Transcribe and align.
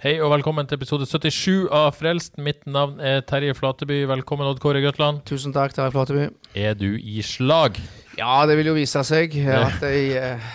Hei 0.00 0.14
og 0.24 0.30
velkommen 0.32 0.64
til 0.64 0.78
episode 0.78 1.04
77 1.04 1.66
av 1.76 1.90
Frelst. 1.92 2.38
Mitt 2.40 2.62
navn 2.64 3.02
er 3.04 3.18
Terje 3.28 3.52
Flateby. 3.52 3.98
Velkommen, 4.08 4.48
Odd 4.48 4.56
Kåre 4.62 4.80
Grøtland. 4.80 5.18
Tusen 5.28 5.52
takk, 5.52 5.74
Terje 5.76 5.92
Flateby. 5.92 6.22
Er 6.56 6.72
du 6.72 6.94
i 6.96 7.20
slag? 7.20 7.76
Ja, 8.16 8.38
det 8.48 8.56
vil 8.56 8.70
jo 8.70 8.74
vise 8.78 9.02
seg. 9.04 9.36
Jeg 9.36 9.44
har 9.44 9.66
hatt 9.68 9.84
ei 9.84 10.16
eh, 10.16 10.48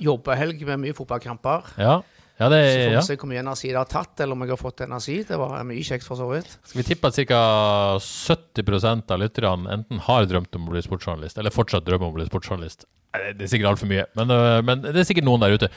jobbehelg 0.00 0.64
med 0.64 0.80
mye 0.86 0.96
fotballkamper. 0.96 1.68
Ja. 1.76 1.98
Ja, 2.40 2.48
det 2.48 2.62
Så 2.64 2.72
får 2.72 2.80
vi 2.80 2.96
ja. 2.96 3.04
se 3.04 3.18
hvor 3.20 3.28
mye 3.34 3.44
energi 3.44 3.68
det 3.68 3.76
har 3.82 3.92
tatt, 3.92 4.14
eller 4.24 4.32
om 4.32 4.48
jeg 4.48 4.54
har 4.54 4.62
fått 4.64 4.80
energi. 4.88 5.20
Det 5.28 5.42
var 5.44 5.58
mye 5.68 5.84
kjekt, 5.84 6.08
for 6.08 6.16
så 6.16 6.32
vidt. 6.32 6.56
Skal 6.64 6.80
vi 6.80 6.88
tippe 6.88 7.12
at 7.12 7.20
ca. 7.20 7.44
70% 8.00 9.12
av 9.12 9.20
lytterne 9.20 9.76
enten 9.76 10.00
har 10.08 10.24
drømt 10.30 10.56
om 10.56 10.70
å 10.70 10.78
bli 10.78 10.88
sportsjournalist, 10.88 11.36
eller 11.36 11.52
fortsatt 11.52 11.84
drømmer 11.84 12.08
om 12.08 12.16
å 12.16 12.22
bli 12.22 12.30
sportsjournalist? 12.32 12.88
Det 13.12 13.44
er 13.44 13.52
sikkert 13.58 13.74
altfor 13.74 13.92
mye, 13.92 14.08
men, 14.16 14.32
øh, 14.32 14.62
men 14.64 14.88
det 14.88 14.96
er 14.96 15.12
sikkert 15.12 15.28
noen 15.28 15.44
der 15.44 15.60
ute. 15.60 15.68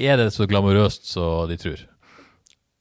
Er 0.00 0.16
det 0.16 0.32
så 0.32 0.48
glamorøst 0.48 1.04
som 1.12 1.52
de 1.52 1.60
tror? 1.60 1.90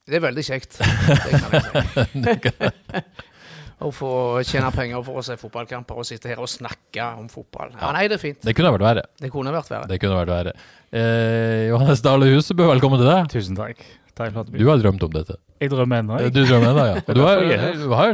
Det 0.03 0.17
er 0.19 0.23
veldig 0.25 0.43
kjekt. 0.43 0.79
Det 0.79 2.39
kan 2.43 2.57
jeg 2.59 2.73
si. 2.73 3.03
Å 3.83 3.89
få 3.91 4.09
tjene 4.47 4.69
penger 4.71 5.01
for 5.03 5.19
å 5.19 5.23
se 5.25 5.35
fotballkamper 5.35 5.97
og 5.99 6.05
sitte 6.07 6.29
her 6.31 6.39
og 6.39 6.47
snakke 6.47 7.03
om 7.19 7.25
fotball. 7.31 7.73
Ja, 7.75 7.89
nei, 7.95 8.05
det 8.07 8.15
er 8.15 8.21
fint. 8.21 8.39
Det 8.45 8.53
kunne 8.55 8.71
vært 8.75 8.85
verre. 8.85 9.03
Det 9.19 9.31
kunne 9.33 9.51
vært 9.51 9.71
verre. 9.73 9.89
Det 9.89 9.97
kunne 9.99 10.19
vært 10.21 10.31
verre. 10.31 10.53
Eh, 10.93 11.65
Johannes 11.67 12.03
Dale 12.05 12.29
Husebø, 12.31 12.69
velkommen 12.69 13.01
til 13.01 13.09
deg. 13.09 13.27
Tusen 13.33 13.59
takk. 13.59 13.83
Du 14.13 14.67
har 14.69 14.77
drømt 14.77 15.01
om 15.03 15.11
dette. 15.13 15.35
Jeg 15.63 15.71
drømmer 15.71 16.01
ennå. 16.03 16.17
Du 16.29 16.41
drømmer 16.43 16.69
ennå, 16.73 16.83
ja. 16.91 17.01
Du 17.17 17.21
har, 17.23 17.39
du 17.79 17.85
har 17.95 18.13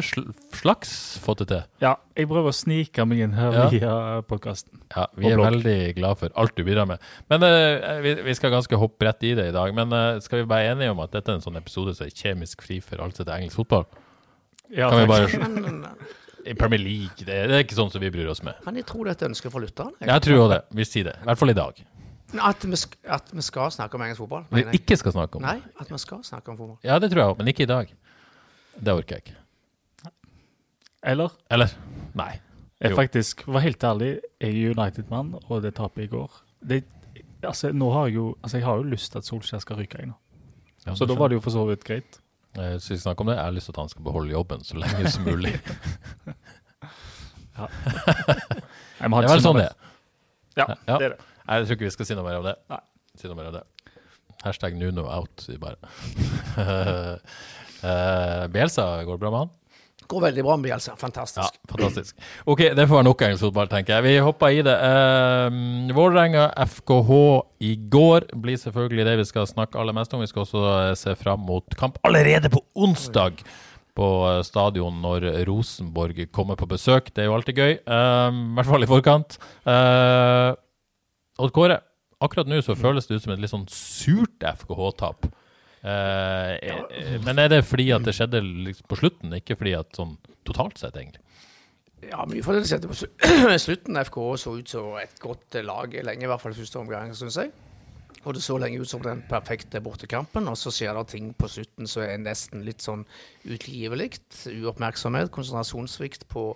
slags 0.56 0.92
fått 1.24 1.42
det 1.44 1.48
til. 1.50 1.64
Ja, 1.84 1.96
jeg 2.16 2.30
prøver 2.30 2.54
å 2.54 2.56
snike 2.56 3.04
meg 3.10 3.24
inn 3.26 3.34
her 3.36 3.56
Ja. 3.58 3.66
via 3.74 3.94
podkasten. 4.30 4.80
Ja, 4.96 5.08
vi 5.18 5.32
er 5.34 5.42
veldig 5.42 5.76
glad 5.98 6.22
for 6.22 6.36
alt 6.40 6.56
du 6.56 6.64
bidrar 6.68 6.88
med. 6.88 7.04
Men 7.32 7.44
uh, 7.44 8.00
vi, 8.06 8.14
vi 8.30 8.36
skal 8.38 8.54
ganske 8.54 8.80
hoppe 8.80 9.10
rett 9.10 9.28
i 9.28 9.34
det 9.40 9.50
i 9.52 9.56
dag. 9.56 9.74
Men 9.76 9.92
uh, 9.92 10.22
skal 10.24 10.44
vi 10.44 10.48
være 10.54 10.76
enige 10.76 10.94
om 10.94 11.04
at 11.04 11.12
dette 11.18 11.34
er 11.34 11.40
en 11.42 11.46
sånn 11.48 11.60
episode 11.60 11.98
som 11.98 12.08
er 12.08 12.16
kjemisk 12.16 12.64
fri 12.64 12.80
for 12.86 13.02
alt 13.04 13.18
som 13.20 13.26
heter 13.26 13.36
engelsk 13.42 13.60
fotball? 13.60 13.88
Ja, 14.70 14.92
Kan 14.94 15.02
vi 15.02 15.10
bare 15.10 15.96
I 16.48 16.54
Premier 16.56 16.80
League, 16.80 17.26
det, 17.26 17.36
det 17.50 17.56
er 17.58 17.64
ikke 17.66 17.76
sånn 17.76 17.90
som 17.92 18.00
vi 18.02 18.10
bryr 18.14 18.30
oss 18.32 18.40
med. 18.46 18.56
men 18.66 18.78
jeg 18.80 18.86
tror 18.88 19.04
det 19.10 19.12
er 19.12 19.18
et 19.20 19.30
ønske 19.34 19.50
for 19.52 19.60
lytterne. 19.66 19.92
jeg. 20.00 20.08
Jeg 20.14 20.22
tror 20.30 20.44
også 20.46 20.52
det. 20.54 20.62
Vi 20.80 20.86
sier 20.88 21.10
det. 21.10 21.16
I 21.20 21.28
hvert 21.28 21.42
fall 21.42 21.52
i 21.52 21.58
dag. 21.58 21.82
At 22.38 22.62
vi, 22.66 22.76
sk 22.78 22.96
at 23.10 23.32
vi 23.34 23.42
skal 23.42 23.72
snakke 23.74 23.96
om 23.98 24.02
engelsk 24.06 24.22
fotball. 24.22 24.44
Vi 24.54 24.62
ikke 24.78 24.98
skal 25.00 25.12
snakke 25.16 25.40
om. 25.40 25.42
Nei, 25.42 25.58
at 25.82 25.90
vi 25.90 25.98
skal 25.98 26.20
snakke 26.24 26.52
om 26.54 26.58
fotball. 26.60 26.78
Ja, 26.86 27.00
det 27.02 27.10
tror 27.12 27.24
jeg 27.24 27.32
òg, 27.34 27.38
men 27.42 27.48
ikke 27.48 27.64
i 27.66 27.70
dag. 27.72 27.94
Det 28.80 28.94
orker 28.94 29.16
jeg 29.18 29.24
ikke. 29.26 30.12
Eller? 31.10 31.30
Eller? 31.50 31.74
Nei. 32.14 32.40
Jeg 32.80 32.92
Jo. 32.92 32.96
faktisk, 32.96 33.42
var 33.48 33.60
helt 33.60 33.84
ærlig, 33.84 34.20
jeg 34.40 34.50
er 34.64 34.72
United-mann, 34.78 35.34
og 35.50 35.62
det 35.64 35.74
tapet 35.76 36.04
i 36.04 36.08
går 36.08 36.32
det, 36.70 36.84
altså, 37.44 37.72
nå 37.72 37.90
har 37.92 38.06
jeg, 38.08 38.16
jo, 38.16 38.36
altså, 38.44 38.58
jeg 38.58 38.66
har 38.66 38.76
jo 38.76 38.84
lyst 38.84 39.12
til 39.12 39.18
at 39.20 39.26
Solskjær 39.26 39.60
skal 39.64 39.76
ryke, 39.80 39.98
jeg 40.00 40.08
nå. 40.08 40.14
Ja, 40.86 40.94
Så 40.96 41.06
da 41.06 41.16
var 41.16 41.28
det 41.28 41.36
jo 41.36 41.40
for 41.44 41.52
så 41.52 41.66
vidt 41.68 41.84
greit. 41.84 42.20
Jeg 42.56 42.82
skal 42.82 42.98
snakker 42.98 43.02
snakke 43.02 43.22
om 43.22 43.28
det. 43.28 43.36
Jeg 43.36 43.44
har 43.46 43.52
lyst 43.52 43.66
til 43.66 43.72
at 43.72 43.78
han 43.78 43.90
skal 43.90 44.04
beholde 44.04 44.32
jobben 44.32 44.64
så 44.64 44.78
lenge 44.80 45.10
som 45.12 45.24
mulig. 45.24 45.54
Jeg 49.00 49.10
må 49.10 49.16
ha 49.16 49.22
Det 49.22 49.30
er 49.30 49.34
vel 49.34 49.44
sånn 49.44 49.60
det 49.60 49.66
er. 49.68 49.76
Ja, 50.60 50.66
Ja. 50.88 50.98
det 50.98 51.06
er 51.06 51.10
det. 51.16 51.20
Nei, 51.50 51.58
Jeg 51.58 51.66
tror 51.66 51.80
ikke 51.80 51.88
vi 51.88 51.96
skal 51.98 52.06
si 52.06 52.18
noe 52.18 52.28
mer 52.28 52.38
om 52.38 52.46
det. 52.46 52.56
Nei. 52.70 52.82
Si 53.18 53.30
noe 53.30 53.38
mer 53.40 53.48
om 53.50 53.56
det. 53.58 53.64
Hashtag 54.46 54.76
Nuno 54.78 55.08
out, 55.10 55.42
sier 55.42 55.58
bare. 55.60 55.80
uh, 57.84 58.46
Bielsa, 58.54 58.86
går 59.04 59.18
det 59.18 59.24
bra 59.24 59.32
med 59.34 59.42
han? 59.42 59.56
Går 60.10 60.24
veldig 60.28 60.44
bra 60.46 60.56
med 60.58 60.70
Bielsa. 60.70 60.94
Ja, 60.94 61.00
Fantastisk. 61.02 61.58
fantastisk. 61.70 62.22
Ok, 62.46 62.62
det 62.78 62.86
får 62.86 63.00
være 63.00 63.08
nok 63.10 63.24
engelsk 63.26 63.48
fotball, 63.48 63.72
tenker 63.74 63.98
jeg. 63.98 64.06
Vi 64.06 64.14
hopper 64.26 64.54
i 64.54 64.62
det. 64.66 64.78
Uh, 64.78 65.90
Vålerenga 65.98 66.46
FKH 66.70 67.18
i 67.66 67.74
går 67.98 68.30
blir 68.46 68.62
selvfølgelig 68.62 69.10
det 69.10 69.18
vi 69.24 69.28
skal 69.34 69.50
snakke 69.50 69.82
aller 69.82 69.98
mest 69.98 70.14
om. 70.14 70.22
Vi 70.22 70.30
skal 70.30 70.46
også 70.46 70.64
eh, 70.70 70.94
se 71.02 71.18
fram 71.20 71.42
mot 71.50 71.76
kamp 71.82 71.98
allerede 72.08 72.54
på 72.54 72.62
onsdag 72.78 73.42
på 74.00 74.08
eh, 74.30 74.40
stadion 74.48 75.02
når 75.04 75.28
Rosenborg 75.50 76.24
kommer 76.32 76.56
på 76.62 76.70
besøk. 76.70 77.10
Det 77.12 77.26
er 77.26 77.32
jo 77.34 77.36
alltid 77.42 77.58
gøy, 77.60 77.78
Uh, 77.84 78.30
i 78.32 78.56
hvert 78.62 78.70
fall 78.70 78.86
i 78.86 78.92
forkant. 78.94 79.40
Uh, 79.68 80.54
Odd 81.40 81.54
Kåre, 81.56 81.80
akkurat 82.20 82.50
nå 82.52 82.60
så 82.66 82.76
føles 82.76 83.08
det 83.08 83.20
ut 83.20 83.26
som 83.26 83.34
et 83.34 83.42
litt 83.42 83.54
sånn 83.54 83.68
surt 83.72 84.44
FKH-tap. 84.44 85.30
Eh, 85.80 86.54
eh, 86.60 87.16
men 87.24 87.40
er 87.40 87.54
det 87.54 87.62
fordi 87.64 87.88
at 87.96 88.04
det 88.04 88.16
skjedde 88.18 88.42
liksom 88.44 88.90
på 88.92 89.00
slutten, 89.00 89.38
ikke 89.38 89.56
fordi 89.60 89.78
at 89.80 89.96
sånn 89.96 90.18
totalt 90.48 90.82
sett, 90.82 90.98
egentlig? 91.00 91.24
Ja, 92.10 92.24
mye 92.28 92.44
for 92.44 92.56
det 92.56 92.68
skjedde 92.68 92.92
på 92.92 93.00
slutten. 93.66 94.00
FK 94.08 94.20
så 94.40 94.56
ut 94.60 94.72
som 94.72 94.94
et 95.00 95.16
godt 95.24 95.60
lag 95.64 95.96
lenge, 96.04 96.28
i 96.28 96.30
hvert 96.32 96.44
fall 96.44 96.56
første 96.56 96.80
omgang, 96.82 97.16
syns 97.16 97.40
jeg. 97.40 97.52
Og 98.28 98.36
det 98.36 98.44
så 98.44 98.58
lenge 98.60 98.82
ut 98.82 98.90
som 98.90 99.04
den 99.04 99.22
perfekte 99.30 99.80
bortekampen, 99.84 100.48
og 100.52 100.58
så 100.60 100.74
skjer 100.76 100.98
det 100.98 101.06
ting 101.14 101.32
på 101.40 101.48
slutten 101.52 101.88
som 101.88 102.04
er 102.04 102.20
nesten 102.20 102.66
litt 102.68 102.84
sånn 102.84 103.06
utilgivelig. 103.48 104.18
Uoppmerksomhet, 104.52 105.32
konsentrasjonssvikt 105.36 106.28
på, 106.32 106.52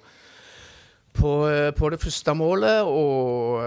på, 1.14 1.32
eh, 1.50 1.72
på 1.76 1.90
det 1.94 2.00
første 2.02 2.34
målet, 2.38 2.88
og 2.88 3.62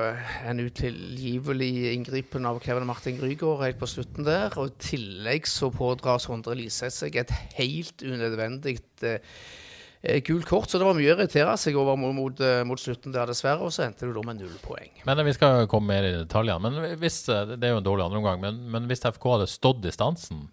en 0.47 0.63
utilgivelig 0.63 1.93
inngripen 1.95 2.47
av 2.49 2.61
Kevin 2.65 2.89
Martin 2.89 3.19
Grygård 3.21 3.63
helt 3.65 3.79
på 3.81 3.89
slutten 3.91 4.27
der. 4.27 4.55
Og 4.59 4.73
i 4.73 4.83
tillegg 4.91 5.49
så 5.51 5.71
pådrar 5.75 6.23
Sondre 6.23 6.57
Liseth 6.59 6.95
seg 6.99 7.17
et 7.21 7.33
helt 7.59 8.03
unødvendig 8.03 8.79
eh, 9.07 10.21
gult 10.27 10.47
kort, 10.47 10.71
så 10.71 10.81
det 10.81 10.87
var 10.89 10.99
mye 10.99 11.13
å 11.13 11.17
irritere 11.17 11.57
seg 11.61 11.79
over 11.79 11.99
mot, 12.01 12.15
mot, 12.17 12.43
eh, 12.45 12.63
mot 12.67 12.81
slutten 12.81 13.15
der, 13.15 13.31
dessverre. 13.31 13.67
Og 13.67 13.75
så 13.75 13.87
endte 13.87 14.07
det 14.07 14.15
da 14.17 14.27
med 14.27 14.43
null 14.43 14.61
poeng. 14.65 14.93
Men 15.07 15.25
Vi 15.27 15.39
skal 15.39 15.67
komme 15.71 15.95
mer 15.95 16.07
i 16.07 16.15
detaljene. 16.19 16.71
Men 16.71 16.99
hvis, 17.01 17.29
eh, 17.29 17.57
Det 17.57 17.65
er 17.65 17.75
jo 17.75 17.83
en 17.83 17.91
dårlig 17.91 18.07
andreomgang, 18.11 18.41
men, 18.41 18.71
men 18.71 18.87
hvis 18.89 19.07
FK 19.07 19.33
hadde 19.39 19.51
stått 19.51 19.83
distansen, 19.83 20.49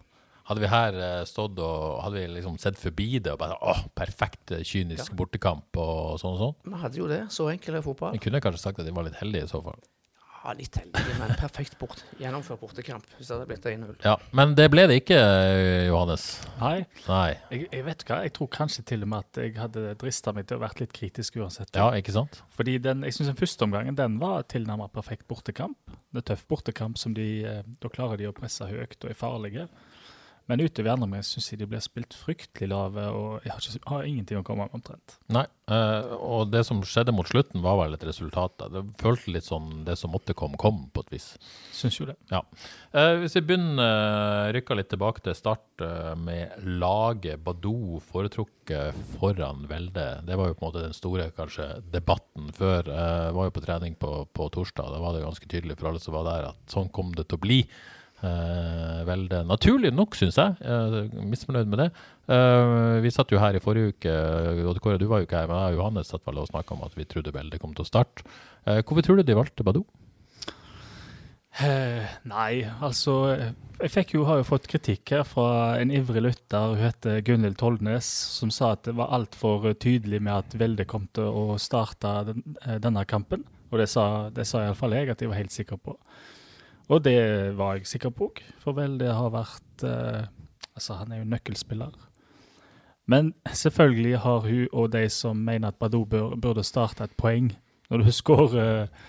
hadde 0.49 0.63
vi 0.63 0.69
her 0.71 0.97
eh, 0.99 1.23
stått 1.29 1.59
og 1.63 2.01
hadde 2.03 2.19
vi 2.19 2.27
liksom 2.37 2.57
sett 2.61 2.79
forbi 2.79 3.19
det 3.23 3.33
og 3.35 3.41
bare 3.41 3.57
åh, 3.61 3.85
perfekt 3.95 4.55
kynisk 4.59 4.73
kynisk 4.73 5.17
bortekamp 5.17 5.79
og 5.79 6.19
sånn 6.21 6.35
og 6.35 6.41
sånn? 6.41 6.55
Vi 6.69 6.83
hadde 6.83 6.99
jo 6.99 7.09
det. 7.11 7.23
Så 7.33 7.49
enkel 7.51 7.79
er 7.79 7.85
fotball. 7.85 8.15
Vi 8.17 8.23
kunne 8.25 8.43
kanskje 8.43 8.65
sagt 8.65 8.81
at 8.81 8.87
de 8.87 8.95
var 8.95 9.07
litt 9.07 9.19
heldige 9.21 9.47
i 9.47 9.51
så 9.51 9.61
fall. 9.63 9.79
Ja, 10.43 10.51
litt 10.59 10.75
heldige, 10.75 11.13
men 11.21 11.31
perfekt 11.39 11.77
bort. 11.79 12.01
Gjennomført 12.19 12.59
bortekamp 12.59 13.05
hvis 13.15 13.29
det 13.29 13.37
hadde 13.37 13.45
blitt 13.47 13.63
1-0. 13.69 13.93
Ja, 14.03 14.17
Men 14.35 14.57
det 14.59 14.65
ble 14.73 14.83
det 14.91 14.97
ikke, 14.99 15.15
eh, 15.15 15.85
Johannes. 15.87 16.25
Nei, 16.59 16.81
Nei. 17.07 17.29
jeg, 17.53 17.69
jeg 17.71 17.85
vet 17.87 18.03
hva, 18.09 18.17
jeg 18.25 18.33
tror 18.35 18.49
kanskje 18.51 18.83
til 18.91 19.05
og 19.05 19.11
med 19.13 19.23
at 19.23 19.39
jeg 19.39 19.55
hadde 19.55 19.93
drista 20.01 20.33
meg 20.35 20.49
til 20.49 20.59
å 20.59 20.63
vært 20.65 20.83
litt 20.83 20.91
kritisk 20.97 21.39
uansett. 21.39 21.71
Ja, 21.79 21.87
ikke 21.95 22.11
sant? 22.17 22.41
Fordi 22.57 22.75
den, 22.83 23.05
jeg 23.07 23.15
synes 23.15 23.31
den 23.31 23.39
første 23.39 23.63
omgangen 23.63 23.95
den 23.95 24.19
var 24.19 24.43
tilnærmet 24.51 24.91
perfekt 24.91 25.29
bortekamp. 25.31 25.79
Det 26.11 26.25
er 26.25 26.27
tøff 26.33 26.43
bortekamp 26.51 26.99
som 26.99 27.15
de, 27.15 27.29
eh, 27.47 27.63
da 27.79 27.93
klarer 27.95 28.19
de 28.19 28.27
å 28.27 28.35
presse 28.35 28.67
høyt 28.67 28.99
og 28.99 29.13
er 29.13 29.19
farlige. 29.23 29.69
Men 30.51 30.63
utover 30.63 30.93
andre 30.93 31.07
omgang 31.07 31.25
syns 31.25 31.51
jeg 31.51 31.61
de 31.61 31.67
blir 31.71 31.83
spilt 31.83 32.15
fryktelig 32.17 32.69
lave, 32.71 33.05
og 33.15 33.45
jeg 33.45 33.53
har, 33.53 33.63
ikke, 33.63 33.89
har 33.91 34.07
ingenting 34.09 34.41
å 34.41 34.45
komme 34.47 34.67
med 34.67 34.77
omtrent. 34.79 35.17
Nei. 35.31 35.45
eh, 35.71 36.13
og 36.19 36.51
det 36.51 36.65
som 36.67 36.81
skjedde 36.83 37.15
mot 37.15 37.29
slutten, 37.29 37.63
var 37.63 37.79
vel 37.79 37.95
et 37.95 38.03
resultat. 38.07 38.65
Det 38.73 38.83
føltes 38.99 39.29
litt 39.31 39.47
sånn 39.47 39.83
det 39.87 39.95
som 39.99 40.11
måtte 40.13 40.35
komme, 40.37 40.59
kom 40.59 40.85
på 40.93 41.05
et 41.05 41.13
vis. 41.15 41.29
Syns 41.75 41.99
jo 42.01 42.09
det. 42.09 42.17
Ja. 42.33 42.43
Eh, 42.91 43.15
hvis 43.23 43.37
vi 43.39 43.45
begynner 43.47 43.79
uh, 43.83 44.51
rykker 44.53 44.77
litt 44.77 44.91
tilbake 44.91 45.23
til 45.23 45.35
start 45.37 45.83
eh, 45.83 46.13
med 46.19 46.53
laget 46.81 47.41
Badou 47.43 47.99
foretrukket 48.11 48.97
foran 49.15 49.65
Velde. 49.69 50.05
Det 50.27 50.37
var 50.39 50.49
jo 50.49 50.57
på 50.57 50.65
en 50.65 50.69
måte 50.69 50.83
den 50.85 50.95
store 50.97 51.29
kanskje 51.35 51.67
debatten 51.93 52.51
før. 52.55 52.89
Eh, 52.89 53.31
var 53.35 53.49
jo 53.49 53.55
på 53.55 53.63
trening 53.65 53.97
på, 53.99 54.13
på 54.33 54.49
torsdag. 54.53 54.93
Da 54.93 55.01
var 55.03 55.15
det 55.15 55.25
ganske 55.25 55.49
tydelig 55.49 55.79
for 55.79 55.91
alle 55.91 56.03
som 56.03 56.15
var 56.17 56.27
der, 56.29 56.49
at 56.51 56.73
sånn 56.73 56.91
kom 56.93 57.13
det 57.17 57.27
til 57.29 57.39
å 57.39 57.45
bli. 57.45 57.59
Eh, 58.23 58.99
Velde 59.03 59.41
naturlig 59.43 59.91
nok, 59.91 60.15
syns 60.15 60.37
jeg. 60.39 60.55
jeg 60.63 61.07
er 61.09 61.25
misfornøyd 61.27 61.67
med 61.67 61.81
det. 61.81 61.87
Eh, 62.31 63.01
vi 63.03 63.11
satt 63.11 63.33
jo 63.33 63.41
her 63.41 63.57
i 63.57 63.63
forrige 63.63 63.91
uke, 63.91 64.13
og 64.63 64.79
Kåre, 64.83 65.01
du 65.01 65.09
var 65.11 65.19
jo 65.19 65.27
ikke 65.27 65.41
her, 65.41 65.49
men 65.51 65.59
jeg 65.59 65.75
og 65.75 65.81
Johannes 65.81 66.13
satt 66.13 66.23
vel 66.27 66.39
og 66.39 66.47
snakka 66.47 66.77
om 66.77 66.85
at 66.87 66.95
vi 66.95 67.07
trodde 67.09 67.35
Velde 67.35 67.59
kom 67.59 67.75
til 67.75 67.83
å 67.83 67.89
starte. 67.89 68.23
Eh, 68.63 68.79
hvorfor 68.79 69.03
tror 69.03 69.19
du 69.19 69.27
de 69.27 69.35
valgte 69.35 69.67
Badou? 69.67 69.83
Nei, 71.53 72.63
altså 72.81 73.13
Jeg 73.77 73.91
fikk 73.93 74.15
jo, 74.15 74.23
har 74.25 74.39
jo 74.39 74.45
fått 74.47 74.65
kritikk 74.71 75.11
her 75.13 75.21
fra 75.27 75.75
en 75.77 75.91
ivrig 75.93 76.23
lytter, 76.23 76.71
hun 76.71 76.81
heter 76.81 77.19
Gunhild 77.27 77.59
Toldnes, 77.59 78.07
som 78.39 78.49
sa 78.49 78.71
at 78.73 78.87
det 78.87 78.95
var 78.97 79.11
altfor 79.13 79.67
tydelig 79.75 80.17
med 80.23 80.33
at 80.33 80.55
Velde 80.57 80.87
kom 80.89 81.05
til 81.13 81.27
å 81.27 81.59
starte 81.61 82.15
den, 82.31 82.41
denne 82.81 83.03
kampen. 83.05 83.43
Og 83.69 83.83
det 83.83 83.91
sa, 83.91 84.31
det 84.33 84.47
sa 84.49 84.63
iallfall 84.63 84.95
jeg 84.97 85.11
at 85.13 85.21
jeg 85.21 85.29
var 85.29 85.43
helt 85.43 85.53
sikker 85.53 85.77
på. 85.83 85.93
Og 86.91 87.03
det 87.05 87.19
var 87.57 87.77
jeg 87.77 87.87
sikker 87.87 88.11
på 88.11 88.31
òg, 88.31 88.41
for 88.59 88.75
Velde 88.77 89.11
har 89.13 89.33
vært 89.33 89.85
eh, 89.87 90.23
Altså, 90.73 90.95
han 90.97 91.11
er 91.13 91.19
jo 91.19 91.27
nøkkelspiller. 91.29 91.91
Men 93.05 93.27
selvfølgelig 93.45 94.23
har 94.23 94.39
hun 94.47 94.71
og 94.73 94.87
de 94.95 95.03
som 95.13 95.37
mener 95.37 95.69
at 95.69 95.77
Badou 95.77 96.01
bør, 96.09 96.33
burde 96.33 96.63
starte 96.65 97.05
et 97.05 97.13
poeng. 97.13 97.51
Når 97.91 98.01
du 98.01 98.11
skårer 98.21 98.55
eh, 98.63 99.03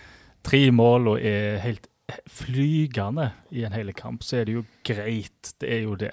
tre 0.44 0.60
mål 0.70 1.14
og 1.14 1.24
er 1.24 1.62
helt 1.64 1.88
flygende 2.28 3.30
i 3.48 3.64
en 3.64 3.72
hel 3.72 3.94
kamp, 3.96 4.22
så 4.22 4.42
er 4.42 4.44
det 4.44 4.58
jo 4.58 4.66
greit. 4.84 5.54
Det 5.56 5.72
er 5.72 5.86
jo 5.86 5.96
det. 5.96 6.12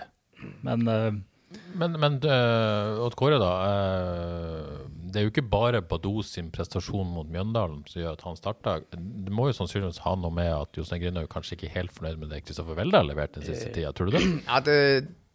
Men 0.63 0.87
uh, 0.87 1.11
men, 1.75 1.95
men 1.99 2.17
uh, 2.23 3.01
Odd 3.03 3.15
Kåre, 3.19 3.39
da. 3.41 3.51
Uh, 3.59 4.80
det 5.11 5.19
er 5.19 5.27
jo 5.27 5.31
ikke 5.33 5.47
bare 5.51 5.81
Badou 5.85 6.21
sin 6.25 6.51
prestasjon 6.53 7.09
mot 7.13 7.29
Mjøndalen 7.31 7.81
som 7.89 8.01
gjør 8.01 8.17
at 8.17 8.25
han 8.25 8.37
starta. 8.39 8.75
Det 8.91 9.33
må 9.33 9.49
jo 9.49 9.55
sannsynligvis 9.57 10.01
ha 10.05 10.15
noe 10.19 10.33
med 10.35 10.51
at 10.55 10.77
Jostein 10.77 11.01
Grinaug 11.03 11.29
kanskje 11.31 11.57
ikke 11.57 11.69
er 11.69 11.77
helt 11.79 11.95
fornøyd 11.95 12.21
med 12.21 12.31
det 12.33 12.43
Kristoffer 12.45 12.77
Welde 12.79 13.01
har 13.01 13.07
levert 13.07 13.35
den 13.35 13.45
siste 13.47 13.73
tida. 13.75 13.91
Tror 13.95 14.09
du 14.09 14.17
det? 14.17 14.23
Ja, 14.51 14.59
det, 14.63 14.77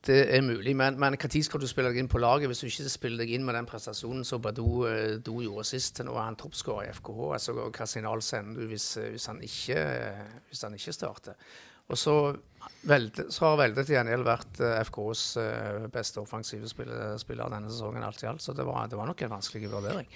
det 0.07 0.19
er 0.37 0.43
mulig, 0.45 0.75
men 0.79 0.99
når 1.03 1.19
skal 1.43 1.63
du 1.63 1.67
spille 1.69 1.91
deg 1.93 2.01
inn 2.03 2.11
på 2.11 2.21
laget 2.23 2.51
hvis 2.51 2.63
du 2.63 2.67
ikke 2.69 2.91
spiller 2.93 3.25
deg 3.25 3.33
inn 3.37 3.47
med 3.47 3.57
den 3.59 3.69
prestasjonen 3.69 4.25
som 4.25 4.43
Badou 4.43 4.87
gjorde 5.25 5.69
sist? 5.69 6.03
Nå 6.05 6.17
er 6.17 6.29
han 6.29 6.41
toppskårer 6.41 6.89
i 6.89 6.97
FKH. 6.97 7.23
altså 7.39 7.57
Hva 7.69 7.89
signal 7.91 8.23
sender 8.23 8.61
du 8.61 8.71
hvis, 8.71 8.91
hvis, 9.03 9.31
han 9.31 9.43
ikke, 9.43 9.87
hvis 10.51 10.63
han 10.67 10.77
ikke 10.79 10.95
starter? 10.95 11.49
Og 11.87 11.99
så, 11.99 12.15
velde, 12.87 13.27
så 13.31 13.51
har 13.51 13.61
Velde 13.61 13.85
til 13.87 13.97
gjengjeld 13.97 14.27
vært 14.27 14.61
uh, 14.63 14.79
FKs 14.87 15.23
uh, 15.41 15.87
beste 15.93 16.23
offensive 16.23 16.71
spiller, 16.71 17.17
spiller, 17.21 17.51
denne 17.53 17.71
sesongen 17.73 18.05
alt 18.07 18.23
i 18.23 18.31
alt. 18.31 18.45
Så 18.45 18.55
det 18.57 18.67
var, 18.67 18.87
det 18.91 18.99
var 18.99 19.11
nok 19.11 19.23
en 19.27 19.35
vanskelig 19.37 19.71
vurdering. 19.73 20.11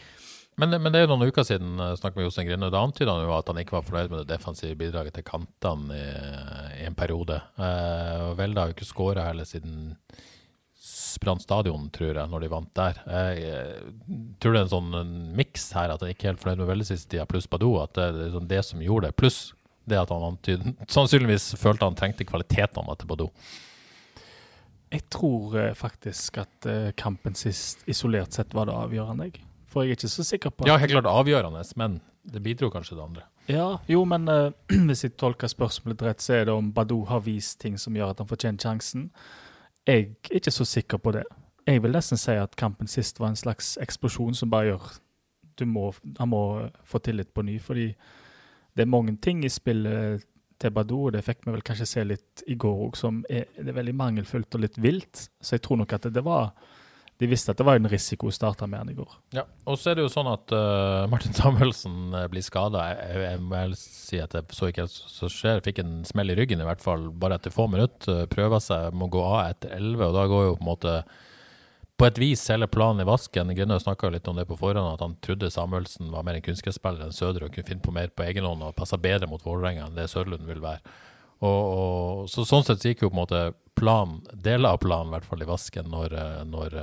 Men, 0.61 0.75
men, 0.77 0.91
det 0.93 1.01
er 1.01 1.07
jo 1.07 1.13
noen 1.15 1.31
uker 1.31 1.47
siden 1.47 1.79
uh, 1.81 1.95
snakket 1.97 2.19
med 2.19 2.27
Jostein 2.27 2.49
Grine, 2.49 2.73
da 2.73 2.83
antyda 2.85 3.15
han 3.15 3.25
jo 3.25 3.37
at 3.37 3.49
han 3.49 3.61
ikke 3.63 3.79
var 3.79 3.87
fornøyd 3.87 4.13
med 4.13 4.23
det 4.23 4.35
defensive 4.35 4.77
bidraget 4.79 5.17
til 5.17 5.27
kantene 5.27 5.97
i, 5.97 6.11
i, 6.81 6.85
en 6.89 6.99
periode. 6.99 7.39
Eh, 7.61 8.27
Velde 8.39 8.61
har 8.61 8.71
jo 8.71 8.77
ikke 8.77 8.89
skåra 8.89 9.31
heller 9.31 9.49
siden 9.49 9.95
Brann 11.21 11.41
stadion, 11.43 11.89
tror 11.93 12.15
jeg, 12.15 12.29
når 12.33 12.41
de 12.41 12.49
vant 12.49 12.71
der. 12.79 13.01
Jeg 13.13 13.81
tror 14.41 14.55
det 14.55 14.61
er 14.61 14.63
en 14.65 14.73
sånn 14.73 15.17
miks 15.37 15.67
her, 15.77 15.93
at 15.93 16.01
han 16.01 16.13
ikke 16.15 16.25
er 16.25 16.33
helt 16.33 16.41
fornøyd 16.41 16.63
med 16.63 16.71
Velde 16.71 16.87
siste 16.89 17.11
tida, 17.13 17.27
pluss 17.29 17.49
Badou. 17.51 17.75
At 17.83 17.93
det 17.99 18.07
er 18.07 18.21
liksom 18.23 18.47
det 18.49 18.63
som 18.65 18.81
gjorde 18.85 19.11
det. 19.11 19.19
Pluss 19.21 19.41
det 19.89 19.99
at 20.01 20.13
han 20.13 20.27
antyd, 20.33 20.65
sannsynligvis 20.89 21.55
følte 21.61 21.89
han 21.89 21.99
trengte 21.99 22.27
kvalitetene 22.29 22.97
på 23.01 23.19
do. 23.19 23.31
Jeg 24.91 25.07
tror 25.13 25.55
eh, 25.59 25.75
faktisk 25.79 26.41
at 26.43 26.67
eh, 26.67 26.91
kampen 26.99 27.37
sist 27.39 27.85
isolert 27.91 28.35
sett 28.35 28.55
var 28.55 28.67
det 28.67 28.75
avgjørende. 28.75 29.29
Jeg. 29.31 29.45
For 29.71 29.87
jeg 29.87 29.95
er 29.95 29.99
ikke 30.01 30.11
så 30.11 30.27
sikker 30.27 30.51
på 30.51 30.65
at 30.65 30.71
Ja, 30.73 30.79
helt 30.83 30.93
klart 30.97 31.07
avgjørende, 31.07 31.63
men 31.79 32.01
det 32.27 32.43
bidro 32.43 32.71
kanskje 32.75 32.97
det 32.99 33.05
andre. 33.05 33.27
Ja, 33.51 33.69
jo, 33.89 34.05
men 34.05 34.29
uh, 34.29 34.51
hvis 34.89 35.05
jeg 35.05 35.17
tolker 35.19 35.51
spørsmålet 35.51 36.03
rett, 36.03 36.23
så 36.23 36.41
er 36.41 36.49
det 36.49 36.55
om 36.55 36.73
Badou 36.75 37.05
har 37.07 37.23
vist 37.25 37.61
ting 37.63 37.79
som 37.79 37.95
gjør 37.97 38.13
at 38.13 38.23
han 38.23 38.31
fortjener 38.31 38.63
sjansen. 38.63 39.11
Jeg 39.87 40.11
er 40.11 40.41
ikke 40.41 40.53
så 40.55 40.67
sikker 40.67 40.99
på 40.99 41.15
det. 41.17 41.25
Jeg 41.67 41.83
vil 41.83 41.95
nesten 41.95 42.19
si 42.19 42.35
at 42.35 42.57
kampen 42.59 42.91
sist 42.91 43.21
var 43.21 43.31
en 43.31 43.39
slags 43.39 43.77
eksplosjon 43.83 44.35
som 44.35 44.51
bare 44.51 44.73
gjør 44.73 44.91
du 45.61 45.67
må, 45.69 45.91
Han 46.19 46.29
må 46.33 46.43
få 46.85 46.99
tillit 46.99 47.35
på 47.35 47.43
ny, 47.43 47.59
fordi 47.61 47.91
det 48.77 48.85
er 48.85 48.91
mange 48.91 49.17
ting 49.23 49.45
i 49.45 49.53
spillet 49.53 50.27
til 50.61 50.75
Badou, 50.77 51.09
det 51.15 51.25
fikk 51.25 51.47
vi 51.47 51.55
vel 51.55 51.65
kanskje 51.65 51.89
se 51.89 52.05
litt 52.05 52.43
i 52.51 52.57
går 52.61 52.85
òg, 52.89 52.99
som 52.99 53.23
er, 53.33 53.49
er, 53.59 53.73
veldig 53.77 53.97
mangelfullt 53.97 54.59
og 54.59 54.67
litt 54.67 54.77
vilt. 54.81 55.29
Så 55.41 55.57
jeg 55.57 55.65
tror 55.65 55.81
nok 55.81 55.95
at 55.97 56.09
det, 56.09 56.19
det 56.19 56.27
var 56.27 56.53
de 57.21 57.29
visste 57.29 57.53
at 57.53 57.59
det 57.61 57.67
var 57.69 57.77
en 57.77 57.89
risiko 57.93 58.31
å 58.31 58.33
starte 58.33 58.65
med 58.65 58.81
han 58.81 58.93
i 58.93 58.97
går. 58.97 59.17
Ja, 59.37 59.43
og 59.69 59.77
så 59.77 59.91
er 59.91 59.99
det 59.99 60.07
jo 60.07 60.13
sånn 60.13 60.29
at 60.31 60.53
uh, 60.57 61.05
Martin 61.13 61.37
Samuelsen 61.37 62.15
uh, 62.17 62.25
blir 62.33 62.45
skada. 62.45 62.87
Jeg, 62.95 63.19
jeg, 63.27 63.41
vel 63.51 63.75
si 63.77 64.21
at 64.25 64.37
jeg 64.37 64.57
så 64.57 64.71
ikke 64.71 64.87
så 64.89 65.29
skjer. 65.29 65.61
Fikk 65.67 65.83
en 65.83 65.99
smell 66.09 66.33
i 66.33 66.37
ryggen 66.39 66.63
i 66.65 66.69
hvert 66.69 66.81
fall 66.81 67.11
bare 67.13 67.37
etter 67.37 67.53
få 67.53 67.69
minutter. 67.69 68.23
Uh, 68.23 68.29
prøver 68.31 68.65
seg, 68.65 68.97
må 68.97 69.11
gå 69.13 69.21
av 69.21 69.51
etter 69.51 69.77
elleve, 69.77 70.09
og 70.09 70.17
da 70.17 70.25
går 70.33 70.47
jo 70.47 70.57
på 70.57 70.65
en 70.65 70.71
måte 70.71 70.95
på 72.01 72.07
et 72.09 72.19
vis 72.19 72.43
hele 72.49 72.65
planen 72.71 73.03
i 73.03 73.09
vasken. 73.09 73.53
Grønne 73.53 73.77
snakka 73.81 74.09
litt 74.09 74.29
om 74.31 74.39
det 74.39 74.47
på 74.49 74.57
forhånd, 74.57 74.95
at 74.95 75.03
han 75.05 75.19
trodde 75.21 75.51
Samuelsen 75.53 76.09
var 76.15 76.25
mer 76.25 76.39
en 76.39 76.45
kunstgressspiller 76.47 77.05
enn 77.05 77.13
Sødre 77.13 77.49
og 77.49 77.53
kunne 77.53 77.69
finne 77.69 77.85
på 77.85 77.93
mer 77.93 78.09
på 78.17 78.25
egen 78.25 78.47
hånd 78.49 78.65
og 78.65 78.77
passa 78.79 78.97
bedre 78.97 79.29
mot 79.29 79.45
Vålerenga 79.45 79.85
enn 79.85 79.99
det 79.99 80.07
Sørlund 80.09 80.49
vil 80.49 80.63
være. 80.65 80.81
Og, 81.45 81.61
og, 81.61 82.23
så 82.33 82.47
Sånn 82.49 82.65
sett 82.65 82.87
gikk 82.89 83.05
jo 83.05 83.11
på 83.11 83.19
en 83.19 83.21
måte 83.21 83.43
plan, 83.77 84.17
deler 84.33 84.73
av 84.73 84.81
planen 84.81 85.13
i 85.13 85.17
hvert 85.17 85.29
fall 85.29 85.45
i 85.45 85.49
vasken 85.49 85.93
når, 85.93 86.17
når, 86.49 86.79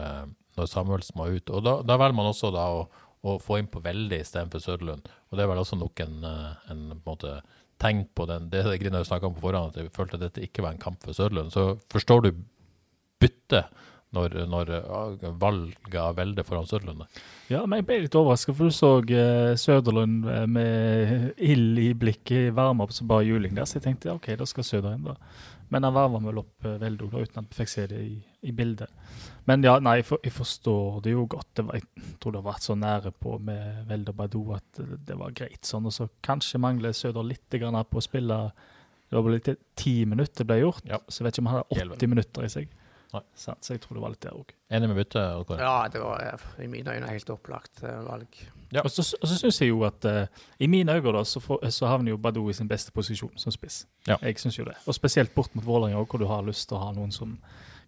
når 0.57 0.69
Samuelsen 0.69 1.17
var 1.17 1.33
ute. 1.33 1.53
Og 1.53 1.65
Da, 1.65 1.75
da 1.81 1.97
velger 1.97 2.19
man 2.19 2.29
også 2.29 2.53
da 2.53 2.67
å, 2.77 2.85
å 3.25 3.37
få 3.41 3.57
inn 3.61 3.71
på 3.73 3.81
Veldig 3.85 4.21
istedenfor 4.21 4.61
Søderlund. 4.61 5.09
Og 5.31 5.37
Det 5.37 5.45
er 5.45 5.49
vel 5.49 5.63
også 5.63 5.81
nok 5.81 6.05
en, 6.05 6.21
en, 6.29 6.85
en 6.93 7.01
måte, 7.05 7.39
tegn 7.81 8.05
på 8.17 8.29
den, 8.29 8.51
det 8.53 8.63
Grinaug 8.81 9.05
snakka 9.05 9.29
om 9.29 9.35
på 9.37 9.45
forhånd, 9.49 9.73
at 9.73 9.81
jeg 9.81 9.93
følte 9.97 10.17
at 10.17 10.27
dette 10.27 10.45
ikke 10.45 10.65
var 10.65 10.77
en 10.77 10.81
kamp 10.81 11.01
for 11.01 11.17
Søderlund. 11.17 11.53
Så 11.53 11.75
forstår 11.93 12.25
du 12.25 12.31
byttet 13.21 13.73
når, 14.15 14.37
når 14.47 14.69
valget 15.39 15.97
av 15.99 16.15
Velde 16.15 16.45
foran 16.47 16.67
Søderlund? 16.67 17.03
Ja, 17.51 17.65
men 17.67 17.81
jeg 17.81 17.87
ble 17.89 17.99
litt 18.05 18.15
overraska, 18.15 18.55
for 18.55 18.69
du 18.69 18.75
så 18.75 18.93
uh, 19.03 19.51
Søderlund 19.59 20.25
uh, 20.27 20.45
med 20.47 21.33
ild 21.43 21.81
i 21.83 21.89
blikket 21.97 22.53
varme 22.55 22.85
opp 22.85 22.95
som 22.95 23.09
bare 23.09 23.27
juling 23.27 23.55
der, 23.57 23.67
så 23.67 23.77
jeg 23.77 23.87
tenkte 23.89 24.13
OK, 24.15 24.31
da 24.39 24.47
skal 24.47 24.67
Søder 24.67 24.95
inn, 24.95 25.07
da. 25.07 25.17
Men 25.67 25.83
han 25.83 25.95
varma 25.97 26.21
vel 26.23 26.39
opp 26.39 26.63
uh, 26.63 26.77
Velde 26.79 27.09
da, 27.11 27.25
uten 27.25 27.43
at 27.43 27.51
vi 27.51 27.59
fikk 27.59 27.73
se 27.73 27.85
det 27.91 27.99
i, 27.99 28.15
i, 28.47 28.55
bildet. 28.55 29.11
Men 29.49 29.63
ja, 29.67 29.75
nei, 29.83 29.99
for, 30.07 30.23
jeg 30.23 30.35
forstår 30.37 31.01
det 31.03 31.11
jo 31.11 31.27
godt. 31.27 31.51
Det 31.59 31.67
var, 31.67 31.81
jeg 31.81 32.15
tror 32.23 32.35
det 32.35 32.41
har 32.41 32.47
vært 32.47 32.69
så 32.69 32.79
nære 32.79 33.13
på 33.19 33.35
med 33.43 33.83
Velde 33.91 34.15
og 34.15 34.19
Badou 34.23 34.55
at 34.55 34.81
det, 34.81 35.19
var 35.19 35.35
greit 35.35 35.67
sånn. 35.67 35.87
Og 35.87 35.95
så 35.95 36.07
kanskje 36.23 36.63
mangler 36.63 36.95
Søder 36.95 37.27
litt 37.27 37.59
grann 37.59 37.79
på 37.87 37.99
å 37.99 38.03
spille 38.03 38.41
Det 39.07 39.15
var 39.15 39.27
bare 39.27 39.39
litt 39.39 39.53
ti 39.79 39.97
minutter 40.07 40.47
ble 40.47 40.61
gjort, 40.63 40.83
ja. 40.87 40.99
så 41.07 41.21
jeg 41.21 41.27
vet 41.27 41.37
ikke 41.37 41.45
om 41.45 41.51
han 41.51 41.61
hadde 41.61 41.95
80 41.99 42.15
minutter 42.15 42.47
i 42.47 42.53
seg. 42.55 42.75
Så, 43.11 43.53
så 43.61 43.73
jeg 43.73 43.81
tror 43.83 43.97
det 43.97 44.03
var 44.03 44.13
litt 44.13 44.23
der 44.25 44.35
òg. 44.35 44.53
Enig 44.73 44.89
med 44.91 44.99
byttet? 44.99 45.51
Ja, 45.61 45.75
det 45.91 46.01
var 46.03 46.43
i 46.59 46.67
mine 46.67 46.95
øyne 46.97 47.09
helt 47.11 47.29
opplagt 47.31 47.83
uh, 47.83 48.01
valg. 48.07 48.39
Ja. 48.73 48.83
Og 48.83 48.91
så, 48.91 49.05
og 49.21 49.29
så 49.29 49.37
syns 49.39 49.61
jeg 49.61 49.71
jo 49.71 49.85
at 49.87 50.05
uh, 50.05 50.25
i 50.59 50.67
mine 50.67 50.91
øyne 50.97 51.13
da, 51.15 51.23
så, 51.23 51.39
for, 51.39 51.63
så 51.71 51.87
havner 51.87 52.11
jo 52.11 52.19
Badou 52.19 52.49
i 52.51 52.55
sin 52.57 52.67
beste 52.67 52.91
posisjon 52.91 53.31
som 53.39 53.55
spiss. 53.55 53.85
Ja. 54.07 54.19
Jeg 54.21 54.39
syns 54.43 54.59
jo 54.59 54.67
det. 54.67 54.75
Og 54.85 54.97
spesielt 54.97 55.33
bort 55.35 55.55
mot 55.55 55.65
Vålerenga, 55.65 56.03
hvor 56.03 56.19
du 56.19 56.27
har 56.27 56.43
lyst 56.47 56.67
til 56.67 56.77
å 56.77 56.83
ha 56.83 56.91
noen 56.95 57.15
som 57.15 57.37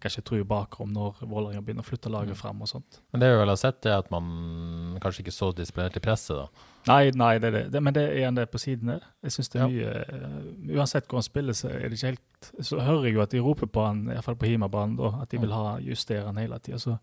kanskje 0.03 0.23
tru 0.27 0.43
bakrom 0.47 0.91
når 0.95 1.21
Vålerenga 1.23 1.63
begynner 1.63 1.85
å 1.85 1.87
flytte 1.87 2.11
laget 2.11 2.37
frem 2.39 2.49
fram 2.49 2.61
og 2.65 2.69
sånt. 2.69 2.99
Men 3.11 3.21
det 3.21 3.29
vi 3.31 3.39
vel 3.39 3.51
har 3.51 3.59
sett, 3.59 3.85
er 3.85 3.99
at 3.99 4.11
man 4.11 4.97
kanskje 5.01 5.23
ikke 5.23 5.35
så 5.35 5.51
disiplinert 5.55 5.97
i 5.97 6.03
presset, 6.03 6.37
da. 6.37 6.67
Nei, 6.89 7.11
nei 7.13 7.33
det 7.43 7.51
det. 7.53 7.63
det 7.73 7.81
men 7.83 7.93
det 7.93 8.05
er 8.07 8.21
igjen 8.21 8.37
det 8.37 8.47
på 8.49 8.61
sidene. 8.61 8.99
Jeg 9.23 9.35
synes 9.35 9.51
det 9.53 9.59
er 9.59 9.67
mye 9.67 9.89
uh, 10.07 10.77
Uansett 10.79 11.09
hvor 11.09 11.19
han 11.19 11.27
spiller, 11.27 11.57
så 11.57 11.69
er 11.69 11.89
det 11.89 11.99
ikke 11.99 12.13
helt 12.13 12.49
Så 12.65 12.79
hører 12.79 13.09
jeg 13.09 13.17
jo 13.17 13.25
at 13.25 13.35
de 13.35 13.43
roper 13.43 13.67
på 13.67 13.83
han, 13.83 14.07
iallfall 14.09 14.39
på 14.39 14.49
Himabanen, 14.49 14.97
at 15.21 15.29
de 15.31 15.41
vil 15.41 15.53
ha 15.53 15.77
justere 15.83 16.25
han 16.25 16.39
hele 16.39 16.59
tida. 16.63 16.79
Så 16.79 16.95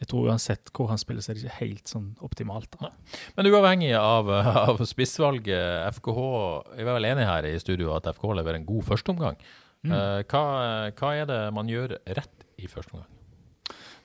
jeg 0.00 0.10
tror 0.10 0.28
uansett 0.28 0.72
hvor 0.74 0.90
han 0.90 1.00
spiller, 1.00 1.22
så 1.22 1.30
er 1.30 1.38
det 1.38 1.44
ikke 1.44 1.60
helt 1.62 1.90
sånn 1.90 2.08
optimalt. 2.26 2.74
Da. 2.74 2.90
Men 3.38 3.48
uavhengig 3.52 3.94
av, 3.96 4.30
av 4.66 4.82
spissvalget, 4.88 5.86
FKH 6.00 6.24
Vi 6.74 6.84
er 6.84 6.90
vel 6.90 7.10
enige 7.12 7.30
her 7.30 7.48
i 7.48 7.58
studio 7.62 7.94
at 7.96 8.10
FKH 8.16 8.40
leverer 8.40 8.60
en 8.60 8.68
god 8.68 8.88
førsteomgang. 8.90 9.38
Mm. 9.84 9.92
Uh, 9.92 10.20
hva, 10.30 10.44
hva, 10.96 11.10
er 11.12 11.28
det 11.28 11.40
man 11.54 11.68
gjør 11.68 11.98
rett 12.16 12.46
i 12.56 12.70
første 12.70 12.96
omgang? 12.96 13.10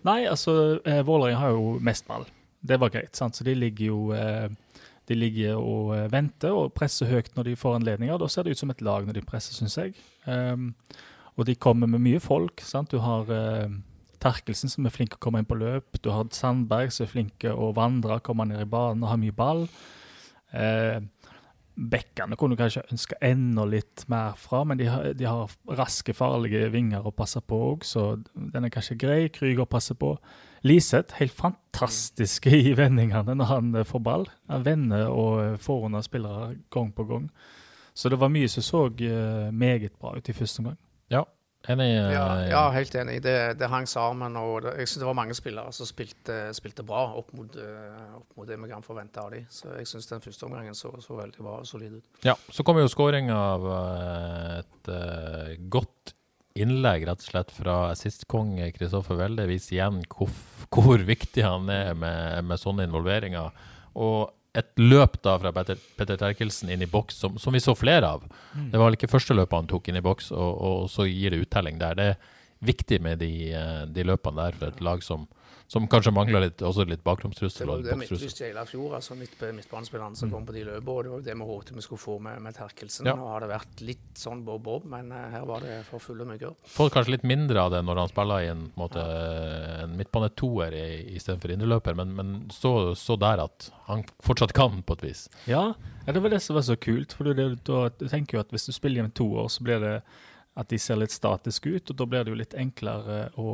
Nei, 0.08 0.24
altså 0.32 0.54
eh, 0.88 1.02
Vålerenga 1.04 1.42
har 1.42 1.56
jo 1.56 1.76
mest 1.84 2.08
ball. 2.08 2.26
Det 2.60 2.78
var 2.80 2.92
greit. 2.92 3.16
sant? 3.16 3.36
Så 3.36 3.44
de 3.48 3.56
ligger 3.56 3.92
jo 3.92 4.00
eh, 4.16 4.48
de 5.10 5.18
ligger 5.18 5.58
og 5.58 5.94
eh, 5.98 6.08
venter 6.12 6.54
og 6.54 6.74
presser 6.78 7.10
høyt 7.10 7.34
når 7.36 7.50
de 7.50 7.60
får 7.60 7.80
anledninger. 7.80 8.20
Da 8.22 8.30
ser 8.30 8.46
det 8.46 8.56
ut 8.56 8.62
som 8.62 8.72
et 8.74 8.84
lag 8.86 9.08
når 9.08 9.18
de 9.18 9.26
presser, 9.26 9.58
syns 9.58 9.78
jeg. 9.80 9.96
Um, 10.30 10.74
og 11.40 11.48
de 11.48 11.56
kommer 11.56 11.90
med 11.90 12.04
mye 12.04 12.20
folk. 12.22 12.62
sant? 12.62 12.92
Du 12.92 13.02
har 13.02 13.30
uh, 13.32 13.72
Terkelsen 14.22 14.70
som 14.70 14.86
er 14.86 14.94
flink 14.94 15.14
til 15.14 15.20
å 15.20 15.24
komme 15.24 15.42
inn 15.42 15.50
på 15.50 15.58
løp. 15.58 15.98
Du 16.04 16.12
har 16.14 16.30
Sandberg 16.36 16.94
som 16.94 17.08
er 17.08 17.14
flink 17.14 17.40
til 17.42 17.56
å 17.56 17.72
vandre, 17.76 18.20
komme 18.24 18.46
ned 18.50 18.66
i 18.66 18.70
banen 18.70 19.06
og 19.06 19.14
ha 19.14 19.18
mye 19.20 19.36
ball. 19.36 19.66
Uh, 20.54 21.00
Bekkene 21.80 22.36
kunne 22.36 22.58
kanskje 22.60 22.84
ønske 22.92 23.16
enda 23.24 23.64
litt 23.70 24.04
mer 24.12 24.34
fra, 24.36 24.66
men 24.68 24.80
de 24.82 24.90
har, 24.92 25.14
de 25.16 25.28
har 25.30 25.54
raske, 25.80 26.16
farlige 26.18 26.68
vinger 26.74 27.06
å 27.08 27.14
passe 27.16 27.40
på 27.40 27.60
òg, 27.70 27.86
så 27.88 28.10
den 28.36 28.68
er 28.68 28.74
kanskje 28.74 28.98
grei. 29.00 29.20
Krüger 29.32 29.70
passer 29.70 29.96
på. 29.96 30.18
Liseth, 30.68 31.16
helt 31.22 31.36
fantastisk 31.38 32.50
i 32.52 32.74
vendingene 32.76 33.38
når 33.40 33.52
han 33.54 33.72
eh, 33.80 33.88
får 33.88 34.04
ball. 34.04 34.28
Han 34.52 34.66
vender 34.66 35.08
og 35.08 35.40
eh, 35.46 35.56
får 35.62 35.88
unna 35.88 36.04
spillere 36.04 36.52
gang 36.74 36.92
på 36.96 37.08
gang. 37.08 37.30
Så 37.96 38.12
det 38.12 38.20
var 38.20 38.32
mye 38.32 38.48
som 38.48 38.64
så 38.64 38.86
uh, 38.88 39.50
meget 39.52 39.98
bra 40.00 40.14
ut 40.16 40.30
i 40.30 40.36
første 40.36 40.62
omgang. 40.62 40.78
Enig? 41.68 41.90
eh, 41.92 42.12
Ja, 42.14 42.26
ja, 42.48 42.62
helt 42.72 42.96
enig. 42.96 43.22
Det, 43.22 43.36
det 43.60 43.68
hang 43.68 43.88
sammen. 43.88 44.36
og 44.40 44.62
det, 44.64 44.78
Jeg 44.80 44.88
synes 44.88 45.02
det 45.02 45.10
var 45.10 45.18
mange 45.18 45.36
spillere 45.36 45.74
som 45.76 45.86
spilte, 45.90 46.38
spilte 46.56 46.86
bra 46.88 47.02
opp 47.20 47.34
mot, 47.36 47.56
eh, 47.60 48.16
opp 48.16 48.38
mot 48.38 48.48
det 48.48 48.58
vi 48.62 48.70
kan 48.72 48.86
forvente 48.86 49.20
av 49.20 49.32
dem. 49.32 49.46
Så 49.52 49.74
jeg 49.78 49.90
syns 49.92 50.08
den 50.08 50.24
første 50.24 50.48
omgangen 50.48 50.78
så, 50.78 50.94
så 51.04 51.20
veldig 51.20 51.44
bra 51.44 51.60
og 51.60 51.68
solid 51.68 52.00
ut. 52.00 52.08
Ja, 52.24 52.38
så 52.50 52.64
kommer 52.64 52.86
jo 52.86 52.92
skåring 52.92 53.32
av 53.34 53.68
eh, 53.76 54.56
et 54.62 54.92
uh, 54.94 55.54
godt 55.70 56.16
innlegg, 56.60 57.06
rett 57.08 57.22
og 57.22 57.28
slett, 57.28 57.52
fra 57.56 57.78
assistkonge 57.92 58.72
Kristoffer 58.76 59.20
Welde. 59.20 59.46
Viser 59.52 59.78
igjen 59.78 60.02
hvor, 60.10 60.32
hvor 60.74 61.04
viktig 61.06 61.44
han 61.46 61.70
er 61.72 61.94
med, 61.94 62.44
med 62.48 62.60
sånne 62.60 62.88
involveringer. 62.88 63.52
Og 64.00 64.32
et 64.60 64.82
løp 64.82 65.20
da 65.26 65.38
fra 65.42 65.54
Petter, 65.56 65.80
Petter 65.98 66.20
Terkelsen 66.20 66.72
inn 66.74 66.84
i 66.86 66.90
boks, 66.90 67.20
som, 67.24 67.38
som 67.42 67.56
vi 67.56 67.62
så 67.64 67.76
flere 67.78 68.10
av. 68.18 68.26
Det 68.56 68.78
var 68.78 68.90
vel 68.90 69.00
ikke 69.00 69.12
første 69.12 69.38
løpet 69.38 69.58
han 69.58 69.72
tok 69.72 69.90
inn 69.90 70.00
i 70.00 70.06
boks, 70.06 70.32
og, 70.36 70.52
og 70.70 70.92
så 70.92 71.08
gir 71.10 71.36
det 71.36 71.44
uttelling 71.46 71.80
der. 71.82 71.98
Det 71.98 72.12
er 72.14 72.38
viktig 72.62 73.02
med 73.02 73.20
de, 73.24 73.34
eh, 73.54 73.86
de 73.88 74.04
løpene 74.04 74.36
der 74.50 74.58
for 74.60 74.68
et 74.74 74.82
lag 74.84 75.04
som, 75.06 75.28
som 75.70 75.86
kanskje 75.88 76.12
mangler 76.12 76.42
litt, 76.48 76.62
også 76.66 76.84
litt 76.90 77.04
Det 77.04 77.66
var 77.68 77.84
det. 77.86 77.96
Midtlyst 78.02 78.42
i 78.42 78.50
fjor, 78.68 78.96
altså 78.98 79.16
midt, 79.16 79.36
midtbanespillerne 79.54 80.16
som 80.18 80.32
kom 80.32 80.46
på 80.48 80.52
de 80.56 80.64
løpene. 80.66 80.90
Og 80.90 81.04
det 81.06 81.12
var 81.12 81.22
det 81.28 81.36
vi 81.38 81.48
håpet 81.52 81.76
vi 81.78 81.82
skulle 81.86 82.02
få 82.02 82.16
med, 82.20 82.42
med 82.42 82.56
Terkelsen. 82.58 83.06
Ja. 83.06 83.14
Nå 83.16 83.28
har 83.30 83.40
det 83.46 83.50
vært 83.52 83.84
litt 83.86 84.18
sånn 84.18 84.42
bob-bob, 84.48 84.86
men 84.90 85.12
eh, 85.12 85.28
her 85.36 85.46
var 85.46 85.62
det 85.62 85.78
for 85.88 86.00
fulle 86.04 86.26
mugger. 86.26 86.56
Får 86.74 86.90
kanskje 86.96 87.14
litt 87.16 87.24
mindre 87.24 87.62
av 87.62 87.72
det 87.76 87.84
når 87.86 88.02
han 88.04 88.10
spiller 88.12 88.42
i 88.44 88.50
en, 88.52 88.66
en, 88.66 88.74
måte, 88.82 89.06
en 89.86 89.96
midtbanetoer 90.00 90.74
i- 90.74 91.16
istedenfor 91.16 91.54
indreløper, 91.54 91.96
men, 91.96 92.16
men 92.18 92.34
så, 92.52 92.96
så 92.98 93.16
der 93.22 93.46
at 93.46 93.70
han 93.88 94.04
fortsatt 94.26 94.52
kan, 94.58 94.82
på 94.84 94.98
et 95.00 95.06
vis. 95.06 95.28
Ja, 95.48 95.70
ja, 96.06 96.14
det 96.14 96.22
var 96.26 96.34
det 96.34 96.42
som 96.42 96.58
var 96.58 96.66
så 96.66 96.76
kult. 96.82 97.14
For 97.14 97.30
det, 97.30 97.48
da, 97.70 97.86
du 97.94 98.08
tenker 98.10 98.38
jo 98.40 98.42
at 98.44 98.52
hvis 98.54 98.66
du 98.68 98.74
spiller 98.76 99.00
gjennom 99.04 99.16
to 99.18 99.30
år, 99.38 99.48
så 99.54 99.64
blir 99.66 99.80
det 99.86 99.96
at 100.60 100.70
de 100.70 100.80
ser 100.82 101.00
litt 101.00 101.14
statisk 101.16 101.70
ut, 101.70 101.90
og 101.90 101.98
da 101.98 102.08
blir 102.10 102.26
det 102.26 102.34
jo 102.34 102.40
litt 102.40 102.56
enklere 102.60 103.20
å, 103.40 103.52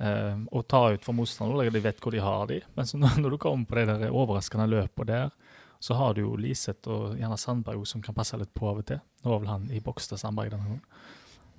eh, 0.00 0.36
å 0.48 0.62
ta 0.64 0.82
ut 0.94 1.04
for 1.04 1.16
motstanderne. 1.16 1.72
De 1.72 1.84
vet 1.84 2.00
hvor 2.00 2.14
de 2.14 2.22
har 2.24 2.46
de. 2.48 2.60
Men 2.76 2.88
når, 3.22 3.34
du 3.34 3.38
kommer 3.42 3.68
på 3.68 3.78
de 3.80 3.86
der 3.90 4.08
overraskende 4.10 4.70
løpene 4.70 5.10
der, 5.10 5.34
så 5.82 5.98
har 5.98 6.14
du 6.14 6.22
jo 6.22 6.36
Liseth 6.38 6.88
og 6.94 7.18
gjerne 7.18 7.36
Sandberg 7.40 7.82
som 7.90 8.02
kan 8.04 8.14
passe 8.14 8.38
litt 8.38 8.52
på 8.54 8.68
av 8.70 8.80
og 8.80 8.86
til. 8.86 9.02
Nå 9.24 9.32
var 9.32 9.42
vel 9.42 9.50
han 9.50 9.70
i 9.74 9.82
boks 9.82 10.12
til 10.12 10.20
Sandberg 10.20 10.52
denne 10.54 10.68
gangen. 10.68 10.84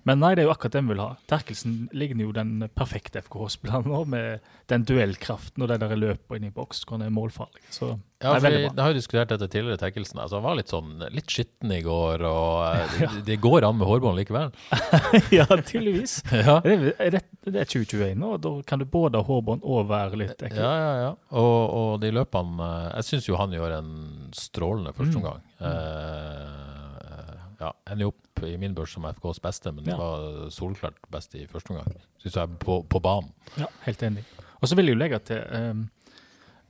Men 0.06 0.20
nei, 0.20 0.34
det 0.36 0.44
er 0.44 0.50
jo 0.50 0.54
akkurat 0.54 0.74
det 0.76 0.82
vi 0.84 0.92
vil 0.94 1.00
ha. 1.04 1.12
Terkelsen 1.32 1.76
ligner 1.96 2.26
jo 2.26 2.34
den 2.36 2.50
perfekte 2.76 3.22
FKH-spilleren 3.24 3.86
nå, 3.88 4.02
med 4.12 4.42
den 4.72 4.84
duellkraften 4.90 5.64
og 5.64 5.70
det 5.72 5.78
der 5.80 5.94
løpet 5.96 6.36
inn 6.40 6.50
i 6.50 6.52
boks, 6.52 6.82
hvor 6.84 6.98
han 6.98 7.06
er 7.08 7.14
målfarlig. 7.16 7.62
Så 7.72 7.94
Ja, 8.24 8.34
det 8.34 8.40
er 8.40 8.44
veldig 8.46 8.60
bra. 8.66 8.74
det 8.76 8.84
har 8.84 8.92
jo 8.94 8.98
diskutert 9.00 9.32
dette 9.34 9.48
tidligere, 9.52 9.80
Terkelsen. 9.82 10.20
Altså, 10.24 10.38
han 10.40 10.46
var 10.46 10.56
litt 10.60 10.72
sånn 10.72 10.92
litt 11.12 11.28
skitten 11.32 11.72
i 11.76 11.82
går, 11.84 12.24
og 12.28 12.64
ja. 13.02 13.10
det, 13.16 13.24
de 13.28 13.38
går 13.44 13.68
an 13.68 13.80
med 13.80 13.88
hårbånd 13.90 14.20
likevel. 14.22 14.52
ja, 15.40 15.48
tydeligvis. 15.60 16.18
Ja. 16.44 16.58
Det 16.64 16.94
er, 17.00 17.18
det, 17.48 17.56
er 17.56 17.68
2021 17.68 18.20
nå, 18.20 18.34
og 18.38 18.42
da 18.44 18.54
kan 18.68 18.80
du 18.80 18.86
både 18.88 19.20
ha 19.20 19.28
hårbånd 19.28 19.64
og 19.64 19.88
være 19.92 20.20
litt 20.20 20.40
ekkel. 20.44 20.60
Ja, 20.60 20.74
ja, 20.84 20.94
ja. 21.06 21.12
Og, 21.40 21.60
og 21.80 21.90
de 22.04 22.12
løpene 22.16 22.68
eh, 22.68 22.90
Jeg 23.00 23.08
syns 23.12 23.28
jo 23.32 23.40
han 23.40 23.56
gjør 23.56 23.78
en 23.80 23.94
strålende 24.36 24.92
Mm. 24.94 24.98
førsteomgang. 25.00 25.42
Eh, 25.64 27.40
ja, 27.64 27.72
ender 27.92 28.08
jo 28.08 28.12
opp 28.14 28.23
i 28.50 28.58
min 28.62 28.76
børs 28.76 28.94
som 28.96 29.06
FKs 29.10 29.40
beste, 29.44 29.72
men 29.72 29.84
det 29.86 29.94
Ja. 29.94 29.98
var 29.98 30.50
solklart 30.52 30.98
best 31.12 31.36
i 31.36 31.46
første 31.48 31.72
omgang. 31.74 31.96
Syns 32.24 32.36
jeg, 32.36 32.50
på, 32.60 32.82
på 32.90 33.00
banen. 33.04 33.32
Ja, 33.58 33.68
helt 33.86 34.04
enig. 34.04 34.24
Og 34.62 34.68
så 34.70 34.76
vil 34.76 34.86
jeg 34.88 34.96
jo 34.96 35.00
legge 35.02 35.20
til 35.20 35.42
um, 35.72 35.90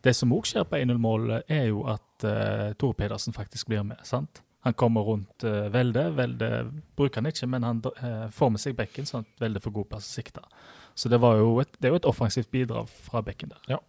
Det 0.03 0.15
som 0.15 0.31
òg 0.35 0.43
skjer 0.49 0.65
på 0.67 0.75
1-0-målet, 0.81 1.43
er 1.47 1.67
jo 1.69 1.85
at 1.87 2.25
uh, 2.27 2.73
Tore 2.75 2.93
Pedersen 2.93 3.33
faktisk 3.33 3.67
blir 3.67 3.83
med. 3.87 3.97
sant? 4.03 4.41
Han 4.63 4.73
kommer 4.73 5.01
rundt 5.03 5.43
uh, 5.43 5.67
Velde. 5.73 6.05
Velde 6.15 6.49
bruker 6.95 7.21
han 7.21 7.25
ikke, 7.31 7.47
men 7.47 7.63
han 7.63 7.81
uh, 7.85 8.29
får 8.31 8.49
med 8.51 8.59
seg 8.63 8.75
bekken, 8.75 9.05
sånn 9.07 9.23
at 9.27 9.39
Velde 9.43 9.59
får 9.63 9.71
god 9.75 9.89
plass 9.91 10.07
å 10.09 10.13
sikte. 10.21 10.41
Så 10.95 11.09
det, 11.09 11.17
var 11.23 11.37
jo 11.39 11.55
et, 11.59 11.71
det 11.79 11.87
er 11.89 11.93
jo 11.95 11.99
et 12.01 12.05
offensivt 12.05 12.51
bidrag 12.53 12.87
fra 12.87 13.21
bekken 13.25 13.49
der. 13.55 13.63
Ja. 13.75 13.79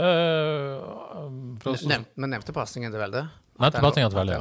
Uh, 0.00 1.30
Nev, 1.88 2.06
men 2.16 2.30
nevnte 2.32 2.54
pasningen 2.56 2.92
til 2.94 3.02
Velde. 3.02 3.26
Pasningen 3.58 4.10
til 4.10 4.18
Velde, 4.18 4.38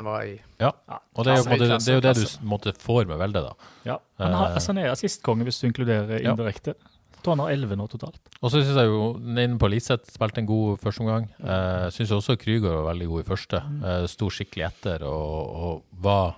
ja. 0.60 0.72
Og 1.14 1.26
det 1.26 1.34
er 1.34 1.38
jo, 1.38 1.46
måte, 1.46 1.68
det, 1.70 1.78
er 1.88 1.98
jo 2.00 2.02
det 2.02 2.14
du 2.18 2.48
måtte 2.50 2.74
får 2.82 3.06
med 3.10 3.20
Velde, 3.22 3.44
da. 3.46 3.70
Ja, 3.86 3.98
han, 4.18 4.34
har, 4.34 4.48
Eh. 4.50 4.56
altså, 4.58 4.74
han 4.74 4.82
er 4.82 4.92
assistkonge 4.92 5.46
hvis 5.46 5.62
du 5.62 5.68
inkluderer 5.70 6.24
indirekte. 6.24 6.74
Jeg 6.74 7.22
tror 7.24 7.38
han 7.38 7.44
har 7.46 7.54
11 7.56 7.78
nå 7.80 7.86
totalt. 7.88 8.18
Og 8.42 8.52
så 8.52 8.60
syns 8.60 8.76
jeg 8.76 8.90
jo 8.90 9.04
inne 9.22 9.60
på 9.62 9.70
Liseth 9.72 10.12
spilte 10.12 10.42
en 10.42 10.50
god 10.50 10.82
førsteomgang. 10.82 11.30
Uh, 11.40 11.88
syns 11.96 12.12
også 12.12 12.36
Krüger 12.42 12.74
var 12.74 12.90
veldig 12.90 13.08
god 13.08 13.22
i 13.22 13.28
første. 13.30 13.62
Uh, 13.84 14.06
Sto 14.12 14.28
skikkelig 14.34 14.66
etter 14.68 15.06
og, 15.08 15.54
og 15.68 16.02
var 16.04 16.34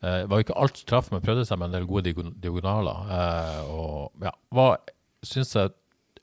uh, 0.00 0.22
Var 0.30 0.44
ikke 0.44 0.56
alt 0.56 0.78
som 0.80 0.88
traff, 0.88 1.10
men 1.12 1.20
prøvde 1.20 1.44
seg 1.44 1.58
med 1.60 1.68
en 1.68 1.76
del 1.76 1.90
gode 1.90 2.14
diagonaler. 2.40 3.10
Uh, 3.10 3.74
og 3.76 4.24
ja, 4.24 4.32
var, 4.56 4.78
syns 5.26 5.52
jeg, 5.58 5.74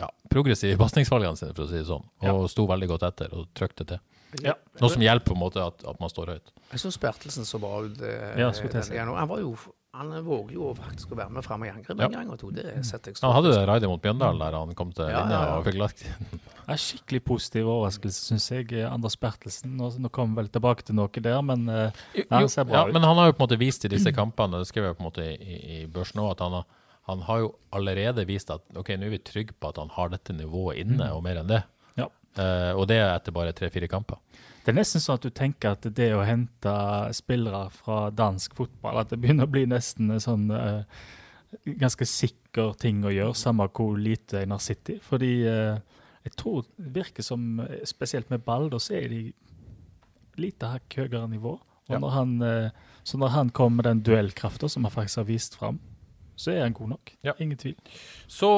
ja, 0.03 0.09
progressiv 0.31 0.73
i 0.73 0.79
pasningsvalgene 0.79 1.39
sine, 1.39 1.53
for 1.57 1.65
å 1.67 1.71
si 1.71 1.79
det 1.81 1.87
sånn. 1.89 2.03
Og 2.31 2.49
sto 2.51 2.67
veldig 2.69 2.91
godt 2.95 3.07
etter 3.09 3.35
og 3.37 3.47
trykte 3.57 3.87
til. 3.93 4.01
Ja. 4.41 4.55
Noe 4.81 4.89
som 4.89 5.03
hjelper 5.05 5.29
på 5.29 5.35
en 5.37 5.43
måte 5.43 5.61
at, 5.61 5.83
at 5.85 5.99
man 6.01 6.09
står 6.09 6.33
høyt. 6.33 6.51
Jeg 6.73 6.81
syns 6.81 6.97
Bertelsen 7.01 7.45
så 7.45 7.59
bra 7.61 7.83
ut. 7.85 8.01
eh, 8.01 8.33
Ja. 8.41 8.49
Han 9.13 9.29
var 9.29 9.39
jo 9.43 9.55
han 9.93 10.09
våger 10.25 10.55
jo 10.55 10.71
faktisk 10.73 11.11
å 11.13 11.17
være 11.19 11.29
med 11.29 11.45
fram 11.45 11.63
i 11.67 11.69
angrep 11.69 11.99
Ja. 11.99 12.07
en 12.07 12.15
gang 12.15 12.29
og 12.33 12.39
to. 12.41 12.49
Det 12.49 12.63
setter 12.81 13.11
jeg 13.11 13.19
Han 13.21 13.35
hadde 13.35 13.51
det 13.53 13.67
raidet 13.69 13.89
mot 13.89 14.01
Bjøndalen 14.01 14.39
der 14.41 14.55
han 14.57 14.73
kom 14.73 14.91
til 14.91 15.05
Ja, 15.05 15.21
linja 15.21 15.37
ja, 15.37 15.45
ja. 15.45 15.57
og 15.59 15.65
fikk 15.67 15.77
lagt 15.77 16.01
er 16.67 16.79
skikkelig 16.81 17.21
positiv 17.27 17.67
overraskelse, 17.67 18.23
syns 18.25 18.49
jeg. 18.49 18.71
eh, 18.73 18.89
Anders 18.89 19.15
Bertelsen. 19.15 19.75
Nå, 19.77 19.91
nå 19.99 20.09
kommer 20.09 20.33
vi 20.33 20.41
vel 20.41 20.49
tilbake 20.49 20.81
til 20.87 20.95
noe 20.95 21.09
der, 21.13 21.41
men 21.45 21.69
uh, 21.69 21.91
Jo, 22.15 22.23
han 22.31 22.49
ser 22.49 22.65
bra 22.65 22.73
ja, 22.79 22.87
ut. 22.87 22.93
Men 22.93 23.03
han 23.03 23.17
har 23.17 23.27
jo 23.29 23.35
på 23.37 23.43
en 23.43 23.47
måte 23.47 23.59
vist 23.59 23.85
i 23.85 23.91
disse 23.91 24.11
kampene, 24.15 24.57
det 24.63 24.67
skrev 24.71 24.85
jeg 24.89 24.97
på 24.97 25.03
en 25.03 25.09
måte 25.11 25.27
i, 25.29 25.35
i, 25.35 25.81
i 25.83 25.85
børsen 25.85 26.23
òg, 26.23 26.31
at 26.31 26.39
han 26.39 26.57
har, 26.57 26.65
han 27.09 27.23
har 27.27 27.41
jo 27.43 27.49
allerede 27.75 28.23
vist 28.29 28.51
at 28.53 28.63
ok, 28.79 28.93
nå 28.95 29.09
er 29.09 29.17
vi 29.17 29.19
trygge 29.19 29.55
på 29.59 29.71
at 29.73 29.79
han 29.81 29.91
har 29.91 30.11
dette 30.13 30.35
nivået 30.35 30.79
inne, 30.85 31.09
og 31.11 31.23
mer 31.25 31.41
enn 31.41 31.49
det. 31.51 31.59
Ja. 31.99 32.07
Uh, 32.37 32.71
og 32.79 32.87
det 32.87 33.01
er 33.01 33.09
etter 33.11 33.35
bare 33.35 33.51
tre-fire 33.55 33.89
kamper. 33.91 34.21
Det 34.63 34.71
er 34.71 34.77
nesten 34.77 35.03
sånn 35.03 35.19
at 35.19 35.25
du 35.25 35.33
tenker 35.35 35.75
at 35.75 35.83
det 35.97 36.13
å 36.15 36.23
hente 36.23 36.75
spillere 37.17 37.65
fra 37.75 38.05
dansk 38.15 38.55
fotball, 38.55 39.01
at 39.01 39.11
det 39.11 39.19
begynner 39.19 39.49
å 39.49 39.51
bli 39.51 39.65
nesten 39.67 40.15
en 40.15 40.23
sånn 40.23 40.47
uh, 40.55 40.87
ganske 41.67 42.07
sikker 42.07 42.71
ting 42.79 43.03
å 43.03 43.11
gjøre, 43.11 43.35
samme 43.35 43.67
hvor 43.75 43.99
lite 43.99 44.39
en 44.39 44.55
har 44.55 44.63
City. 44.63 44.95
Fordi 45.03 45.35
uh, 45.43 45.75
jeg 46.23 46.37
tror 46.39 46.63
det 46.79 46.95
virker 47.03 47.27
som, 47.27 47.59
spesielt 47.83 48.31
med 48.31 48.47
ball, 48.47 48.69
da 48.71 48.79
så 48.79 48.95
er 49.01 49.11
de 49.11 49.23
lite 50.39 50.71
hakk 50.71 51.01
høyere 51.03 51.27
nivå. 51.35 51.57
Og 51.59 51.91
Ja. 51.91 51.99
når 51.99 52.11
han, 52.15 52.37
så 53.03 53.17
når 53.19 53.33
han 53.33 53.49
kommer 53.51 53.81
med 53.81 53.85
den 53.89 54.01
duellkrafta 54.07 54.69
som 54.71 54.85
han 54.87 54.93
faktisk 54.93 55.19
har 55.19 55.27
vist 55.27 55.57
fram, 55.59 55.81
så 56.35 56.51
er 56.53 56.63
han 56.63 56.75
god 56.75 56.93
nok. 56.95 57.13
Ja. 57.25 57.33
Ingen 57.43 57.59
tvil. 57.59 57.75
Så 58.31 58.49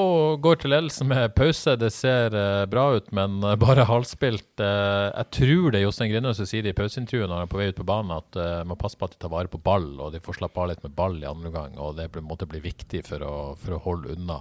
går 0.41 0.61
til 0.61 0.71
ledelsen 0.71 1.09
med 1.11 1.33
pause. 1.35 1.75
Det 1.79 1.91
ser 1.93 2.35
eh, 2.35 2.65
bra 2.71 2.85
ut, 2.95 3.11
men 3.15 3.41
eh, 3.43 3.57
bare 3.59 3.87
halvspilt. 3.89 4.53
Eh, 4.63 5.07
jeg 5.11 5.31
tror 5.39 5.73
det 5.73 5.81
er 5.81 5.85
Jostein 5.85 6.11
Grindø 6.13 6.33
som 6.37 6.49
sier 6.49 6.65
det 6.65 6.75
i 6.75 6.77
pauseintervjuet 6.77 7.27
når 7.27 7.41
han 7.41 7.47
er 7.47 7.51
på 7.51 7.59
vei 7.59 7.69
ut 7.71 7.81
på 7.81 7.87
banen, 7.87 8.15
at 8.15 8.39
uh, 8.39 8.61
passer 8.63 8.81
passe 8.85 8.99
på 9.01 9.09
at 9.09 9.15
de 9.15 9.23
tar 9.25 9.33
vare 9.33 9.51
på 9.51 9.61
ball, 9.65 9.89
og 9.99 10.13
de 10.15 10.23
får 10.23 10.39
slappe 10.39 10.61
av 10.61 10.71
litt 10.71 10.85
med 10.85 10.95
ball 10.95 11.19
i 11.19 11.27
andre 11.29 11.51
omgang. 11.51 11.75
Og 11.83 11.97
det 11.99 12.09
måtte 12.23 12.47
bli 12.49 12.63
viktig 12.63 13.03
for 13.07 13.25
å, 13.25 13.35
for 13.59 13.77
å 13.77 13.83
holde 13.87 14.15
unna. 14.15 14.39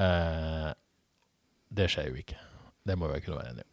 Eh, 0.00 0.72
det 1.74 1.88
skjer 1.90 2.10
jo 2.10 2.18
ikke. 2.20 2.40
Det 2.84 2.98
må 2.98 3.08
vi 3.12 3.22
kunne 3.24 3.38
være 3.40 3.54
enige 3.54 3.66
om. 3.66 3.70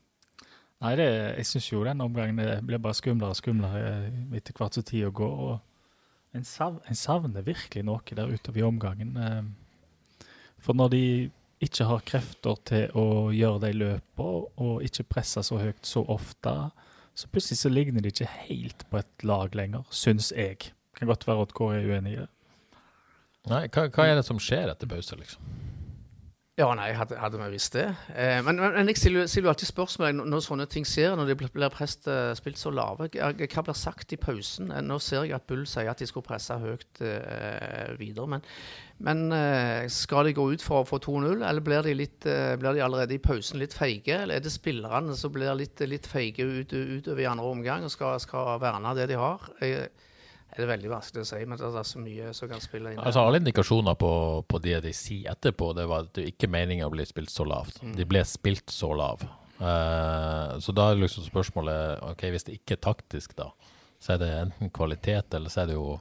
Nei, 0.81 0.95
det, 0.97 1.09
jeg 1.37 1.45
syns 1.45 1.67
jo 1.69 1.83
den 1.85 2.01
omgangen 2.01 2.39
ble 2.39 2.55
blir 2.65 2.81
bare 2.81 2.97
skumlere 2.97 3.35
og 3.35 3.37
skumlere 3.37 3.91
etter 4.37 4.55
hvert 4.57 4.77
som 4.77 4.85
tida 4.85 5.11
går. 5.13 5.35
og 5.49 5.59
en, 6.33 6.45
sav, 6.47 6.79
en 6.87 6.97
savner 6.97 7.45
virkelig 7.45 7.83
noe 7.87 8.15
der 8.15 8.31
utover 8.31 8.61
i 8.61 8.65
omgangen. 8.67 9.17
eh. 9.17 10.27
For 10.61 10.77
når 10.77 10.93
de 10.93 11.03
ikke 11.61 11.85
har 11.85 12.05
krefter 12.05 12.57
til 12.65 12.93
å 12.97 13.31
gjøre 13.33 13.61
de 13.65 13.73
løpene, 13.77 14.45
og 14.61 14.85
ikke 14.85 15.07
presse 15.09 15.43
så 15.45 15.57
høyt 15.61 15.85
så 15.85 16.03
ofte, 16.09 16.53
så 17.17 17.27
plutselig 17.29 17.59
så 17.59 17.69
ligner 17.69 18.01
de 18.01 18.09
ikke 18.13 18.29
helt 18.47 18.85
på 18.89 19.01
et 19.01 19.25
lag 19.27 19.55
lenger, 19.57 19.83
syns 19.93 20.31
jeg. 20.31 20.71
Kan 20.97 21.09
godt 21.09 21.27
være 21.27 21.47
at 21.47 21.53
Kåre 21.57 21.81
er 21.81 21.89
uenig 21.89 22.15
i 22.15 22.21
det. 22.21 22.29
Nei, 23.49 23.65
hva, 23.73 23.87
hva 23.89 24.05
er 24.05 24.19
det 24.19 24.25
som 24.27 24.39
skjer 24.41 24.69
etter 24.69 24.89
pause, 24.89 25.17
liksom? 25.17 25.41
Ja, 26.61 26.67
nei, 26.77 26.91
hadde, 26.93 27.15
hadde 27.17 27.39
vi 27.41 27.47
visst 27.55 27.73
det. 27.73 27.87
Eh, 28.13 28.37
men, 28.45 28.59
men, 28.61 28.89
jeg 28.91 28.99
stiller 28.99 29.25
jo 29.25 29.49
alltid 29.49 29.69
spørsmål 29.71 30.11
når, 30.13 30.27
når 30.29 30.43
sånne 30.45 30.67
ting 30.69 30.85
skjer, 30.85 31.15
når 31.17 31.31
de 31.31 31.35
blir, 31.39 31.71
prest, 31.73 32.05
eh, 32.11 32.35
spilt 32.37 32.59
så 32.61 32.69
lave. 32.75 33.07
Hva 33.15 33.31
hva 33.33 33.63
blir 33.65 33.77
sagt 33.79 34.13
i 34.13 34.19
pausen? 34.21 34.69
Eh, 34.69 34.83
Nå 34.85 34.99
ser 35.01 35.25
jeg 35.25 35.33
at 35.39 35.47
Bull 35.49 35.63
sier 35.69 35.89
at 35.89 36.03
de 36.03 36.05
skulle 36.09 36.27
presse 36.27 36.53
høyt 36.61 37.01
eh, 37.01 37.95
videre. 37.97 38.27
Men, 38.35 38.45
men 39.01 39.23
eh, 39.33 39.87
skal 39.89 40.29
de 40.29 40.35
gå 40.37 40.45
ut 40.51 40.61
for, 40.61 40.83
å 40.83 40.89
få 40.91 41.01
2-0, 41.01 41.41
eller 41.41 41.65
blir 41.65 41.81
de, 41.87 41.97
litt, 41.97 42.29
eh, 42.29 42.53
blir 42.61 42.77
de 42.77 42.85
allerede 42.85 43.17
i 43.17 43.23
pausen 43.23 43.57
litt 43.63 43.73
feige? 43.73 44.19
Eller 44.19 44.37
er 44.37 44.45
det 44.45 44.53
spillerne 44.53 45.17
som 45.17 45.33
blir 45.33 45.57
litt, 45.57 45.81
litt 45.89 46.05
feige 46.11 46.45
ut, 46.45 46.77
utover 46.77 47.25
i 47.25 47.29
andre 47.31 47.49
omgang 47.57 47.89
og 47.89 47.95
skal, 47.95 48.21
skal 48.21 48.61
verne 48.61 48.93
det 49.01 49.09
de 49.09 49.17
har? 49.17 49.49
Jeg, 49.65 49.89
er 50.51 50.65
det 50.65 50.67
veldig 50.67 50.89
vanskelig 50.91 51.23
å 51.23 51.29
si, 51.29 51.41
men 51.47 51.59
det 51.59 51.67
er 51.69 51.85
så 51.87 51.99
mye 52.03 52.31
som 52.35 52.49
kan 52.51 52.63
spille 52.63 52.91
inn. 52.91 52.99
Altså 52.99 53.23
Alle 53.23 53.39
indikasjoner 53.39 53.95
på, 53.99 54.11
på 54.51 54.59
det 54.63 54.81
de 54.83 54.91
sier 54.95 55.31
etterpå, 55.31 55.71
det 55.77 55.85
var 55.87 56.03
at 56.07 56.13
det 56.17 56.27
ikke 56.33 56.49
meningen 56.51 56.89
å 56.89 56.91
bli 56.91 57.05
spilt 57.07 57.31
så 57.31 57.47
lavt. 57.47 57.79
De 57.95 58.07
ble 58.07 58.23
spilt 58.27 58.73
så 58.73 58.91
lav. 58.97 59.23
Uh, 59.61 60.57
så 60.59 60.73
da 60.73 60.89
er 60.89 60.99
liksom 60.99 61.23
spørsmålet 61.27 62.01
ok, 62.03 62.25
hvis 62.33 62.47
det 62.47 62.57
ikke 62.57 62.75
er 62.75 62.83
taktisk, 62.83 63.35
da, 63.37 63.51
så 64.01 64.15
er 64.15 64.23
det 64.23 64.31
enten 64.39 64.73
kvalitet, 64.73 65.31
eller 65.37 65.53
så 65.53 65.63
er 65.63 65.71
det 65.71 65.77
jo 65.77 65.93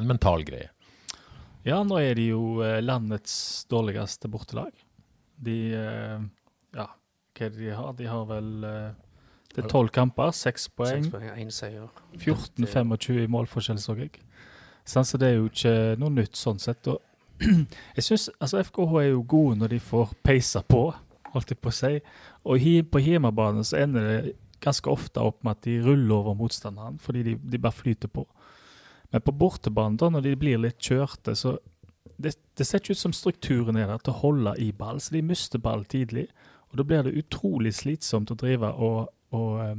en 0.00 0.08
mental 0.08 0.46
greie. 0.48 0.70
Ja, 1.66 1.82
nå 1.84 1.98
er 2.00 2.16
de 2.16 2.30
jo 2.30 2.62
eh, 2.64 2.78
landets 2.80 3.66
dårligste 3.68 4.30
bortelag. 4.32 4.72
De 5.36 5.58
uh, 5.76 6.22
Ja, 6.72 6.86
hva 7.36 7.46
er 7.46 7.52
det 7.52 7.60
de 7.60 7.74
har? 7.76 7.92
De 7.98 8.06
har 8.08 8.24
vel 8.30 8.48
eh, 8.64 8.94
Det 9.50 9.64
er 9.64 9.70
tolv 9.70 9.90
kamper, 9.94 10.30
seks 10.36 10.68
poeng. 10.68 11.06
6 11.08 11.14
poeng, 11.14 11.52
seier. 11.54 11.86
14-25 12.16 13.24
i 13.24 13.30
målforskjell, 13.30 13.80
så 13.82 13.96
jeg. 13.98 14.20
Sånn, 14.86 15.06
så 15.06 15.18
det 15.20 15.30
er 15.30 15.38
jo 15.40 15.48
ikke 15.50 15.74
noe 16.00 16.14
nytt 16.14 16.38
sånn 16.38 16.60
sett. 16.62 16.86
Og 16.90 17.00
jeg 17.96 18.06
synes, 18.06 18.28
altså 18.38 18.62
FKH 18.62 19.00
er 19.02 19.08
jo 19.10 19.24
gode 19.26 19.58
når 19.60 19.74
de 19.74 19.80
får 19.82 20.14
peisa 20.26 20.62
på, 20.62 20.84
holdt 21.34 21.54
jeg 21.54 21.60
på 21.62 21.72
å 21.72 21.76
si. 21.80 21.96
Og 22.46 22.70
på 22.90 23.02
hjemmebane 23.02 23.64
så 23.66 23.82
ender 23.82 24.06
det 24.06 24.36
ganske 24.60 24.92
ofte 24.92 25.22
opp 25.24 25.40
med 25.44 25.56
at 25.56 25.66
de 25.66 25.78
ruller 25.82 26.14
over 26.18 26.36
motstanderen, 26.36 26.98
fordi 27.00 27.24
de, 27.30 27.36
de 27.52 27.58
bare 27.58 27.76
flyter 27.76 28.12
på. 28.12 28.26
Men 29.10 29.24
på 29.26 29.34
bortebane, 29.34 29.98
da, 29.98 30.10
når 30.12 30.26
de 30.26 30.36
blir 30.38 30.60
litt 30.60 30.78
kjørte, 30.84 31.34
så 31.34 31.56
det, 32.20 32.34
det 32.58 32.66
ser 32.66 32.82
ikke 32.82 32.94
ut 32.94 33.00
som 33.00 33.14
strukturen 33.16 33.78
er 33.80 33.88
der 33.90 34.02
til 34.04 34.12
å 34.12 34.20
holde 34.20 34.54
i 34.60 34.70
ball, 34.76 35.00
så 35.00 35.16
de 35.16 35.24
mister 35.24 35.62
ball 35.62 35.86
tidlig. 35.88 36.28
Og 36.70 36.78
da 36.78 36.86
blir 36.86 37.06
det 37.06 37.16
utrolig 37.18 37.72
slitsomt 37.80 38.30
å 38.30 38.38
drive 38.38 38.70
og, 38.76 39.08
og 39.36 39.60
eh, 39.64 39.76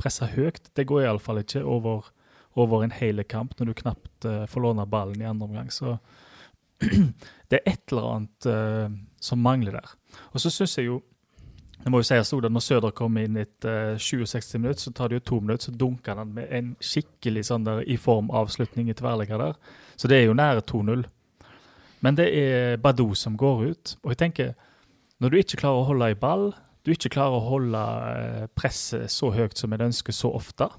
presse 0.00 0.26
høyt. 0.32 0.72
Det 0.76 0.86
går 0.88 1.04
iallfall 1.04 1.42
ikke 1.42 1.62
over, 1.64 2.08
over 2.58 2.84
en 2.84 2.94
hel 2.94 3.22
kamp 3.28 3.56
når 3.58 3.70
du 3.70 3.76
knapt 3.82 4.26
uh, 4.26 4.46
får 4.48 4.64
låne 4.64 4.88
ballen 4.88 5.20
i 5.20 5.28
andre 5.28 5.48
omgang. 5.50 5.68
Så 5.72 5.98
det 6.80 7.60
er 7.60 7.66
et 7.68 7.92
eller 7.92 8.08
annet 8.14 8.48
uh, 8.48 8.88
som 9.20 9.42
mangler 9.44 9.76
der. 9.76 9.94
Og 10.32 10.40
så 10.40 10.52
syns 10.52 10.78
jeg 10.78 10.88
jo 10.88 11.02
jeg 11.80 11.92
må 11.94 12.02
jo 12.02 12.04
si 12.04 12.12
at 12.12 12.32
Når 12.52 12.60
Søder 12.60 12.90
kommer 12.92 13.24
inn 13.24 13.38
etter 13.40 13.96
67 13.96 14.58
minutter, 14.58 14.82
så 14.82 14.90
tar 14.92 15.08
det 15.08 15.14
jo 15.14 15.26
to 15.30 15.40
minutter, 15.40 15.70
så 15.70 15.72
dunker 15.72 16.18
han 16.18 16.34
med 16.36 16.50
en 16.52 16.74
skikkelig 16.76 17.46
sånn 17.48 17.64
der 17.64 17.80
i 17.88 17.96
form 17.96 18.28
avslutning 18.30 18.90
i 18.90 18.96
tverrligger 18.96 19.40
der. 19.40 19.54
Så 19.96 20.08
det 20.08 20.18
er 20.18 20.28
jo 20.28 20.36
nære 20.36 20.60
2-0. 20.68 21.06
Men 22.04 22.18
det 22.18 22.26
er 22.36 22.76
Badou 22.76 23.14
som 23.16 23.36
går 23.36 23.64
ut. 23.70 23.94
Og 24.04 24.12
jeg 24.12 24.20
tenker, 24.20 24.52
når 25.20 25.30
du 25.32 25.38
ikke 25.40 25.62
klarer 25.62 25.80
å 25.80 25.88
holde 25.88 26.10
i 26.12 26.20
ball, 26.20 26.50
du 26.86 26.92
ikke 26.94 27.12
klarer 27.12 27.36
å 27.36 27.48
holde 27.48 27.80
eh, 28.14 28.46
presset 28.56 29.10
så 29.12 29.32
høyt 29.34 29.58
som 29.60 29.72
en 29.76 29.90
ønsker 29.90 30.16
så 30.16 30.30
ofte, 30.32 30.70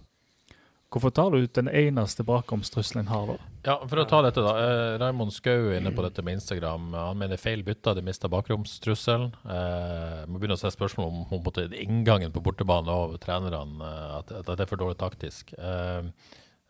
hvorfor 0.92 1.14
tar 1.16 1.32
du 1.32 1.46
ut 1.46 1.54
den 1.56 1.70
eneste 1.70 2.26
bakomstrusselen 2.28 3.06
en 3.06 3.12
har 3.14 3.30
da? 3.30 3.36
Ja, 3.64 3.76
For 3.86 4.02
å 4.02 4.06
ta 4.10 4.20
dette, 4.26 4.42
da. 4.44 4.56
Eh, 4.58 4.96
Raymond 5.00 5.32
Skau 5.36 5.70
er 5.70 5.78
inne 5.78 5.94
på 5.96 6.04
dette 6.04 6.24
med 6.26 6.40
Instagram. 6.40 6.90
Han 6.98 7.20
mener 7.22 7.40
feil 7.40 7.62
bytta, 7.64 7.94
de 7.96 8.04
mista 8.06 8.28
bakromstrusselen. 8.32 9.30
Eh, 9.46 10.24
må 10.28 10.42
begynne 10.42 10.58
å 10.58 10.62
se 10.62 10.72
spørsmål 10.74 11.12
om, 11.12 11.20
om 11.38 11.44
på 11.46 11.54
inngangen 11.70 12.34
på 12.34 12.44
bortebane 12.44 12.92
og 12.92 13.20
trenerne, 13.24 13.78
eh, 13.86 14.16
at, 14.18 14.34
at, 14.42 14.50
det 14.50 14.66
er 14.66 14.72
for 14.72 14.82
dårlig 14.82 14.98
taktisk. 15.00 15.54
Eh, 15.54 16.10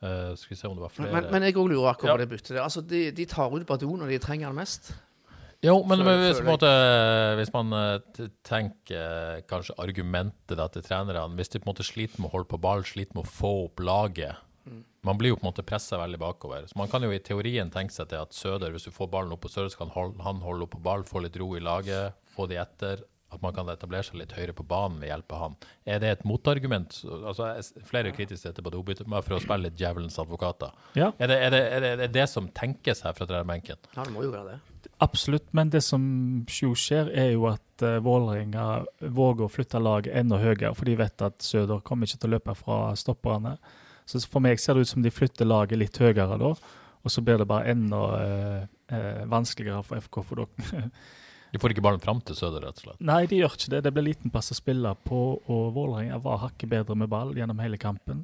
eh, 0.03 0.33
skal 0.35 0.51
vi 0.53 0.59
se 0.59 0.67
om 0.67 0.75
det 0.75 0.85
var 0.85 0.93
flere 0.97 1.15
Men, 1.15 1.31
men 1.31 1.47
jeg 1.47 1.55
òg 1.55 1.71
lurer 1.71 1.93
akkurat 1.93 2.11
Ja. 2.11 2.17
på 2.19 2.25
det 2.25 2.29
byttet. 2.35 2.59
Altså, 2.59 2.83
de, 2.83 3.05
de 3.15 3.29
tar 3.31 3.55
ut 3.55 3.65
Badou 3.67 3.95
når 3.95 4.11
de 4.11 4.21
trenger 4.27 4.51
det 4.51 4.59
mest. 4.59 4.91
Jo, 5.61 5.75
men, 5.85 6.01
men 6.01 6.23
hvis, 6.23 6.39
måte, 6.45 6.69
hvis 7.37 7.51
man 7.53 7.73
eh, 7.77 8.29
tenker 8.47 8.97
eh, 8.97 9.41
kanskje 9.49 9.75
argumentet 9.81 10.57
da, 10.57 10.65
til 10.73 10.81
trenerne 10.85 11.37
Hvis 11.37 11.53
de 11.53 11.61
på 11.61 11.67
en 11.67 11.71
måte 11.75 11.85
sliter 11.85 12.17
med 12.17 12.31
å 12.31 12.33
holde 12.33 12.49
på 12.49 12.57
ball, 12.61 12.81
sliter 12.87 13.13
med 13.13 13.27
å 13.27 13.29
få 13.29 13.51
opp 13.67 13.83
laget 13.85 14.41
Man 15.05 15.19
blir 15.21 15.35
jo 15.35 15.37
på 15.37 15.45
en 15.45 15.51
måte 15.51 15.65
pressa 15.65 15.99
veldig 16.01 16.17
bakover. 16.21 16.65
Så 16.69 16.77
Man 16.81 16.89
kan 16.89 17.05
jo 17.05 17.13
i 17.13 17.21
teorien 17.21 17.69
tenke 17.73 17.93
seg 17.93 18.09
til 18.09 18.21
at 18.21 18.33
Søder, 18.37 18.73
hvis 18.73 18.89
du 18.89 18.93
får 18.93 19.09
ballen 19.13 19.33
opp 19.33 19.45
på 19.45 19.53
Søder, 19.53 19.69
så 19.73 19.83
kan 19.83 19.93
han 19.93 20.41
holde 20.45 20.65
opp 20.65 20.75
på 20.75 20.81
ball, 20.81 21.05
få 21.05 21.23
litt 21.25 21.37
ro 21.41 21.53
i 21.57 21.63
laget, 21.63 22.17
få 22.33 22.49
de 22.49 22.57
etter. 22.61 23.01
At 23.31 23.41
man 23.41 23.53
kan 23.55 23.69
etablere 23.71 24.03
seg 24.03 24.17
litt 24.19 24.33
høyere 24.35 24.53
på 24.53 24.65
banen 24.67 24.99
ved 24.99 25.07
hjelp 25.07 25.33
av 25.37 25.43
han. 25.45 25.53
Er 25.87 26.01
det 26.03 26.09
et 26.11 26.25
motargument? 26.27 26.97
Altså, 27.21 27.53
Flere 27.87 28.11
er 28.11 28.17
kritiske 28.17 28.51
til 28.57 28.65
Badou-byttet, 28.65 29.07
bare 29.09 29.23
for 29.23 29.37
å 29.37 29.41
spille 29.41 29.69
litt 29.69 29.79
djevelens 29.79 30.19
advokater. 30.19 30.75
Ja. 30.99 31.13
Er 31.15 31.31
det 31.31 31.37
er 31.45 31.55
det, 31.55 31.61
er 31.63 31.85
det, 31.85 31.91
er 31.93 32.01
det, 32.03 32.09
det 32.17 32.27
som 32.29 32.49
tenkes 32.51 33.05
her 33.07 33.15
fra 33.15 33.29
trenerbenken? 33.29 33.79
Ja, 33.95 34.03
det 34.03 34.11
må 34.11 34.25
jo 34.27 34.33
være 34.35 34.57
det. 34.57 34.59
Absolutt, 35.01 35.47
men 35.57 35.71
det 35.73 35.81
som 35.81 36.01
jo 36.45 36.75
skjer, 36.77 37.07
er 37.17 37.31
jo 37.33 37.47
at 37.49 37.85
uh, 37.85 37.97
Vålerenga 38.05 38.83
våger 39.01 39.47
å 39.47 39.49
flytte 39.49 39.81
laget 39.81 40.13
enda 40.19 40.37
høyere, 40.37 40.75
for 40.77 40.85
de 40.85 40.93
vet 40.99 41.23
at 41.25 41.41
Søder 41.41 41.81
kommer 41.85 42.05
ikke 42.05 42.21
til 42.21 42.29
å 42.29 42.35
løpe 42.35 42.55
fra 42.59 42.77
stopperne. 42.99 43.55
Så 44.05 44.21
for 44.29 44.43
meg 44.45 44.61
ser 44.61 44.77
det 44.77 44.85
ut 44.85 44.91
som 44.91 45.01
de 45.01 45.13
flytter 45.13 45.49
laget 45.49 45.81
litt 45.81 45.97
høyere 45.97 46.37
da, 46.37 46.51
og 47.01 47.09
så 47.09 47.23
blir 47.25 47.41
det 47.41 47.47
bare 47.49 47.73
enda 47.73 48.01
eh, 48.19 48.67
eh, 48.93 49.23
vanskeligere 49.29 49.81
for 49.87 50.01
FK. 50.03 50.21
For 50.27 50.43
dere. 50.43 50.83
De 51.51 51.59
får 51.59 51.73
ikke 51.73 51.83
ballen 51.83 51.99
fram 51.99 52.21
til 52.23 52.37
Søder, 52.37 52.63
rett 52.63 52.77
og 52.79 52.85
slett. 52.85 52.99
Nei, 53.03 53.25
de 53.27 53.41
gjør 53.41 53.57
ikke 53.57 53.71
det. 53.73 53.81
Det 53.83 53.91
blir 53.91 54.05
liten 54.05 54.31
plass 54.31 54.53
å 54.53 54.55
spille 54.55 54.93
på, 55.03 55.17
og 55.51 55.73
Vålerenga 55.75 56.21
var 56.23 56.45
hakket 56.45 56.69
bedre 56.71 56.95
med 56.95 57.09
ball 57.11 57.33
gjennom 57.35 57.59
hele 57.59 57.79
kampen. 57.81 58.21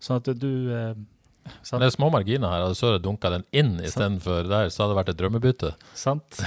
Sånn 0.00 0.22
at 0.22 0.30
du 0.40 0.72
eh, 0.72 0.94
sant? 1.62 1.80
Det 1.82 1.86
er 1.88 1.94
små 1.94 2.10
marginer 2.12 2.52
her. 2.52 2.64
Hadde 2.66 2.78
Søre 2.78 3.00
dunka 3.02 3.30
den 3.32 3.44
inn 3.56 3.76
istedenfor 3.84 4.48
der, 4.50 4.68
så 4.72 4.84
hadde 4.84 4.94
det 4.94 4.98
vært 5.00 5.12
et 5.14 5.20
drømmebytte. 5.20 5.72
Sant? 5.96 6.40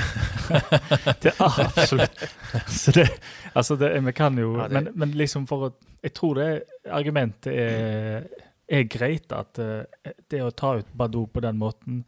det 1.24 1.34
er 1.36 1.60
absolutt. 1.66 2.24
Så 2.68 2.94
det, 2.96 3.08
altså 3.54 3.78
det, 3.80 3.94
vi 4.06 4.16
kan 4.18 4.38
jo 4.40 4.56
Ja, 4.58 4.68
det- 4.68 4.74
men, 4.80 4.94
men 4.96 5.18
liksom 5.20 5.48
for 5.50 5.70
å 5.70 5.74
Jeg 6.04 6.14
tror 6.16 6.38
det 6.40 6.50
argumentet 6.96 7.52
er, 7.52 8.30
er 8.70 8.86
greit, 8.88 9.32
at 9.36 9.60
eh, 9.60 10.14
det 10.32 10.40
å 10.46 10.52
ta 10.56 10.78
ut 10.80 10.88
Badou 10.96 11.26
på 11.28 11.42
den 11.44 11.58
måten 11.60 12.06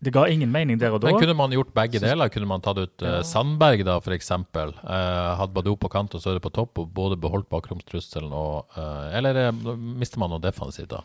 Det 0.00 0.12
ga 0.14 0.22
ingen 0.32 0.48
mening 0.48 0.78
der 0.80 0.94
og 0.96 1.02
da. 1.02 1.10
Men 1.12 1.20
kunne 1.20 1.34
man 1.36 1.52
gjort 1.52 1.74
begge 1.76 2.00
deler? 2.00 2.30
Kunne 2.32 2.48
man 2.48 2.62
tatt 2.64 2.78
ut 2.80 3.02
eh, 3.04 3.18
Sandberg, 3.28 3.82
da, 3.84 3.98
f.eks.? 4.00 4.30
Uh, 4.32 5.34
hatt 5.36 5.52
Badou 5.52 5.76
på 5.76 5.90
kant 5.92 6.14
og 6.16 6.22
Søre 6.24 6.40
på 6.40 6.48
topp, 6.56 6.80
og 6.80 6.88
både 6.96 7.18
beholdt 7.20 7.50
bakromstrusselen 7.52 8.32
og 8.32 8.64
uh, 8.78 9.10
Eller 9.12 9.50
uh, 9.50 9.74
mister 9.76 10.22
man 10.22 10.32
noe 10.32 10.40
defensivt, 10.40 10.88
da? 10.94 11.02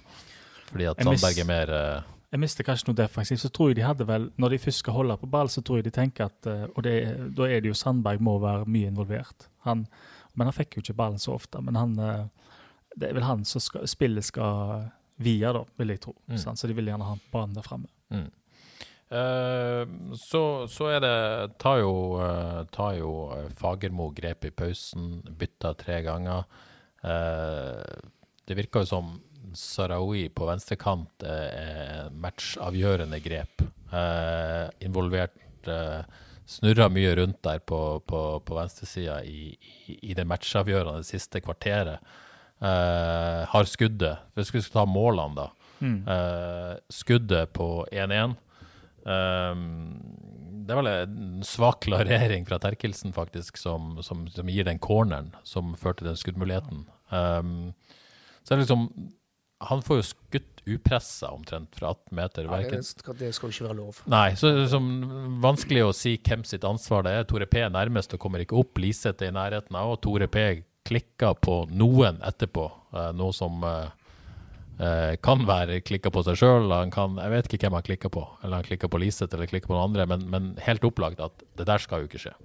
Fordi 0.69 0.87
at 0.89 0.97
Jeg 1.01 1.09
Sandberg 1.09 1.43
er 1.43 1.49
mer 1.49 1.75
uh... 1.75 2.15
Jeg 2.29 2.43
mister 2.43 2.65
kanskje 2.65 2.91
noe 2.91 2.97
defensivt. 2.99 3.41
Så 3.41 3.49
tror 3.49 3.71
jeg 3.71 3.79
de 3.79 3.87
hadde 3.87 4.05
vel, 4.05 4.29
når 4.37 4.53
de 4.53 4.61
først 4.61 4.83
skal 4.83 4.93
holde 4.99 5.17
på 5.17 5.29
ball, 5.33 5.49
så 5.49 5.63
tror 5.65 5.79
jeg 5.79 5.89
de 5.89 5.95
tenker 5.95 6.29
at 6.29 6.49
uh, 6.49 6.67
Og 6.75 6.83
det, 6.85 6.95
da 7.37 7.49
er 7.49 7.63
det 7.63 7.71
jo 7.71 7.77
Sandberg 7.77 8.21
må 8.21 8.37
være 8.43 8.69
mye 8.69 8.91
involvert. 8.91 9.49
Han, 9.65 9.87
men 10.37 10.49
han 10.49 10.55
fikk 10.55 10.77
jo 10.77 10.85
ikke 10.85 10.97
ballen 10.99 11.21
så 11.21 11.33
ofte. 11.35 11.61
Men 11.65 11.79
han 11.79 11.97
uh, 11.97 12.27
det 12.99 13.09
er 13.09 13.17
vel 13.17 13.27
han 13.27 13.45
som 13.47 13.63
skal, 13.63 13.87
spillet 13.89 14.25
skal 14.25 14.89
via, 15.19 15.53
da, 15.55 15.63
vil 15.79 15.93
jeg 15.93 16.03
tro. 16.03 16.15
Mm. 16.29 16.37
Sant? 16.41 16.59
Så 16.59 16.69
de 16.69 16.75
vil 16.77 16.89
gjerne 16.89 17.07
ha 17.07 17.15
banen 17.33 17.57
der 17.57 17.65
framme. 17.65 17.89
mm. 18.13 18.27
Så, 19.09 20.67
så 20.69 20.87
er 20.93 20.99
det 21.01 21.13
Tar 21.57 21.79
jo, 21.79 21.93
eh, 22.21 22.59
tar 22.69 22.91
jo 22.99 23.13
Fagermo 23.57 24.11
grep 24.13 24.45
i 24.45 24.51
pausen, 24.53 25.23
bytta 25.39 25.71
tre 25.73 25.95
ganger. 26.05 26.43
Det 28.45 28.57
virker 28.59 28.83
jo 28.83 28.89
som 28.91 29.09
Sarawi 29.57 30.27
på 30.33 30.47
venstrekant 30.49 31.25
er 31.25 32.09
matchavgjørende 32.13 33.19
grep. 33.23 33.63
Eh, 33.89 34.65
involvert 34.85 35.69
eh, 35.69 36.01
Snurra 36.49 36.87
mye 36.89 37.11
rundt 37.13 37.43
der 37.45 37.59
på, 37.61 37.99
på, 38.09 38.19
på 38.41 38.55
venstresida 38.57 39.19
i, 39.21 39.51
i, 39.85 39.97
i 40.09 40.15
det 40.17 40.25
matchavgjørende 40.25 41.05
siste 41.05 41.43
kvarteret. 41.45 42.01
Eh, 42.59 43.41
har 43.51 43.69
skuddet. 43.69 44.25
Hvis 44.33 44.49
vi 44.55 44.63
skal 44.65 44.81
ta 44.81 44.85
målene, 44.89 45.37
da. 45.37 45.47
Eh, 46.15 46.73
skuddet 46.91 47.53
på 47.53 47.85
1-1. 47.91 48.33
Um, 49.05 49.61
det 50.65 50.73
er 50.73 50.79
vel 50.81 50.89
en 50.91 51.45
svak 51.45 51.85
klarering 51.85 52.43
fra 52.49 52.59
Terkelsen, 52.61 53.13
faktisk, 53.15 53.57
som, 53.57 53.95
som, 54.05 54.25
som 54.33 54.49
gir 54.51 54.67
den 54.67 54.81
corneren 54.81 55.31
som 55.47 55.71
førte 55.79 56.05
den 56.05 56.17
skuddmuligheten. 56.19 56.83
Um, 57.13 57.71
så 58.43 58.53
er 58.53 58.59
det 58.59 58.65
liksom 58.65 58.89
Han 59.67 59.81
får 59.83 59.99
jo 59.99 60.07
skutt 60.07 60.61
upressa 60.69 61.33
omtrent 61.35 61.75
fra 61.75 61.91
18 61.91 62.15
meter. 62.15 62.47
Ja, 62.47 62.59
det, 62.71 62.83
skal, 62.87 63.17
det 63.19 63.33
skal 63.35 63.49
jo 63.49 63.55
ikke 63.55 63.67
være 63.67 63.77
lov. 63.81 64.01
Nei, 64.11 64.31
så 64.39 64.51
liksom 64.55 64.89
vanskelig 65.43 65.83
å 65.87 65.93
si 65.95 66.15
hvem 66.23 66.45
sitt 66.47 66.63
ansvar 66.67 67.03
det 67.07 67.15
er. 67.17 67.27
Tore 67.27 67.47
P 67.49 67.63
er 67.65 67.73
nærmest 67.73 68.13
og 68.15 68.21
kommer 68.23 68.43
ikke 68.43 68.57
opp. 68.59 68.79
Liseth 68.79 69.25
er 69.25 69.33
i 69.33 69.35
nærheten 69.35 69.75
av, 69.75 69.95
og 69.95 70.01
Tore 70.05 70.29
P 70.31 70.45
klikka 70.87 71.33
på 71.37 71.63
noen 71.75 72.21
etterpå. 72.25 72.65
Eh, 72.95 73.11
noe 73.17 73.35
som 73.35 73.59
eh, 73.67 73.91
eh, 74.79 75.13
kan 75.25 75.43
være 75.49 75.81
klikka 75.85 76.13
på 76.13 76.23
seg 76.27 76.39
sjøl. 76.39 76.71
Jeg 76.71 77.33
vet 77.35 77.51
ikke 77.51 77.67
hvem 77.67 77.79
han 77.81 77.87
klikka 77.91 78.13
på. 78.13 78.25
Eller 78.41 78.61
han 78.61 78.67
klikka 78.69 78.91
på 78.91 79.01
Liseth 79.01 79.35
eller 79.35 79.49
klikka 79.51 79.69
på 79.69 79.75
noen 79.75 79.91
andre, 79.91 80.07
men, 80.09 80.27
men 80.31 80.51
helt 80.65 80.87
opplagt 80.87 81.21
at 81.23 81.45
det 81.59 81.67
der 81.69 81.83
skal 81.83 82.03
jo 82.03 82.11
ikke 82.11 82.23
skje. 82.29 82.35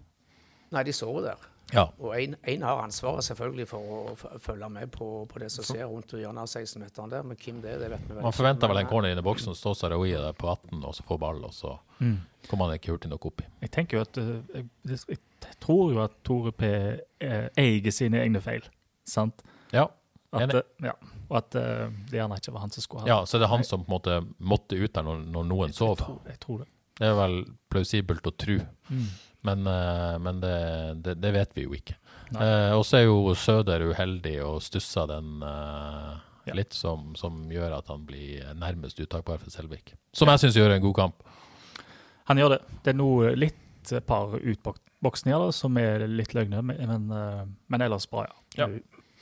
Nei, 0.75 0.83
de 0.87 0.95
sover 0.97 1.29
der. 1.31 1.51
Ja. 1.73 1.87
Og 1.99 2.13
én 2.15 2.63
har 2.63 2.83
ansvaret 2.85 3.25
selvfølgelig 3.25 3.65
for 3.71 3.79
å 3.81 4.39
følge 4.39 4.69
med 4.71 4.91
på, 4.93 5.07
på 5.27 5.41
det 5.41 5.49
som 5.51 5.65
skjer 5.65 5.87
rundt 5.89 6.13
hjørnet 6.13 6.45
av 6.45 6.51
16-meteren 6.51 7.11
der. 7.11 7.23
Men 7.27 7.37
hvem 7.41 7.63
det 7.65 7.71
er, 7.73 7.79
det 7.81 7.89
vet 7.95 8.05
vi 8.09 8.15
vel 8.19 8.23
Man 8.23 8.37
forventer 8.37 8.69
vel 8.71 8.79
en 8.83 8.91
corner 8.91 9.11
inn 9.15 9.19
i 9.19 9.25
boksen, 9.25 9.55
så 9.57 9.73
står 9.73 9.79
Sarawi 9.81 10.13
der 10.13 10.37
på 10.39 10.51
18 10.53 10.85
og 10.85 10.95
så 10.95 11.07
får 11.09 11.19
ball, 11.25 11.43
og 11.49 11.55
så 11.57 11.79
Mm. 12.03 12.17
kommer 12.51 12.67
han 12.67 12.75
ikke 12.77 12.91
hurtig 12.91 13.09
nok 13.09 13.25
opp. 13.31 13.43
Jeg 13.63 13.71
tenker 13.71 13.97
jo 13.97 14.03
at 14.03 14.17
eh, 14.19 14.63
jeg, 14.91 14.99
jeg 15.09 15.19
tror 15.63 15.93
jo 15.95 16.01
at 16.03 16.17
Tore 16.27 16.51
P 16.53 16.63
eh, 16.67 17.49
eier 17.57 17.91
sine 17.95 18.19
egne 18.21 18.41
feil. 18.43 18.65
Sant? 19.07 19.43
Ja, 19.73 19.87
At, 20.35 20.51
eh, 20.55 20.63
ja, 20.83 20.93
og 21.31 21.37
at 21.39 21.51
det 21.55 22.19
gjerne 22.19 22.35
ikke 22.41 22.53
var 22.53 22.65
han 22.67 22.71
som 22.75 22.83
skulle 22.83 23.05
ha 23.05 23.09
Ja, 23.09 23.19
så 23.25 23.39
det 23.39 23.47
er 23.47 23.53
han 23.55 23.63
som 23.65 23.85
på 23.87 23.93
en 23.93 23.95
måte 23.95 24.17
måtte 24.43 24.75
ut 24.77 24.93
der 24.93 25.03
når, 25.07 25.23
når 25.31 25.45
noen 25.53 25.73
sov. 25.73 25.95
Jeg 25.97 26.05
tror, 26.07 26.19
jeg 26.27 26.41
tror 26.43 26.59
det. 26.65 26.69
Det 26.99 27.07
er 27.09 27.15
vel 27.19 27.37
plausibelt 27.71 28.27
å 28.27 28.35
tro, 28.37 28.59
Mm. 28.91 29.07
Men, 29.45 29.67
eh, 29.69 30.15
men 30.25 30.41
det, 30.43 30.55
det, 31.05 31.15
det 31.23 31.33
vet 31.37 31.53
vi 31.57 31.67
jo 31.67 31.75
ikke. 31.77 31.97
Eh, 32.35 32.73
og 32.75 32.83
så 32.89 32.99
er 32.99 33.05
jo 33.07 33.35
Søder 33.39 33.85
uheldig 33.91 34.39
og 34.47 34.63
stusser 34.65 35.07
den 35.11 35.43
eh, 35.45 36.15
Ja. 36.49 36.57
litt, 36.59 36.75
som, 36.77 37.13
som 37.17 37.45
gjør 37.53 37.79
at 37.79 37.89
han 37.89 38.03
blir 38.09 38.51
nærmest 38.61 38.99
uttakbar 39.01 39.39
for 39.41 39.53
Selvik. 39.53 39.95
Som 40.13 40.29
jeg 40.33 40.43
syns 40.43 40.59
gjør 40.59 40.75
en 40.75 40.83
god 40.85 40.95
kamp. 40.99 41.23
Han 42.29 42.41
gjør 42.41 42.57
det. 42.57 42.59
Det 42.85 42.93
er 42.93 42.99
noe 42.99 43.31
litt 43.37 43.93
par 44.09 44.35
utboksninger 44.41 45.51
som 45.57 45.77
er 45.81 46.05
litt 46.09 46.33
løgne, 46.37 46.61
men, 46.65 46.81
men, 46.89 47.55
men 47.69 47.85
ellers 47.85 48.07
bra, 48.09 48.27
ja. 48.57 48.65
Ja. 48.65 48.69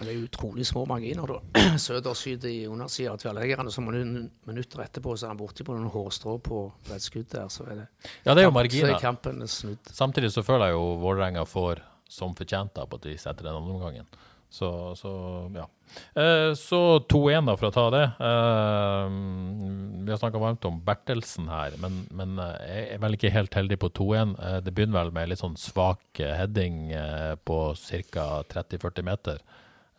Men 0.03 0.09
det 0.11 0.15
er 0.17 0.25
utrolig 0.27 0.65
små 0.67 0.81
marginer, 0.91 1.31
da. 1.31 1.61
Søder 1.85 2.17
skyter 2.19 2.51
i 2.51 2.65
undersida 2.67 3.13
av 3.13 3.21
tverrleggerne, 3.23 3.71
så 3.71 3.85
noen 3.87 4.25
minutter 4.51 4.83
etterpå 4.83 5.15
så 5.15 5.29
er 5.29 5.31
han 5.31 5.39
borti 5.39 5.63
på 5.63 5.77
noen 5.77 5.93
hårstrå 5.95 6.35
på, 6.43 6.59
på 6.75 6.97
et 6.97 7.05
skudd 7.05 7.29
der. 7.31 7.47
Så 7.55 7.69
er 7.71 7.85
det 7.85 7.87
Ja, 8.25 8.35
det 8.35 8.43
er 8.43 8.49
jo 8.49 8.51
er 8.51 8.57
marginer. 8.57 8.99
kampen 8.99 9.47
snudd. 9.47 9.95
Samtidig 9.95 10.33
så 10.35 10.43
føler 10.43 10.73
jeg 10.73 10.79
jo 10.81 10.99
Vålerenga 11.05 11.47
får 11.47 11.85
som 12.11 12.35
fortjent 12.35 12.75
da 12.75 12.89
på 12.91 12.99
at 12.99 13.07
de 13.07 13.15
setter 13.21 13.47
den 13.47 13.55
andre 13.55 13.79
omgangen. 13.79 14.11
Så, 14.53 14.69
så 14.99 15.13
ja. 15.55 15.69
Eh, 16.19 16.51
så 16.59 16.99
2-1, 17.09 17.47
da, 17.47 17.55
for 17.57 17.71
å 17.71 17.73
ta 17.73 17.87
det. 17.95 18.03
Eh, 18.27 19.15
vi 20.03 20.11
har 20.13 20.19
snakka 20.21 20.43
varmt 20.43 20.67
om 20.69 20.83
Bertelsen 20.85 21.47
her, 21.49 21.79
men, 21.81 22.03
men 22.11 22.35
eh, 22.43 22.59
jeg 22.67 22.85
er 22.99 23.03
vel 23.07 23.17
ikke 23.17 23.33
helt 23.33 23.55
heldig 23.57 23.79
på 23.87 23.93
2-1. 24.03 24.35
Eh, 24.43 24.59
det 24.67 24.75
begynner 24.75 24.99
vel 24.99 25.15
med 25.15 25.31
litt 25.31 25.41
sånn 25.41 25.57
svak 25.61 26.21
heading 26.21 26.91
eh, 26.93 27.33
på 27.47 27.63
ca. 28.13 28.27
30-40 28.51 29.07
meter. 29.09 29.41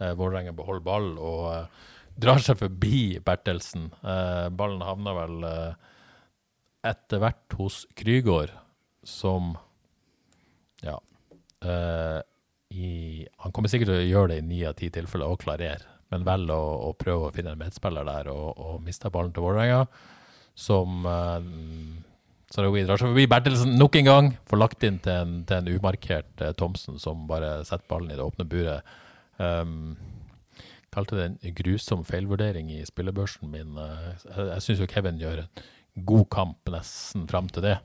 Eh, 0.02 0.14
Vålerenga 0.18 0.56
beholder 0.56 0.86
ball 0.86 1.10
og 1.22 1.48
eh, 1.52 1.82
drar 2.20 2.42
seg 2.44 2.60
forbi 2.62 3.20
Bertelsen. 3.26 3.90
Eh, 4.02 4.48
ballen 4.54 4.84
havner 4.86 5.18
vel 5.18 5.48
eh, 5.50 5.90
etter 6.94 7.22
hvert 7.24 7.58
hos 7.60 7.84
Krygård, 7.98 8.52
som 9.08 9.54
ja. 10.84 10.98
eh, 11.64 12.20
i, 12.74 12.92
han 13.44 13.54
kommer 13.56 13.72
sikkert 13.72 13.94
til 13.94 14.02
å 14.02 14.08
gjøre 14.10 14.34
det 14.34 14.40
i 14.42 14.48
ni 14.48 14.64
av 14.68 14.76
ti 14.80 14.90
tilfeller 14.94 15.32
og 15.32 15.44
klarere, 15.44 15.86
men 16.12 16.26
velger 16.28 16.56
å, 16.58 16.90
å 16.90 16.96
prøve 16.98 17.30
å 17.30 17.36
finne 17.36 17.54
en 17.54 17.62
medspiller 17.62 18.08
der 18.08 18.32
og, 18.34 18.50
og 18.58 18.82
mister 18.84 19.14
ballen 19.14 19.34
til 19.36 19.46
Vålerenga, 19.46 19.86
som 20.60 21.08
eh, 21.10 21.48
Sarawi 22.54 22.84
drar 22.86 23.00
seg 23.02 23.10
forbi 23.10 23.30
Bertelsen 23.32 23.78
nok 23.80 23.96
en 23.98 24.10
gang, 24.10 24.28
får 24.50 24.60
lagt 24.62 24.84
inn 24.86 25.00
til 25.02 25.16
en, 25.16 25.40
til 25.50 25.62
en 25.62 25.72
umarkert 25.80 26.44
eh, 26.44 26.54
Thomsen 26.60 27.00
som 27.02 27.24
bare 27.30 27.62
setter 27.66 27.88
ballen 27.90 28.12
i 28.14 28.18
det 28.20 28.26
åpne 28.26 28.46
buret. 28.50 28.94
Um, 29.41 29.96
kalte 30.93 31.17
det 31.17 31.24
en 31.32 31.56
grusom 31.58 32.04
feilvurdering 32.06 32.69
i 32.72 32.84
spillebørsen 32.86 33.50
min. 33.50 33.78
Eh, 33.82 34.10
Jeg, 34.28 34.48
jeg 34.52 34.62
syns 34.67 34.84
jo 34.84 34.89
Kevin 34.91 35.17
gjør 35.22 35.39
en 35.48 36.06
god 36.06 36.28
kamp 36.30 36.69
nesten 36.69 37.26
fram 37.30 37.48
til 37.50 37.65
det. 37.65 37.80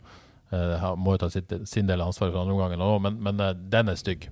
Eh, 0.52 0.74
Han 0.82 1.00
må 1.00 1.14
jo 1.16 1.22
ta 1.24 1.30
sitt, 1.32 1.54
sin 1.68 1.88
del 1.88 2.00
av 2.04 2.10
ansvaret 2.12 2.34
for 2.34 2.42
andre 2.42 2.52
omgangen 2.58 2.84
òg, 2.84 3.00
men, 3.06 3.16
men 3.24 3.40
eh, 3.40 3.54
den 3.72 3.88
er 3.88 3.96
stygg. 3.96 4.28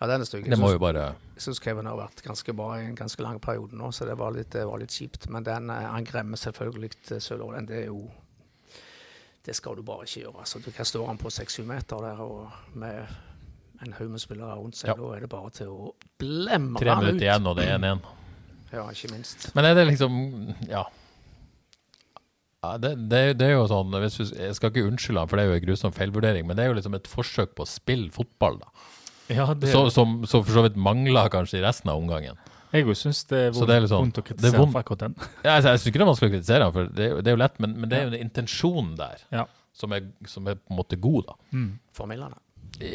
Ja, 0.00 0.06
den 0.10 0.22
er 0.22 0.28
stygg. 0.30 0.46
Det 0.50 0.58
må 0.58 0.70
jo 0.74 0.78
bare 0.82 1.08
Jeg 1.34 1.42
syns 1.48 1.60
Kevin 1.62 1.86
har 1.90 1.98
vært 1.98 2.22
ganske 2.22 2.54
bra 2.54 2.76
i 2.78 2.86
en 2.86 2.94
ganske 2.98 3.22
lang 3.22 3.40
periode 3.42 3.74
nå, 3.78 3.90
så 3.94 4.06
det 4.06 4.14
var 4.18 4.34
litt, 4.34 4.50
det 4.54 4.64
var 4.66 4.78
litt 4.82 4.94
kjipt. 4.94 5.26
Men 5.30 5.46
den, 5.46 5.70
han 5.70 6.06
gremmer 6.06 6.38
selvfølgelig 6.38 7.18
Sølvålen. 7.22 7.66
Det 7.66 7.82
er 7.82 7.86
jo 7.90 8.04
Det 9.44 9.54
skal 9.58 9.76
du 9.76 9.82
bare 9.82 10.06
ikke 10.06 10.22
gjøre. 10.22 10.40
Altså, 10.40 10.58
du 10.64 10.70
kan 10.72 10.86
stå 10.88 11.02
han 11.06 11.18
på 11.20 11.30
seks-syv 11.30 11.66
meter 11.68 12.00
der 12.00 12.20
og 12.24 12.50
med 12.78 13.06
en 13.82 13.92
haug 13.98 14.10
med 14.10 14.20
spillere 14.20 14.54
rundt 14.56 14.76
seg. 14.78 14.88
Ja. 14.88 14.94
Da 14.94 15.16
er 15.16 15.20
det 15.20 15.28
bare 15.30 15.50
til 15.50 15.66
å 15.68 15.94
blemme 16.18 16.78
tre 16.78 16.94
minutter 16.96 17.16
ut. 17.16 17.22
igjen, 17.22 17.46
og 17.50 17.56
det 17.56 17.64
er 17.68 17.78
1-1. 17.78 18.00
Ja, 18.72 18.84
ikke 18.90 19.10
minst. 19.12 19.48
Men 19.54 19.64
er 19.64 19.74
det 19.74 19.86
liksom 19.90 20.54
Ja. 20.68 20.84
ja 22.62 22.76
det, 22.78 22.94
det, 23.10 23.18
er- 23.18 23.34
det 23.38 23.46
er 23.50 23.54
jo 23.58 23.66
sånn 23.68 23.90
hvis 24.00 24.16
du, 24.18 24.24
Jeg 24.40 24.54
skal 24.56 24.70
ikke 24.72 24.86
unnskylde 24.88 25.18
han, 25.24 25.28
for 25.28 25.36
det 25.36 25.44
er 25.44 25.52
jo 25.52 25.58
en 25.60 25.66
grusom 25.68 25.92
feilvurdering, 25.94 26.46
men 26.46 26.56
det 26.56 26.64
er 26.64 26.72
jo 26.72 26.78
liksom 26.80 26.94
et 26.96 27.10
forsøk 27.10 27.54
på 27.54 27.66
å 27.66 27.68
spille 27.68 28.10
fotball, 28.14 28.58
da. 28.62 28.70
ja 29.34 29.46
det, 29.54 29.70
Så, 29.72 29.90
som, 29.92 30.22
som 30.26 30.44
for 30.44 30.52
så 30.52 30.64
vidt 30.66 30.76
mangler 30.76 31.28
kanskje 31.32 31.60
i 31.60 31.64
resten 31.64 31.90
av 31.92 32.00
omgangen. 32.00 32.36
jeg 32.74 32.84
òg 32.86 32.96
syns 32.98 33.20
det 33.30 33.38
er 33.38 33.50
vondt, 33.54 33.68
det 33.68 33.76
er 33.76 33.86
sånn- 33.86 34.02
vondt 34.08 34.18
å 34.18 34.24
er 34.24 34.28
kritisere 34.32 34.58
vondt. 34.58 34.72
for 34.72 34.82
akkurat 34.82 34.98
den. 35.04 35.14
Ja, 35.44 35.56
altså, 35.58 35.68
jeg 35.74 35.78
syns 35.78 35.86
ikke 35.92 36.00
det 36.00 36.06
er 36.06 36.10
vanskelig 36.12 36.30
å 36.30 36.34
kritisere 36.38 36.62
han, 36.64 36.72
for 36.72 36.88
det, 36.88 37.04
er 37.10 37.20
det 37.22 37.28
er 37.30 37.36
jo 37.36 37.42
lett, 37.44 37.60
men, 37.60 37.76
men 37.80 37.88
det 37.90 37.98
er 37.98 38.08
jo 38.08 38.14
en 38.16 38.24
intensjon 38.30 38.96
der 38.96 39.18
Ja. 39.30 39.44
som 39.74 39.92
er, 39.92 40.08
som 40.26 40.48
er 40.48 40.54
på 40.56 40.70
en 40.72 40.76
måte 40.80 40.98
god, 41.00 41.26
da. 41.30 41.34
Formildende. 41.92 42.40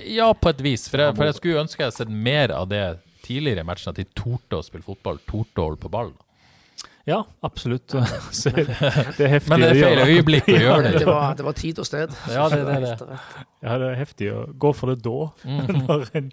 Ja, 0.10 0.34
på 0.34 0.50
et 0.50 0.62
vis. 0.66 0.88
For 0.92 1.00
jeg, 1.04 1.16
for 1.16 1.26
jeg 1.30 1.38
skulle 1.38 1.62
ønske 1.64 1.82
jeg 1.84 1.88
hadde 1.92 1.98
sett 2.02 2.10
mer 2.12 2.52
av 2.56 2.68
det 2.72 2.84
tidligere 3.26 3.62
i 3.64 3.68
matchen, 3.68 3.92
at 3.94 4.00
de 4.02 4.08
torde 4.18 4.58
å 4.60 4.66
spille 4.66 4.84
fotball, 4.86 5.20
torde 5.30 5.62
å 5.62 5.68
holde 5.70 5.82
på 5.84 5.92
ball. 5.94 6.12
Ja, 7.08 7.24
absolutt. 7.42 7.90
Så 8.36 8.52
det 8.54 8.68
er 8.70 9.32
heftig 9.34 9.50
Men 9.50 9.64
det 9.64 9.70
er 9.72 9.80
feil 9.82 10.02
øyeblikk 10.06 10.50
å 10.52 10.58
gjøre 10.66 10.84
det. 10.86 10.92
Det 11.00 11.08
var, 11.10 11.36
det 11.40 11.46
var 11.48 11.56
tid 11.58 11.80
og 11.82 11.88
sted. 11.88 12.16
Ja, 12.30 12.48
det- 12.52 12.64
det 12.68 12.76
er 12.76 12.86
det. 12.86 13.20
Ja, 13.64 13.78
det 13.82 13.88
er 13.92 13.96
heftig 14.02 14.28
å 14.36 14.44
gå 14.66 14.74
for 14.78 14.92
det 14.94 15.00
da, 15.06 15.16
Mhm. 15.48 15.84
når, 15.90 16.10
en, 16.20 16.32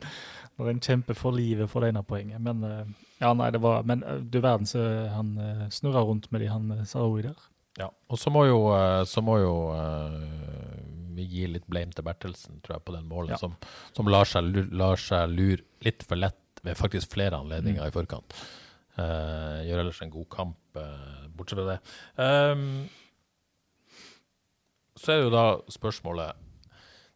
når 0.58 0.70
en 0.74 0.80
kjemper 0.80 1.16
for 1.16 1.32
livet 1.36 1.70
for 1.70 1.80
det 1.84 1.92
ene 1.94 2.02
poenget. 2.04 2.40
Men 2.44 2.64
eh, 2.64 2.84
ja, 3.22 3.32
nei, 3.32 3.50
det 3.54 3.60
var 3.64 3.82
Men 3.88 4.02
eh, 4.04 4.18
du 4.20 4.40
verden 4.44 4.66
så 4.68 4.82
han 5.14 5.32
uh, 5.40 5.66
snurra 5.72 6.02
rundt 6.04 6.28
med 6.32 6.40
de 6.44 6.50
han 6.52 6.68
uh, 6.74 6.82
Sarawi 6.84 7.22
der. 7.30 7.38
Ja. 7.80 7.88
Og 8.10 8.18
så 8.20 8.30
må 8.32 8.44
jo, 8.48 8.60
eh, 8.76 9.02
så 9.08 9.22
må 9.24 9.38
jo 9.40 9.54
eh, 9.76 10.20
vi 11.16 11.24
gir 11.30 11.48
litt 11.54 11.66
blame 11.66 11.92
til 11.96 12.04
Bertelsen, 12.06 12.60
tror 12.62 12.76
jeg, 12.78 12.84
på 12.86 12.94
den 12.96 13.08
målen, 13.08 13.32
Ja. 13.34 13.40
som, 13.40 13.56
som 13.96 14.06
lar, 14.12 14.24
seg, 14.28 14.44
lu- 14.52 14.70
lar 14.76 14.96
seg 15.00 15.32
lure 15.32 15.64
litt 15.86 16.02
for 16.06 16.16
lett 16.20 16.62
ved 16.62 16.76
faktisk 16.78 17.12
flere 17.16 17.38
anledninger 17.40 17.82
Mm. 17.82 17.88
i 17.88 17.94
forkant. 17.94 18.36
Uh, 18.98 19.60
gjør 19.66 19.82
ellers 19.82 19.98
en 20.02 20.10
god 20.14 20.28
kamp, 20.32 20.56
uh, 20.80 21.26
bortsett 21.36 21.58
fra 21.60 21.66
det. 21.74 21.80
Um, 22.16 22.88
så 24.96 25.12
er 25.12 25.18
det 25.20 25.26
jo 25.26 25.34
da 25.34 25.46
spørsmålet 25.72 26.42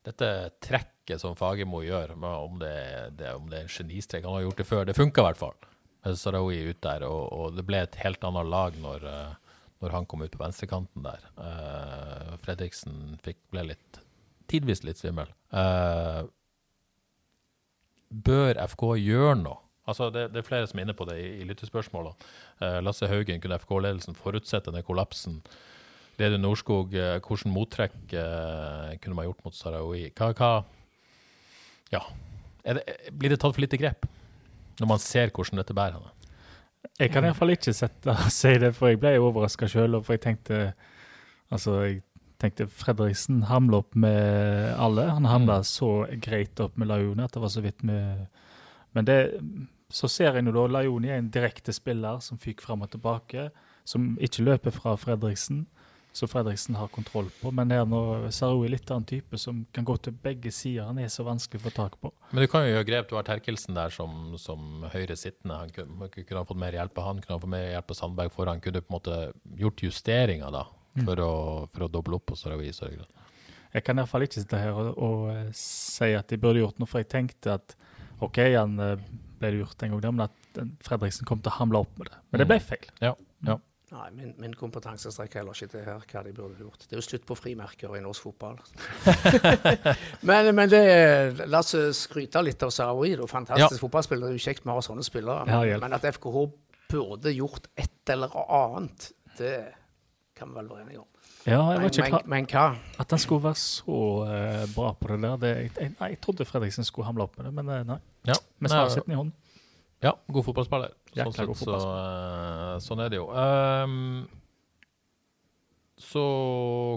Dette 0.04 0.28
trekket 0.64 1.20
som 1.20 1.34
Fagermo 1.36 1.82
gjør, 1.84 2.14
om 2.24 2.58
det, 2.60 3.16
det, 3.18 3.34
om 3.36 3.48
det 3.50 3.58
er 3.58 3.66
en 3.66 3.72
genistrek 3.74 4.24
Han 4.24 4.38
har 4.38 4.44
gjort 4.46 4.60
det 4.62 4.66
før. 4.68 4.84
Det 4.88 4.96
funka 4.96 5.20
i 5.20 5.26
hvert 5.28 5.40
fall. 5.40 5.56
med 6.04 6.16
Sarawi 6.16 6.60
ut 6.70 6.80
der, 6.80 7.02
og, 7.04 7.26
og 7.36 7.56
det 7.58 7.64
ble 7.68 7.82
et 7.84 7.98
helt 8.00 8.22
annet 8.24 8.46
lag 8.48 8.76
når, 8.80 9.02
eh, 9.04 9.49
når 9.80 9.94
han 9.94 10.06
kom 10.08 10.22
ut 10.24 10.32
på 10.34 10.42
venstrekanten 10.42 11.04
der. 11.04 11.24
Uh, 11.40 12.36
Fredriksen 12.44 13.16
fikk, 13.24 13.40
ble 13.52 13.70
litt 13.72 14.00
tidvis 14.50 14.84
litt 14.84 15.00
svimmel. 15.00 15.30
Uh, 15.54 16.26
bør 18.10 18.60
FK 18.66 18.86
gjøre 19.00 19.40
noe? 19.44 19.60
Altså 19.90 20.10
det, 20.14 20.28
det 20.34 20.42
er 20.42 20.46
flere 20.46 20.68
som 20.70 20.78
er 20.78 20.86
inne 20.86 20.94
på 20.94 21.06
det 21.08 21.16
i, 21.22 21.28
i 21.40 21.48
lyttespørsmålene. 21.48 22.30
Uh, 22.60 22.78
Lasse 22.84 23.08
Haugen, 23.10 23.40
kunne 23.42 23.58
FK-ledelsen 23.62 24.18
forutsette 24.18 24.74
den 24.74 24.86
kollapsen? 24.86 25.40
Reidun 26.20 26.44
Norskog, 26.44 26.92
uh, 26.94 27.16
hvordan 27.24 27.54
mottrekk 27.54 27.96
kunne 28.10 29.16
man 29.16 29.30
gjort 29.30 29.44
mot 29.46 29.56
Sarawi? 29.56 30.08
Hva, 30.18 30.32
hva 30.36 30.52
Ja. 31.94 32.04
Det, 32.60 32.82
blir 33.16 33.32
det 33.32 33.40
tatt 33.40 33.56
for 33.56 33.64
lite 33.64 33.80
grep? 33.80 34.04
Når 34.80 34.88
man 34.88 35.00
ser 35.00 35.32
hvordan 35.32 35.62
dette 35.62 35.76
bærer 35.76 35.96
henne? 35.96 36.19
Jeg 37.00 37.12
kan 37.12 37.24
iallfall 37.24 37.54
ikke 37.54 37.72
sette, 37.76 38.14
si 38.40 38.54
det, 38.60 38.74
for 38.76 38.88
jeg 38.92 39.00
ble 39.02 39.16
overraska 39.20 39.68
sjøl. 39.68 39.98
For 40.04 40.16
jeg 40.16 40.24
tenkte 40.28 40.60
Altså, 41.50 41.72
jeg 41.82 42.02
tenkte 42.38 42.68
Fredriksen 42.70 43.42
hamla 43.48 43.80
opp 43.82 43.96
med 43.98 44.74
alle. 44.78 45.08
Han 45.10 45.24
hamla 45.26 45.56
Mm. 45.58 45.64
så 45.66 46.06
greit 46.22 46.60
opp 46.60 46.76
med 46.78 46.86
Laione 46.86 47.24
at 47.24 47.34
det 47.34 47.42
var 47.42 47.50
så 47.50 47.60
vidt 47.60 47.82
med 47.82 48.26
Men 48.94 49.04
det 49.04 49.18
så 49.90 50.08
ser 50.08 50.34
jeg 50.34 50.44
nå 50.46 50.52
da 50.54 50.66
Laione 50.70 51.08
er 51.10 51.18
en 51.18 51.30
direkte 51.30 51.72
spiller 51.74 52.20
som 52.22 52.38
fyker 52.38 52.62
fram 52.62 52.82
og 52.82 52.90
tilbake, 52.92 53.50
som 53.84 54.16
ikke 54.20 54.44
løper 54.46 54.70
fra 54.70 54.94
Fredriksen, 54.94 55.66
så 56.12 56.26
Fredriksen 56.26 56.74
har 56.74 56.90
kontroll 56.90 57.28
på. 57.40 57.52
Men 57.54 57.70
her 57.70 57.84
nå 57.88 58.00
Saroui 58.34 58.66
er 58.66 58.74
litt 58.74 58.90
annen 58.90 59.06
type 59.06 59.38
som 59.38 59.62
kan 59.74 59.86
gå 59.86 59.94
til 60.02 60.16
begge 60.24 60.50
sider. 60.54 60.88
Han 60.88 60.98
er 60.98 61.12
så 61.12 61.24
vanskelig 61.26 61.62
å 61.62 61.66
få 61.68 61.72
tak 61.76 61.96
på. 62.02 62.10
Men 62.32 62.44
du 62.44 62.48
kan 62.50 62.66
jo 62.66 62.72
gjøre 62.72 62.88
grep. 62.88 63.08
Du 63.10 63.14
har 63.18 63.28
Terkelsen 63.28 63.78
der 63.78 63.94
som, 63.94 64.34
som 64.40 64.84
høyre 64.90 65.16
sittende. 65.18 65.60
Han 65.62 65.72
kunne, 65.74 66.10
kunne 66.16 66.42
ha 66.42 66.48
fått 66.48 66.62
mer 66.62 66.76
hjelp 66.76 66.98
av 66.98 67.08
han, 67.12 67.22
kunne 67.22 67.38
ha 67.38 67.44
fått 67.44 67.54
mer 67.54 67.68
hjelp 67.76 67.94
av 67.94 68.00
Sandberg 68.00 68.34
foran. 68.34 68.62
Kunne 68.64 68.82
på 68.82 68.90
en 68.90 68.98
måte 68.98 69.20
gjort 69.62 69.86
justeringer 69.86 70.54
da, 70.54 70.66
for, 71.04 71.22
å, 71.22 71.32
for 71.70 71.86
å 71.86 71.92
doble 71.94 72.18
opp 72.18 72.26
på 72.32 72.38
Sarawi 72.40 72.72
i 72.72 72.74
større 72.74 72.98
grad. 72.98 73.16
Jeg 73.70 73.86
kan 73.86 73.94
i 73.94 74.02
hvert 74.02 74.10
fall 74.10 74.26
ikke 74.26 74.40
sitte 74.40 74.58
her 74.58 74.74
og, 74.74 74.92
og 74.98 75.26
eh, 75.30 75.48
si 75.54 76.10
at 76.18 76.30
de 76.30 76.38
burde 76.42 76.58
gjort 76.58 76.80
noe, 76.82 76.90
for 76.90 77.04
jeg 77.04 77.10
tenkte 77.12 77.54
at 77.54 77.76
OK, 78.24 78.40
han 78.50 78.74
eh, 78.82 78.96
ble 79.40 79.52
det 79.54 79.60
gjort 79.62 79.84
en 79.86 79.94
gang, 79.94 80.02
der, 80.02 80.14
men 80.16 80.26
at 80.26 80.58
eh, 80.58 80.72
Fredriksen 80.86 81.28
kom 81.28 81.38
til 81.38 81.52
å 81.52 81.58
hamle 81.60 81.84
opp 81.84 81.92
med 82.00 82.10
det. 82.10 82.18
Men 82.32 82.42
det 82.42 82.48
ble 82.50 82.58
feil. 82.64 82.88
Ja, 82.98 83.14
ja. 83.46 83.60
Nei, 83.90 84.06
min, 84.14 84.34
min 84.38 84.52
kompetanse 84.54 85.10
strekker 85.10 85.40
heller 85.40 85.56
ikke 85.56 85.72
til 85.72 85.82
her 85.82 86.04
hva 86.12 86.20
de 86.22 86.32
burde 86.34 86.60
gjort. 86.62 86.84
Det 86.86 86.94
er 86.94 87.00
jo 87.00 87.06
slutt 87.08 87.24
på 87.26 87.34
frimerker 87.34 87.96
i 87.98 88.02
norsk 88.04 88.22
fotball. 88.28 88.60
men, 90.28 90.50
men 90.54 90.70
det, 90.70 90.82
la 91.50 91.58
oss 91.58 91.74
skryte 91.98 92.42
litt 92.46 92.62
av 92.62 92.70
Sarawi. 92.70 93.16
Fantastisk 93.16 93.34
Fantastisk 93.34 93.82
fotballspiller. 93.82 94.28
Det 94.28 94.36
er 94.36 94.38
jo 94.38 94.44
kjekt 94.46 94.62
vi 94.62 94.70
har 94.70 94.86
sånne 94.86 95.06
spillere. 95.06 95.42
Men, 95.48 95.82
men 95.82 95.98
at 95.98 96.06
FKH 96.06 96.44
burde 96.90 97.34
gjort 97.34 97.66
et 97.74 98.14
eller 98.14 98.38
annet, 98.46 99.10
det 99.40 99.56
kan 100.38 100.52
vi 100.52 100.60
vel 100.60 100.70
være 100.70 100.86
enige 100.86 101.02
om. 101.02 101.10
Ja, 101.48 101.58
jeg 101.58 101.66
var 101.66 101.82
vet 101.82 101.98
ikke 101.98 102.06
men, 102.06 102.14
hva, 102.14 102.22
men 102.30 102.48
hva? 102.52 102.64
At 103.02 103.12
han 103.16 103.20
skulle 103.22 103.44
være 103.48 103.58
så 103.58 104.00
uh, 104.28 104.64
bra 104.74 104.94
på 105.00 105.10
det 105.10 105.20
der 105.24 105.36
det, 105.40 105.52
jeg, 105.66 105.92
jeg 105.98 106.18
trodde 106.22 106.46
Fredriksen 106.46 106.86
skulle 106.86 107.08
hamle 107.08 107.26
opp 107.26 107.38
med 107.38 107.48
det, 107.48 107.54
men 107.58 107.74
eh, 107.74 107.86
nei. 107.88 107.98
ja. 108.28 108.36
Med 108.60 108.70
fasiten 108.70 109.14
i 109.14 109.18
hånden. 109.18 109.34
Ja, 110.04 110.14
god 110.32 110.46
fotballspiller. 110.46 110.94
Sånn, 111.10 111.32
sett, 111.34 111.56
så, 111.58 111.76
eh, 111.76 112.74
sånn 112.84 113.02
er 113.02 113.10
det 113.10 113.18
jo. 113.18 113.26
Um, 113.34 114.28
så 116.00 116.24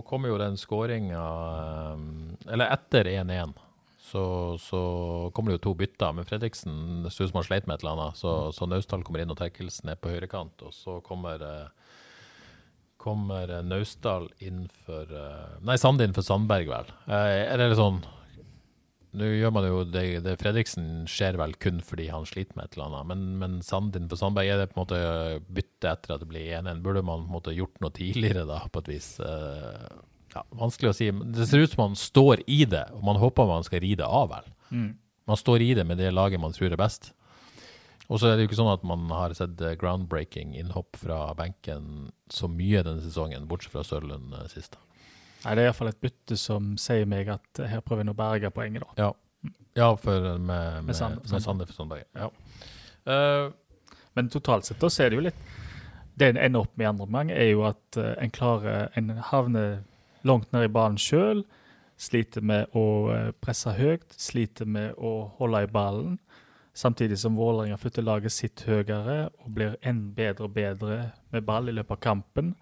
kommer 0.08 0.32
jo 0.32 0.38
den 0.40 0.56
skåringa 0.56 1.24
Eller 2.48 2.72
etter 2.72 3.10
1-1 3.12 3.52
så, 4.14 4.58
så 4.62 4.80
kommer 5.34 5.52
det 5.52 5.58
jo 5.58 5.64
to 5.66 5.74
bytter. 5.80 6.14
Men 6.14 6.28
Fredriksen 6.30 7.08
ser 7.10 7.26
ut 7.26 7.32
som 7.32 7.40
han 7.40 7.48
sleit 7.48 7.66
med 7.66 7.80
et 7.80 7.86
eller 7.86 7.96
annet. 7.96 8.20
Så, 8.20 8.34
så 8.54 8.68
Naustdal 8.70 9.02
kommer 9.06 9.24
inn, 9.24 9.32
og 9.34 9.40
Terkelsen 9.40 9.90
er 9.90 9.98
på 9.98 10.12
høyrekant. 10.14 10.62
Og 10.68 10.76
så 10.76 11.00
kommer, 11.02 11.42
eh, 11.42 11.96
kommer 13.02 13.56
Naustdal 13.66 14.30
inn 14.46 14.68
for 14.86 15.10
eh, 15.10 15.56
Nei, 15.66 15.80
Sande 15.82 16.06
inn 16.06 16.14
for 16.14 16.26
Sandberg, 16.28 16.70
vel. 16.70 16.94
Eh, 17.08 17.40
er 17.48 17.58
det 17.58 17.72
litt 17.72 17.82
sånn 17.82 18.04
Nå 19.14 19.28
gjør 19.30 19.52
man 19.54 19.68
jo 19.68 19.82
det, 19.86 20.04
det 20.26 20.38
Fredriksen 20.42 21.04
skjer 21.10 21.38
vel 21.38 21.54
kun 21.62 21.84
fordi 21.86 22.08
han 22.10 22.26
sliter 22.26 22.58
med 22.58 22.66
et 22.66 22.78
eller 22.78 22.88
annet, 22.90 23.10
men, 23.12 23.26
men 23.42 23.60
Sandin 23.66 24.08
på 24.10 24.18
Sandberg, 24.18 24.50
er 24.50 24.64
det 24.64 24.72
på 24.72 24.80
en 24.80 24.84
måte 24.88 25.02
bytte 25.54 25.92
etter 25.92 26.16
at 26.16 26.24
det 26.24 26.30
blir 26.32 26.50
1-1? 26.58 26.82
Burde 26.86 27.06
man 27.06 27.28
på 27.28 27.30
en 27.30 27.36
måte 27.36 27.54
gjort 27.54 27.78
noe 27.84 27.94
tidligere, 27.94 28.48
da, 28.50 28.64
på 28.74 28.82
et 28.82 28.90
vis? 28.96 29.12
Eh, 29.22 29.86
ja, 30.34 30.46
vanskelig 30.58 30.90
å 30.90 30.98
si. 30.98 31.12
Det 31.36 31.46
ser 31.50 31.62
ut 31.62 31.76
som 31.76 31.84
man 31.86 32.00
står 32.00 32.42
i 32.50 32.64
det, 32.70 32.88
og 32.98 33.06
man 33.06 33.22
håper 33.22 33.50
man 33.50 33.68
skal 33.68 33.84
ri 33.86 33.94
det 34.00 34.08
av, 34.08 34.32
vel. 34.34 34.50
Man 35.30 35.40
står 35.40 35.62
i 35.62 35.74
det 35.78 35.86
med 35.88 36.02
det 36.02 36.10
laget 36.12 36.42
man 36.42 36.56
tror 36.56 36.74
er 36.74 36.82
best. 36.82 37.14
Og 38.10 38.20
så 38.20 38.28
er 38.28 38.36
det 38.36 38.44
jo 38.44 38.50
ikke 38.50 38.60
sånn 38.60 38.74
at 38.74 38.84
man 38.88 39.06
har 39.14 39.34
sett 39.38 39.62
eh, 39.64 39.78
groundbreaking 39.80 40.58
innhopp 40.60 40.98
fra 41.00 41.30
benken 41.38 42.10
så 42.34 42.50
mye 42.52 42.82
denne 42.84 43.04
sesongen, 43.04 43.46
bortsett 43.48 43.74
fra 43.78 43.86
Sørlund 43.88 44.36
eh, 44.36 44.50
sist. 44.52 44.76
Nei, 45.44 45.56
Det 45.56 45.64
er 45.64 45.68
iallfall 45.68 45.92
et 45.92 46.02
bytte 46.04 46.38
som 46.40 46.74
sier 46.80 47.06
meg 47.10 47.30
at 47.34 47.64
her 47.68 47.84
prøver 47.84 48.06
en 48.06 48.14
å 48.14 48.18
berge 48.18 48.52
poenget, 48.56 48.86
da. 48.86 49.08
Ja, 49.10 49.52
ja 49.76 49.90
for 50.00 50.30
med, 50.38 50.84
med, 50.86 50.86
med 50.88 50.96
Sander 51.44 51.68
for 51.68 51.76
Sandberg. 51.76 52.06
Ja. 52.16 52.30
Uh, 53.04 53.52
Men 54.16 54.30
totalt 54.30 54.66
sett 54.66 54.80
da 54.80 54.88
så 54.94 55.04
er 55.04 55.10
det 55.12 55.18
jo 55.18 55.24
litt 55.26 55.40
Det 56.16 56.30
en 56.30 56.38
ender 56.40 56.64
opp 56.64 56.78
med 56.78 56.86
i 56.86 56.88
andre 56.88 57.08
omgang, 57.08 57.32
er 57.34 57.50
jo 57.50 57.66
at 57.68 57.98
eh, 57.98 58.14
en 58.22 58.32
klarer 58.32 58.94
En 58.96 59.10
havner 59.32 59.82
langt 60.24 60.54
ned 60.54 60.70
i 60.70 60.72
banen 60.72 61.00
sjøl. 61.02 61.42
Sliter 62.00 62.46
med 62.46 62.70
å 62.78 62.86
eh, 63.12 63.32
presse 63.44 63.74
høyt, 63.76 64.14
sliter 64.16 64.70
med 64.70 64.94
å 64.96 65.34
holde 65.40 65.64
i 65.66 65.72
ballen. 65.74 66.20
Samtidig 66.74 67.18
som 67.20 67.36
Vålerenga 67.36 67.78
flytter 67.78 68.06
laget 68.06 68.34
sitt 68.34 68.64
høyere 68.66 69.28
og 69.44 69.50
blir 69.58 69.76
enda 69.82 70.14
bedre 70.16 70.48
og 70.48 70.54
bedre 70.56 71.00
med 71.34 71.46
ball 71.46 71.70
i 71.70 71.76
løpet 71.76 71.98
av 71.98 72.02
kampen. 72.06 72.54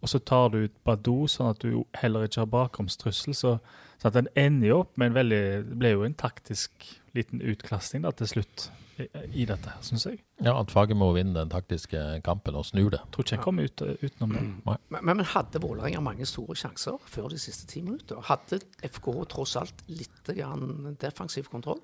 Og 0.00 0.08
så 0.08 0.18
tar 0.18 0.50
du 0.52 0.62
ut 0.64 0.76
Badou, 0.86 1.28
sånn 1.28 1.52
at 1.52 1.62
du 1.62 1.82
heller 2.00 2.24
ikke 2.26 2.44
har 2.44 2.52
bakromstrussel. 2.52 3.36
Så, 3.36 3.56
så 4.00 4.10
at 4.10 4.16
den 4.16 4.30
ender 4.38 4.72
jo 4.72 4.82
opp 4.84 4.96
med 5.00 5.12
en 5.12 5.18
veldig 5.20 5.42
Det 5.70 5.80
ble 5.80 5.94
jo 5.94 6.06
en 6.06 6.16
taktisk 6.16 6.88
liten 7.16 7.42
utklasting 7.42 8.06
da, 8.06 8.14
til 8.14 8.30
slutt 8.30 8.70
i, 9.00 9.06
i 9.42 9.46
dette 9.48 9.72
syns 9.84 10.06
jeg. 10.06 10.20
ja, 10.44 10.52
at 10.54 10.72
Fagermo 10.72 11.10
vinner 11.16 11.40
den 11.40 11.52
taktiske 11.52 12.00
kampen 12.26 12.58
og 12.58 12.66
snur 12.68 12.90
det. 12.94 13.00
Tror 13.12 13.26
ikke 13.26 13.36
jeg 13.36 13.44
kommer 13.44 13.68
ut, 13.68 13.84
utenom 14.02 14.34
det. 14.36 14.42
Men, 14.66 15.00
men 15.08 15.24
hadde 15.32 15.62
Vålerenga 15.62 16.02
mange 16.04 16.28
store 16.28 16.56
sjanser 16.58 17.00
før 17.10 17.30
de 17.32 17.40
siste 17.40 17.68
ti 17.70 17.82
minutter? 17.84 18.20
Hadde 18.28 18.60
FK 18.86 19.10
tross 19.32 19.56
alt 19.60 19.84
litt 19.90 20.32
grann 20.36 20.96
defensiv 21.00 21.50
kontroll? 21.52 21.80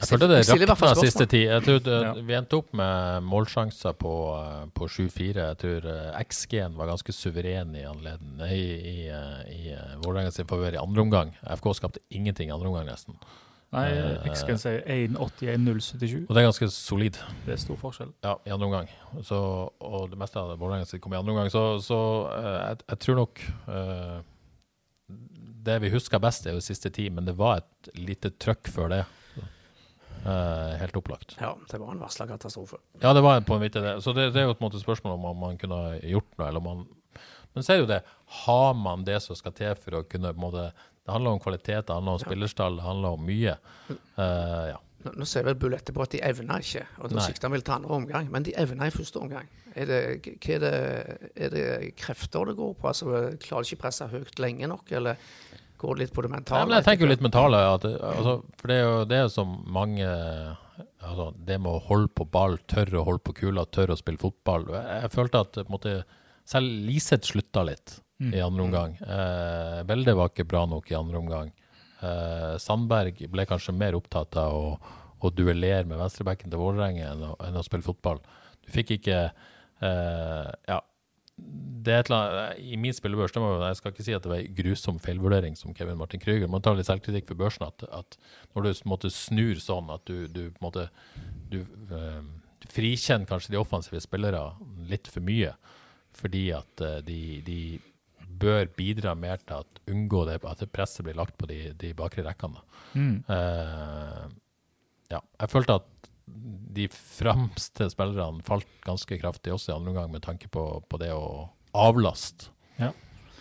Jeg 0.00 0.08
følte 0.08 0.28
det 0.30 0.68
rakna 0.70 0.94
siste 0.96 1.26
tid. 1.28 1.44
Jeg 1.50 1.64
tror 1.66 1.82
det, 1.84 1.98
Ja. 2.00 2.12
Vi 2.14 2.36
endte 2.36 2.56
opp 2.56 2.72
med 2.76 3.26
målsjanser 3.28 3.92
på, 4.00 4.14
eh, 4.38 4.64
på 4.72 4.88
7-4. 4.88 5.44
Jeg 5.50 5.58
tror 5.60 5.88
eh, 5.92 6.22
XG-en 6.24 6.76
var 6.78 6.88
ganske 6.88 7.12
suveren 7.12 7.76
i 7.76 7.84
anleden 7.84 8.40
i, 8.48 8.62
i, 8.94 8.96
eh, 9.08 9.42
i 9.52 9.76
Vålerenga 10.00 10.32
sin 10.32 10.48
favør 10.48 10.72
i 10.72 10.80
andre 10.80 11.04
omgang. 11.04 11.36
FK 11.44 11.74
skapte 11.76 12.00
ingenting 12.10 12.48
i 12.48 12.52
andre 12.52 12.68
omgang, 12.72 12.88
nesten. 12.88 13.18
Nei, 13.70 13.86
XG-en 14.26 14.58
sier 14.58 14.80
si 14.82 15.06
1,81,077. 15.14 16.24
Og 16.26 16.34
det 16.34 16.40
er 16.40 16.48
ganske 16.48 16.70
solid. 16.74 17.20
Det 17.44 17.54
er 17.54 17.60
stor 17.60 17.76
forskjell. 17.78 18.10
Ja, 18.24 18.34
i 18.46 18.50
andre 18.50 18.66
omgang. 18.66 18.88
Så, 19.22 19.38
og 19.78 20.10
det 20.10 20.18
meste 20.18 20.40
av 20.40 20.56
Vålerenga 20.58 20.88
sitt 20.88 21.02
kom 21.04 21.14
i 21.14 21.20
andre 21.20 21.36
omgang. 21.36 21.52
Så, 21.52 21.78
så 21.84 22.00
jeg, 22.34 22.82
jeg 22.88 22.98
tror 23.04 23.20
nok 23.20 23.44
uh, 23.68 24.18
Det 25.60 25.76
vi 25.84 25.92
husker 25.92 26.18
best, 26.18 26.48
er 26.48 26.56
jo 26.56 26.64
siste 26.64 26.90
tid, 26.90 27.12
men 27.14 27.28
det 27.28 27.36
var 27.38 27.60
et 27.60 27.94
lite 27.94 28.32
trøkk 28.42 28.72
før 28.72 28.90
det. 28.96 29.04
Eh, 30.20 30.78
helt 30.80 30.96
opplagt. 30.96 31.36
Ja, 31.40 31.54
det 31.70 31.78
var 31.80 31.92
en 31.92 32.00
varsla 32.00 32.26
katastrofe. 32.28 32.76
Ja, 33.00 33.12
det 33.16 33.22
var 33.24 33.40
på 33.40 33.56
en 33.56 33.62
måte 33.62 33.80
det. 33.80 33.94
Så 34.04 34.12
det, 34.12 34.30
det 34.34 34.42
er 34.42 34.50
jo 34.50 34.54
på 34.54 34.64
en 34.64 34.68
måte 34.68 34.82
spørsmål 34.82 35.16
om 35.16 35.38
man, 35.40 35.56
kunne 35.60 35.80
gjort 36.04 36.28
noe, 36.36 36.48
eller 36.48 36.60
om 36.60 36.68
man 36.68 36.88
Men 37.54 37.64
så 37.66 37.72
er 37.72 37.80
jo 37.80 37.88
det, 37.90 38.02
har 38.44 38.74
man 38.78 39.02
det 39.04 39.16
som 39.24 39.34
skal 39.34 39.54
til 39.56 39.72
for 39.80 39.96
å 39.98 40.04
kunne 40.06 40.30
på 40.30 40.38
en 40.38 40.44
måte 40.44 40.68
Det 40.70 41.10
handler 41.10 41.34
om 41.34 41.40
kvalitet, 41.42 41.86
det 41.88 41.96
handler 41.96 42.18
om 42.18 42.22
spillerstall, 42.22 42.76
det 42.76 42.84
handler 42.84 43.16
om 43.16 43.24
mye. 43.26 43.56
Uh, 43.90 44.68
ja. 44.70 44.78
Nå, 45.00 45.14
nå 45.16 45.26
ser 45.26 45.46
vel 45.48 45.56
Bull 45.56 45.74
etterpå 45.74 46.04
at 46.04 46.12
de 46.12 46.20
evner 46.22 46.60
ikke, 46.60 46.84
og 47.00 47.10
da 47.10 47.24
sikter 47.24 47.48
han 47.48 47.54
vel 47.56 47.64
til 47.64 47.74
andre 47.78 47.96
omgang. 47.96 48.28
Men 48.30 48.44
de 48.44 48.52
evner 48.60 48.90
i 48.90 48.94
første 48.94 49.18
omgang. 49.18 49.48
Er 49.72 49.88
det, 49.88 50.00
er, 50.44 50.60
det, 50.60 50.72
er 51.40 51.54
det 51.54 51.64
krefter 51.98 52.50
det 52.50 52.56
går 52.58 52.74
på? 52.76 52.90
Altså, 52.90 53.06
Klarer 53.40 53.64
de 53.64 53.72
ikke 53.72 53.86
presse 53.86 54.06
høyt 54.12 54.42
lenge 54.42 54.68
nok, 54.68 54.92
eller 55.00 55.16
går 55.80 55.98
litt 56.02 56.12
på 56.14 56.22
det 56.24 56.30
Nei, 56.30 56.38
mentale? 56.38 56.66
men 56.68 56.76
jeg 56.78 56.86
tenker 56.88 57.06
jo 57.06 57.10
litt 57.14 57.24
mentale. 57.24 57.60
At, 57.74 57.86
det- 57.86 58.00
altså, 58.12 58.34
for 58.60 58.68
det 58.72 58.76
er 58.76 58.84
jo 58.86 59.04
det 59.10 59.22
som 59.34 59.56
mange 59.72 60.06
altså, 61.00 61.30
Det 61.46 61.58
med 61.60 61.72
å 61.72 61.80
holde 61.88 62.08
på 62.14 62.26
ball, 62.30 62.58
tørre 62.70 63.00
å 63.00 63.06
holde 63.08 63.24
på 63.26 63.34
kula, 63.40 63.64
tørre 63.72 63.96
å 63.96 64.00
spille 64.00 64.20
fotball. 64.20 64.68
Jeg, 64.74 65.00
jeg 65.06 65.12
følte 65.16 65.40
at 65.46 65.52
på 65.58 65.64
en 65.66 65.74
måte, 65.74 65.94
selv 66.50 66.86
Liseth 66.88 67.30
slutta 67.32 67.64
litt 67.66 67.98
i 68.20 68.36
andre 68.44 68.64
omgang. 68.66 68.94
Eh, 69.00 69.78
Velde 69.88 70.12
var 70.18 70.28
ikke 70.28 70.44
bra 70.50 70.66
nok 70.68 70.90
i 70.92 70.96
andre 70.98 71.16
omgang. 71.22 71.52
Eh, 72.04 72.58
Sandberg 72.60 73.16
ble 73.32 73.46
kanskje 73.48 73.72
mer 73.72 73.96
opptatt 73.96 74.36
av 74.36 74.52
å, 74.52 74.74
å 75.24 75.30
duellere 75.32 75.86
med 75.88 75.96
venstrebacken 76.02 76.52
til 76.52 76.60
Vålerenga 76.60 77.14
enn, 77.14 77.24
enn 77.48 77.56
å 77.56 77.64
spille 77.64 77.86
fotball. 77.86 78.20
Du 78.60 78.68
fikk 78.76 78.92
ikke 78.98 79.22
eh, 79.80 80.50
Ja, 80.68 80.80
det 81.80 81.92
er 81.94 82.02
et 82.02 82.10
eller 82.10 82.20
annet, 82.20 82.60
I 82.60 82.76
min 82.80 82.94
spillebørs 82.94 83.32
det 83.32 83.42
må, 83.42 83.52
Jeg 83.64 83.78
skal 83.78 83.94
ikke 83.94 84.04
si 84.04 84.14
at 84.16 84.24
det 84.24 84.32
var 84.32 84.42
en 84.42 84.56
grusom 84.58 84.98
feilvurdering 85.00 85.56
som 85.56 85.74
Kevin 85.76 85.98
Martin 86.00 86.20
Krüger. 86.20 86.50
Man 86.50 86.62
tar 86.64 86.76
litt 86.76 86.90
selvkritikk 86.90 87.30
for 87.30 87.40
børsen. 87.40 87.66
At, 87.68 87.84
at 87.88 88.18
når 88.54 88.66
du 88.66 88.82
måte 88.90 89.12
snur 89.14 89.60
sånn 89.62 89.88
at 89.92 90.04
du, 90.08 90.26
du 90.28 90.42
på 90.50 90.60
en 90.60 90.66
måte 90.66 90.88
du, 91.50 91.62
eh, 91.96 92.20
frikjenner 92.70 93.28
kanskje 93.28 93.54
de 93.54 93.60
offensive 93.60 94.02
spillere 94.04 94.42
litt 94.90 95.08
for 95.10 95.24
mye, 95.24 95.54
fordi 96.16 96.50
at 96.56 96.84
eh, 96.84 97.00
de, 97.06 97.20
de 97.46 97.60
bør 98.40 98.68
bidra 98.76 99.16
mer 99.18 99.40
til 99.42 99.62
at 99.62 99.80
unngå 99.90 100.26
det, 100.28 100.40
at 100.46 100.66
presset 100.72 101.04
blir 101.06 101.18
lagt 101.18 101.36
på 101.40 101.48
de, 101.50 101.72
de 101.80 101.94
bakre 101.96 102.24
rekkene. 102.26 102.60
Mm. 102.92 103.16
Eh, 103.24 104.28
ja, 105.10 105.20
jeg 105.40 105.52
følte 105.52 105.80
at 105.80 105.99
de 106.70 106.86
fremste 106.92 107.90
spillerne 107.90 108.44
falt 108.46 108.68
ganske 108.86 109.18
kraftig 109.20 109.52
også 109.54 109.72
i 109.72 109.76
andre 109.76 109.90
omgang 109.94 110.12
med 110.12 110.22
tanke 110.24 110.48
på, 110.52 110.64
på 110.88 111.00
det 111.02 111.12
å 111.14 111.48
avlaste 111.76 112.50
Ja. 112.80 112.92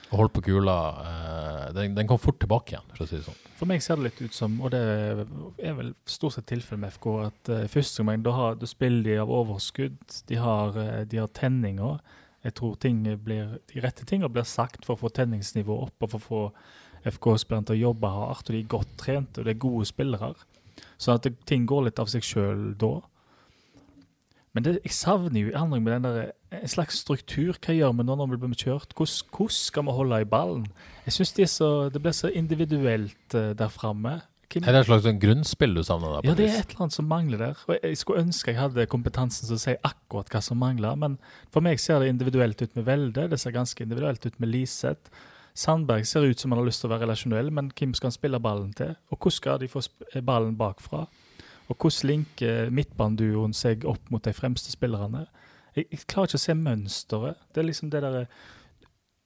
og 0.09 0.15
holde 0.17 0.33
på 0.33 0.41
kula. 0.49 0.77
Eh, 1.05 1.73
den, 1.77 1.95
den 1.95 2.07
kom 2.09 2.19
fort 2.21 2.39
tilbake 2.41 2.73
igjen, 2.73 2.87
for 2.95 3.05
å 3.05 3.09
si 3.09 3.19
det 3.19 3.27
sånn. 3.27 3.37
For 3.59 3.69
meg 3.69 3.83
ser 3.85 3.99
det 3.99 4.07
litt 4.09 4.21
ut 4.21 4.33
som, 4.33 4.55
og 4.65 4.71
det 4.73 4.81
er 4.81 5.75
vel 5.77 5.93
stort 6.09 6.37
sett 6.37 6.47
tilfellet 6.49 6.81
med 6.81 6.95
FK, 6.95 7.07
at 7.27 7.51
uh, 7.53 7.67
første 7.69 8.05
gang 8.07 8.25
da, 8.25 8.33
har, 8.33 8.57
da 8.57 8.69
spiller 8.69 9.05
de 9.05 9.19
av 9.21 9.33
overskudd, 9.41 9.99
de 10.31 10.41
har, 10.41 10.77
eh, 10.81 11.05
de 11.09 11.21
har 11.21 11.29
tenninger. 11.37 11.99
Jeg 12.47 12.55
tror 12.55 12.77
ting 12.79 13.01
blir, 13.03 13.57
de 13.69 13.81
rette 13.83 14.05
tingene 14.07 14.31
blir 14.31 14.47
sagt 14.47 14.85
for 14.87 14.95
å 14.95 15.03
få 15.03 15.13
tenningsnivået 15.13 15.89
opp 15.89 16.05
og 16.07 16.13
for 16.13 16.19
å 16.19 16.27
få 16.29 16.43
FK-spillerne 17.09 17.67
til 17.67 17.77
å 17.77 17.83
jobbe 17.89 18.11
hardt. 18.11 18.49
og 18.49 18.55
De 18.55 18.61
er 18.63 18.71
godt 18.71 18.95
trent 18.99 19.37
og 19.37 19.45
det 19.45 19.53
er 19.53 19.59
gode 19.59 19.85
spillere. 19.89 20.33
Sånn 20.99 21.15
at 21.15 21.23
det, 21.27 21.33
ting 21.47 21.65
går 21.69 21.85
litt 21.87 21.99
av 22.03 22.09
seg 22.11 22.25
sjøl 22.27 22.73
da. 22.79 22.97
Men 24.57 24.65
det, 24.65 24.71
jeg 24.83 24.95
savner 24.97 25.43
jo 25.43 25.51
i 25.51 25.57
andre 25.57 25.77
med 25.79 25.93
den 25.93 26.07
der, 26.07 26.31
en 26.57 26.71
slags 26.71 26.97
struktur. 27.03 27.53
Hva 27.61 27.75
gjør 27.77 27.93
vi 27.99 28.05
nå 28.07 28.15
når 28.17 28.31
vi 28.33 28.39
blir 28.41 28.57
kjørt? 28.57 28.95
Hvordan, 28.97 29.29
hvordan 29.35 29.55
skal 29.59 29.85
vi 29.85 29.93
holde 29.99 30.19
i 30.23 30.27
ballen? 30.31 30.65
Jeg 31.05 31.15
syns 31.19 31.33
de 31.37 31.45
det 31.93 32.01
blir 32.01 32.15
så 32.17 32.31
individuelt 32.33 33.37
eh, 33.37 33.51
der 33.53 33.69
framme. 33.71 34.17
Hvem- 34.49 34.65
Er 34.65 34.73
det 34.73 34.79
et 34.81 34.87
slags 34.89 35.03
sånn 35.05 35.19
grunnspill 35.21 35.75
du 35.77 35.83
savner? 35.85 36.23
på 36.23 36.31
ja, 36.31 36.33
det 36.33 36.47
er 36.49 36.57
et 36.63 36.71
eller 36.73 36.81
annet 36.87 36.95
som 36.97 37.05
mangler 37.05 37.37
der. 37.37 37.57
Og 37.69 37.75
jeg, 37.83 37.97
skulle 38.01 38.23
ønske 38.25 38.49
jeg 38.51 38.57
hadde 38.59 38.87
kompetansen 38.89 39.45
til 39.45 39.55
å 39.59 39.61
si 39.61 39.75
akkurat 39.85 40.31
hva 40.33 40.41
som 40.41 40.57
mangler. 40.57 40.97
Men 40.97 41.19
for 41.53 41.61
meg 41.61 41.77
ser 41.79 41.99
det 42.01 42.09
individuelt 42.09 42.59
ut 42.65 42.73
med 42.75 42.85
Velde. 42.89 43.27
Det 43.29 43.39
ser 43.39 43.53
ganske 43.53 43.85
individuelt 43.85 44.25
ut 44.25 44.39
med 44.41 44.49
Liseth. 44.49 45.13
Sandberg 45.59 46.05
ser 46.07 46.23
ut 46.23 46.39
som 46.39 46.53
han 46.53 46.61
har 46.61 46.69
lyst 46.69 46.83
til 46.83 46.87
å 46.87 46.93
være 46.93 47.03
relasjonell, 47.03 47.49
men 47.51 47.71
hvem 47.75 47.91
skal 47.97 48.07
han 48.07 48.15
spille 48.15 48.39
ballen 48.39 48.71
til? 48.77 48.93
Og 49.11 49.17
hvordan 49.17 49.35
skal 49.35 49.59
de 49.59 49.67
få 49.71 49.83
ballen 50.23 50.55
bakfra? 50.59 51.03
Og 51.69 51.75
hvordan 51.75 52.09
linker 52.09 52.71
midtbaneduoen 52.73 53.53
seg 53.53 53.83
opp 53.89 54.07
mot 54.13 54.23
de 54.23 54.33
fremste 54.33 54.71
spillerne? 54.71 55.25
Jeg, 55.75 55.89
jeg 55.91 56.07
klarer 56.07 56.31
ikke 56.31 56.39
å 56.39 56.45
se 56.45 56.55
mønsteret. 56.57 57.43
Det 57.53 57.61
er 57.61 57.69
liksom 57.69 57.91
det 57.93 58.05
derre 58.05 58.23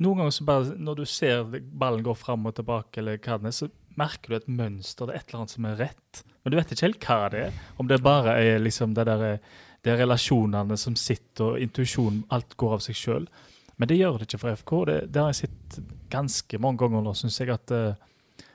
Noen 0.02 0.20
ganger 0.20 0.34
så 0.36 0.44
bare 0.48 0.74
Når 0.82 0.96
du 0.98 1.04
ser 1.08 1.46
ballen 1.80 2.04
gå 2.04 2.16
fram 2.18 2.48
og 2.50 2.56
tilbake, 2.58 3.00
eller 3.00 3.20
hva 3.22 3.38
det 3.40 3.52
er, 3.52 3.56
så 3.56 3.70
merker 4.00 4.34
du 4.34 4.40
et 4.40 4.50
mønster. 4.50 5.06
Det 5.06 5.14
er 5.14 5.22
et 5.22 5.30
eller 5.30 5.44
annet 5.44 5.54
som 5.54 5.68
er 5.70 5.80
rett. 5.80 6.24
Men 6.42 6.52
du 6.52 6.58
vet 6.58 6.74
ikke 6.74 6.88
helt 6.88 7.08
hva 7.08 7.30
det 7.32 7.44
er. 7.46 7.62
Om 7.80 7.92
det 7.92 8.02
bare 8.04 8.36
er 8.42 8.60
liksom 8.60 8.98
det 8.98 9.06
der, 9.08 9.38
det 9.86 9.94
er 9.94 10.02
relasjonene 10.02 10.78
som 10.82 10.98
sitter, 11.00 11.54
og 11.54 11.62
intuisjonen 11.64 12.24
Alt 12.34 12.58
går 12.60 12.80
av 12.80 12.84
seg 12.88 12.98
sjøl. 12.98 13.30
Men 13.78 13.90
det 13.90 13.98
gjør 13.98 14.20
det 14.20 14.30
ikke 14.30 14.42
for 14.44 14.62
FK. 14.62 14.74
Det, 14.90 14.98
det 15.14 15.22
har 15.22 15.34
jeg 15.34 15.48
sett 15.48 15.78
ganske 16.14 16.60
mange 16.62 16.82
ganger 16.84 17.06
nå, 17.06 17.14
syns 17.18 17.40
jeg. 17.42 17.54
at 17.54 17.74
uh, 17.74 17.94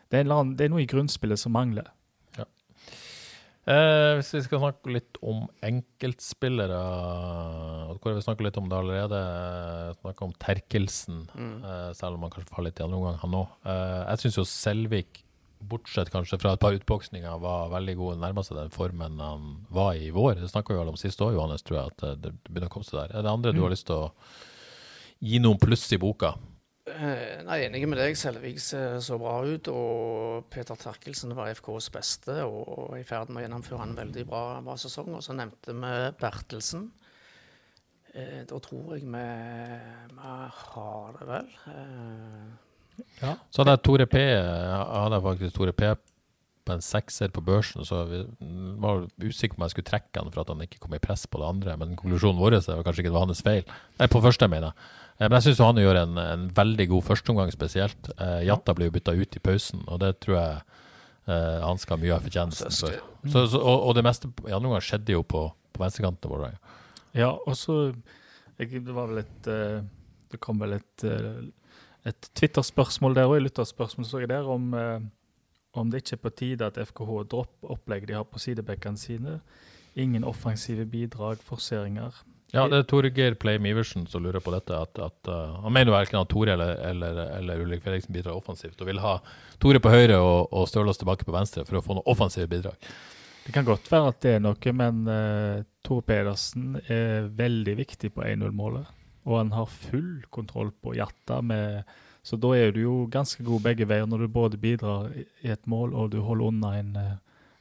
det 0.09 0.17
er, 0.17 0.21
en 0.23 0.27
eller 0.27 0.43
annen, 0.43 0.57
det 0.57 0.67
er 0.67 0.73
noe 0.73 0.85
i 0.85 0.91
grunnspillet 0.91 1.41
som 1.41 1.57
mangler. 1.57 1.91
Eh, 3.69 4.15
hvis 4.17 4.31
vi 4.33 4.41
skal 4.47 4.63
snakke 4.63 4.93
litt 4.95 5.19
om 5.21 5.43
enkeltspillere 5.67 6.79
Hvor 7.99 8.07
har 8.07 8.17
vi 8.17 8.23
snakket 8.25 8.47
litt 8.47 8.57
om 8.57 8.69
det 8.71 8.79
allerede? 8.79 9.19
Snakka 9.99 10.25
om 10.25 10.33
Terkelsen, 10.41 11.27
eh, 11.37 11.91
selv 11.93 12.17
om 12.17 12.25
han 12.25 12.33
kanskje 12.33 12.55
faller 12.55 12.71
litt 12.71 12.81
i 12.81 12.87
andre 12.87 12.97
omgang, 12.97 13.19
han 13.21 13.37
òg. 13.43 13.51
Eh, 13.69 14.01
jeg 14.07 14.23
syns 14.23 14.39
jo 14.39 14.47
Selvik, 14.49 15.21
bortsett 15.61 16.09
kanskje 16.15 16.39
fra 16.41 16.55
et 16.55 16.63
par 16.63 16.73
utboksninger, 16.73 17.41
var 17.43 17.69
veldig 17.75 17.97
god. 17.99 18.23
Nærma 18.23 18.47
seg 18.47 18.57
den 18.57 18.73
formen 18.73 19.21
han 19.21 19.67
var 19.69 19.93
i 19.99 20.07
i 20.07 20.15
vår. 20.17 20.39
Det 20.41 20.49
snakka 20.49 20.73
vi 20.73 20.81
vel 20.81 20.95
om 20.95 20.97
sist 20.97 21.21
år, 21.21 21.35
Johannes, 21.35 21.67
tror 21.67 21.83
jeg. 21.83 21.93
At 21.93 21.99
det, 22.07 22.15
det 22.23 22.33
begynner 22.49 22.71
å 22.71 22.77
komme 22.79 22.89
seg 22.89 23.03
der. 23.03 23.19
Er 23.19 23.27
det 23.27 23.35
andre 23.35 23.53
du 23.53 23.61
har 23.67 23.75
lyst 23.75 23.91
til 23.91 24.07
å 24.07 24.13
gi 25.25 25.41
noen 25.43 25.59
pluss 25.61 25.87
i 25.93 25.99
boka? 26.01 26.35
Eh, 26.89 27.43
nei, 27.45 27.59
enig 27.67 27.85
med 27.89 27.99
deg. 28.01 28.17
Selvik 28.19 28.61
ser 28.63 28.99
så 29.05 29.19
bra 29.21 29.39
ut. 29.45 29.69
Og 29.73 30.47
Peter 30.53 30.79
Terkelsen 30.79 31.35
var 31.37 31.51
FKs 31.55 31.91
beste 31.95 32.39
og 32.47 32.95
i 32.99 33.05
ferd 33.07 33.31
med 33.31 33.43
å 33.43 33.47
gjennomføre 33.47 33.85
en 33.85 33.99
veldig 33.99 34.25
bra, 34.29 34.43
bra 34.65 34.77
sesong. 34.81 35.13
Og 35.19 35.25
så 35.25 35.37
nevnte 35.37 35.75
vi 35.77 35.93
Bertelsen. 36.21 36.89
Eh, 38.15 38.43
da 38.49 38.59
tror 38.65 38.97
jeg 38.97 39.05
vi, 39.05 39.25
vi 40.15 40.35
har 40.63 41.19
det 41.19 41.29
vel. 41.29 41.51
Eh, 41.75 43.39
Så 43.53 43.63
hadde 43.63 43.77
jeg 43.77 43.85
Tore 43.87 44.07
P. 44.11 44.23
Jeg 44.25 44.87
hadde 45.05 45.23
faktisk 45.23 45.59
Tore 45.59 45.73
P. 45.77 45.93
på 46.69 46.75
en 46.75 46.83
sekser 46.85 47.31
på 47.33 47.41
børsen, 47.41 47.81
så 47.87 48.03
vi 48.05 48.19
var 48.77 49.07
usikker 49.25 49.55
på 49.57 49.63
om 49.63 49.65
jeg 49.65 49.73
skulle 49.73 49.89
trekke 49.89 50.21
han 50.21 50.29
for 50.35 50.43
at 50.43 50.51
han 50.53 50.61
ikke 50.67 50.81
kom 50.83 50.93
i 50.93 51.01
press 51.01 51.23
på 51.25 51.39
det 51.41 51.47
andre. 51.49 51.77
Men 51.81 51.95
konklusjonen 51.97 52.41
vår 52.41 52.59
er 52.59 52.83
kanskje 52.85 53.05
ikke 53.05 53.13
det 53.13 53.17
var 53.17 53.25
hans 53.25 53.41
feil. 53.45 53.63
Nei, 54.01 54.09
på 54.13 54.21
første, 54.21 54.49
mener 54.53 54.73
jeg. 54.73 54.91
Eh, 55.19 55.27
Men 55.27 55.37
jeg 55.39 55.49
syns 55.49 55.63
han 55.67 55.81
gjør 55.83 55.99
en, 56.05 56.19
en 56.23 56.49
veldig 56.55 56.89
god 56.93 57.07
førsteomgang 57.11 57.51
spesielt. 57.55 58.11
Eh, 58.19 58.45
Jatta 58.47 58.75
blir 58.75 58.91
jo 58.91 58.95
bytta 58.99 59.15
ut 59.19 59.37
i 59.39 59.43
pausen, 59.43 59.83
og 59.91 60.01
det 60.03 60.13
tror 60.23 60.37
jeg 60.39 60.61
eh, 61.27 61.61
han 61.65 61.81
skal 61.83 61.97
ha 61.99 62.03
mye 62.05 62.15
av 62.17 62.27
fortjenesten 62.29 62.71
for. 62.75 62.99
Så, 63.27 63.45
så, 63.55 63.59
og, 63.61 63.89
og 63.91 63.97
det 63.99 64.05
meste 64.07 64.31
i 64.47 64.55
andre 64.55 64.71
omgang 64.71 64.85
skjedde 64.87 65.17
jo 65.17 65.25
på, 65.27 65.45
på 65.75 65.83
venstrekanten 65.83 66.31
vår. 66.31 66.49
Ja, 67.19 67.33
og 67.35 67.57
så 67.59 67.93
Det 68.59 68.83
var 68.91 69.07
vel 69.11 69.23
et 69.23 69.47
eh, 69.51 69.83
Det 70.31 70.39
kom 70.45 70.59
vel 70.61 70.77
et, 70.79 71.05
eh, 71.05 71.43
et 72.07 72.31
Twitter-spørsmål 72.39 73.15
der 73.19 73.31
òg, 73.31 73.41
lytterspørsmål 73.43 74.07
så 74.07 74.23
jeg 74.23 74.31
der, 74.31 74.47
om, 74.47 74.71
om 75.75 75.91
det 75.91 76.03
ikke 76.05 76.15
er 76.19 76.23
på 76.23 76.31
tide 76.37 76.67
at 76.69 76.79
FKH 76.79 77.25
dropper 77.33 77.75
opplegget 77.75 78.09
de 78.13 78.17
har 78.17 78.27
på 78.29 78.39
sidebekkene 78.39 78.97
sine. 79.01 79.41
Ingen 79.99 80.25
offensive 80.25 80.87
bidrag, 80.87 81.43
forseringer. 81.43 82.15
Ja, 82.55 82.65
det 82.65 82.79
er 82.79 82.87
Torgeir 82.89 83.35
Pleim 83.37 83.67
Iversen 83.69 84.07
som 84.09 84.25
lurer 84.25 84.41
på 84.41 84.53
dette. 84.55 84.73
At, 84.73 84.97
at, 85.05 85.19
uh, 85.29 85.59
han 85.65 85.75
mener 85.75 85.93
jo 85.93 85.99
verken 85.99 86.21
at 86.23 86.31
Tore 86.33 86.55
eller, 86.55 86.79
eller, 86.91 87.21
eller 87.37 87.65
Ulrik 87.65 87.85
Fredriksen 87.85 88.15
bidrar 88.15 88.39
offensivt, 88.39 88.79
og 88.81 88.89
vil 88.89 89.03
ha 89.05 89.19
Tore 89.61 89.83
på 89.85 89.93
høyre 89.93 90.17
og, 90.17 90.49
og 90.57 90.69
Stølås 90.71 91.01
tilbake 91.03 91.29
på 91.29 91.35
venstre 91.35 91.67
for 91.69 91.81
å 91.81 91.85
få 91.85 91.99
noe 91.99 92.09
offensive 92.09 92.49
bidrag. 92.49 92.89
Det 93.45 93.53
kan 93.53 93.69
godt 93.69 93.87
være 93.93 94.13
at 94.13 94.21
det 94.25 94.33
er 94.37 94.43
noe, 94.45 94.73
men 94.81 95.05
uh, 95.09 95.61
Tore 95.85 96.07
Pedersen 96.09 96.79
er 96.89 97.29
veldig 97.37 97.77
viktig 97.85 98.15
på 98.17 98.25
1-0-målet. 98.25 98.95
Og 99.29 99.37
han 99.37 99.53
har 99.53 99.69
full 99.69 100.25
kontroll 100.33 100.73
på 100.73 100.95
med, 101.45 101.83
så 102.25 102.37
da 102.41 102.55
er 102.57 102.73
du 102.73 102.81
jo 102.81 102.95
ganske 103.13 103.45
god 103.45 103.61
begge 103.67 103.85
veier 103.89 104.09
når 104.09 104.25
du 104.25 104.29
både 104.33 104.57
bidrar 104.57 105.13
i 105.17 105.53
et 105.53 105.67
mål 105.67 105.93
og 105.93 106.13
du 106.13 106.23
holder 106.25 106.49
unna 106.49 106.71
en 106.79 106.97
eh, 106.97 107.17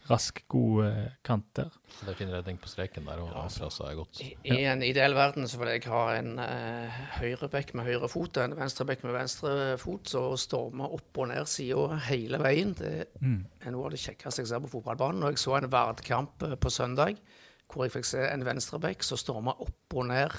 rask, 0.09 0.39
god 0.51 0.85
eh, 0.85 1.07
kant 1.25 1.47
der. 1.57 1.73
Det 1.99 2.11
er 2.11 2.17
fin 2.19 2.31
redning 2.31 2.59
på 2.61 2.69
streken 2.71 3.07
der, 3.07 3.21
og 3.23 3.31
ja. 3.33 3.69
er 3.87 3.95
godt. 3.99 4.21
I, 4.23 4.29
I 4.53 4.59
en 4.71 4.83
ideell 4.85 5.15
verden 5.17 5.47
så 5.49 5.59
vil 5.61 5.71
jeg 5.73 5.83
ha 5.91 6.03
en 6.17 6.37
uh, 6.39 6.99
høyrebekk 7.17 7.73
med 7.77 7.87
høyre 7.89 8.09
fot 8.11 8.39
og 8.39 8.45
en 8.45 8.55
venstrebekk 8.59 9.03
med 9.07 9.17
venstre 9.17 9.55
fot, 9.81 10.07
så 10.11 10.23
stormer 10.39 10.93
opp 10.97 11.21
og 11.23 11.31
ned 11.31 11.49
sida 11.51 11.99
hele 12.07 12.39
veien. 12.41 12.75
Det 12.77 12.93
er 13.19 13.73
noe 13.73 13.89
av 13.89 13.95
det 13.95 14.01
kjekkeste 14.03 14.45
jeg 14.45 14.51
ser 14.53 14.63
på 14.63 14.71
fotballbanen. 14.77 15.25
Og 15.25 15.35
jeg 15.35 15.43
så 15.43 15.57
en 15.59 15.71
Vard-kamp 15.71 16.47
eh, 16.47 16.57
på 16.59 16.73
søndag 16.73 17.19
hvor 17.67 17.83
jeg 17.83 17.97
fikk 17.97 18.05
se 18.07 18.21
en 18.23 18.45
venstrebekk 18.47 19.01
som 19.03 19.19
storma 19.19 19.51
opp 19.63 19.95
og 19.99 20.05
ned 20.07 20.37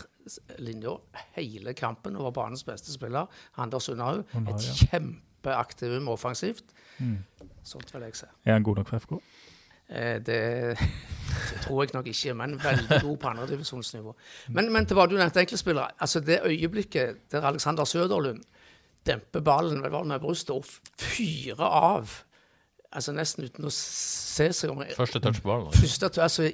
linja 0.65 0.95
hele 1.37 1.75
kampen 1.77 2.17
og 2.17 2.31
var 2.31 2.37
banens 2.39 2.65
beste 2.65 2.93
spiller. 2.95 3.29
Anders 3.61 3.89
Unnahaug. 3.93 4.25
Unnahaug, 4.33 4.63
Et 4.65 4.89
kjempeaktivum 4.89 6.09
offensivt. 6.09 6.73
Sånt 7.69 7.93
vil 7.93 8.07
jeg 8.09 8.17
se. 8.17 8.31
Er 8.45 8.57
han 8.57 8.65
god 8.65 8.81
nok 8.81 8.89
for 8.89 9.05
FK? 9.05 9.19
Eh, 9.89 10.19
det, 10.25 10.39
det 10.79 11.61
tror 11.65 11.83
jeg 11.83 11.95
nok 11.95 12.07
ikke, 12.13 12.35
men 12.35 12.59
veldig 12.65 13.01
god 13.03 13.17
på 13.23 13.29
andredivisjonsnivå. 13.33 14.15
Men, 14.57 14.73
men 14.73 14.87
til 14.87 14.99
hva 14.99 15.07
du 15.09 15.17
nevnte 15.17 15.41
enkeltspillere. 15.45 15.97
Altså 16.01 16.21
det 16.25 16.41
øyeblikket 16.45 17.25
der 17.33 17.47
Alexander 17.49 17.85
Søderlund 17.89 18.43
demper 19.07 19.41
ballen 19.41 19.81
med 19.81 20.21
brystet 20.21 20.51
og 20.57 20.65
fyrer 21.01 21.65
av, 21.65 22.11
altså 22.93 23.13
nesten 23.17 23.47
uten 23.49 23.69
å 23.69 23.73
se 23.73 24.51
seg 24.53 24.73
om 24.73 24.83
Første 24.97 25.21
touch 25.25 25.41
på 25.43 25.49
ballen. 25.49 25.73
Første, 25.73 26.11
altså 26.23 26.49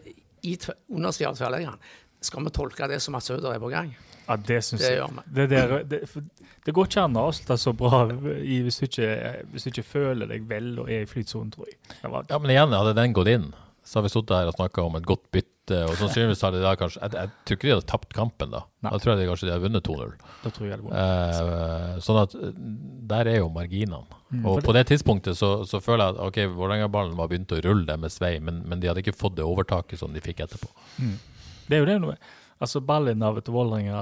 i 0.44 0.56
undersida 0.92 1.30
av 1.32 1.38
tverrleggeren. 1.38 1.78
Skal 2.24 2.44
vi 2.44 2.52
tolke 2.56 2.88
det 2.88 3.00
som 3.02 3.16
at 3.18 3.24
Søder 3.26 3.54
er 3.54 3.60
på 3.62 3.70
gang? 3.72 3.90
Ja, 4.24 4.36
det 4.36 4.62
syns 4.64 4.80
Det 4.80 4.90
jeg. 4.92 5.00
gjør 5.00 5.10
vi. 5.12 5.46
Det, 5.50 5.90
det, 5.90 5.98
for 6.08 6.24
det 6.64 6.72
går 6.72 6.88
ikke 6.88 7.02
an 7.04 7.16
å 7.20 7.26
avslutte 7.28 7.56
så 7.60 7.74
bra 7.76 8.04
i, 8.40 8.62
hvis, 8.64 8.78
du 8.80 8.86
ikke, 8.88 9.08
hvis 9.52 9.66
du 9.66 9.72
ikke 9.72 9.84
føler 9.84 10.30
deg 10.30 10.46
vel 10.48 10.70
og 10.80 10.88
er 10.88 11.04
i 11.04 11.08
flytsonen, 11.10 11.50
tror 11.52 11.68
jeg. 11.68 11.76
Var, 12.00 12.24
Ja, 12.30 12.38
men 12.40 12.54
igjen, 12.54 12.72
hadde 12.72 12.94
den 12.96 13.16
gått 13.16 13.28
inn, 13.32 13.50
så 13.84 13.98
hadde 13.98 14.08
vi 14.08 14.14
sittet 14.14 14.38
her 14.38 14.48
og 14.48 14.56
snakka 14.56 14.86
om 14.86 14.96
et 14.96 15.04
godt 15.08 15.26
bytte, 15.34 15.82
og 15.84 15.92
sannsynligvis 16.00 16.42
hadde 16.44 16.58
de 16.60 16.64
da 16.64 16.72
kanskje 16.76 17.00
Jeg, 17.00 17.12
jeg 17.16 17.30
tror 17.48 17.56
ikke 17.56 17.68
de 17.68 17.72
hadde 17.74 17.86
tapt 17.88 18.16
kampen, 18.16 18.50
da. 18.52 18.62
Nei. 18.84 18.90
Da 18.94 19.00
tror 19.00 19.12
jeg 19.12 19.20
de 19.20 19.26
kanskje 19.28 19.48
de 19.48 19.52
hadde 19.52 19.64
vunnet 19.64 19.88
2-0. 19.88 20.14
da 20.44 20.52
tror 20.56 20.68
jeg 20.68 20.80
det 20.80 20.86
var. 20.86 21.02
Eh, 21.02 21.98
sånn 22.04 22.20
at 22.22 22.36
eh, 22.40 22.54
der 23.12 23.30
er 23.32 23.38
jo 23.42 23.50
marginene. 23.52 24.20
Mm, 24.32 24.46
og 24.50 24.60
på 24.64 24.74
det 24.76 24.86
tidspunktet 24.88 25.36
så, 25.40 25.50
så 25.68 25.80
føler 25.84 26.06
jeg 26.06 26.16
at 26.16 26.22
ok, 26.26 26.40
Vålerenga-ballen 26.56 27.16
var 27.20 27.28
begynt 27.32 27.52
å 27.52 27.60
rulle 27.64 27.84
deres 27.88 28.16
vei, 28.24 28.38
men, 28.44 28.62
men 28.68 28.80
de 28.80 28.88
hadde 28.88 29.04
ikke 29.04 29.16
fått 29.16 29.36
det 29.36 29.44
overtaket 29.44 30.00
som 30.00 30.16
de 30.16 30.24
fikk 30.24 30.40
etterpå. 30.46 30.68
Det 31.68 31.76
er 31.76 31.84
jo 31.84 31.88
det 31.92 31.98
noe. 32.02 32.16
Altså 32.64 32.80
Ballinnavet 32.84 33.46
til 33.46 33.54
Vålerenga 33.56 34.00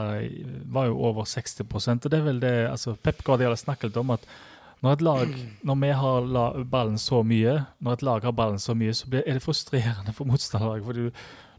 var 0.72 0.88
jo 0.88 0.96
over 1.10 1.28
60% 1.28 2.06
og 2.06 2.12
det 2.12 2.18
er 2.20 2.26
vel 2.26 2.40
det 2.42 2.54
altså 2.70 2.94
Pep 2.96 3.22
Guardiola 3.26 3.58
snakket 3.58 3.96
om 4.00 4.14
at 4.14 4.26
når 4.82 4.96
et 4.96 5.04
lag, 5.06 5.36
når 5.68 5.80
vi 5.82 5.92
har 6.02 6.64
ballen 6.70 6.98
så 6.98 7.22
mye, 7.26 7.54
når 7.78 7.98
et 7.98 8.02
lag 8.08 8.24
har 8.26 8.34
ballen 8.38 8.58
så 8.62 8.74
mye, 8.78 8.94
så 8.94 9.10
blir, 9.10 9.22
er 9.26 9.38
det 9.38 9.44
frustrerende 9.44 10.14
for 10.16 10.26
motstanderlaget. 10.30 10.86
For 10.88 10.98
du, 10.98 11.10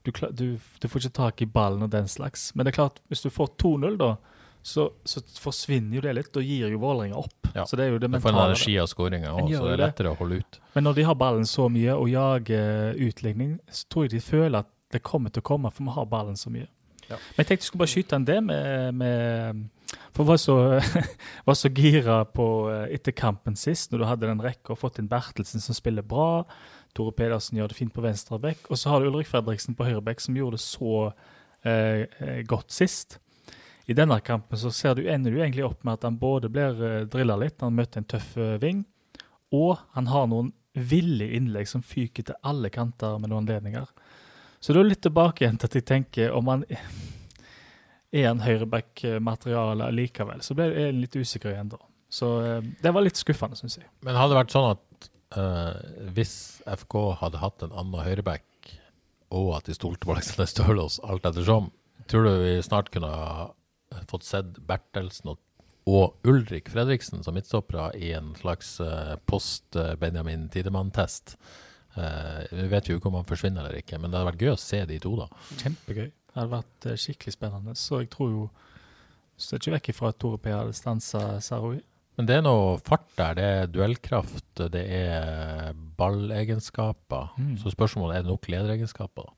du, 0.04 0.12
du, 0.36 0.48
du 0.84 0.88
får 0.92 1.06
ikke 1.06 1.18
tak 1.22 1.44
i 1.46 1.48
ballen 1.48 1.86
og 1.86 1.92
den 1.94 2.10
slags. 2.12 2.50
Men 2.56 2.66
det 2.68 2.74
er 2.74 2.82
klart, 2.82 3.00
hvis 3.08 3.24
du 3.24 3.30
får 3.32 3.54
2-0, 3.64 3.96
da, 4.02 4.10
så, 4.64 4.90
så 5.08 5.24
forsvinner 5.40 5.98
jo 5.98 6.04
det 6.04 6.18
litt. 6.20 6.34
Da 6.36 6.44
gir 6.44 6.72
jo 6.72 6.82
Vålerenga 6.84 7.20
opp. 7.24 7.48
Ja. 7.54 7.66
Så 7.68 7.80
det 7.80 7.88
er 7.88 7.96
jo 7.96 8.02
det 8.02 8.10
Du 8.12 8.18
får 8.18 8.34
en 8.34 8.36
mentale. 8.36 8.52
energi 8.52 8.76
av 8.82 8.92
skåringa 8.92 9.32
òg, 9.38 9.50
så 9.56 9.64
det 9.68 9.74
er 9.78 9.82
lettere 9.86 10.10
det. 10.10 10.14
å 10.14 10.20
holde 10.20 10.44
ut. 10.44 10.60
Men 10.76 10.88
når 10.90 11.00
de 11.00 11.08
har 11.08 11.18
ballen 11.24 11.48
så 11.48 11.70
mye 11.72 11.96
og 11.96 12.12
jager 12.12 13.00
utligning, 13.08 13.58
så 13.72 13.88
tror 13.88 14.08
jeg 14.08 14.18
de 14.18 14.24
føler 14.24 14.64
at 14.64 14.72
det 14.94 15.04
kommer 15.06 15.32
til 15.34 15.44
å 15.44 15.48
komme, 15.48 15.72
for 15.74 15.88
vi 15.88 15.96
har 15.96 16.08
ballen 16.12 16.36
så 16.40 16.52
mye. 16.54 16.68
Ja. 17.10 17.18
Men 17.18 17.44
jeg 17.44 17.48
tenkte 17.48 17.62
jeg 17.62 17.70
skulle 17.70 17.84
bare 17.84 17.94
skyte 17.94 18.20
en 18.20 18.28
det 18.28 18.38
med, 18.44 19.00
med 19.00 19.98
For 20.16 20.28
var 20.28 20.40
så, 20.42 20.56
var 21.48 21.58
så 21.58 21.72
gira 21.74 22.22
på 22.26 22.48
eh, 22.72 22.96
etter 22.96 23.16
kampen 23.18 23.58
sist, 23.60 23.92
når 23.92 24.04
du 24.04 24.08
hadde 24.10 24.30
den 24.30 24.44
rekka 24.44 24.76
og 24.76 24.82
fått 24.82 25.02
inn 25.02 25.12
Bertelsen 25.12 25.64
som 25.64 25.78
spiller 25.78 26.06
bra. 26.06 26.46
Tore 26.94 27.14
Pedersen 27.18 27.58
gjør 27.58 27.72
det 27.72 27.80
fint 27.80 27.94
på 27.94 28.06
venstre 28.06 28.40
bekk. 28.42 28.70
Og 28.70 28.80
så 28.80 28.92
har 28.92 29.02
du 29.02 29.10
Ulrik 29.10 29.30
Fredriksen 29.30 29.78
på 29.78 29.88
høyre 29.88 30.04
bekk, 30.06 30.22
som 30.22 30.38
gjorde 30.38 30.60
det 30.60 30.66
så 30.66 30.96
eh, 31.66 32.06
eh, 32.06 32.42
godt 32.50 32.74
sist. 32.74 33.20
I 33.86 33.96
denne 33.98 34.20
kampen 34.24 34.60
så 34.60 34.72
ser 34.72 34.96
du, 34.96 35.08
ender 35.10 35.34
du 35.34 35.42
egentlig 35.42 35.66
opp 35.68 35.84
med 35.84 35.98
at 35.98 36.06
han 36.08 36.20
både 36.20 36.52
blir 36.52 36.80
uh, 36.80 37.00
drilla 37.12 37.36
litt, 37.40 37.60
han 37.60 37.76
møter 37.76 38.00
en 38.00 38.08
tøff 38.08 38.38
eh, 38.40 38.56
ving, 38.62 38.86
og 39.54 39.82
han 39.98 40.08
har 40.08 40.30
noen 40.32 40.54
ville 40.74 41.28
innlegg 41.36 41.68
som 41.70 41.84
fyker 41.86 42.30
til 42.30 42.40
alle 42.48 42.72
kanter 42.74 43.20
med 43.20 43.30
noen 43.30 43.44
anledninger. 43.44 43.90
Så 44.64 44.72
da 44.72 44.80
er 44.80 44.88
litt 44.88 45.04
tilbake 45.04 45.44
igjen 45.44 45.58
til 45.60 45.68
at 45.68 45.76
jeg 45.76 45.88
tenker 45.90 46.36
om 46.36 46.48
han 46.48 46.64
er 46.72 48.30
en 48.30 48.44
høyreback-materiale 48.46 49.90
likevel, 49.92 50.44
så 50.46 50.56
ble 50.56 50.70
jeg 50.72 50.96
litt 50.96 51.18
usikker 51.20 51.52
igjen 51.52 51.74
da. 51.74 51.82
Så 52.14 52.30
eh, 52.46 52.70
det 52.84 52.94
var 52.94 53.04
litt 53.04 53.20
skuffende, 53.20 53.58
syns 53.60 53.80
jeg. 53.82 53.90
Men 54.06 54.16
hadde 54.16 54.36
det 54.36 54.40
vært 54.40 54.54
sånn 54.54 54.70
at 54.70 55.08
uh, 55.36 56.12
hvis 56.16 56.36
FK 56.70 57.00
hadde 57.24 57.42
hatt 57.42 57.66
en 57.66 57.74
annen 57.74 58.06
høyreback, 58.06 58.46
og 59.34 59.56
at 59.58 59.68
de 59.68 59.76
stolte 59.76 60.06
på 60.06 60.14
Alexander 60.14 60.48
Stølås 60.48 61.00
alt 61.04 61.26
ettersom, 61.26 61.72
tror 62.08 62.28
du 62.28 62.32
vi 62.44 62.54
snart 62.64 62.92
kunne 62.94 63.10
ha 63.10 63.50
fått 64.10 64.28
sett 64.28 64.60
Bertelsen 64.68 65.34
og, 65.34 65.42
og 65.90 66.30
Ulrik 66.30 66.70
Fredriksen 66.72 67.26
som 67.26 67.36
midtstoppere 67.36 67.90
i 67.98 68.14
en 68.16 68.32
slags 68.38 68.76
eh, 68.84 69.16
post-Benjamin 69.30 70.48
Tidemann-test? 70.54 71.36
Eh, 71.94 72.44
vi 72.52 72.68
vet 72.72 72.90
jo 72.90 72.98
ikke 72.98 73.10
om 73.12 73.20
han 73.20 73.30
forsvinner 73.30 73.66
eller 73.66 73.84
ikke, 73.84 74.00
men 74.02 74.12
det 74.12 74.20
hadde 74.20 74.32
vært 74.32 74.46
gøy 74.46 74.54
å 74.56 74.60
se 74.62 74.84
de 74.90 75.00
to, 75.04 75.16
da. 75.20 75.28
Kjempegøy. 75.62 76.10
Det 76.10 76.38
hadde 76.40 76.54
vært 76.56 76.88
eh, 76.90 77.00
skikkelig 77.00 77.36
spennende. 77.36 77.76
Så 77.80 78.04
jeg 78.04 78.14
tror 78.14 78.36
jo 78.36 78.46
Står 79.44 79.58
ikke 79.58 79.72
vekk 79.74 79.88
ifra 79.90 80.10
at 80.14 80.18
Tore 80.22 80.38
P 80.38 80.52
hadde 80.54 80.76
stansa 80.78 81.20
Saroui. 81.42 81.80
Men 82.20 82.28
det 82.30 82.36
er 82.38 82.44
noe 82.46 82.76
fart 82.86 83.08
der. 83.18 83.34
Det 83.40 83.46
er 83.50 83.72
duellkraft, 83.74 84.62
det 84.72 84.84
er 84.94 85.74
ballegenskaper. 85.98 87.32
Mm. 87.42 87.56
Så 87.58 87.74
spørsmålet 87.74 88.20
er 88.20 88.26
det 88.26 88.30
nok 88.30 88.46
lederegenskaper. 88.54 89.32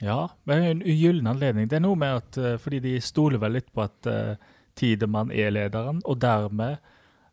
Ja, 0.00 0.30
men 0.48 0.62
en 0.64 0.84
ugyllen 0.86 1.26
anledning. 1.28 1.66
Det 1.68 1.80
er 1.80 1.84
noe 1.84 1.98
med 1.98 2.22
at 2.22 2.38
eh, 2.40 2.56
fordi 2.62 2.80
de 2.86 2.94
stoler 3.04 3.42
vel 3.42 3.58
litt 3.58 3.68
på 3.74 3.82
at 3.84 4.08
uh, 4.08 4.54
Tidemann 4.78 5.32
er 5.34 5.50
lederen, 5.52 6.00
og 6.08 6.22
dermed 6.22 6.78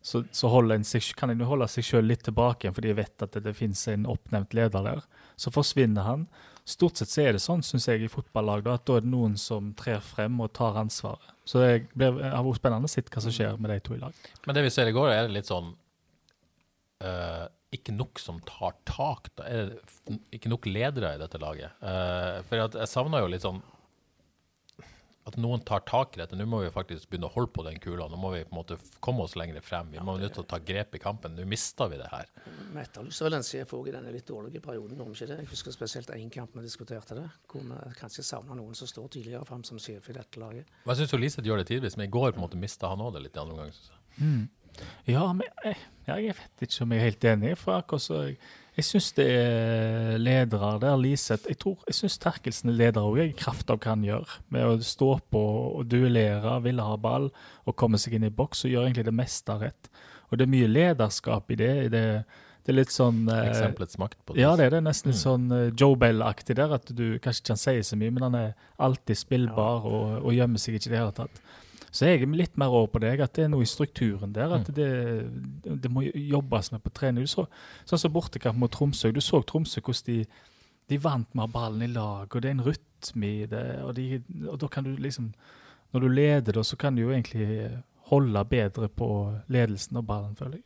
så, 0.01 0.23
så 0.31 0.49
seg, 0.87 1.07
kan 1.17 1.31
en 1.33 1.41
holde 1.47 1.67
seg 1.71 1.85
sjøl 1.85 2.05
litt 2.07 2.23
tilbake 2.23 2.65
igjen, 2.65 2.75
fordi 2.75 2.91
de 2.91 2.99
vet 2.99 3.23
at 3.25 3.33
det, 3.33 3.43
det 3.47 3.55
finnes 3.57 3.81
en 3.91 4.05
oppnevnt 4.07 4.53
leder 4.55 4.85
der. 4.85 5.01
Så 5.35 5.51
forsvinner 5.51 6.07
han. 6.07 6.27
Stort 6.67 6.99
sett 6.99 7.11
så 7.11 7.23
er 7.23 7.35
det 7.35 7.41
sånn, 7.43 7.63
syns 7.63 7.87
jeg, 7.87 8.03
i 8.03 8.11
fotballag, 8.11 8.65
da, 8.65 8.75
at 8.75 8.85
da 8.87 8.97
er 8.97 9.05
det 9.05 9.11
noen 9.11 9.37
som 9.39 9.73
trer 9.79 10.01
frem 10.03 10.39
og 10.43 10.51
tar 10.57 10.79
ansvaret. 10.79 11.33
Så 11.47 11.61
det 11.63 11.69
blir, 11.95 12.17
har 12.19 12.43
vært 12.43 12.59
spennende 12.59 12.89
å 12.89 12.91
se 12.91 13.03
hva 13.07 13.23
som 13.23 13.35
skjer 13.35 13.59
med 13.63 13.71
de 13.71 13.77
to 13.83 13.95
i 13.95 14.01
lag. 14.01 14.25
Men 14.45 14.57
det 14.57 14.65
vi 14.65 14.73
ser 14.75 14.91
i 14.91 14.95
går, 14.95 15.11
er 15.13 15.27
det 15.27 15.35
litt 15.37 15.47
sånn 15.47 15.69
uh, 17.07 17.45
Ikke 17.71 17.95
nok 17.95 18.19
som 18.19 18.41
tar 18.47 18.75
tak. 18.87 19.31
Da 19.39 19.47
er 19.47 19.71
det 19.71 20.17
ikke 20.35 20.51
nok 20.51 20.67
ledere 20.67 21.13
i 21.15 21.21
dette 21.21 21.39
laget. 21.39 21.79
Uh, 21.79 22.43
for 22.49 22.59
jeg 22.59 22.91
savner 22.91 23.23
jo 23.23 23.31
litt 23.31 23.47
sånn 23.47 23.63
at 25.27 25.35
noen 25.41 25.63
tar 25.67 25.83
tak 25.87 26.15
i 26.15 26.21
dette. 26.21 26.37
Nå 26.39 26.45
må 26.47 26.61
vi 26.63 26.71
faktisk 26.71 27.09
begynne 27.11 27.27
å 27.27 27.33
holde 27.33 27.51
på 27.55 27.65
den 27.65 27.79
kula. 27.83 28.07
Nå 28.07 28.19
må 28.19 28.31
vi 28.33 28.43
på 28.47 28.53
en 28.53 28.59
måte 28.61 28.77
komme 29.03 29.25
oss 29.25 29.35
lenger 29.39 29.59
frem. 29.65 29.89
Vi 29.91 30.03
må 30.03 30.15
nødt 30.21 30.37
til 30.37 30.45
å 30.45 30.47
ta 30.47 30.59
grep 30.63 30.95
i 30.95 31.01
kampen. 31.03 31.35
Nå 31.35 31.45
mister 31.49 31.91
vi 31.91 31.99
det 31.99 32.07
her. 32.13 32.29
Vi 32.45 32.79
etterlyser 32.81 33.27
vel 33.27 33.37
en 33.39 33.47
sjef 33.47 33.73
òg 33.75 33.89
i 33.91 33.95
denne 33.97 34.13
litt 34.15 34.27
dårlige 34.29 34.61
perioden, 34.63 35.01
om 35.03 35.11
ikke 35.11 35.29
det? 35.33 35.39
Jeg 35.43 35.51
husker 35.51 35.75
spesielt 35.75 36.13
én 36.15 36.31
kamp 36.33 36.55
vi 36.55 36.63
diskuterte 36.65 37.17
det, 37.19 37.25
hvor 37.51 37.65
vi 37.67 37.95
kanskje 37.99 38.25
savna 38.27 38.55
noen 38.57 38.77
som 38.77 38.89
står 38.89 39.09
tidligere 39.17 39.47
frem 39.49 39.65
som 39.67 39.81
sjef 39.81 40.07
i 40.11 40.15
dette 40.15 40.41
laget. 40.41 40.71
Jeg 40.87 41.01
syns 41.01 41.17
Liseth 41.19 41.47
gjør 41.47 41.63
det 41.63 41.67
tidvis, 41.73 41.97
men 41.99 42.07
i 42.07 42.13
går 42.13 42.31
på 42.31 42.39
en 42.39 42.45
måte 42.45 42.59
mista 42.61 42.91
han 42.93 43.03
òg 43.03 43.17
det 43.17 43.25
litt 43.27 43.35
i 43.35 43.43
andre 43.43 43.57
omgang. 43.57 43.73
synes 43.75 43.91
jeg. 43.91 44.47
Ja, 45.09 45.25
men 45.33 45.47
jeg, 45.65 45.77
jeg 46.07 46.35
vet 46.37 46.63
ikke 46.67 46.85
om 46.85 46.93
jeg 46.93 47.01
er 47.01 47.07
helt 47.09 47.27
enig. 47.31 47.53
For 47.59 47.79
akkurat 47.79 48.03
så 48.03 48.19
Jeg, 48.77 48.85
syns 48.85 49.09
det 49.17 49.25
er 49.33 50.19
ledere 50.21 50.75
der, 50.83 50.97
Liseth 51.01 51.49
Jeg 51.49 51.57
tror, 51.63 51.79
jeg 51.89 51.97
syns 51.97 52.19
Terkelsen 52.21 52.69
er 52.69 52.77
leder 52.77 53.07
òg, 53.07 53.19
i 53.23 53.37
kraft 53.37 53.71
av 53.73 53.79
hva 53.81 53.95
han 53.95 54.05
gjør. 54.05 54.35
Med 54.53 54.65
å 54.67 54.75
stå 54.85 55.15
på 55.33 55.41
og 55.79 55.87
duellere, 55.89 56.59
ville 56.65 56.85
ha 56.85 56.97
ball 57.01 57.31
og 57.65 57.77
komme 57.79 57.97
seg 58.01 58.17
inn 58.17 58.27
i 58.29 58.33
boks 58.33 58.65
og 58.67 58.75
gjøre 58.75 58.91
egentlig 58.91 59.07
det 59.09 59.15
meste 59.17 59.57
rett. 59.63 59.89
Og 60.29 60.37
det 60.37 60.45
er 60.45 60.53
mye 60.53 60.69
lederskap 60.69 61.49
i 61.55 61.57
det. 61.57 61.71
Det, 61.93 62.03
det 62.67 62.73
er 62.73 62.77
litt 62.81 62.93
sånn 62.93 63.23
eh, 63.31 63.45
Eksempelets 63.49 63.97
makt 64.01 64.19
på 64.25 64.35
det. 64.35 64.43
Ja, 64.43 64.55
det 64.59 64.67
er 64.67 64.77
det. 64.77 64.83
Nesten 64.85 65.13
litt 65.13 65.21
sånn 65.21 65.47
eh, 65.55 65.69
Joe 65.71 65.97
Bell-aktig 65.99 66.57
der. 66.59 66.73
At 66.77 66.91
du 66.91 67.05
kanskje 67.23 67.45
ikke 67.45 67.53
kan 67.53 67.61
si 67.61 67.77
så 67.87 67.99
mye, 67.99 68.13
men 68.13 68.27
han 68.27 68.37
er 68.41 68.51
alltid 68.83 69.21
spillbar 69.21 69.87
og, 69.87 70.17
og 70.21 70.35
gjemmer 70.35 70.61
seg 70.61 70.77
ikke 70.77 70.91
i 70.91 70.93
det 70.93 71.01
hele 71.01 71.15
tatt. 71.15 71.41
Så 71.91 72.09
jeg 72.09 72.21
er 72.21 72.33
litt 72.35 72.57
mer 72.59 72.73
over 72.73 72.89
på 72.93 73.01
deg, 73.03 73.21
at 73.23 73.33
det 73.37 73.45
er 73.45 73.51
noe 73.53 73.65
i 73.65 73.69
strukturen 73.69 74.33
der. 74.35 74.53
At 74.59 74.69
det, 74.75 74.89
det 75.65 75.91
må 75.91 76.03
jobbes 76.07 76.71
med 76.73 76.83
på 76.83 76.93
trening. 76.99 77.25
Du 77.25 77.31
så, 77.31 77.47
sånn 77.87 78.01
som 78.03 78.13
bortekamp 78.13 78.59
mot 78.59 78.73
Tromsø. 78.73 79.13
Du 79.15 79.21
så 79.23 79.41
Tromsø 79.47 79.81
hvordan 79.81 80.09
de, 80.09 80.17
de 80.91 80.99
vant 81.03 81.37
med 81.37 81.53
ballen 81.53 81.87
i 81.87 81.91
lag, 81.91 82.27
og 82.27 82.43
det 82.43 82.51
er 82.51 82.57
en 82.57 82.65
rytme 82.67 83.31
i 83.31 83.47
det. 83.49 83.65
Og, 83.85 83.95
de, 83.97 84.21
og 84.47 84.59
da 84.63 84.71
kan 84.71 84.87
du 84.87 84.95
liksom 84.95 85.33
Når 85.95 86.03
du 86.03 86.07
leder, 86.11 86.51
da, 86.51 86.61
så 86.67 86.75
kan 86.75 86.95
du 86.95 87.01
jo 87.01 87.11
egentlig 87.15 87.69
holde 88.09 88.41
bedre 88.45 88.89
på 88.91 89.07
ledelsen 89.47 89.97
og 89.97 90.07
ballen, 90.07 90.35
føler 90.35 90.59
jeg. 90.59 90.65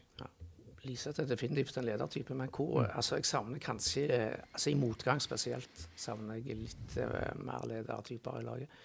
Liseth 0.83 1.21
er 1.21 1.27
definitivt 1.29 1.77
en 1.77 1.85
ledertype, 1.85 2.33
men 2.33 2.49
hvor, 2.49 2.83
altså, 2.83 3.15
jeg 3.15 3.25
savner 3.25 3.59
kanskje 3.61 4.07
altså 4.53 4.69
I 4.69 4.79
motgang 4.79 5.21
spesielt 5.21 5.83
savner 5.95 6.39
jeg 6.39 6.57
litt 6.57 6.95
eh, 6.97 7.35
mer 7.37 7.67
ledertyper 7.69 8.39
i 8.39 8.45
laget. 8.47 8.79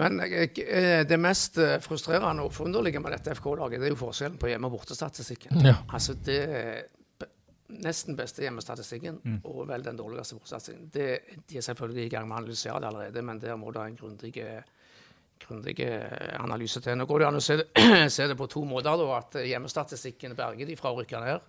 Men 0.00 0.20
eh, 0.24 1.02
det 1.04 1.18
mest 1.20 1.58
eh, 1.60 1.76
frustrerende 1.84 2.42
og 2.46 2.52
forunderlige 2.56 3.00
med 3.04 3.12
dette 3.12 3.34
FK-laget, 3.36 3.80
det 3.82 3.90
er 3.90 3.94
jo 3.96 4.00
forskjellen 4.06 4.38
på 4.40 4.48
hjemme- 4.48 4.70
og 4.70 4.78
bortestatistikken. 4.78 5.60
Ja. 5.66 5.74
Altså 5.92 6.14
det 6.14 6.40
nesten 7.72 8.16
beste 8.18 8.42
hjemmestatistikken 8.44 9.18
og 9.48 9.62
vel 9.70 9.84
den 9.84 9.96
dårligste 9.96 10.36
bortestatistikken. 10.36 10.90
Det- 10.92 11.20
De 11.48 11.56
er 11.56 11.60
selvfølgelig 11.64 12.04
i 12.04 12.08
gang 12.08 12.28
med 12.28 12.36
å 12.36 12.40
analysere 12.42 12.80
det 12.80 12.88
allerede, 12.88 13.22
men 13.22 13.38
der 13.40 13.56
må 13.56 13.72
det 13.72 13.80
en 13.86 13.96
grundig 13.96 14.34
grundig 15.42 15.80
analyse 16.38 16.80
til. 16.80 16.94
Nå 16.96 17.04
går 17.06 17.18
det 17.18 17.26
an 17.26 17.34
å 17.36 17.40
se 17.42 17.56
det, 17.58 17.64
se 18.16 18.26
det 18.28 18.36
på 18.38 18.46
to 18.46 18.60
måter. 18.64 18.94
Da, 18.96 19.16
at 19.18 19.34
hjemmestatistikken 19.48 20.36
berger 20.38 20.66
de 20.68 20.76
fra 20.78 20.92
å 20.92 21.00
rykke 21.00 21.18
ned, 21.24 21.40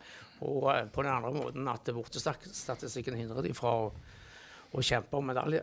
og 0.41 0.65
eh, 0.73 0.85
på 0.89 1.03
den 1.05 1.11
andre 1.13 1.31
måten 1.35 1.67
at 1.69 1.91
bortestatistikken 1.93 3.15
hindrer 3.19 3.43
de 3.45 3.51
fra 3.53 3.69
å, 3.83 3.91
å 4.74 4.84
kjempe 4.84 5.19
om 5.19 5.28
medalje. 5.30 5.61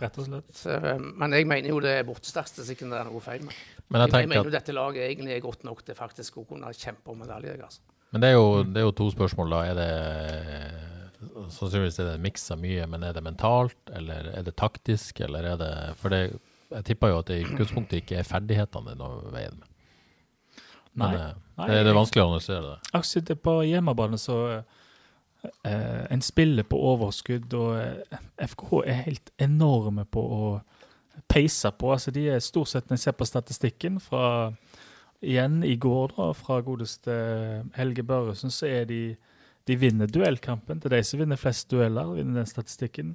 Rett 0.00 0.18
og 0.22 0.28
slett. 0.28 0.52
Så, 0.56 0.74
eh, 0.76 1.00
men 1.00 1.34
jeg 1.34 1.48
mener 1.50 1.72
jo 1.72 1.80
det 1.82 1.96
er 1.98 2.06
bortestatistikken 2.06 2.92
det 2.92 3.00
er 3.00 3.08
noe 3.10 3.22
feil 3.24 3.42
med. 3.46 3.56
Men 3.88 4.04
jeg 4.04 4.12
Jeg, 4.12 4.28
mener 4.30 4.46
at 4.46 4.50
jo 4.50 4.54
dette 4.54 4.76
laget 4.76 5.08
egentlig 5.08 5.34
er 5.36 5.42
godt 5.44 5.64
nok 5.66 5.82
til 5.84 5.98
faktisk 5.98 6.38
å 6.38 6.46
kunne 6.48 6.70
kjempe 6.76 7.12
om 7.12 7.18
medalje. 7.24 7.56
Altså. 7.58 7.82
Men 8.12 8.24
det 8.24 8.30
er, 8.30 8.36
jo, 8.38 8.62
det 8.64 8.80
er 8.80 8.86
jo 8.86 8.94
to 9.02 9.10
spørsmål, 9.10 9.54
da. 9.56 9.60
Er 9.72 9.74
det 9.80 10.88
Sannsynligvis 11.22 12.00
er 12.02 12.08
det 12.08 12.14
en 12.16 12.24
miks 12.24 12.48
av 12.50 12.58
mye, 12.58 12.86
men 12.90 13.04
er 13.06 13.12
det 13.14 13.22
mentalt, 13.22 13.78
eller 13.94 14.26
er 14.32 14.42
det 14.42 14.56
taktisk, 14.58 15.20
eller 15.22 15.52
er 15.52 15.60
det 15.60 15.74
For 16.00 16.10
det, 16.10 16.22
jeg 16.72 16.86
tipper 16.88 17.12
jo 17.12 17.20
at 17.22 17.28
det 17.30 17.36
i 17.38 17.44
utgangspunktet 17.46 18.00
ikke 18.02 18.18
er 18.18 18.26
ferdighetene 18.26 18.90
det 18.90 18.96
er 18.96 19.00
noe 19.02 19.30
veien 19.34 19.58
med. 19.60 19.68
Men 20.98 21.14
Nei. 21.14 21.20
eh, 21.20 21.36
Nei, 21.60 21.66
det, 21.70 21.76
det 21.86 21.92
er 21.92 21.96
vanskelig 21.96 22.24
å 22.24 22.26
analysere 22.32 22.62
det. 22.64 22.78
Akkurat 22.90 23.08
sitter 23.08 23.38
på 23.38 23.54
hjemmebane 23.68 24.18
så 24.20 24.38
eh, 25.64 26.04
En 26.10 26.22
spiller 26.22 26.62
på 26.62 26.78
overskudd, 26.78 27.54
og 27.54 27.80
eh, 27.80 28.22
FKH 28.46 28.82
er 28.86 29.04
helt 29.08 29.32
enorme 29.38 30.04
på 30.04 30.20
å 30.20 30.46
peise 31.28 31.70
på. 31.78 31.92
Altså 31.92 32.10
De 32.10 32.28
er 32.28 32.38
stort 32.44 32.68
sett, 32.68 32.88
når 32.88 32.98
jeg 32.98 33.06
ser 33.06 33.18
på 33.18 33.28
statistikken 33.28 34.00
fra 34.00 34.52
igjen 35.22 35.62
i 35.64 35.76
går, 35.76 36.16
da, 36.16 36.32
fra 36.34 36.60
godeste 36.60 37.12
Helge 37.76 38.02
Børresen, 38.02 38.50
så 38.50 38.66
er 38.66 38.88
de 38.90 39.02
de 39.68 39.76
vinner 39.78 40.10
duellkampen. 40.10 40.80
Det 40.82 40.90
er 40.90 40.96
de 40.96 41.06
som 41.06 41.20
vinner 41.22 41.38
flest 41.38 41.70
dueller, 41.70 42.14
vinner 42.16 42.40
den 42.40 42.50
statistikken. 42.50 43.14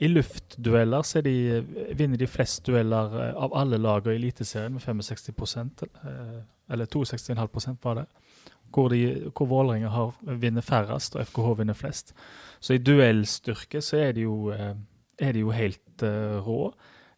I 0.00 0.08
luftdueller 0.08 1.04
så 1.04 1.20
de, 1.24 1.34
vinner 1.96 2.20
de 2.20 2.28
flest 2.28 2.64
dueller 2.66 3.16
eh, 3.20 3.34
av 3.36 3.54
alle 3.56 3.76
lag 3.80 4.06
i 4.08 4.14
Eliteserien 4.16 4.72
med 4.72 5.04
65 5.04 5.70
eh, 5.84 6.38
eller 6.72 6.86
62,5 6.88 7.76
var 7.82 8.00
det. 8.00 8.06
Hvor, 8.70 8.92
de, 8.92 9.30
hvor 9.34 9.48
Vålerenga 9.50 9.88
har 9.90 10.14
vinner 10.40 10.62
færrest, 10.62 11.16
og 11.16 11.26
FKH 11.26 11.56
vinner 11.58 11.74
flest. 11.74 12.14
Så 12.60 12.76
i 12.76 12.82
duellstyrke 12.82 13.82
så 13.82 13.98
er 13.98 14.14
de 14.14 14.28
jo, 14.28 14.52
eh, 14.54 14.74
er 15.18 15.34
de 15.34 15.42
jo 15.42 15.50
helt 15.50 16.04
uh, 16.06 16.38
rå. 16.44 16.70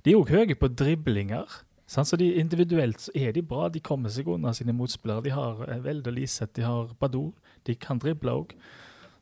De 0.05 0.15
er 0.15 0.19
òg 0.21 0.33
høye 0.33 0.57
på 0.59 0.71
driblinger. 0.73 1.61
Sant? 1.87 2.09
Så 2.09 2.17
de, 2.17 2.31
individuelt 2.41 3.05
så 3.05 3.13
er 3.15 3.35
de 3.37 3.43
bra. 3.45 3.69
De 3.69 3.83
kommer 3.85 4.13
seg 4.13 4.31
unna 4.33 4.55
sine 4.57 4.75
motspillere. 4.77 5.27
De 5.27 5.35
har 5.35 5.65
eh, 5.69 5.91
og 5.93 6.15
Liseth, 6.15 6.55
de 6.57 6.65
har 6.67 6.95
Badou. 7.01 7.33
De 7.67 7.77
kan 7.77 8.01
drible 8.01 8.33
òg. 8.33 8.55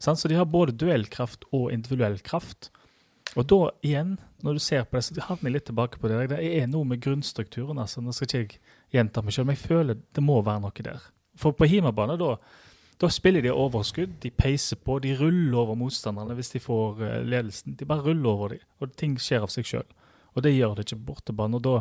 Så 0.01 0.29
de 0.29 0.39
har 0.39 0.49
både 0.49 0.73
duellkraft 0.81 1.45
og 1.53 1.73
individuell 1.75 2.21
kraft. 2.25 2.71
Og 3.39 3.47
da 3.47 3.59
igjen, 3.87 4.17
når 4.43 4.57
du 4.57 4.63
ser 4.65 4.87
på 4.89 4.97
det, 4.97 5.05
så 5.07 5.27
havner 5.29 5.51
jeg 5.51 5.57
litt 5.59 5.67
tilbake 5.69 6.01
på 6.01 6.09
det. 6.11 6.23
Det 6.33 6.41
er 6.41 6.71
noe 6.71 6.89
med 6.89 7.03
grunnstrukturen. 7.05 7.79
altså. 7.79 8.01
Nå 8.01 8.15
skal 8.17 8.27
ikke 8.27 8.41
jeg 8.41 8.61
gjenta 8.97 9.23
meg 9.23 9.37
selv, 9.37 9.51
men 9.51 9.59
jeg 9.59 9.67
føler 9.69 10.01
det 10.01 10.25
må 10.25 10.41
være 10.43 10.65
noe 10.65 10.87
der. 10.87 11.05
For 11.39 11.55
på 11.57 11.69
hjemmebane, 11.71 12.17
da, 12.21 12.35
da 13.01 13.11
spiller 13.13 13.45
de 13.45 13.53
overskudd. 13.55 14.19
De 14.23 14.33
peiser 14.35 14.81
på. 14.83 14.99
De 15.03 15.15
ruller 15.19 15.59
over 15.63 15.79
motstanderne 15.79 16.37
hvis 16.39 16.55
de 16.55 16.63
får 16.63 17.05
eh, 17.07 17.19
ledelsen. 17.25 17.77
De 17.79 17.89
bare 17.89 18.05
ruller 18.09 18.31
over 18.31 18.57
dem, 18.57 18.65
og 18.81 18.97
ting 18.99 19.17
skjer 19.21 19.47
av 19.47 19.53
seg 19.53 19.69
sjøl. 19.69 19.87
Og 20.37 20.45
det 20.47 20.55
gjør 20.55 20.77
det 20.77 20.87
ikke 20.87 21.01
på 21.01 21.13
bortebane. 21.13 21.59
Og 21.59 21.65
da, 21.67 21.77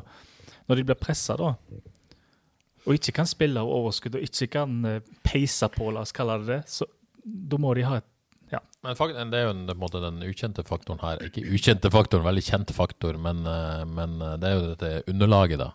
når 0.69 0.79
de 0.79 0.85
blir 0.89 0.99
pressa, 0.99 1.37
da, 1.39 1.55
og 2.85 2.95
ikke 2.95 3.19
kan 3.19 3.27
spille 3.29 3.61
av 3.61 3.69
overskudd 3.69 4.15
og 4.17 4.23
ikke 4.25 4.47
kan 4.55 4.77
eh, 4.87 5.03
peise 5.25 5.67
på, 5.73 5.91
la 5.93 6.05
oss 6.05 6.15
kalle 6.15 6.39
det 6.41 6.47
det, 6.53 6.61
så 6.71 6.87
da 7.23 7.59
må 7.61 7.75
de 7.77 7.85
ha 7.85 7.99
et 7.99 8.07
Men 8.81 8.95
fakt, 8.95 9.17
det 9.19 9.35
er 9.35 9.49
jo 9.49 9.51
en, 9.51 9.67
måte 9.77 9.99
den 9.99 10.23
ukjente 10.23 10.63
faktoren 10.63 11.01
her. 11.03 11.19
Ikke 11.27 11.43
ukjente 11.43 11.91
faktoren, 11.91 12.23
veldig 12.23 12.43
kjent 12.47 12.71
faktor, 12.73 13.19
men, 13.19 13.43
eh, 13.45 13.83
men 13.85 14.17
det 14.39 14.47
er 14.47 14.55
jo 14.55 14.69
dette 14.71 15.11
underlaget, 15.11 15.59
da. 15.59 15.73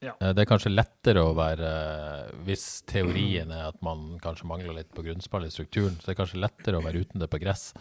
Ja. 0.00 0.14
Eh, 0.20 0.32
Det 0.32 0.42
er 0.44 0.48
kanskje 0.48 0.70
lettere 0.72 1.20
å 1.26 1.34
være 1.36 1.70
eh, 1.70 2.30
Hvis 2.46 2.62
teorien 2.88 3.50
er 3.52 3.66
at 3.68 3.82
man 3.84 4.18
kanskje 4.22 4.46
mangler 4.48 4.78
litt 4.78 4.88
på 4.96 5.04
grunnspill 5.04 5.44
i 5.44 5.50
strukturen, 5.52 5.98
så 6.00 6.08
det 6.08 6.14
er 6.14 6.20
kanskje 6.22 6.40
lettere 6.40 6.80
å 6.80 6.84
være 6.86 7.02
uten 7.04 7.20
det 7.20 7.28
på 7.30 7.40
gress. 7.42 7.74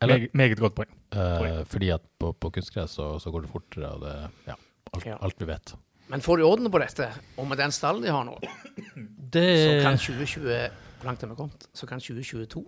Eller, 0.00 0.18
meget, 0.28 0.34
meget 0.36 0.60
godt 0.60 0.76
poeng. 0.76 0.92
eh, 1.16 1.64
fordi 1.64 1.90
at 1.94 2.04
på, 2.20 2.32
på 2.36 2.50
kunstgress 2.58 2.98
så, 3.00 3.08
så 3.18 3.32
går 3.32 3.46
det 3.46 3.50
fortere, 3.50 3.90
og 3.96 4.00
det 4.04 4.14
Ja, 4.52 4.56
alt, 4.92 5.06
Ja. 5.06 5.16
alt 5.20 5.38
vi 5.40 5.48
vet. 5.48 5.74
Men 6.08 6.20
får 6.22 6.38
de 6.38 6.44
orden 6.46 6.70
på 6.70 6.78
dette, 6.78 7.08
og 7.36 7.48
med 7.50 7.58
den 7.58 7.72
stallen 7.74 8.02
de 8.04 8.12
har 8.14 8.24
nå, 8.28 8.36
Det 9.36 9.46
så 9.58 9.72
kan 9.82 9.96
2020 9.98 10.70
hvor 11.00 11.08
langt 11.10 11.22
er 11.22 11.28
vi 11.32 11.34
kommet, 11.36 11.66
så 11.74 11.86
kan 11.88 11.98
2022 12.00 12.62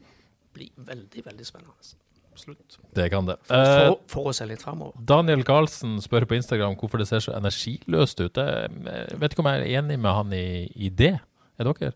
bli 0.56 0.66
veldig, 0.76 1.22
veldig 1.24 1.46
spennende. 1.46 1.94
Slutt. 2.38 2.78
Det 2.94 3.08
kan 3.12 3.26
det. 3.28 3.36
Eh, 3.50 3.88
For, 3.88 3.98
for 4.14 4.30
å 4.30 4.34
se 4.36 4.46
litt 4.46 4.62
framover. 4.62 4.94
Daniel 5.04 5.42
Karlsen 5.46 5.96
spør 6.04 6.26
på 6.30 6.38
Instagram 6.38 6.76
hvorfor 6.80 7.02
det 7.02 7.08
ser 7.10 7.20
så 7.24 7.34
energiløst 7.36 8.20
ut. 8.22 8.38
Jeg 8.38 9.18
vet 9.18 9.32
ikke 9.34 9.42
om 9.44 9.50
jeg 9.52 9.64
er 9.66 9.80
enig 9.82 9.98
med 9.98 10.12
han 10.14 10.32
i, 10.36 10.44
i 10.76 10.88
det. 10.90 11.16
Er 11.58 11.68
dere? 11.72 11.92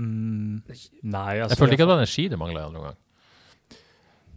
Mm, 0.00 0.60
nei, 1.02 1.40
altså 1.42 1.54
Jeg 1.54 1.58
følte 1.60 1.74
ikke 1.76 1.84
at 1.84 1.88
det 1.88 1.94
var 1.94 1.98
energi 2.02 2.28
det 2.32 2.38
mangla 2.40 2.66
noen 2.72 2.86
gang. 2.90 2.98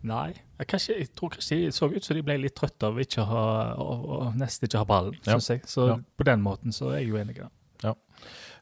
Nei. 0.04 0.30
Jeg, 0.60 0.68
kanskje, 0.68 0.96
jeg 1.00 1.10
tror 1.16 1.32
kanskje 1.32 1.58
de 1.62 1.68
så 1.72 1.88
ut 1.88 2.04
som 2.04 2.18
de 2.18 2.24
ble 2.28 2.36
litt 2.44 2.56
trøtte 2.60 2.90
av 2.90 2.98
ikke 3.00 3.22
å 3.24 3.28
ha, 3.30 3.44
å, 3.80 3.86
å 4.18 4.18
nesten 4.36 4.68
ikke 4.68 4.82
ha 4.82 4.88
ballen, 4.90 5.16
Ja. 5.24 5.38
jeg. 5.40 5.62
Så 5.72 5.86
Ja. 5.88 5.96
på 6.20 6.26
den 6.28 6.42
måten 6.44 6.76
så 6.76 6.90
er 6.92 7.00
jeg 7.00 7.14
jo 7.14 7.20
enig 7.22 7.38
i 7.38 7.44
det. 7.46 7.52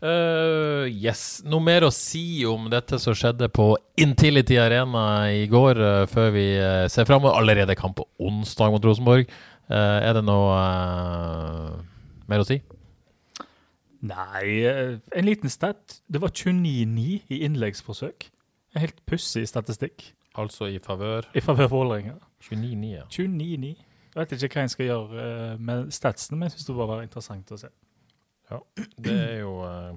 Eh, 0.01 0.87
yes. 0.89 1.43
Noe 1.45 1.61
mer 1.61 1.85
å 1.85 1.91
si 1.93 2.41
om 2.49 2.65
dette 2.73 2.97
som 3.01 3.13
skjedde 3.17 3.51
på 3.53 3.75
Intility 4.01 4.57
Arena 4.57 5.03
i 5.29 5.45
går, 5.51 5.77
uh, 5.77 6.05
før 6.09 6.31
vi 6.33 6.45
uh, 6.57 6.87
ser 6.89 7.05
fram 7.05 7.21
mot 7.21 7.35
allerede 7.37 7.77
kamp 7.77 7.99
på 7.99 8.07
onsdag 8.19 8.73
mot 8.73 8.85
Rosenborg? 8.85 9.29
Er 9.71 10.17
det 10.17 10.25
noe 10.27 10.55
mer 12.27 12.41
å 12.41 12.47
si? 12.49 12.57
Nei, 14.03 14.65
en 14.67 15.23
liten 15.23 15.53
stat. 15.53 16.01
Det 16.11 16.19
var 16.19 16.33
29-9 16.35 17.05
i 17.31 17.37
innleggsforsøk. 17.45 18.25
En 18.75 18.83
helt 18.83 18.99
pussig 19.07 19.45
statistikk 19.47 20.09
Altså 20.39 20.69
i 20.71 20.79
favør 20.79 21.25
i 21.35 21.43
favør 21.43 21.67
Vålerenga. 21.71 22.17
29-9, 22.43 22.91
ja. 22.91 23.05
29-9. 23.11 23.71
Jeg 24.11 24.19
vet 24.19 24.35
ikke 24.43 24.57
hva 24.57 24.65
en 24.65 24.73
skal 24.73 24.89
gjøre 24.89 25.25
med 25.59 25.91
statsene, 25.95 26.39
men 26.39 26.49
jeg 26.49 26.57
syns 26.57 26.67
det 26.67 26.75
var 26.81 27.03
interessant 27.03 27.51
å 27.51 27.59
se. 27.59 27.71
Det 29.01 29.13
er 29.15 29.39
jo 29.41 29.51
eh, 29.65 29.91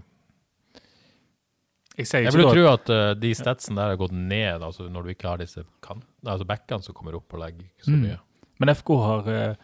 Jeg 1.98 2.07
sier 2.11 2.24
Jeg 2.24 2.32
ikke 2.32 2.38
vil 2.40 2.46
jo 2.48 2.52
tro 2.57 2.64
at 2.72 2.90
eh, 2.94 3.14
de 3.22 3.30
statsene 3.38 3.78
der 3.78 3.92
har 3.94 4.00
gått 4.00 4.14
ned, 4.16 4.62
altså 4.66 4.88
når 4.90 5.02
du 5.07 5.12
ikke 5.14 5.28
har 5.30 5.38
disse 5.42 5.62
kan, 5.84 6.02
altså 6.26 6.46
backene 6.48 6.82
som 6.82 6.94
kommer 6.96 7.14
opp 7.20 7.32
og 7.36 7.40
legger 7.44 7.66
så 7.84 7.90
Mm. 7.94 8.02
mye. 8.09 8.18
Men 8.62 8.68
FK 8.74 8.90
har 9.02 9.28
eh, 9.34 9.55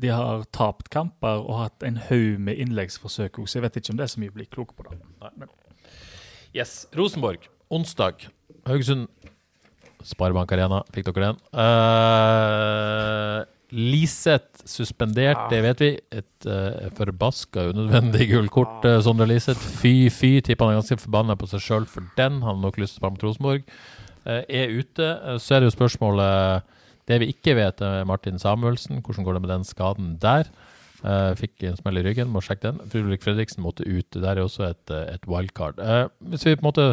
de 0.00 0.08
har 0.14 0.44
tapt 0.54 0.88
kamper 0.90 1.42
og 1.42 1.58
hatt 1.58 1.82
en 1.84 1.96
haug 2.08 2.38
med 2.40 2.56
innleggsforsøk 2.62 3.38
òg, 3.42 3.48
så 3.50 3.58
jeg 3.58 3.62
vet 3.66 3.76
ikke 3.80 3.90
om 3.92 3.98
det 3.98 4.04
er 4.06 4.12
så 4.14 4.20
mye 4.22 4.30
å 4.32 4.36
bli 4.38 4.46
klok 4.46 4.74
på. 4.76 4.86
det. 4.88 5.48
Yes. 6.54 6.86
Rosenborg, 6.96 7.48
onsdag. 7.70 8.28
Haugesund 8.66 9.08
Sparebank 10.02 10.50
Arena, 10.56 10.80
fikk 10.94 11.10
dere 11.10 11.26
den? 11.34 11.40
Uh, 11.52 13.44
Liseth 13.70 14.64
suspendert, 14.66 15.44
det 15.50 15.60
vet 15.62 15.82
vi. 15.82 15.90
Et 16.14 16.46
uh, 16.48 16.88
forbaska 16.96 17.68
unødvendig 17.70 18.26
gullkort, 18.32 18.82
uh, 18.86 18.98
Sondre 19.04 19.28
Liseth. 19.30 19.60
Fy, 19.80 20.10
fy. 20.10 20.38
Tipper 20.44 20.66
han 20.66 20.74
er 20.74 20.80
ganske 20.80 20.98
forbanna 21.04 21.36
på 21.38 21.48
seg 21.50 21.62
sjøl 21.64 21.86
for 21.90 22.06
den. 22.18 22.40
Han 22.42 22.58
har 22.58 22.64
nok 22.64 22.80
lyst 22.82 22.96
til 22.96 23.00
å 23.00 23.04
spille 23.04 23.14
mot 23.14 23.24
Rosenborg. 23.28 23.70
Uh, 24.26 24.42
er 24.42 24.74
ute. 24.74 25.12
Uh, 25.22 25.36
så 25.38 25.56
er 25.56 25.62
det 25.62 25.70
jo 25.70 25.76
spørsmålet 25.78 26.66
Det 27.10 27.20
vi 27.22 27.30
ikke 27.32 27.56
vet, 27.58 27.80
er 27.82 28.04
Martin 28.06 28.38
Samuelsen. 28.38 29.00
Hvordan 29.06 29.26
går 29.26 29.38
det 29.38 29.44
med 29.46 29.54
den 29.54 29.66
skaden 29.66 30.12
der? 30.22 30.50
Fikk 31.40 31.64
en 31.64 31.78
smell 31.78 31.96
i 31.96 32.02
ryggen, 32.04 32.28
må 32.28 32.42
sjekke 32.44 32.68
den. 32.68 32.90
Fredrik 32.92 33.22
Fredriksen 33.24 33.64
måtte 33.64 33.86
ut. 33.88 34.12
Der 34.12 34.34
er 34.36 34.44
også 34.44 34.66
et, 34.68 34.92
et 34.92 35.24
wildcard. 35.26 35.80
hvis 36.20 36.44
vi 36.44 36.52
på 36.54 36.60
en 36.60 36.68
måte 36.68 36.84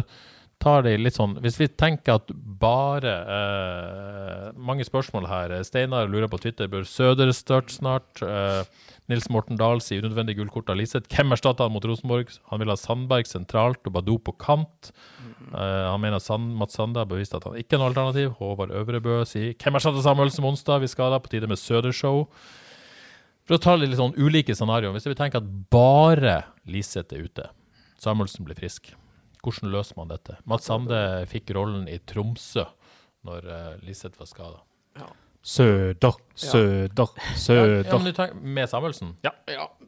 tar 0.62 0.82
det 0.86 0.96
litt 0.98 1.16
sånn 1.16 1.36
Hvis 1.42 1.58
vi 1.60 1.68
tenker 1.70 2.18
at 2.18 2.30
bare 2.60 3.14
eh, 3.34 4.44
Mange 4.58 4.86
spørsmål 4.86 5.28
her. 5.30 5.54
Steinar 5.66 6.10
lurer 6.10 6.30
på 6.30 6.40
Twitter 6.42 6.70
bør 6.70 6.86
Søder 6.88 7.30
starte 7.36 7.74
snart. 7.74 8.22
Eh, 8.24 8.62
Nils 9.08 9.28
Morten 9.32 9.56
Dahl 9.60 9.80
sier 9.84 10.02
unødvendig 10.02 10.36
gullkort 10.38 10.68
av 10.72 10.76
Liseth. 10.80 11.08
Hvem 11.14 11.32
erstatter 11.36 11.64
han 11.64 11.72
mot 11.72 11.84
Rosenborg? 11.86 12.32
Han 12.50 12.60
vil 12.60 12.72
ha 12.72 12.76
Sandberg 12.76 13.28
sentralt 13.30 13.86
og 13.88 13.94
Badou 13.94 14.18
på 14.20 14.34
kant. 14.40 14.90
Eh, 15.48 15.86
han 15.88 16.02
mener 16.02 16.20
Sand, 16.20 16.50
Mats 16.58 16.76
Sande 16.76 17.00
har 17.00 17.08
bevist 17.08 17.36
at 17.38 17.46
han 17.48 17.56
ikke 17.60 17.78
er 17.78 17.82
noe 17.82 17.92
alternativ. 17.92 18.34
Håvard 18.40 18.74
Øvrebø 18.82 19.22
sier 19.28 19.54
hvem 19.54 19.78
erstatter 19.78 20.04
Samuelsen 20.04 20.48
onsdag? 20.50 20.82
Vi 20.84 20.92
skal 20.92 21.14
da 21.14 21.22
på 21.22 21.32
tide 21.32 21.48
med 21.48 21.60
Søder-show. 21.60 22.26
For 23.48 23.56
å 23.56 23.62
ta 23.64 23.78
litt 23.78 23.96
sånn 23.96 24.16
ulike 24.20 24.52
scenarioer. 24.52 24.92
Hvis 24.96 25.08
vi 25.08 25.16
tenker 25.16 25.40
at 25.40 25.52
bare 25.72 26.42
Liseth 26.68 27.16
er 27.16 27.24
ute, 27.24 27.48
Samuelsen 28.02 28.44
blir 28.44 28.58
frisk. 28.58 28.92
Hvordan 29.44 29.72
løser 29.72 29.98
man 29.98 30.10
dette? 30.12 30.38
Mats 30.48 30.68
Sande 30.68 31.00
fikk 31.30 31.54
rollen 31.56 31.86
i 31.90 31.98
Tromsø 32.08 32.66
når 33.28 33.48
uh, 33.48 33.72
Liseth 33.84 34.18
var 34.20 34.28
skada. 34.30 34.60
Ja. 34.98 35.08
Søder, 35.48 36.16
søder, 36.34 37.06
søder. 37.36 37.84
Ja, 37.86 37.96
men 37.96 38.06
du 38.06 38.12
tenker, 38.12 38.34
med 38.42 38.68
Samuelsen? 38.68 39.14
Ja, 39.24 39.30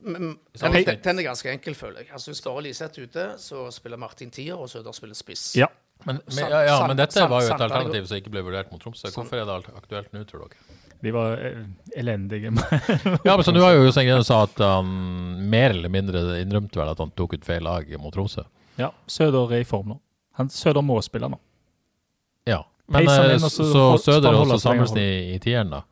men, 0.00 0.38
Samme 0.54 0.80
den, 0.86 1.00
den 1.04 1.18
er 1.18 1.26
ganske 1.26 1.50
enkel, 1.52 1.74
føler 1.74 2.04
jeg. 2.04 2.12
Altså, 2.12 2.30
Hvis 2.30 2.40
bare 2.46 2.62
Liseth 2.62 3.02
ute, 3.02 3.26
så 3.38 3.66
spiller 3.74 3.98
Martin 4.00 4.30
tier, 4.30 4.54
og 4.54 4.70
Søder 4.70 4.94
spiller 4.96 5.18
spiss. 5.18 5.50
Ja. 5.58 5.66
Men, 6.04 6.20
men, 6.36 6.46
ja, 6.48 6.62
ja, 6.64 6.76
men 6.88 6.96
dette 6.96 7.26
var 7.28 7.42
jo 7.44 7.50
et 7.52 7.60
alternativ 7.60 8.06
som 8.08 8.20
ikke 8.22 8.32
ble 8.32 8.44
vurdert 8.46 8.70
mot 8.72 8.80
Tromsø. 8.80 9.10
Hvorfor 9.12 9.42
er 9.42 9.48
det 9.50 9.74
aktuelt 9.76 10.14
nå, 10.16 10.22
tror 10.28 10.46
dere? 10.46 10.78
De 11.00 11.12
var 11.12 11.42
eh, 11.44 11.60
elendige. 11.96 12.52
Ja, 13.26 13.34
men 13.34 13.44
så 13.44 13.52
Nå 13.52 13.60
har 13.64 13.74
jo 13.76 13.84
Jostein 13.84 14.08
Grene 14.08 14.24
sa 14.24 14.42
at 14.46 14.60
han 14.64 14.88
mer 15.50 15.74
eller 15.74 15.92
mindre 15.92 16.22
innrømte 16.40 16.80
vel 16.80 16.92
at 16.92 17.00
han 17.00 17.12
tok 17.16 17.36
ut 17.36 17.44
feil 17.44 17.64
lag 17.64 17.88
mot 18.00 18.14
Tromsø. 18.14 18.46
Ja, 18.78 18.90
Søder 19.10 19.54
er 19.54 19.64
i 19.64 19.68
form 19.68 19.94
nå. 19.94 20.00
Han, 20.38 20.50
Søder 20.52 20.84
må 20.86 21.00
spille 21.02 21.28
nå. 21.30 21.38
Ja, 22.48 22.62
men 22.90 23.08
eh, 23.08 23.34
inn, 23.34 23.40
så 23.42 23.66
så 23.72 23.86
Søder 24.02 24.30
han 24.32 24.44
også 24.44 24.60
Samuelsen 24.68 25.00
i, 25.02 25.10
i 25.34 25.38
tieren, 25.42 25.72
da. 25.74 25.82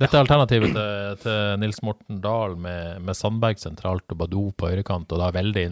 Dette 0.00 0.16
er 0.16 0.24
alternativet 0.24 0.72
til, 0.74 1.18
til 1.22 1.60
Nils 1.62 1.78
Morten 1.86 2.18
Dahl 2.22 2.56
med, 2.58 2.98
med 3.06 3.14
Sandberg 3.14 3.60
sentralt 3.62 4.10
og 4.10 4.18
Badou 4.24 4.48
på 4.58 4.72
høyrekant, 4.72 5.12
og 5.14 5.22
da 5.22 5.30
veldig 5.34 5.68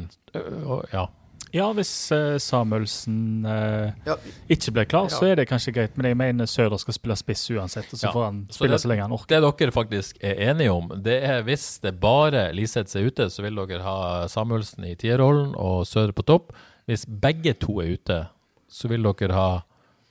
Ja. 0.93 1.09
Ja, 1.53 1.67
hvis 1.77 1.91
uh, 2.13 2.39
Samuelsen 2.41 3.45
uh, 3.45 3.93
Ja. 4.07 4.15
ikke 4.49 4.73
blir 4.73 4.85
klar, 4.89 5.05
Ja. 5.11 5.17
så 5.19 5.27
er 5.31 5.35
det 5.37 5.49
kanskje 5.49 5.73
greit. 5.75 5.97
Men 5.97 6.07
jeg 6.07 6.17
mener 6.17 6.47
Søder 6.47 6.79
skal 6.81 6.95
spille 6.95 7.17
spiss 7.17 7.51
uansett, 7.51 7.93
og 7.93 7.99
så 7.99 8.07
Ja. 8.07 8.13
får 8.13 8.25
han 8.25 8.47
Så 8.51 8.55
spille 8.59 8.71
det- 8.73 8.81
så 8.81 8.89
lenge 8.89 9.03
han 9.03 9.13
orker. 9.13 9.41
Det 9.41 9.59
dere 9.59 9.71
faktisk 9.73 10.17
er 10.23 10.35
enige 10.51 10.73
om, 10.73 10.89
det 11.03 11.23
er 11.23 11.43
hvis 11.43 11.79
det 11.83 12.01
bare 12.01 12.53
Liseth 12.55 12.97
er 12.97 13.07
ute, 13.07 13.29
så 13.31 13.43
vil 13.43 13.55
dere 13.67 13.83
ha 13.83 14.27
Samuelsen 14.29 14.85
i 14.85 14.95
tierrollen 14.95 15.55
og 15.57 15.85
Søder 15.87 16.13
på 16.13 16.25
topp. 16.25 16.53
Hvis 16.89 17.05
begge 17.07 17.53
to 17.55 17.81
er 17.81 17.93
ute, 17.95 18.29
så 18.69 18.89
vil 18.89 19.03
dere 19.03 19.33
ha 19.33 19.61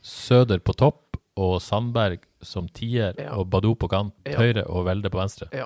Søder 0.01 0.59
på 0.59 0.73
topp 0.75 1.17
og 1.37 1.59
Sandberg 1.61 2.19
som 2.41 2.67
tier 2.67 3.13
Ja. 3.17 3.33
og 3.35 3.49
Badou 3.49 3.75
på 3.75 3.87
kant 3.89 4.13
Ja. 4.25 4.37
høyre 4.37 4.63
og 4.69 4.85
Velde 4.85 5.09
på 5.09 5.17
venstre. 5.19 5.47
Jeg 5.51 5.65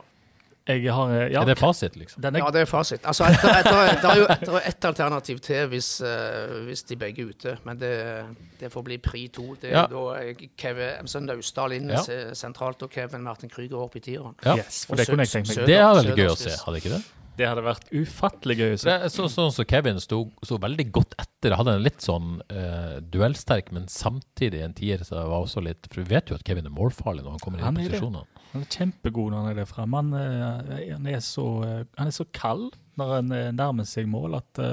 har 0.68 1.12
eh, 1.14 1.32
ja, 1.32 1.42
Er 1.42 1.46
det 1.46 1.58
fasit, 1.60 1.94
liksom? 1.96 2.24
er, 2.26 2.38
Ja, 2.40 2.50
det 2.52 2.62
er 2.62 2.66
fasit. 2.66 3.02
Altså, 3.06 3.26
det 3.30 3.38
er- 3.44 3.64
det 3.64 3.74
er- 3.74 4.02
det 4.02 4.10
er 4.10 4.16
jo 4.18 4.28
det 4.28 4.50
er 4.50 4.68
ett 4.70 4.86
alternativ 4.86 5.40
til 5.42 5.68
hvis, 5.70 6.02
uh, 6.02 6.66
hvis 6.66 6.84
de 6.88 6.96
begge 6.96 7.22
er 7.22 7.30
ute, 7.30 7.58
men 7.66 7.78
det, 7.78 8.26
det 8.60 8.72
får 8.74 8.84
bli 8.84 8.98
pri 8.98 9.28
to. 9.28 9.56
Det 9.62 9.70
er 9.72 9.76
Ja. 9.76 9.88
da 9.88 10.14
eh, 10.24 10.34
Kevin 10.58 10.98
altså 11.02 11.20
Naustdal 11.22 11.72
inn 11.74 11.90
Ja. 11.90 12.02
sentralt 12.34 12.82
og 12.82 12.90
Kevin 12.90 13.22
Martin 13.24 13.50
Krüger 13.50 13.78
opp 13.84 13.96
i 13.96 14.00
tieren. 14.00 14.34
Ja. 14.44 14.56
Yes, 14.58 14.86
for 14.86 14.94
Og 14.94 14.98
det 14.98 15.08
kunne 15.08 15.20
jeg 15.28 15.30
tenkt 15.30 15.48
meg. 15.50 15.58
Søder- 15.58 15.66
Det 15.68 15.78
er 15.78 15.94
veldig 16.02 16.18
gøy 16.18 16.32
å 16.34 16.38
se, 16.38 16.50
hadde 16.66 16.78
ikke 16.82 16.90
det? 16.98 17.04
Det 17.38 17.46
hadde 17.50 17.64
vært 17.64 17.90
ufattelig 17.92 18.56
gøy 18.58 18.74
å 18.74 18.84
Det 18.84 18.94
er 19.04 19.10
så, 19.12 19.26
sånn 19.28 19.52
som 19.52 19.66
Kevin 19.66 20.00
sto, 20.00 20.32
sto 20.42 20.58
veldig 20.58 20.90
godt 20.92 21.16
etter. 21.20 21.54
Hadde 21.54 21.74
en 21.76 21.84
litt 21.84 22.00
sånn 22.00 22.40
uh, 22.50 23.00
duellsterk, 23.02 23.74
men 23.74 23.88
samtidig 23.88 24.64
en 24.64 24.74
tier 24.74 25.04
som 25.04 25.18
var 25.18 25.44
også 25.44 25.62
litt 25.62 25.86
For 25.92 26.02
vi 26.02 26.16
vet 26.16 26.28
jo 26.32 26.36
at 26.36 26.44
Kevin 26.48 26.66
er 26.66 26.72
målfarlig 26.72 27.24
når 27.26 27.32
han 27.32 27.40
kommer 27.40 27.60
inn 27.60 27.78
i 27.86 27.90
posisjonene. 27.90 28.26
Han 28.56 28.64
er 28.64 28.72
kjempegod 28.72 29.34
når 29.34 29.42
han 29.42 29.50
er 29.52 29.58
der 29.60 29.68
fremme. 29.68 30.00
Han, 30.00 30.14
eh, 30.16 30.94
han, 30.94 31.08
er 31.12 31.20
så, 31.24 31.46
eh, 31.68 31.82
han 32.00 32.08
er 32.08 32.16
så 32.16 32.26
kald 32.32 32.70
når 32.96 33.12
han 33.18 33.36
eh, 33.36 33.52
nærmer 33.52 33.88
seg 33.90 34.08
mål 34.08 34.40
at 34.40 34.64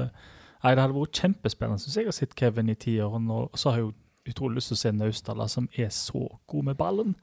Nei, 0.62 0.76
det 0.76 0.83
hadde 0.85 0.95
vært 0.95 1.18
kjempespennende, 1.18 1.83
synes 1.83 1.97
jeg, 1.99 2.07
å 2.07 2.14
se 2.14 2.26
Kevin 2.39 2.70
i 2.70 2.76
tiåren. 2.78 3.24
Og 3.35 3.59
så 3.59 3.72
har 3.72 3.80
jeg 3.80 3.89
jo 3.89 4.30
utrolig 4.30 4.61
lyst 4.61 4.70
til 4.70 4.76
å 4.76 4.78
se 4.78 4.93
Naustdala, 4.95 5.49
som 5.51 5.66
er 5.74 5.89
så 5.91 6.28
god 6.47 6.68
med 6.68 6.78
ballen. 6.78 7.16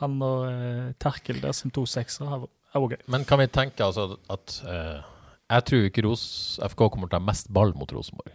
Han 0.00 0.16
og 0.26 0.48
eh, 0.48 0.88
Terkel 0.98 1.38
der 1.38 1.54
som 1.54 1.70
to 1.70 1.84
seksere 1.86 2.40
er 2.40 2.80
òg 2.80 2.96
gøy. 2.96 3.04
Men 3.14 3.26
kan 3.28 3.38
vi 3.38 3.46
tenke 3.52 3.86
altså 3.86 4.16
at 4.32 4.56
eh, 4.66 5.06
Jeg 5.52 5.66
tror 5.68 5.86
ikke 5.86 6.04
Ros 6.08 6.24
FK 6.66 6.88
kommer 6.88 7.06
til 7.06 7.20
å 7.20 7.22
ha 7.22 7.28
mest 7.30 7.52
ball 7.54 7.76
mot 7.78 7.94
Rosenborg. 7.94 8.34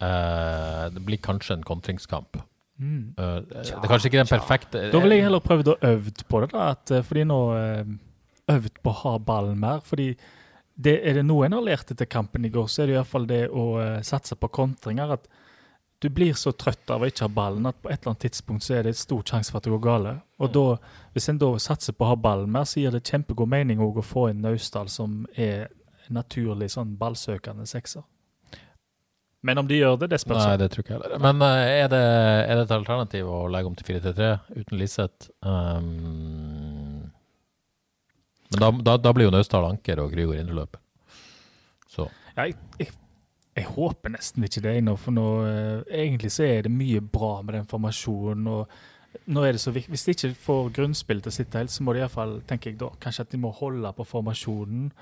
Eh, 0.00 0.84
det 0.94 1.02
blir 1.02 1.18
kanskje 1.24 1.58
en 1.58 1.66
kontringskamp. 1.66 2.38
Mm. 2.80 3.14
Eh, 3.18 3.38
det 3.50 3.74
er 3.76 3.90
kanskje 3.90 4.08
ikke 4.08 4.22
den 4.22 4.30
perfekte 4.30 4.84
Da 4.88 5.00
ville 5.02 5.18
jeg 5.18 5.26
heller 5.26 5.42
prøvd 5.44 5.74
å 5.74 5.78
øvd 5.84 6.22
på 6.28 6.40
det, 6.40 6.52
da. 6.54 6.70
At, 6.74 6.92
eh, 6.96 7.04
fordi 7.04 7.26
nå 7.28 7.40
eh, 7.58 7.90
øvd 8.56 8.80
på 8.80 8.92
å 8.92 9.00
ha 9.04 9.16
ballen 9.18 9.58
mer. 9.60 9.82
fordi 9.84 10.14
det, 10.80 10.94
er 11.04 11.18
det 11.18 11.26
noe 11.28 11.44
en 11.44 11.58
har 11.58 11.66
lært 11.66 11.90
etter 11.92 12.08
kampen 12.08 12.44
i 12.46 12.52
går, 12.52 12.68
så 12.70 12.82
er 12.82 12.88
det 12.88 12.94
iallfall 12.96 13.26
det 13.28 13.42
å 13.52 13.64
eh, 13.82 14.00
satse 14.06 14.36
på 14.40 14.48
kontringer. 14.48 15.12
At 15.18 15.28
du 16.00 16.08
blir 16.08 16.32
så 16.38 16.54
trøtt 16.56 16.88
av 16.90 17.02
å 17.02 17.08
ikke 17.10 17.26
ha 17.26 17.32
ballen 17.36 17.68
at 17.68 17.76
på 17.82 17.90
et 17.90 17.98
eller 17.98 18.14
annet 18.14 18.22
tidspunkt 18.24 18.64
så 18.64 18.78
er 18.78 18.88
det 18.88 18.94
stor 18.96 19.20
sjanse 19.20 19.52
for 19.52 19.60
at 19.60 19.66
det 19.68 19.74
går 19.74 19.82
gale. 19.84 20.14
Og 20.40 20.54
da, 20.54 20.64
hvis 21.12 21.28
en 21.28 21.40
da 21.42 21.50
satser 21.60 21.92
på 21.92 22.06
å 22.06 22.14
ha 22.14 22.16
ballen 22.16 22.48
mer, 22.52 22.64
så 22.64 22.80
gir 22.80 22.94
det 22.96 23.04
kjempegod 23.04 23.50
mening 23.52 23.82
å 23.84 23.92
få 24.00 24.30
inn 24.30 24.40
Naustdal, 24.40 24.88
som 24.88 25.26
er 25.36 25.68
naturlig 26.08 26.70
sånn 26.72 26.96
ballsøkende 26.98 27.68
sekser. 27.68 28.06
Men 29.42 29.58
om 29.62 29.68
de 29.68 29.78
gjør 29.78 29.96
det, 30.02 30.10
det 30.12 30.20
spørs. 30.20 30.42
Nei, 30.44 30.56
det 30.60 30.68
tror 30.72 30.84
ikke 30.84 30.94
jeg 30.94 31.00
heller. 31.00 31.22
Men 31.24 31.40
uh, 31.40 31.62
er, 31.64 31.86
det, 31.92 32.00
er 32.44 32.58
det 32.58 32.64
et 32.66 32.74
alternativ 32.76 33.28
å 33.32 33.40
legge 33.52 33.70
om 33.70 33.76
til 33.78 33.88
4-3-3 33.94 34.30
uten 34.60 34.80
Liseth? 34.80 35.30
Um, 35.40 37.08
men 38.50 38.64
da, 38.64 38.70
da, 38.90 38.96
da 39.00 39.12
blir 39.16 39.30
jo 39.30 39.32
Naustdal 39.32 39.68
anker 39.70 40.02
og 40.02 40.12
Grygård 40.12 40.42
indreløp. 40.42 40.76
Så 41.90 42.10
Ja, 42.36 42.44
jeg, 42.44 42.58
jeg, 42.82 42.92
jeg 43.56 43.68
håper 43.72 44.12
nesten 44.12 44.44
ikke 44.46 44.62
det 44.66 44.76
ennå, 44.82 44.96
for 45.00 45.16
nå, 45.16 45.26
uh, 45.46 45.88
egentlig 45.88 46.34
så 46.36 46.44
er 46.44 46.68
det 46.68 46.74
mye 46.74 47.00
bra 47.00 47.38
med 47.40 47.56
den 47.56 47.70
formasjonen. 47.70 48.50
og 48.50 49.24
nå 49.30 49.46
er 49.46 49.56
det 49.56 49.62
så 49.62 49.72
viktig, 49.72 49.90
Hvis 49.90 50.04
de 50.04 50.16
ikke 50.16 50.34
får 50.44 50.68
grunnspillet 50.76 51.24
til 51.24 51.32
å 51.32 51.38
sitte 51.38 51.62
helt, 51.62 51.72
så 51.72 51.86
må 51.86 51.96
de 51.96 52.04
iallfall, 52.04 52.42
tenker 52.46 52.70
jeg 52.74 52.78
da, 52.82 52.92
kanskje 53.00 53.24
at 53.24 53.32
de 53.32 53.40
må 53.40 53.54
holde 53.56 53.92
på 53.96 54.06
formasjonen 54.06 54.92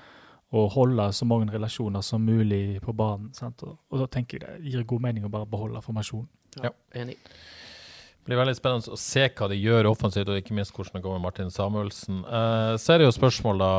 og 0.49 0.71
holde 0.73 1.05
så 1.13 1.27
mange 1.29 1.51
relasjoner 1.53 2.01
som 2.05 2.25
mulig 2.25 2.79
på 2.81 2.93
banen. 2.97 3.29
Sant? 3.37 3.61
Og, 3.67 3.77
og 3.91 4.01
da 4.01 4.09
tenker 4.09 4.41
jeg 4.41 4.61
det 4.63 4.73
gir 4.73 4.87
god 4.89 5.03
mening 5.05 5.27
å 5.27 5.31
bare 5.33 5.49
beholde 5.49 5.81
formasjonen. 5.85 6.29
Ja. 6.63 6.71
Enig. 6.97 7.19
Det 8.19 8.35
blir 8.35 8.41
veldig 8.43 8.57
spennende 8.57 8.93
å 8.93 8.97
se 8.99 9.23
hva 9.33 9.47
de 9.49 9.55
gjør 9.57 9.87
offensivt, 9.89 10.29
og 10.29 10.37
ikke 10.37 10.53
minst 10.53 10.73
hvordan 10.75 10.99
det 10.99 11.01
går 11.05 11.15
med 11.15 11.23
Martin 11.23 11.47
Samuelsen. 11.53 12.19
Eh, 12.25 12.73
så 12.77 12.93
er 12.93 13.01
det 13.01 13.07
jo 13.07 13.13
spørsmål 13.15 13.61
da 13.61 13.69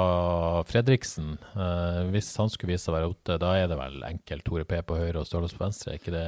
Fredriksen. 0.66 1.36
Eh, 1.54 2.00
hvis 2.14 2.32
han 2.40 2.50
skulle 2.50 2.72
vise 2.72 2.86
seg 2.86 2.94
å 2.94 2.96
være 2.96 3.10
ute, 3.12 3.36
da 3.42 3.52
er 3.58 3.68
det 3.70 3.78
vel 3.78 4.00
enkelt 4.08 4.46
Tore 4.46 4.66
P 4.66 4.80
på 4.86 4.98
høyre 4.98 5.22
og 5.22 5.28
Ståles 5.28 5.54
på 5.54 5.62
venstre? 5.62 5.92
Er 5.94 6.00
ikke 6.00 6.14
det 6.16 6.26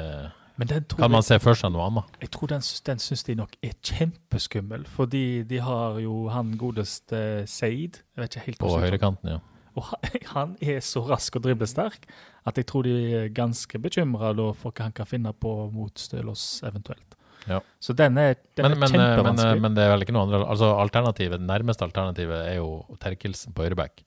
Men 0.61 0.70
den 0.70 0.84
tror 0.86 1.03
Kan 1.03 1.14
man 1.16 1.26
se 1.26 1.38
for 1.43 1.59
seg 1.59 1.72
noe 1.74 1.88
annet? 1.88 2.18
jeg 2.22 2.30
tror 2.36 2.53
den, 2.53 2.62
den 2.90 3.03
syns 3.03 3.26
de 3.26 3.38
nok 3.40 3.57
er 3.62 3.74
kjempeskummel, 3.90 4.86
fordi 4.86 5.43
de 5.49 5.62
har 5.64 5.99
jo 6.05 6.28
han 6.30 6.53
godeste 6.61 7.22
Seid. 7.51 8.03
Jeg 8.03 8.22
vet 8.22 8.36
ikke 8.36 8.47
helt 8.51 8.62
På 8.62 8.76
høyrekanten, 8.76 9.34
ja. 9.38 9.40
Og 9.77 9.87
han- 10.35 10.57
er 10.61 10.81
så 10.85 11.01
rask 11.09 11.37
og 11.37 11.43
driblesterk 11.47 12.07
at 12.47 12.57
jeg 12.59 12.66
tror 12.66 12.83
de 12.85 12.93
er 13.14 13.29
ganske 13.33 13.79
bekymra 13.79 14.33
for 14.59 14.70
hva 14.73 14.89
han 14.89 14.93
kan 14.93 15.07
finne 15.07 15.33
på 15.33 15.70
mot 15.73 15.99
Stølås 15.99 16.62
eventuelt. 16.66 17.16
Ja. 17.49 17.59
Så 17.83 17.93
den 17.99 18.18
er, 18.18 18.37
den 18.57 18.68
Men, 18.68 18.73
er 18.73 18.77
men, 18.77 18.83
eh, 18.83 18.93
men, 18.93 19.01
kjempevanskelig. 19.03 19.61
men 19.64 19.75
det 19.75 19.83
er 19.83 19.91
vel 19.91 20.05
ikke 20.05 20.12
noe 20.14 20.23
andre 20.29 20.41
Altså 20.47 20.68
alternativet, 20.79 21.41
nærmeste 21.43 21.83
alternativet 21.83 22.39
er 22.53 22.57
jo 22.61 22.85
Terkelsen 23.03 23.53
på 23.57 23.64
høyreback. 23.64 24.05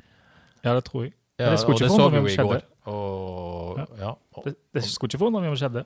ja, 0.63 0.73
det 0.75 0.85
tror 0.85 1.03
jeg. 1.03 1.13
Ja, 1.39 1.49
det 1.51 1.59
skulle 1.59 1.75
ikke 1.75 1.89
forundre 1.91 2.21
vi 2.21 2.21
meg 2.21 2.39
om 2.39 2.47
skjedde. 2.47 2.61
Og, 2.87 3.79
ja. 3.99 4.13
og, 4.37 4.43
Det, 4.45 4.53
det 4.73 4.83
skulle 4.87 5.09
ikke 5.11 5.19
forundre 5.19 5.41
meg 5.43 5.49
om 5.51 5.55
det 5.57 5.63
skjedde. 5.65 5.83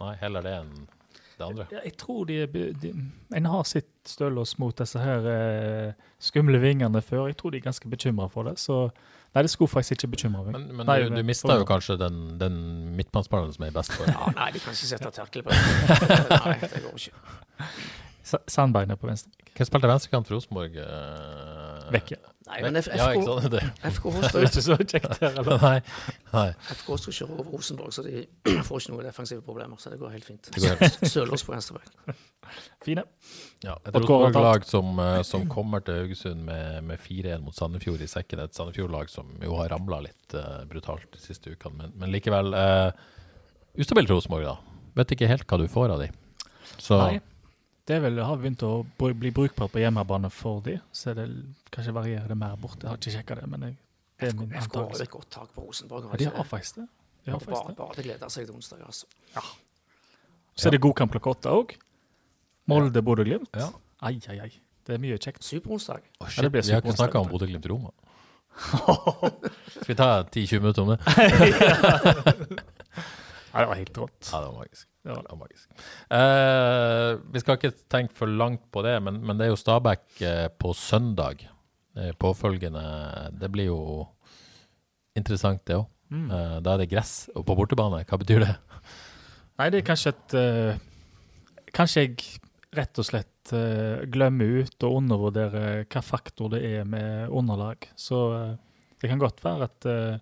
nei, 0.00 0.14
heller 0.22 0.46
det 0.46 0.54
enn 0.56 0.70
det 1.36 1.44
andre. 1.44 1.66
Jeg, 1.70 1.82
jeg 1.84 1.96
tror 2.00 2.24
de, 2.24 2.38
de 2.80 2.92
En 3.36 3.44
har 3.52 3.64
sitt 3.68 3.90
stølås 4.08 4.54
mot 4.58 4.72
disse 4.78 4.96
her 5.02 5.26
eh, 5.28 5.92
skumle 6.18 6.56
vingene 6.62 7.02
før. 7.04 7.26
Jeg 7.28 7.36
tror 7.36 7.52
de 7.52 7.60
er 7.60 7.66
ganske 7.68 7.90
bekymra 7.92 8.30
for 8.32 8.48
det. 8.48 8.56
Så 8.62 8.86
nei, 9.36 9.42
det 9.44 9.52
skulle 9.52 9.68
faktisk 9.68 9.98
ikke 9.98 10.08
bekymre 10.16 10.42
meg. 10.46 10.56
Men, 10.56 10.66
men 10.80 10.88
Nei, 10.88 10.98
du, 11.04 11.12
du 11.20 11.22
mista 11.28 11.58
jo 11.60 11.66
kanskje 11.68 11.98
den, 12.00 12.22
den 12.40 12.56
midtbanespilleren 12.96 13.52
som 13.54 13.68
er 13.68 13.74
best 13.76 13.92
for 13.94 14.08
Ja, 14.08 14.32
nei, 14.38 14.48
de 14.56 14.64
kan 14.64 14.72
ikke 14.74 14.88
sette 14.94 15.12
terkel 15.20 15.44
på 15.46 15.52
det. 15.52 16.30
Nei, 16.32 16.56
det 16.64 16.82
går 16.86 16.96
ikke. 16.96 17.12
Sa- 18.32 18.42
Sandberg 18.50 18.90
er 18.90 18.98
på 18.98 19.06
venstre. 19.06 19.30
Hvem 19.56 19.68
spilte 19.68 19.88
venstrekant 19.88 20.26
for 20.28 20.34
Rosenborg? 20.36 20.74
Uh, 20.82 21.84
Vekke. 21.94 22.16
Nei, 22.46 22.58
men 22.64 22.76
F- 22.80 22.88
Ja, 22.90 23.06
FK, 23.14 23.28
sant? 23.44 23.54
FKH 23.94 24.24
står 24.26 24.46
ikke 24.48 24.62
så 24.66 24.76
kjekt 24.82 25.14
her, 25.22 25.38
eller? 25.40 25.62
Nei. 25.62 25.78
Nei. 26.34 26.48
FK 26.74 26.90
skal 27.04 27.16
kjøre 27.20 27.36
over 27.36 27.48
Rosenborg, 27.54 27.94
så 27.94 28.02
de 28.04 28.24
får 28.66 28.82
ikke 28.82 28.92
noen 28.96 29.06
defensive 29.06 29.44
problemer. 29.46 29.78
Så 29.80 29.92
det 29.94 30.00
går 30.02 30.12
helt 30.16 30.26
fint. 30.26 30.50
Det 30.54 30.62
går 30.64 30.76
helt 30.82 30.98
Sølås 31.12 31.46
på 31.46 31.54
venstreback. 31.54 32.18
Fine. 32.84 33.04
Ja, 33.64 33.76
et 33.84 33.94
Rosenborg-lag 33.96 34.64
som, 34.68 34.98
eh, 35.02 35.20
som 35.26 35.46
kommer 35.50 35.82
til 35.84 36.00
Haugesund 36.02 36.44
med, 36.46 36.84
med 36.86 37.00
4-1 37.02 37.44
mot 37.44 37.56
Sandefjord 37.56 38.04
i 38.04 38.08
sekken. 38.10 38.42
Et 38.44 38.56
Sandefjord-lag 38.56 39.10
som 39.12 39.30
jo 39.42 39.56
har 39.58 39.72
ramla 39.72 40.02
litt 40.06 40.36
uh, 40.36 40.64
brutalt 40.70 41.08
de 41.14 41.22
siste 41.22 41.54
ukene. 41.54 41.78
Men, 41.80 41.94
men 42.02 42.12
likevel 42.14 42.52
uh, 42.54 42.90
ustabilt 43.78 44.12
Rosenborg, 44.12 44.46
da. 44.48 44.82
Vet 45.00 45.16
ikke 45.16 45.30
helt 45.30 45.46
hva 45.50 45.60
du 45.60 45.66
får 45.70 45.96
av 45.96 46.04
de. 46.04 46.10
Så 46.76 47.00
Nei. 47.00 47.16
Det 47.86 48.00
vel, 48.02 48.18
har 48.18 48.38
begynt 48.42 48.64
å 48.66 48.80
bli 48.98 49.30
brukbart 49.30 49.70
på 49.70 49.78
hjemmebane 49.78 50.26
for 50.34 50.58
de, 50.64 50.80
så 50.90 51.12
det 51.14 51.28
kanskje 51.70 51.92
varierer 51.94 52.32
det 52.32 52.38
mer 52.40 52.56
borte. 52.58 52.82
Jeg 52.82 52.90
har 52.90 52.98
ikke 52.98 53.12
sjekka 53.14 53.36
det, 53.38 53.44
men 53.52 53.62
jeg, 53.62 53.76
det 54.18 54.30
er 54.32 54.40
min 54.40 54.48
FK 54.50 54.56
har 54.56 54.64
antakelse. 54.64 55.04
et 55.04 55.12
godt 55.12 55.28
tak 55.30 55.52
på 55.54 55.66
Rosenborg. 55.68 56.08
Ja, 56.10 56.18
de 56.24 56.26
har 56.34 56.48
faktisk 56.50 56.80
det. 56.80 56.86
De 57.26 57.30
har 57.30 57.44
Bare, 57.46 57.68
det. 57.68 57.76
bare 57.78 57.94
til 57.94 58.08
glede 58.08 58.30
seg 58.30 58.48
til 58.48 58.54
onsdag, 58.58 58.82
altså. 58.86 59.06
Så 60.56 60.68
er 60.68 60.74
det 60.74 60.80
god 60.82 60.96
kamp 60.98 61.14
klokka 61.14 61.34
åtte 61.36 61.52
òg. 61.52 61.76
Molde-Bodø-Glimt. 62.70 63.52
Ja. 63.56 63.70
Ai, 64.06 64.16
ai, 64.30 64.38
ai. 64.46 64.52
Det 64.86 64.96
er 64.96 65.02
mye 65.02 65.18
kjekt. 65.18 65.42
Superonsdag. 65.44 66.02
Oh, 66.20 66.28
shit, 66.30 66.44
det 66.46 66.64
vi 66.66 66.74
har 66.74 66.82
ikke 66.82 66.96
snakka 66.96 67.22
om. 67.24 67.30
Bodø-Glimt-Roma. 67.32 67.90
Skal 69.70 69.88
vi 69.90 69.96
ta 69.98 70.10
10-20 70.22 70.60
minutter 70.60 70.82
om 70.82 70.92
det? 70.94 70.98
Nei, 73.56 73.62
det 73.62 73.68
var 73.70 73.78
helt 73.78 73.98
rått. 73.98 74.30
Ja, 74.30 74.40
det 74.40 74.46
var 74.46 74.56
magisk. 74.60 74.88
Det 75.06 75.14
var 75.16 75.38
magisk. 75.40 75.66
Uh, 76.12 77.10
vi 77.32 77.42
skal 77.42 77.58
ikke 77.58 77.72
tenke 77.92 78.16
for 78.18 78.28
langt 78.30 78.64
på 78.74 78.82
det, 78.84 78.96
men, 79.04 79.20
men 79.24 79.38
det 79.38 79.46
er 79.46 79.52
jo 79.52 79.60
Stabæk 79.60 80.22
eh, 80.26 80.48
på 80.58 80.74
søndag. 80.76 81.46
Påfølgende 82.20 82.82
Det 83.40 83.48
blir 83.48 83.70
jo 83.70 83.78
interessant, 85.16 85.62
det 85.64 85.78
òg. 85.78 85.86
Mm. 86.12 86.26
Uh, 86.30 86.58
da 86.62 86.74
er 86.74 86.82
det 86.82 86.90
gress 86.90 87.30
og 87.34 87.46
på 87.48 87.56
bortebane. 87.56 88.02
Hva 88.06 88.18
betyr 88.20 88.44
det? 88.44 88.52
Nei, 89.56 89.70
det 89.72 89.80
er 89.80 89.86
kanskje 89.88 90.12
et 90.12 90.36
uh, 90.36 90.84
Kanskje 91.74 92.04
jeg 92.04 92.12
rett 92.76 92.98
og 93.00 93.06
slett 93.08 93.52
uh, 93.56 94.04
glemmer 94.12 94.62
ut 94.66 94.84
og 94.86 94.98
undervurderer 95.00 95.84
hva 95.88 96.02
faktor 96.04 96.52
det 96.54 96.62
er 96.68 96.84
med 96.88 97.28
underlag. 97.32 97.88
Så 97.96 98.20
uh, 98.34 98.54
det 99.00 99.08
kan 99.10 99.20
godt 99.22 99.42
være 99.44 99.68
at 99.70 99.86
uh, 99.88 100.18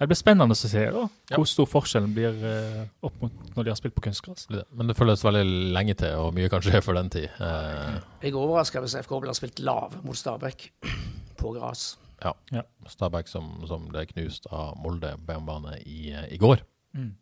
Det 0.00 0.06
blir 0.08 0.16
spennende 0.16 0.56
å 0.56 0.56
se 0.56 0.82
da, 0.94 1.02
Ja. 1.28 1.36
hvor 1.36 1.44
stor 1.44 1.66
forskjellen 1.68 2.14
blir 2.16 2.36
eh, 2.48 2.86
opp 3.04 3.18
mot 3.20 3.34
når 3.52 3.64
de 3.66 3.70
har 3.70 3.76
spilt 3.76 3.92
på 3.98 4.00
kunstgras. 4.06 4.46
Men 4.72 4.88
det 4.88 4.94
føles 4.96 5.20
veldig 5.20 5.42
lenge 5.76 5.92
til, 6.00 6.14
og 6.16 6.32
mye 6.32 6.48
kan 6.48 6.62
skje 6.64 6.80
for 6.80 6.96
den 6.96 7.10
tid. 7.12 7.26
Eh, 7.36 7.98
Jeg 8.22 8.30
er 8.32 8.38
overraska 8.40 8.80
hvis 8.80 8.94
FK 9.02 9.12
blir 9.20 9.36
spilt 9.36 9.60
lav 9.60 9.98
mot 10.00 10.16
Stabæk 10.16 10.70
på 11.42 11.52
gress. 11.58 11.98
ja. 12.24 12.32
Ja. 12.50 12.62
Stabæk 12.88 13.28
som, 13.28 13.50
som 13.68 13.84
ble 13.92 14.06
knust 14.08 14.48
av 14.48 14.72
Molde 14.80 15.12
på 15.20 15.34
hjemmebane 15.36 15.76
i, 15.84 15.98
eh, 16.16 16.32
i 16.32 16.40
går. 16.40 16.64
Mm. 16.96 17.12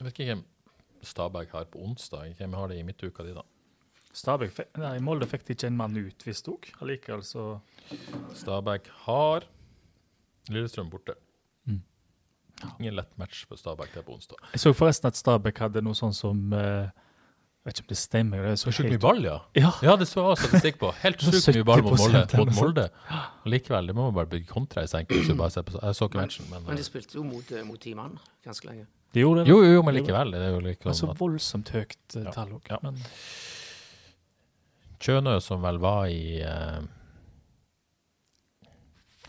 Jeg 0.00 0.06
vet 0.08 0.14
ikke 0.16 0.30
hvem 0.32 0.42
Stabæk 1.12 1.52
har 1.52 1.68
på 1.68 1.84
onsdag. 1.84 2.32
Hvem 2.40 2.56
har 2.56 2.72
det 2.72 2.80
i 2.80 2.86
midtuka 2.88 3.28
di, 3.28 3.36
da? 3.36 3.44
Stabæk, 4.12 4.58
nei, 4.76 4.98
Molde 5.00 5.24
fikk 5.26 5.46
de 5.48 5.54
ikke 5.56 5.66
en 5.70 5.76
mann 5.78 5.96
ut, 5.96 6.24
visstnok. 6.26 6.68
Allikevel 6.84 7.22
så 7.24 7.60
Stabæk 8.36 8.90
har 9.06 9.46
Lillestrøm 10.52 10.90
borte. 10.92 11.14
Mm. 11.68 11.78
Ingen 12.80 12.96
lett 12.98 13.12
match 13.18 13.44
for 13.48 13.56
Stabæk 13.56 13.94
det 13.94 14.04
på 14.04 14.12
onsdag. 14.18 14.36
Jeg 14.52 14.60
så 14.60 14.72
forresten 14.76 15.08
at 15.08 15.16
Stabæk 15.16 15.62
hadde 15.64 15.82
noe 15.86 15.96
sånn 15.96 16.12
som 16.14 16.52
eh, 16.52 16.90
Jeg 17.62 17.70
vet 17.70 17.78
ikke 17.78 17.84
om 17.86 17.90
det 17.92 17.98
stemmer. 18.02 18.42
Det 18.42 18.52
er 18.52 18.60
så 18.60 18.72
sjukt 18.74 18.90
mye 18.90 18.98
ball, 19.02 19.22
ja. 19.24 19.36
Ja. 19.54 19.70
Ja, 19.86 19.92
det 19.96 20.08
så 20.10 20.24
jeg 20.28 20.40
statistikk 20.42 20.80
på. 20.82 20.90
Helt 21.00 21.22
sjukt 21.22 21.54
mye 21.56 21.64
ball 21.70 21.84
mot 21.86 21.98
Molde. 22.02 22.22
Mot 22.42 22.52
Molde. 22.58 22.88
Og 23.44 23.48
likevel, 23.54 23.86
det 23.86 23.94
må 23.96 24.08
man 24.10 24.16
bare 24.18 24.30
bygge 24.34 24.50
kontra 24.50 24.82
i 24.82 24.90
senk. 24.90 25.08
hvis 25.14 25.30
bare 25.38 25.50
ser 25.54 25.62
på- 25.62 25.78
Jeg 25.80 25.94
så 25.94 26.08
ikke 26.10 26.20
matchen, 26.20 26.50
men, 26.50 26.64
Men 26.66 26.76
de 26.76 26.82
spilte 26.84 27.14
jo 27.14 27.22
mot, 27.24 27.52
eh, 27.52 27.62
mot 27.64 27.80
ti 27.80 27.94
mann 27.94 28.18
ganske 28.44 28.66
lenge. 28.66 28.86
De 29.14 29.20
gjorde 29.20 29.44
det. 29.44 29.48
Jo, 29.52 29.62
jo, 29.62 29.72
jo, 29.78 29.82
men 29.82 29.94
likevel. 29.94 30.32
Det 30.32 30.40
er 30.40 30.50
jo 30.52 30.60
like 30.60 30.84
Men 30.84 30.94
så 30.94 31.06
sånn 31.06 31.16
voldsomt 31.16 31.68
høyt 31.70 32.16
eh, 32.18 32.30
tall 32.32 32.48
òg. 32.58 32.68
Ja. 32.68 32.78
Kjønø, 35.02 35.36
som 35.42 35.62
vel 35.64 35.78
var 35.82 36.06
i 36.12 36.38
eh, 36.40 36.80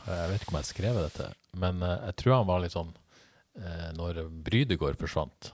Jeg 0.04 0.30
vet 0.30 0.42
ikke 0.44 0.52
om 0.54 0.58
jeg 0.60 0.66
har 0.66 0.70
skrevet 0.70 1.06
dette, 1.08 1.30
men 1.58 1.82
eh, 1.86 1.98
jeg 2.10 2.16
tror 2.22 2.36
han 2.42 2.50
var 2.50 2.62
litt 2.64 2.76
sånn 2.76 2.92
eh, 3.58 3.90
Når 3.98 4.20
Brydegård 4.46 5.00
forsvant 5.02 5.52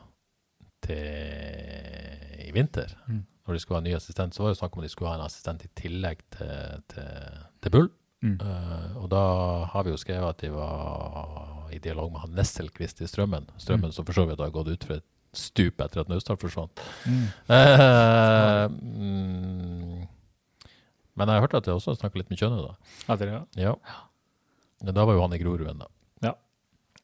til 0.86 2.48
i 2.48 2.52
vinter, 2.56 2.90
Mm. 3.08 3.24
når 3.46 3.54
de 3.54 3.60
skulle 3.62 3.78
ha 3.78 3.82
en 3.84 3.88
ny 3.92 3.96
assistent, 3.98 4.34
så 4.34 4.42
var 4.44 4.50
det 4.54 4.58
snakk 4.60 4.74
om 4.76 4.82
at 4.82 4.88
de 4.88 4.92
skulle 4.94 5.10
ha 5.12 5.18
en 5.20 5.26
assistent 5.28 5.64
i 5.66 5.70
tillegg 5.78 6.22
til, 6.34 6.82
til, 6.90 7.44
til 7.62 7.72
Bull. 7.76 7.90
Mm. 8.26 8.36
Eh, 8.42 8.98
og 8.98 9.06
da 9.12 9.22
har 9.72 9.84
vi 9.86 9.92
jo 9.94 10.00
skrevet 10.02 10.30
at 10.34 10.42
de 10.44 10.50
var 10.52 11.70
i 11.72 11.78
dialog 11.84 12.12
med 12.12 12.22
han 12.24 12.34
Nesselquist 12.40 13.02
i 13.02 13.08
Strømmen. 13.08 13.46
Strømmen 13.62 13.92
Mm. 13.92 13.96
som 13.96 14.06
for 14.08 14.14
så 14.18 14.26
vidt 14.28 14.40
har 14.42 14.50
gått 14.56 14.68
ut 14.74 14.84
for 14.88 14.98
et 14.98 15.06
stup 15.34 15.80
etter 15.86 16.02
at 16.02 16.10
Naustdal 16.10 16.38
forsvant. 16.42 16.82
mm. 17.06 17.28
Eh, 17.54 18.66
mm, 18.70 19.99
men 21.20 21.28
jeg 21.30 21.38
har 21.38 21.46
hørt 21.46 21.58
at 21.60 21.68
jeg 21.70 21.76
også 21.78 21.98
snakka 22.00 22.22
litt 22.22 22.32
med 22.32 22.40
Kjønne, 22.42 22.64
da. 22.66 22.96
Ja, 23.08 23.16
det 23.20 23.28
er 23.28 23.32
det. 23.36 23.64
Ja. 23.68 23.76
Men 24.84 24.96
da 24.96 25.06
var 25.06 25.18
jo 25.18 25.24
han 25.28 25.36
i 25.36 25.42
Groruden, 25.42 25.84
da. 25.84 25.90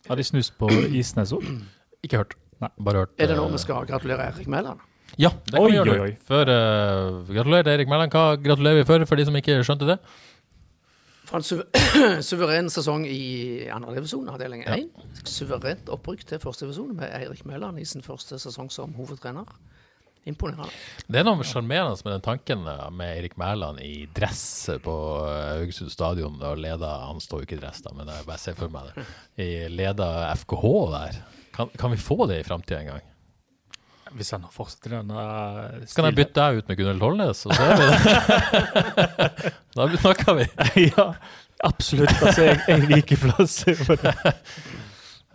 Har 0.05 0.19
de 0.19 0.23
snust 0.23 0.53
på 0.61 0.67
Isnes 0.93 1.31
òg? 1.33 1.45
Ikke 2.05 2.19
hørt. 2.21 2.35
Nei. 2.61 2.69
Bare 2.77 3.01
hørt. 3.03 3.15
Er 3.17 3.31
det 3.31 3.37
nå 3.39 3.47
eh, 3.47 3.55
vi 3.55 3.61
skal 3.63 3.87
gratulere 3.89 4.27
Erik 4.29 4.45
Mæland? 4.51 4.83
Ja, 5.17 5.31
det 5.47 5.55
kan 5.55 5.63
Oi, 5.63 5.71
vi 5.71 5.77
gjøre. 5.79 5.95
oi, 5.95 6.11
oi. 6.11 6.13
Før, 6.27 6.49
uh, 6.51 7.27
gratulerer, 7.33 7.71
Erik 7.73 7.89
Mæland. 7.89 8.13
Hva 8.13 8.35
gratulerer 8.37 8.77
vi 8.81 8.85
for, 8.85 9.05
for 9.09 9.17
de 9.17 9.25
som 9.25 9.37
ikke 9.39 9.55
skjønte 9.65 9.87
det? 9.89 9.95
For 11.25 11.39
en 11.41 11.47
suver 11.47 12.21
suveren 12.29 12.69
sesong 12.69 13.07
i 13.09 13.65
andredivisjon, 13.73 14.29
avdeling 14.29 14.61
Ja. 14.67 14.77
1. 14.77 15.25
Suverent 15.25 15.89
opprykk 15.89 16.21
til 16.29 16.41
førstedivisjon 16.43 16.93
med 16.99 17.09
Eirik 17.09 17.41
Mæland 17.49 17.81
i 17.81 17.87
sin 17.89 18.05
første 18.05 18.37
sesong 18.41 18.69
som 18.73 18.93
hovedtrener. 18.93 19.49
Imponerende. 20.25 20.73
Det 21.05 21.19
er 21.21 21.25
noe 21.27 21.45
sjarmerende 21.45 22.01
med 22.01 22.15
den 22.15 22.23
tanken 22.25 22.63
eh, 22.65 22.85
med 22.97 23.19
Erik 23.19 23.35
Mæland 23.37 23.81
i 23.85 24.07
dress 24.09 24.71
på 24.81 24.95
eh, 25.29 25.49
Haugesund 25.59 25.93
stadion 25.93 26.39
og 26.41 26.57
leder 26.57 27.03
Han 27.11 27.21
står 27.21 27.43
jo 27.43 27.47
ikke 27.49 27.59
i 27.59 27.61
dress, 27.61 27.83
da, 27.85 27.93
men 27.93 28.09
jeg 28.09 28.25
bare 28.25 28.41
ser 28.41 28.57
for 28.57 28.73
meg 28.73 28.89
det. 28.89 29.05
I 29.45 29.49
leder 29.69 30.31
FKH 30.41 30.71
der. 30.95 31.19
Kan, 31.53 31.69
kan 31.77 31.93
vi 31.93 32.01
få 32.01 32.25
det 32.31 32.39
i 32.41 32.47
framtida 32.47 32.81
en 32.81 32.89
gang? 32.95 33.05
Hvis 34.15 34.31
han 34.31 34.47
fortsetter 34.49 34.89
fortsatt 34.89 34.89
i 34.89 34.95
den 34.95 35.13
uh, 35.13 35.93
Kan 35.93 36.09
jeg 36.09 36.17
bytte 36.17 36.41
deg 36.41 36.57
ut 36.57 36.67
med 36.69 36.77
Gunhild 36.79 37.01
Tollnes, 37.03 37.45
og 37.45 37.53
så 37.53 37.69
er 37.69 37.79
vi 37.79 37.87
det? 37.91 39.53
da 39.77 39.87
snakker 40.07 40.37
vi. 40.39 40.49
ja, 40.87 41.07
absolutt. 41.69 42.13
Altså, 42.21 42.49
jeg, 42.49 42.59
jeg 42.69 42.89
liker 42.89 43.21
plass 43.27 43.61
på 43.85 43.97
det. 44.01 44.15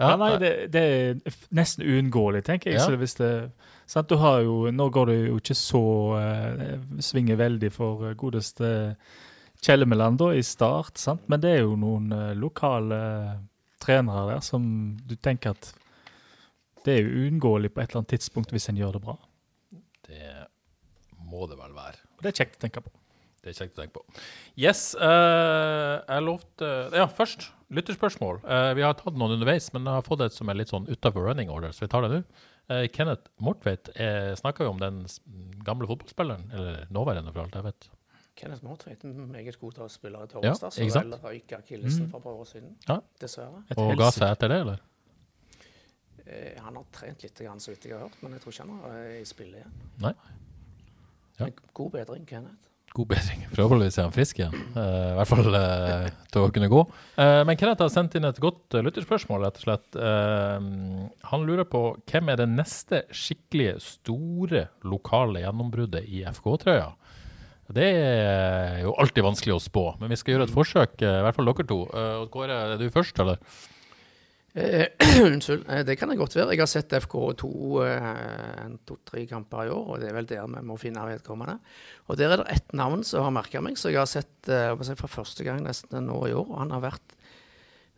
Ja, 0.01 0.14
nei, 0.16 0.30
det, 0.41 0.53
det 0.72 0.82
er 0.82 1.34
nesten 1.53 1.84
uunngåelig, 1.84 2.41
tenker 2.47 2.72
jeg. 2.72 2.80
Ja. 2.80 2.86
Så 2.88 2.97
hvis 2.97 3.18
det, 3.18 3.51
sant, 3.91 4.09
du 4.11 4.20
har 4.20 4.45
jo, 4.47 4.70
nå 4.70 4.86
går 4.95 5.11
det 5.11 5.18
jo 5.18 5.41
ikke 5.41 5.57
så 5.59 5.82
uh, 6.14 7.03
Svinger 7.03 7.41
veldig 7.41 7.72
for 7.74 8.07
eh, 8.09 8.16
godeste 8.18 8.70
Kjellemeland 9.61 10.20
da, 10.20 10.30
i 10.32 10.43
start, 10.47 10.97
sant? 11.01 11.26
men 11.28 11.43
det 11.43 11.51
er 11.57 11.64
jo 11.66 11.74
noen 11.76 12.09
eh, 12.16 12.30
lokale 12.38 13.01
trenere 13.80 14.30
der 14.30 14.45
som 14.45 14.62
du 15.05 15.16
tenker 15.20 15.53
at 15.53 15.72
det 16.86 16.95
er 16.95 17.03
jo 17.05 17.26
uunngåelig 17.26 17.72
på 17.74 17.82
et 17.82 17.91
eller 17.91 18.01
annet 18.01 18.14
tidspunkt 18.14 18.55
hvis 18.55 18.70
en 18.72 18.78
gjør 18.80 18.97
det 18.97 19.03
bra. 19.05 19.18
Det 20.09 20.30
må 21.28 21.45
det 21.51 21.59
vel 21.61 21.74
være. 21.76 22.01
Og 22.16 22.24
det 22.24 22.30
er 22.30 22.38
kjekt 22.41 22.57
å 22.57 22.62
tenke 22.64 22.82
på. 22.86 22.93
Det 23.41 23.53
er 23.53 23.59
kjekt 23.59 23.76
å 23.76 23.82
tenke 23.82 23.99
på. 23.99 24.22
Yes, 24.61 24.80
uh, 25.01 26.01
jeg 26.05 26.24
lovte 26.24 26.70
Ja, 26.97 27.05
først 27.09 27.51
lytterspørsmål. 27.72 28.41
Uh, 28.45 28.72
vi 28.76 28.84
har 28.84 28.97
tatt 28.97 29.16
noen 29.16 29.36
underveis, 29.36 29.68
men 29.76 29.84
jeg 29.84 30.01
har 30.01 30.09
fått 30.09 30.24
et 30.24 30.36
som 30.36 30.49
er 30.49 30.57
litt 30.61 30.72
sånn 30.72 30.88
utafor 30.88 31.28
running 31.28 31.53
order, 31.53 31.76
så 31.76 31.84
vi 31.84 31.93
tar 31.93 32.05
det 32.07 32.14
nå. 32.14 32.22
Eh, 32.71 32.87
Kenneth 32.95 33.31
Mortveit, 33.43 33.89
uh, 33.99 34.35
snakka 34.39 34.62
jo 34.64 34.71
om 34.71 34.79
den 34.79 35.01
gamle 35.66 35.89
fotballspilleren, 35.91 36.45
eller 36.55 36.85
nåværende 36.95 37.33
for 37.35 37.43
alt 37.43 37.57
jeg 37.59 37.66
vet. 37.66 37.89
Kenneth 38.39 38.62
Mortveit, 38.64 39.03
meget 39.05 39.59
god 39.61 39.75
til 39.77 39.83
å 39.85 39.89
spille 39.91 40.21
i 40.21 40.23
Ja, 40.23 40.27
Torvastad, 40.31 40.71
så 40.77 40.87
vel 41.03 41.16
røyka 41.18 41.59
akillesen 41.59 42.07
Mm. 42.07 42.11
for 42.12 42.18
et 42.18 42.25
par 42.25 42.39
år 42.39 42.47
siden. 42.47 42.77
Ja. 42.89 43.01
Dessverre. 43.21 43.64
Et 43.71 43.79
Og 43.79 43.97
ga 43.99 44.11
seg 44.14 44.31
etter 44.31 44.49
det, 44.49 44.61
eller? 44.61 44.79
Eh, 46.27 46.61
han 46.62 46.77
har 46.77 46.85
trent 46.93 47.23
litt, 47.23 47.35
grann, 47.43 47.59
så 47.61 47.73
vidt 47.75 47.85
jeg 47.89 47.93
har 47.99 48.07
hørt, 48.07 48.23
men 48.23 48.33
jeg 48.33 48.41
tror 48.45 48.53
ikke 48.53 48.68
han 48.68 48.93
er 48.95 49.21
i 49.21 49.25
spillet 49.25 49.61
igjen. 49.61 49.73
Nei. 49.99 50.14
Ja. 51.41 51.45
Men 51.45 51.55
God 51.75 51.91
bedring, 51.93 52.27
Kenneth. 52.27 52.70
God 52.97 53.07
bedring. 53.12 53.45
Forhåpentligvis 53.53 53.99
er 54.01 54.07
han 54.09 54.14
frisk 54.14 54.41
igjen. 54.41 54.55
Uh, 54.74 55.12
I 55.12 55.18
hvert 55.20 55.30
fall 55.30 55.55
uh, 55.55 56.09
til 56.34 56.43
å 56.43 56.51
kunne 56.55 56.70
gå. 56.72 56.80
Uh, 57.14 57.43
men 57.47 57.59
Kenneth 57.59 57.84
har 57.84 57.93
sendt 57.93 58.16
inn 58.18 58.26
et 58.26 58.41
godt 58.43 58.74
lytterspørsmål, 58.82 59.45
rett 59.47 59.61
og 59.61 59.66
slett. 59.66 59.99
Han 61.30 61.47
lurer 61.47 61.68
på 61.70 61.84
hvem 62.11 62.32
er 62.32 62.41
det 62.43 62.49
neste 62.51 63.05
skikkelige 63.14 63.78
store 63.84 64.66
lokale 64.82 65.45
gjennombruddet 65.45 66.11
i 66.11 66.24
FK-trøya? 66.34 66.91
Det 67.70 67.86
er 67.86 68.80
jo 68.82 68.97
alltid 68.99 69.22
vanskelig 69.22 69.55
å 69.55 69.62
spå, 69.62 69.84
men 70.01 70.11
vi 70.11 70.18
skal 70.18 70.34
gjøre 70.34 70.49
et 70.49 70.55
forsøk, 70.57 70.97
i 71.07 71.20
hvert 71.22 71.36
fall 71.36 71.47
dere 71.53 71.68
to. 71.70 71.84
Kåre, 72.34 72.57
er 72.72 72.80
du 72.80 72.88
først, 72.91 73.20
eller? 73.22 73.38
Eh, 74.55 74.87
Unnskyld. 75.27 75.69
Eh, 75.69 75.85
Det 75.87 75.97
kan 75.99 76.11
det 76.11 76.19
godt 76.19 76.35
være. 76.37 76.55
Jeg 76.55 76.63
har 76.65 76.71
sett 76.71 76.97
FK2 76.99 77.51
eh, 77.87 78.73
to-tre 78.87 79.27
kamper 79.31 79.69
i 79.69 79.71
år, 79.75 79.87
og 79.95 80.01
det 80.03 80.11
er 80.11 80.17
vel 80.17 80.27
der 80.31 80.49
vi 80.51 80.65
må 80.67 80.79
finne 80.81 81.07
vedkommende. 81.07 81.59
Og 82.11 82.19
der 82.19 82.35
er 82.35 82.43
det 82.43 82.51
ett 82.57 82.75
navn 82.75 83.05
som 83.07 83.27
har 83.27 83.35
merka 83.35 83.63
meg, 83.63 83.79
som 83.79 83.93
jeg 83.93 84.03
har 84.03 84.11
sett 84.11 84.51
jeg 84.51 84.99
for 84.99 85.11
første 85.11 85.47
gang 85.47 85.63
nesten 85.63 86.09
nå 86.09 86.25
i 86.27 86.35
år. 86.35 86.49
og 86.49 86.59
Han 86.65 86.75
har 86.75 86.87
vært 86.89 87.17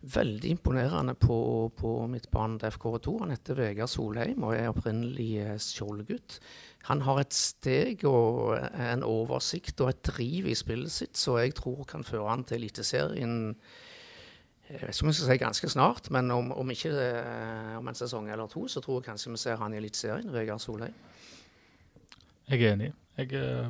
veldig 0.03 0.49
imponerende 0.51 1.13
på, 1.15 1.71
på 1.79 1.93
midtbanen 2.11 2.59
til 2.59 2.73
FK2. 2.75 3.13
Han 3.21 3.31
heter 3.31 3.57
Vegard 3.57 3.89
Solheim 3.89 4.43
og 4.43 4.53
er 4.57 4.69
opprinnelig 4.69 5.61
skjoldgutt. 5.63 6.41
Han 6.89 7.05
har 7.07 7.21
et 7.21 7.33
steg 7.33 8.03
og 8.09 8.57
en 8.59 9.05
oversikt 9.07 9.79
og 9.81 9.93
et 9.93 10.03
driv 10.11 10.51
i 10.51 10.57
spillet 10.59 10.91
sitt 10.91 11.17
som 11.17 11.39
jeg 11.39 11.55
tror 11.55 11.85
kan 11.87 12.03
føre 12.03 12.27
han 12.29 12.43
til 12.43 12.59
Eliteserien 12.59 13.55
jeg 14.73 14.81
vet 14.81 14.95
ikke 14.95 15.05
om 15.05 15.11
jeg 15.11 15.17
skal 15.19 15.27
si 15.29 15.37
ganske 15.41 15.69
snart, 15.69 16.07
men 16.13 16.31
om, 16.33 16.51
om 16.57 16.71
ikke 16.73 16.91
eh, 16.97 17.73
om 17.77 17.87
en 17.89 17.97
sesong 17.97 18.29
eller 18.33 18.49
to, 18.49 18.65
så 18.71 18.81
tror 18.81 18.99
jeg 18.99 19.11
kanskje 19.11 19.33
vi 19.33 19.41
ser 19.43 19.59
han 19.61 19.73
i 19.73 19.77
Eliteserien, 19.77 20.31
Vegard 20.33 20.63
Solheim. 20.63 20.95
Jeg 22.49 22.61
er 22.63 22.73
enig. 22.73 22.89
Jeg, 23.17 23.29
eh, 23.37 23.69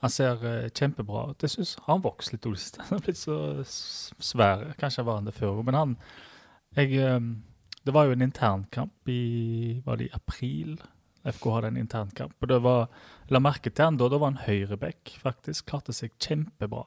han 0.00 0.12
ser 0.12 0.46
eh, 0.48 0.70
kjempebra 0.72 1.26
ut. 1.30 1.44
Jeg 1.44 1.52
syns 1.52 1.74
han 1.84 2.00
vokser 2.04 2.38
litt 2.38 2.48
Olsen. 2.48 2.80
Han 2.86 2.96
har 2.96 3.04
blitt 3.04 3.20
så 3.20 3.36
svær. 3.68 4.64
Kanskje 4.80 5.04
var 5.04 5.20
han 5.20 5.28
det 5.28 5.36
før, 5.36 5.60
men 5.62 5.76
han 5.76 5.94
jeg, 6.74 6.96
Det 7.84 7.92
var 7.94 8.08
jo 8.08 8.16
en 8.16 8.24
internkamp 8.24 9.08
i 9.08 9.82
Var 9.84 9.96
det 9.96 10.08
i 10.08 10.14
april? 10.16 10.78
FK 11.24 11.46
hadde 11.52 11.68
en 11.72 11.80
internkamp. 11.80 12.34
Og 12.40 12.48
det 12.48 12.62
var, 12.64 12.88
La 13.28 13.40
merke 13.40 13.70
til 13.70 13.84
han 13.84 14.00
da. 14.00 14.08
Da 14.08 14.18
var 14.18 14.32
han 14.32 14.42
høyreback, 14.44 15.16
faktisk. 15.20 15.68
Klarte 15.68 15.92
seg 15.96 16.16
kjempebra. 16.20 16.84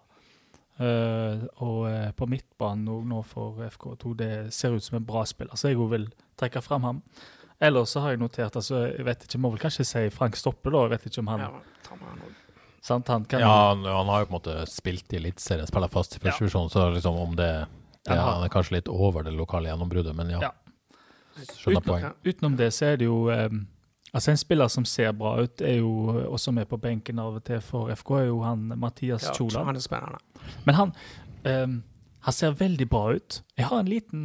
Eh, 0.77 1.45
og 1.65 1.87
uh, 1.89 2.11
på 2.13 2.27
midtbanen 2.29 3.07
nå 3.09 3.23
for 3.25 3.63
FK2, 3.65 4.13
det 4.19 4.31
ser 4.53 4.75
ut 4.75 4.83
som 4.85 4.99
en 4.99 5.07
bra 5.07 5.23
spiller, 5.25 5.57
så 5.57 5.71
jeg 5.71 5.79
vil 5.89 6.05
trekke 6.37 6.61
fram 6.61 6.85
ham. 6.85 6.99
Ellers 7.57 7.95
så 7.95 8.03
har 8.03 8.13
jeg 8.13 8.21
notert 8.21 8.53
altså, 8.59 8.83
jeg 8.91 9.05
vet 9.07 9.23
ikke, 9.25 9.39
Må 9.41 9.49
vel 9.49 9.61
kanskje 9.63 9.85
si 9.89 10.01
Frank 10.13 10.35
Stoppe, 10.37 10.69
da. 10.69 10.83
Jeg 10.85 10.91
vet 10.91 11.07
ikke 11.09 11.23
om 11.23 11.31
han 11.31 11.41
Ja, 11.41 11.47
han. 11.89 12.35
Sant, 12.85 13.07
han 13.09 13.25
kan 13.25 13.41
Ja, 13.41 13.53
han, 13.71 13.81
han 13.81 14.11
har 14.13 14.21
jo 14.21 14.27
på 14.29 14.35
en 14.35 14.37
måte 14.37 14.57
spilt 14.69 15.15
i 15.15 15.17
Eliteserien, 15.17 15.65
spiller 15.65 15.89
fast 15.89 16.13
i 16.13 16.21
første 16.21 16.45
divisjon, 16.45 16.69
så 16.69 16.91
liksom 16.93 17.17
om 17.17 17.33
det 17.39 17.49
det, 18.05 18.13
Han 18.13 18.19
Han 18.19 18.45
er 18.45 18.53
kanskje 18.53 18.77
litt 18.77 18.91
over 18.93 19.25
det 19.25 19.33
lokale 19.33 19.71
gjennombruddet, 19.71 20.13
men 20.15 20.29
ja. 20.35 20.43
Ja. 20.45 20.53
Skjønner 21.57 21.81
Uten, 21.81 21.89
poeng. 21.89 22.05
utenom 22.25 22.55
det 22.57 22.69
så 22.73 22.91
er 22.91 23.01
det 23.01 23.09
jo 23.09 23.17
eh, 23.33 23.49
Altså 24.13 24.31
En 24.31 24.37
spiller 24.39 24.67
som 24.71 24.85
ser 24.87 25.11
bra 25.11 25.33
ut, 25.43 25.61
er 25.61 25.81
jo, 25.81 25.89
og 26.31 26.39
som 26.39 26.57
er 26.57 26.65
på 26.69 26.79
benken 26.79 27.19
av 27.19 27.39
og 27.39 27.43
til 27.47 27.59
for 27.61 27.91
FK, 27.91 28.11
er 28.21 28.29
jo 28.29 28.39
han 28.45 28.71
Mathias 28.79 29.27
Ja, 29.27 29.63
han 29.65 29.75
er 29.75 29.83
spennende. 29.83 30.21
Men 30.65 30.75
han, 30.75 30.93
um, 31.43 31.75
han 32.23 32.33
ser 32.33 32.55
veldig 32.55 32.87
bra 32.89 33.03
ut. 33.17 33.41
Jeg 33.57 33.67
har 33.67 33.83
en 33.83 33.91
liten 33.91 34.23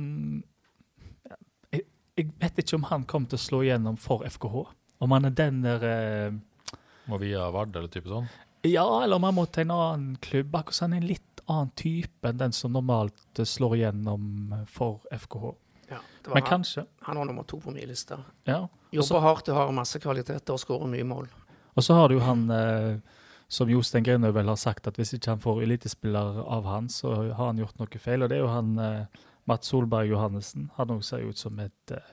jeg, 1.72 1.82
jeg 2.16 2.30
vet 2.40 2.62
ikke 2.62 2.78
om 2.78 2.86
han 2.92 3.04
kommer 3.10 3.32
til 3.32 3.40
å 3.40 3.42
slå 3.42 3.62
igjennom 3.66 3.98
for 3.98 4.22
FKH. 4.28 4.62
Om 5.02 5.16
han 5.16 5.26
er 5.26 5.34
den 5.34 5.60
der 5.66 5.82
uh, 5.82 6.78
Må 7.10 7.18
via 7.18 7.50
Vard 7.50 7.74
eller 7.74 7.90
type 7.90 8.08
sånn? 8.08 8.30
Ja, 8.62 8.86
eller 9.02 9.18
om 9.18 9.26
han 9.26 9.34
må 9.34 9.48
til 9.50 9.66
en 9.66 9.74
annen 9.74 10.18
klubb. 10.22 10.54
Akkurat 10.54 10.78
som 10.78 10.92
han 10.92 11.00
er 11.00 11.02
en 11.02 11.10
litt 11.10 11.42
annen 11.50 11.72
type 11.74 12.28
enn 12.28 12.38
den 12.38 12.54
som 12.54 12.70
normalt 12.76 13.40
eh, 13.42 13.48
slår 13.48 13.80
igjennom 13.80 14.54
for 14.70 15.02
FKH. 15.10 15.50
Ja, 15.90 15.98
det 16.22 16.30
var 16.30 16.36
Men 16.36 16.44
han, 16.44 16.48
kanskje. 16.48 16.84
han 17.08 17.18
var 17.18 17.26
nummer 17.26 17.42
to 17.50 17.58
på 17.60 17.74
min 17.74 17.88
liste. 17.90 18.20
Ja. 18.46 18.68
Jobber 18.92 19.24
hardt 19.24 19.48
og 19.48 19.56
har 19.56 19.74
masse 19.74 20.00
kvaliteter 20.02 20.54
og 20.54 20.60
skårer 20.60 20.90
mye 20.92 21.06
mål. 21.08 21.28
Og 21.72 21.84
så 21.84 21.96
har 21.96 22.08
du 22.08 22.18
jo 22.18 22.24
han 22.26 22.44
eh, 22.52 23.20
som 23.52 23.70
Jostein 23.70 24.04
Grinøy 24.04 24.32
vel 24.32 24.48
har 24.48 24.56
sagt, 24.60 24.86
at 24.88 24.96
hvis 24.96 25.12
ikke 25.16 25.34
han 25.34 25.40
får 25.40 25.62
elitespiller 25.66 26.40
av 26.44 26.68
han, 26.68 26.88
så 26.88 27.14
har 27.32 27.46
han 27.50 27.60
gjort 27.60 27.80
noe 27.80 28.00
feil. 28.00 28.24
Og 28.24 28.30
det 28.32 28.38
er 28.38 28.44
jo 28.44 28.52
han 28.52 28.78
eh, 28.80 29.22
Mats 29.48 29.72
Solberg 29.72 30.08
Johannessen. 30.08 30.70
Han 30.78 30.94
òg 30.94 31.02
ser 31.04 31.24
ut 31.28 31.40
som 31.40 31.60
et 31.60 31.92
eh, 31.92 32.12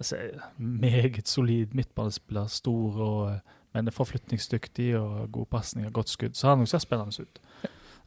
altså, 0.00 0.20
meget 0.56 1.28
solid 1.28 1.74
midtbanespiller. 1.76 2.48
Stor, 2.52 3.00
og, 3.04 3.20
eh, 3.32 3.56
men 3.76 3.92
forflytningsdyktig 3.92 4.94
og 4.96 5.28
god 5.32 5.50
pasning 5.52 5.86
og 5.88 5.92
godt 6.00 6.14
skudd. 6.14 6.36
Så 6.36 6.48
han 6.48 6.64
òg 6.64 6.72
ser 6.72 6.84
spennende 6.84 7.24
ut. 7.24 7.42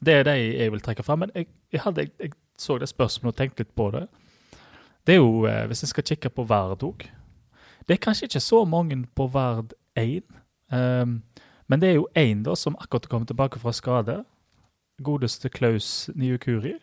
Det 0.02 0.18
er 0.18 0.26
det 0.26 0.38
jeg 0.42 0.74
vil 0.74 0.82
trekke 0.82 1.06
fram. 1.06 1.26
Men 1.26 1.34
jeg, 1.36 1.52
jeg, 1.74 1.86
hadde, 1.86 2.08
jeg, 2.08 2.18
jeg 2.20 2.34
så 2.58 2.78
det 2.82 2.90
spørsmålet 2.90 3.36
og 3.36 3.38
tenkte 3.38 3.64
litt 3.64 3.76
på 3.78 3.92
det. 3.94 4.08
Det 5.06 5.18
er 5.18 5.22
jo, 5.22 5.46
eh, 5.46 5.66
hvis 5.70 5.86
jeg 5.86 5.94
skal 5.94 6.10
kikke 6.10 6.34
på 6.34 6.50
Vard 6.50 6.82
òg 6.86 7.06
Det 7.88 7.96
er 7.98 8.04
kanskje 8.04 8.30
ikke 8.30 8.44
så 8.44 8.64
mange 8.66 9.06
på 9.16 9.28
Vard 9.34 9.74
1. 9.98 10.24
Um, 10.72 11.22
men 11.68 11.82
det 11.82 11.90
er 11.90 11.98
jo 12.00 12.08
én 12.18 12.44
som 12.56 12.76
akkurat 12.80 13.10
kom 13.10 13.26
tilbake 13.26 13.60
fra 13.60 13.72
skade. 13.72 14.24
Godeste 15.04 15.50
Klaus 15.50 16.10
Niukuri. 16.16 16.78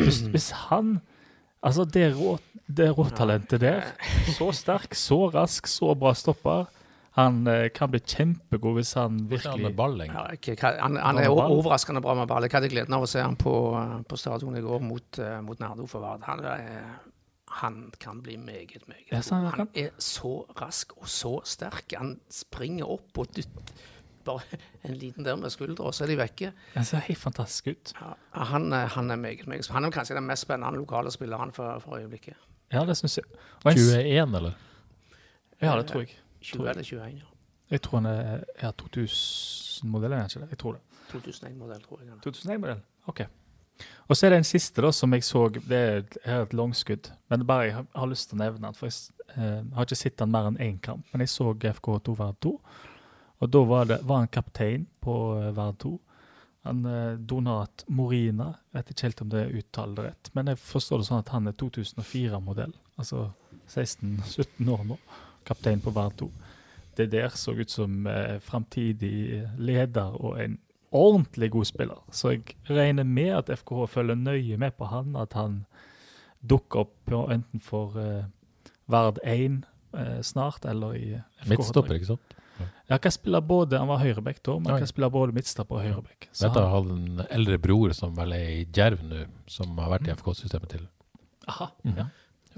Hvis, 0.00 0.20
hvis 0.32 0.50
han 0.68 1.00
Altså, 1.62 1.84
det, 1.84 2.14
rå, 2.16 2.38
det 2.66 2.86
råtalentet 2.96 3.60
der, 3.60 3.90
så 4.32 4.46
sterk, 4.56 4.94
så 4.96 5.26
rask, 5.28 5.66
så 5.68 5.94
bra 5.94 6.14
stopper 6.16 6.70
Han 7.18 7.42
eh, 7.46 7.66
kan 7.74 7.90
bli 7.90 8.00
kjempegod 8.00 8.78
hvis 8.78 8.94
han 8.96 9.18
Virkelig. 9.28 9.66
Med 9.66 9.76
ball. 9.76 10.00
Ja, 10.06 10.22
okay. 10.32 10.56
han, 10.56 10.96
han 10.96 11.18
er 11.18 11.28
ball. 11.28 11.52
overraskende 11.58 12.00
bra 12.00 12.14
med 12.14 12.30
ball. 12.30 12.46
Jeg 12.46 12.54
hadde 12.54 12.70
gleden 12.72 12.94
av 12.96 13.04
å 13.04 13.10
se 13.10 13.20
han 13.20 13.36
på, 13.36 13.52
på 14.08 14.16
stadion 14.16 14.56
i 14.56 14.62
går 14.64 14.80
mot, 14.80 15.18
eh, 15.18 15.40
mot 15.44 15.60
Nardo 15.60 15.84
for 15.90 16.00
Vard. 16.00 16.22
Han, 16.30 16.40
er- 16.48 17.09
han 17.50 17.92
kan 18.00 18.22
bli 18.22 18.36
meget, 18.36 18.82
meget 18.88 19.06
god. 19.10 19.50
Han 19.56 19.68
er 19.74 19.88
så 19.98 20.40
rask 20.60 20.92
og 20.96 21.08
så 21.08 21.40
sterk. 21.44 21.92
Han 21.96 22.20
springer 22.30 22.84
opp 22.86 23.18
og 23.18 23.26
dytter 23.36 23.60
bare 24.24 24.40
en 24.84 24.94
liten 24.94 25.24
der 25.24 25.36
med 25.36 25.50
skuldra, 25.50 25.84
og 25.84 25.94
så 25.94 26.04
er 26.04 26.08
de 26.08 26.16
vekke. 26.16 26.52
Han 26.74 26.84
ser 26.84 26.98
helt 26.98 27.18
fantastisk 27.18 27.66
ut. 27.66 27.92
Ja, 28.00 28.44
han, 28.44 28.72
er- 28.72 28.86
han 28.86 29.10
er 29.10 29.16
meget, 29.16 29.46
meget 29.46 29.68
Han 29.68 29.84
er 29.84 29.90
kanskje 29.90 30.14
den 30.16 30.26
mest 30.26 30.42
spennende 30.42 30.78
lokale 30.78 31.10
spilleren 31.10 31.52
for, 31.52 31.78
for 31.78 31.96
øyeblikket. 31.96 32.34
Ja, 32.72 32.84
det 32.86 32.96
syns 32.96 33.16
jeg. 33.18 33.24
Og 33.64 33.72
21, 33.72 34.36
eller? 34.36 34.52
ja, 35.62 35.76
det 35.78 35.86
tror 35.86 36.00
jeg. 36.00 36.08
20 36.40 36.60
eller 36.68 36.72
21, 36.82 37.02
ja. 37.04 37.10
Jeg 37.70 37.82
tror 37.82 37.98
han 38.00 38.06
er 38.06 38.40
ja, 38.62 38.70
2000-modell, 38.82 40.12
er 40.12 40.16
han 40.16 40.26
ikke 40.30 40.40
det? 40.40 40.50
Jeg 40.50 40.58
tror 40.58 40.72
det. 40.72 40.80
2001-modell, 41.12 41.82
tror 41.82 42.00
jeg. 42.00 42.08
er. 42.08 42.30
2001-modell. 42.30 42.80
OK. 43.06 43.20
Og 44.10 44.18
så 44.18 44.26
er 44.26 44.34
det 44.34 44.40
en 44.40 44.48
siste 44.48 44.82
da, 44.82 44.90
som 44.90 45.12
jeg 45.14 45.22
så. 45.22 45.44
Det 45.54 45.78
er 45.78 46.00
et, 46.02 46.54
langskudd. 46.56 47.12
Men 47.30 47.46
bare 47.46 47.66
jeg 47.68 47.76
har, 47.78 48.10
lyst 48.10 48.30
til 48.30 48.40
å 48.40 48.42
nevne 48.42 48.66
den. 48.66 48.76
For 48.78 48.90
jeg 48.90 49.36
eh, 49.36 49.60
har 49.76 49.86
ikke 49.86 50.00
sett 50.00 50.18
den 50.18 50.32
mer 50.34 50.48
enn 50.50 50.58
én 50.58 50.78
kamp. 50.82 51.04
Men 51.12 51.22
jeg 51.22 51.30
så 51.30 51.52
FK2 51.54 52.16
Verd 52.18 52.40
2. 52.42 52.54
Og 53.40 53.52
da 53.54 53.62
var, 53.64 53.86
det, 53.86 54.00
var 54.04 54.24
han 54.24 54.32
kaptein 54.34 54.88
på 55.04 55.16
eh, 55.38 55.52
Verd 55.54 55.78
2. 55.84 55.92
Han 56.66 56.84
eh, 56.90 57.12
Donat 57.30 57.84
Morina. 57.86 58.50
Jeg 58.72 58.80
vet 58.80 58.90
ikke 58.94 59.06
helt 59.06 59.22
om 59.24 59.30
det 59.32 59.44
er 59.44 59.58
uttalt 59.62 60.02
rett. 60.02 60.32
Men 60.34 60.50
jeg 60.50 60.60
forstår 60.64 61.00
det 61.00 61.08
sånn 61.12 61.22
at 61.22 61.34
han 61.36 61.46
er 61.46 61.58
2004-modell. 61.62 62.74
Altså 63.00 63.28
16-17 63.70 64.72
år 64.74 64.88
nå. 64.90 64.98
Kaptein 65.46 65.80
på 65.84 65.94
Verd 65.94 66.18
2. 66.18 66.30
Det 66.98 67.06
der 67.14 67.30
så 67.38 67.54
ut 67.54 67.70
som 67.70 68.02
eh, 68.10 68.40
framtidig 68.42 69.44
leder 69.62 70.18
og 70.18 70.42
en 70.42 70.58
ordentlig 70.90 71.50
god 71.54 71.68
spiller. 71.68 72.02
Så 72.10 72.34
jeg 72.34 72.56
regner 72.68 73.06
med 73.06 73.30
at 73.38 73.52
FKH 73.60 73.86
følger 73.92 74.18
nøye 74.18 74.58
med 74.58 74.74
på 74.78 74.88
han, 74.90 75.14
at 75.16 75.36
han 75.38 75.64
dukker 76.40 76.86
opp 76.86 77.14
enten 77.30 77.62
for 77.62 77.96
uh, 77.98 78.24
Verd 78.90 79.20
1 79.24 79.62
uh, 79.94 80.20
snart, 80.22 80.64
eller 80.64 80.94
i 80.98 81.08
FKH. 81.42 81.50
Midtstopper, 81.52 81.98
ikke 81.98 82.12
sant? 82.14 82.36
Ja, 82.90 82.98
kan 82.98 83.12
spille 83.14 83.40
både, 83.40 83.78
Han 83.78 83.88
var 83.88 84.02
høyreback 84.02 84.42
da, 84.44 84.58
men 84.58 84.74
Oi. 84.74 84.80
kan 84.82 84.88
spille 84.90 85.08
både 85.10 85.32
midtstopper 85.32 85.78
og 85.78 85.84
høyreback. 85.86 86.26
Vet 86.28 86.54
du, 86.54 86.58
jeg 86.60 86.72
har 86.74 86.88
en 86.94 87.22
eldre 87.30 87.58
bror 87.62 87.94
som 87.96 88.16
vel 88.18 88.34
er 88.36 88.48
i 88.58 88.64
Djerv 88.66 89.04
nå, 89.06 89.22
som 89.50 89.78
har 89.80 89.94
vært 89.94 90.10
i 90.10 90.14
FK-systemet 90.16 90.74
til. 90.74 90.88
Aha, 91.48 91.70
mm. 91.86 91.94
ja. 91.96 92.08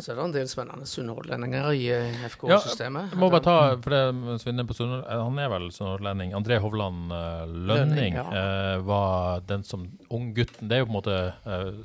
Så 0.01 0.12
er 0.12 0.16
det 0.16 0.22
en 0.24 0.32
del 0.32 0.47
spennende 0.49 0.86
sunnhordlendinger 0.88 1.66
i 1.76 1.82
eh, 1.93 2.22
FK-systemet. 2.32 3.11
Jeg 3.12 3.20
må 3.20 3.28
bare 3.32 3.45
ta, 3.45 3.57
for 3.84 3.93
det, 3.93 4.01
mens 4.16 4.47
vi 4.47 4.55
er 4.55 4.64
på 4.64 4.76
Sunnhord, 4.78 5.03
eh, 5.05 5.20
Han 5.20 5.40
er 5.43 5.51
vel 5.53 5.66
sunnhordlending. 5.74 6.32
André 6.38 6.57
Hovland 6.64 7.12
eh, 7.12 7.43
Lønning 7.53 7.90
Lønning, 7.93 8.16
ja. 8.16 8.78
var 8.88 9.45
den 9.49 9.66
som 9.68 9.84
Unggutten 10.09 10.70
Det 10.70 10.78
er 10.78 10.82
jo 10.82 10.88
på 10.88 10.95
en 10.95 10.97
måte 10.97 11.18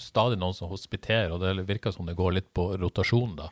stadig 0.04 0.40
noen 0.40 0.56
som 0.56 0.72
hospiterer, 0.72 1.34
og 1.36 1.44
det 1.44 1.68
virker 1.68 1.92
som 1.96 2.08
det 2.08 2.16
går 2.16 2.38
litt 2.38 2.48
på 2.56 2.70
rotasjon, 2.80 3.36
da. 3.42 3.52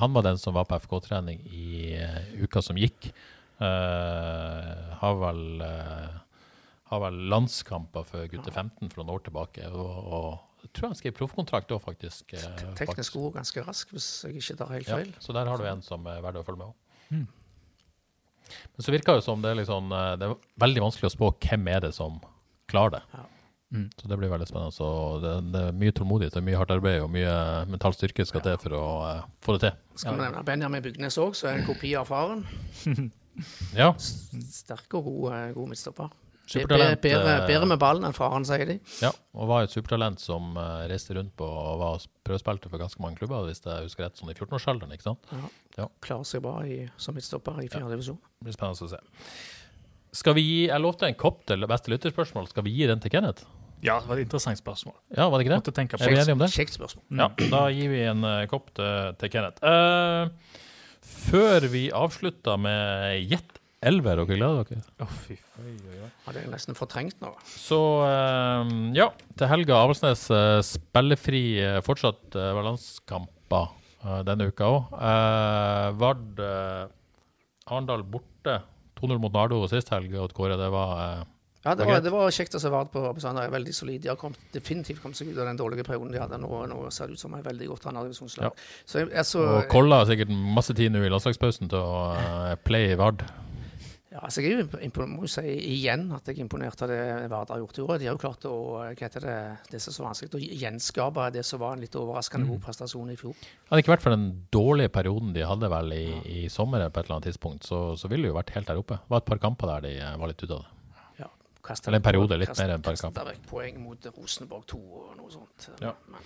Han 0.00 0.14
var 0.14 0.24
den 0.24 0.38
som 0.40 0.54
var 0.56 0.66
på 0.66 0.78
FK-trening 0.80 1.42
i 1.52 1.98
uka 2.40 2.62
som 2.64 2.78
gikk. 2.80 3.10
Har 3.60 5.18
vel 5.20 5.42
har 6.90 7.02
vel 7.04 7.18
landskamper 7.30 8.06
for 8.06 8.30
gutter 8.30 8.50
15 8.50 8.88
for 8.90 9.02
noen 9.02 9.12
år 9.14 9.26
tilbake. 9.26 9.66
Og, 9.70 9.90
og 10.10 10.49
jeg 10.62 10.70
tror 10.76 10.88
han 10.90 10.98
skrev 10.98 11.14
proffkontrakt 11.16 11.72
òg, 11.74 11.80
faktisk. 11.84 12.34
eh, 12.34 12.40
faktisk. 12.44 12.76
Teknisk 12.82 13.16
god 13.16 13.32
ganske 13.40 13.64
rask, 13.66 13.90
hvis 13.94 14.08
jeg 14.26 14.36
ikke 14.40 14.56
tar 14.60 14.72
helt 14.76 14.88
Ja, 14.88 14.96
feil. 15.00 15.12
så 15.20 15.32
der 15.36 15.46
har 15.50 15.58
du 15.58 15.64
en 15.70 15.82
som 15.82 16.06
er 16.06 16.20
verdt 16.24 16.40
å 16.42 16.44
følge 16.46 16.58
med 16.58 16.70
òg. 16.70 17.26
Men 18.74 18.82
så 18.84 18.90
virker 18.94 19.18
det 19.18 19.24
som 19.24 19.42
det 19.42 19.50
er, 19.52 19.60
liksom, 19.60 19.92
eh, 19.94 20.16
det 20.18 20.26
er 20.28 20.34
veldig 20.58 20.82
vanskelig 20.88 21.10
å 21.10 21.14
spå 21.14 21.30
hvem 21.38 21.68
er 21.70 21.80
det 21.86 21.92
som 21.94 22.20
klarer 22.70 22.98
det. 22.98 23.02
Ja. 23.14 23.24
Mm. 23.70 23.84
Så 23.94 24.08
det 24.10 24.16
blir 24.18 24.28
veldig 24.32 24.48
spennende. 24.50 24.74
Så 24.74 24.86
det, 25.22 25.52
det 25.52 25.60
er 25.68 25.76
mye 25.78 25.92
tålmodighet, 25.94 26.34
det 26.34 26.40
er 26.40 26.46
mye 26.48 26.58
hardt 26.58 26.72
arbeid 26.74 27.04
og 27.04 27.12
mye 27.14 27.34
mental 27.70 27.94
styrke 27.94 28.26
skal 28.26 28.42
til 28.42 28.56
for 28.58 28.74
å 28.74 28.86
uh, 29.06 29.20
få 29.46 29.54
det 29.54 29.60
til. 29.68 29.76
Skal 30.02 30.16
vi 30.16 30.24
nevne 30.24 30.42
Benjamin 30.48 30.82
Bygnes 30.82 31.18
òg, 31.22 31.36
som 31.38 31.52
er 31.52 31.60
en 31.60 31.68
kopi 31.68 31.94
av 31.98 32.10
faren. 32.10 32.44
Ja, 33.72 33.94
Sterk 33.96 34.92
og 34.98 35.04
god, 35.06 35.32
eh, 35.32 35.52
god 35.54 35.68
midtstopper. 35.70 36.10
Supertalent, 36.50 36.98
Bedre, 37.04 37.34
eh, 37.36 37.46
bedre 37.46 37.68
med 37.70 37.78
ballen 37.78 38.08
enn 38.08 38.16
faren, 38.16 38.44
sier 38.48 38.66
de. 38.66 38.78
ja, 39.04 39.12
og 39.38 39.50
var 39.52 39.66
et 39.66 39.74
supertalent 39.74 40.18
som 40.22 40.56
eh, 40.58 40.88
reiste 40.90 41.14
rundt 41.14 41.36
på 41.38 41.46
og 41.46 41.78
var 41.78 42.02
prøvespilte 42.26 42.72
for 42.72 42.82
ganske 42.82 43.02
mange 43.04 43.20
klubber, 43.20 43.46
hvis 43.46 43.62
jeg 43.62 43.86
husker 43.86 44.08
rett, 44.08 44.18
sånn 44.18 44.32
i 44.32 44.34
14-årsalderen. 44.34 44.90
ikke 44.96 45.06
sant? 45.06 45.30
Ja. 45.78 45.86
Klarer 46.02 46.26
seg 46.26 46.42
bra 46.44 46.58
i, 46.66 46.82
som 46.98 47.14
midtstopper 47.14 47.62
i 47.62 47.70
fjerde 47.70 47.94
divisjon. 47.94 48.18
Det 48.40 48.50
blir 48.50 48.58
spennende 48.58 48.88
å 48.88 48.92
se. 48.96 49.00
Skal 50.20 50.34
vi 50.34 50.42
gi, 50.42 50.60
Jeg 50.66 50.82
lovte 50.82 51.06
en 51.06 51.14
kopp 51.14 51.44
til 51.46 51.66
beste 51.70 51.92
lytterspørsmål. 51.92 52.50
Skal 52.50 52.66
vi 52.66 52.74
gi 52.74 52.88
den 52.90 53.02
til 53.02 53.12
Kenneth? 53.14 53.46
Ja, 53.80 54.00
det 54.02 54.10
var 54.10 54.18
et 54.18 54.26
interessant 54.26 54.58
spørsmål. 54.60 54.96
Ja, 55.16 55.28
var 55.30 55.38
det 55.38 55.46
ikke 55.46 55.54
det? 55.54 55.60
Måtte 55.62 56.02
Er 56.04 56.10
vi 56.10 56.18
enige 56.18 56.34
om 56.36 56.42
det? 56.42 56.50
Kjekt 56.52 56.74
spørsmål. 56.76 57.04
Ja, 57.16 57.28
da 57.52 57.62
gir 57.72 57.92
vi 57.94 58.02
en 58.10 58.26
eh, 58.28 58.42
kopp 58.50 58.74
til, 58.76 59.14
til 59.22 59.32
Kenneth. 59.32 59.62
Uh, 59.64 60.28
før 61.30 61.64
vi 61.72 61.86
avslutter 61.96 62.60
med 62.60 63.30
Jet 63.30 63.59
Elver, 63.80 64.20
dere 64.20 64.28
gleder 64.28 64.66
dere? 64.68 64.82
Å, 65.00 65.06
fy 65.24 65.38
faen. 65.40 65.76
Hadde 66.26 66.42
jeg 66.42 66.50
nesten 66.52 66.76
fortrengt 66.76 67.16
nå. 67.24 67.30
Så 67.48 67.78
eh, 68.04 68.72
ja, 68.98 69.06
til 69.40 69.48
helga 69.48 69.78
Avaldsnes 69.80 70.26
uh, 70.34 70.58
spillefri 70.64 71.44
eh, 71.64 71.78
fortsatt 71.86 72.36
uh, 72.36 72.60
landskamper 72.66 73.70
eh, 74.04 74.20
denne 74.28 74.50
uka 74.52 74.68
òg. 74.68 74.94
Vard 76.00 76.44
eh, 76.44 76.90
Arendal 77.70 78.04
borte. 78.04 78.58
2-0 79.00 79.16
mot 79.22 79.32
Nardo 79.32 79.62
sist 79.70 79.88
helg, 79.94 80.12
og 80.20 80.32
Kåre, 80.36 80.58
det 80.60 80.68
var 80.72 80.90
eh, 81.00 81.20
Ja, 81.64 81.72
det 81.72 81.86
er 81.86 81.88
var, 81.88 82.04
det 82.04 82.12
var 82.12 82.30
kjekt 82.36 82.56
å 82.56 82.60
se 82.60 82.68
Vard 82.72 82.92
på, 82.92 83.00
på 83.16 83.22
Sandøy. 83.24 83.46
Veldig 83.52 83.74
solid. 83.76 84.02
De 84.04 84.10
har 84.12 84.18
kommet, 84.20 84.40
definitivt 84.52 85.00
kommet 85.00 85.16
seg 85.16 85.32
ut 85.32 85.40
av 85.40 85.48
den 85.48 85.60
dårlige 85.60 85.88
perioden 85.88 86.12
de 86.12 86.20
hadde. 86.20 86.36
Nå, 86.44 86.66
nå 86.68 86.82
ser 86.92 87.08
det 87.08 87.16
ut 87.16 87.24
som 87.24 87.32
et 87.38 87.46
veldig 87.48 87.72
godt 87.72 87.88
andredivisjonslag. 87.94 88.50
Ja. 88.50 88.72
Så 88.84 89.00
jeg, 89.06 89.12
altså, 89.24 89.46
Og 89.56 89.70
Kolla 89.72 90.02
har 90.02 90.10
sikkert 90.12 90.32
masse 90.60 90.76
tid 90.76 90.92
nå 90.92 91.04
i 91.04 91.12
landslagspausen 91.12 91.72
til 91.72 91.80
å 91.80 92.10
eh, 92.16 92.58
play 92.68 92.92
Vard. 93.00 93.24
Ja, 94.10 94.18
altså 94.26 94.42
jeg 94.42 94.64
må 95.06 95.22
jo 95.22 95.28
si 95.30 95.42
igjen 95.46 96.08
at 96.16 96.26
jeg 96.26 96.36
er 96.36 96.42
imponert 96.42 96.80
av 96.82 96.88
det 96.90 96.98
Vardø 97.30 97.52
har 97.54 97.60
gjort 97.62 97.78
i 97.78 97.82
år. 97.84 97.98
De 98.02 98.08
har 98.08 98.16
jo 98.16 98.22
klart 98.24 98.46
å 98.50 98.54
hva 98.80 98.88
heter 98.98 99.20
det, 99.22 99.36
det 99.70 99.80
som 99.80 99.92
er 99.92 99.96
så 99.96 100.06
vanskelig, 100.08 100.32
å 100.34 100.58
gjenskape 100.64 101.28
det 101.36 101.44
som 101.46 101.60
var 101.62 101.76
en 101.76 101.84
litt 101.84 101.94
overraskende 101.94 102.46
Mm. 102.48 102.50
god 102.56 102.64
prestasjon 102.64 103.12
i 103.12 103.16
fjor. 103.20 103.34
Hadde 103.70 103.78
det 103.78 103.84
ikke 103.84 103.94
vært 103.94 104.02
for 104.02 104.10
den 104.16 104.26
dårlige 104.50 104.90
perioden 104.90 105.32
de 105.32 105.46
hadde 105.46 105.70
vel 105.70 105.92
i, 105.94 106.04
i 106.26 106.48
sommer, 106.48 106.82
på 106.90 106.98
et 107.00 107.06
eller 107.06 107.20
annet 107.20 107.30
tidspunkt, 107.30 107.64
så, 107.70 107.94
så 107.96 108.08
ville 108.10 108.26
det 108.26 108.32
jo 108.34 108.38
vært 108.40 108.50
helt 108.58 108.66
der 108.66 108.82
oppe. 108.82 108.98
Det 108.98 109.14
var 109.14 109.22
et 109.22 109.30
par 109.30 109.38
kamper 109.46 109.66
der 109.76 109.86
de 109.86 109.94
eh, 110.00 110.16
var 110.18 110.26
litt 110.34 110.42
ute 110.42 110.54
av 110.58 110.64
det. 110.66 110.76
Ja, 111.22 111.30
kastet 111.62 111.86
Eller 111.92 112.02
en 112.02 112.08
periode, 112.10 112.38
litt 112.40 112.48
kastet- 112.50 112.66
mer 112.66 112.74
enn 112.74 112.80
et 112.82 112.88
par 112.90 112.96
kamper. 113.06 113.30
vekk 113.30 113.46
poeng 113.46 113.78
mot 113.84 114.10
Rosenborg 114.18 114.66
2 114.66 114.80
og 115.04 115.16
noe 115.22 115.30
sånt. 115.30 115.70
Ja. 115.86 115.94
Men, 116.10 116.20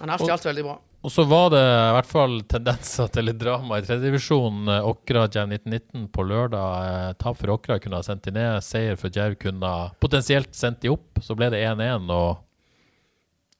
men 0.00 0.08
har 0.14 0.18
stjålet 0.18 0.44
veldig 0.50 0.64
bra. 0.64 0.78
Og 1.04 1.12
så 1.12 1.26
var 1.28 1.50
det 1.52 1.60
i 1.60 1.92
hvert 1.98 2.08
fall 2.08 2.38
tendenser 2.48 3.10
til 3.12 3.26
litt 3.28 3.36
drama 3.38 3.76
i 3.76 3.82
tredjedivisjon. 3.84 4.62
Åkra 4.88 5.26
Jerv 5.28 5.50
1919 5.52 6.06
på 6.14 6.24
lørdag. 6.24 6.86
Eh, 6.88 7.12
Tap 7.20 7.36
for 7.36 7.52
Åkra 7.52 7.76
kunne 7.78 7.98
ha 8.00 8.06
sendt 8.06 8.24
de 8.24 8.32
ned. 8.32 8.62
Seier 8.64 8.96
for 8.96 9.12
Jerv 9.12 9.36
kunne 9.42 9.72
potensielt 10.00 10.56
sendt 10.56 10.80
de 10.80 10.88
opp. 10.94 11.20
Så 11.20 11.36
ble 11.36 11.50
det 11.52 11.60
1-1, 11.66 12.08
og 12.08 12.38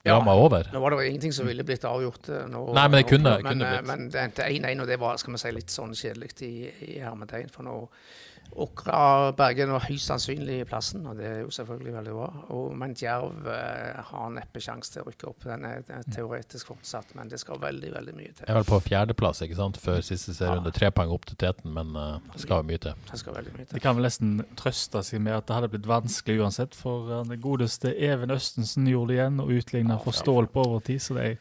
Ja. 0.05 0.15
drama 0.19 0.35
over. 0.37 0.65
Nå 0.73 0.81
var 0.81 0.91
det 0.91 0.97
jo 0.99 1.11
ingenting 1.13 1.33
som 1.33 1.47
ville 1.47 1.65
blitt 1.65 1.85
avgjort. 1.85 2.29
eh, 2.29 2.47
Nå, 2.49 2.75
Nei, 2.75 2.89
men 2.89 3.03
det 3.03 3.07
kunne- 3.09 3.37
nå- 3.39 3.43
men, 3.43 3.53
kunne 3.59 3.65
eh, 3.69 3.77
blitt. 3.83 3.87
Men 3.87 4.09
det 4.11 4.21
endte 4.25 4.45
1-1, 4.49 4.81
og 4.81 4.87
det 4.87 4.99
var 5.01 5.17
skal 5.19 5.33
vi 5.33 5.39
si, 5.39 5.51
litt 5.53 5.67
sånn 5.71 5.93
kjedelig 5.95 6.43
i, 6.43 6.95
i 6.97 6.99
hermetegn. 7.01 7.51
For 7.51 7.63
nå 7.63 7.89
Åkra 8.55 9.33
Bergen 9.35 9.73
var 9.75 9.83
høyst 9.89 10.07
sannsynlig 10.07 10.61
i 10.63 10.67
plassen, 10.69 11.03
og 11.11 11.17
det 11.19 11.25
er 11.27 11.39
jo 11.43 11.51
selvfølgelig 11.51 11.95
veldig 11.97 12.13
bra. 12.15 12.29
Og, 12.55 12.69
men 12.79 12.93
Djerv 12.95 13.49
eh, 13.51 13.99
har 14.11 14.29
neppe 14.31 14.61
sjanse 14.63 14.93
til 14.95 15.03
å 15.03 15.09
rykke 15.09 15.27
opp. 15.33 15.43
Den 15.49 15.65
er, 15.67 15.81
den 15.89 15.99
er 16.05 16.15
teoretisk 16.15 16.71
fortsatt, 16.71 17.15
men 17.19 17.33
det 17.33 17.41
skal 17.43 17.59
veldig, 17.63 17.91
veldig 17.97 18.15
mye 18.15 18.31
til. 18.31 18.45
Jeg 18.47 18.53
er 18.55 18.61
vel 18.61 18.69
på 18.69 18.79
fjerdeplass 18.87 19.43
ikke 19.47 19.59
sant, 19.59 19.81
før 19.83 20.01
siste 20.07 20.37
serierunde. 20.39 20.71
Tre 20.77 20.93
poeng 20.95 21.11
opp 21.17 21.27
til 21.33 21.41
teten, 21.43 21.75
men 21.75 21.91
uh, 21.99 22.21
det 22.35 22.45
skal 22.47 22.63
mye 22.69 22.79
til. 22.87 22.95
Det 23.11 23.21
skal 23.25 23.39
veldig 23.41 23.57
mye 23.57 23.67
De 23.67 23.71
til. 23.75 23.83
kan 23.89 23.99
vel 23.99 24.07
nesten 24.09 24.35
trøste 24.61 25.03
seg 25.11 25.25
med 25.27 25.39
at 25.41 25.51
det 25.51 25.59
hadde 25.59 25.73
blitt 25.75 25.91
vanskelig 25.91 26.45
uansett, 26.47 26.79
for 26.79 27.11
uh, 27.11 27.21
den 27.27 27.43
godeste 27.43 27.91
Even 27.99 28.31
Østensen 28.39 28.87
gjorde 28.91 29.15
det 29.15 29.19
igjen 29.21 29.41
og 29.43 29.51
utligna 29.59 29.99
for 30.03 30.15
Stål 30.15 30.47
på 30.55 30.63
overtid, 30.69 31.03
så 31.03 31.19
de, 31.19 31.33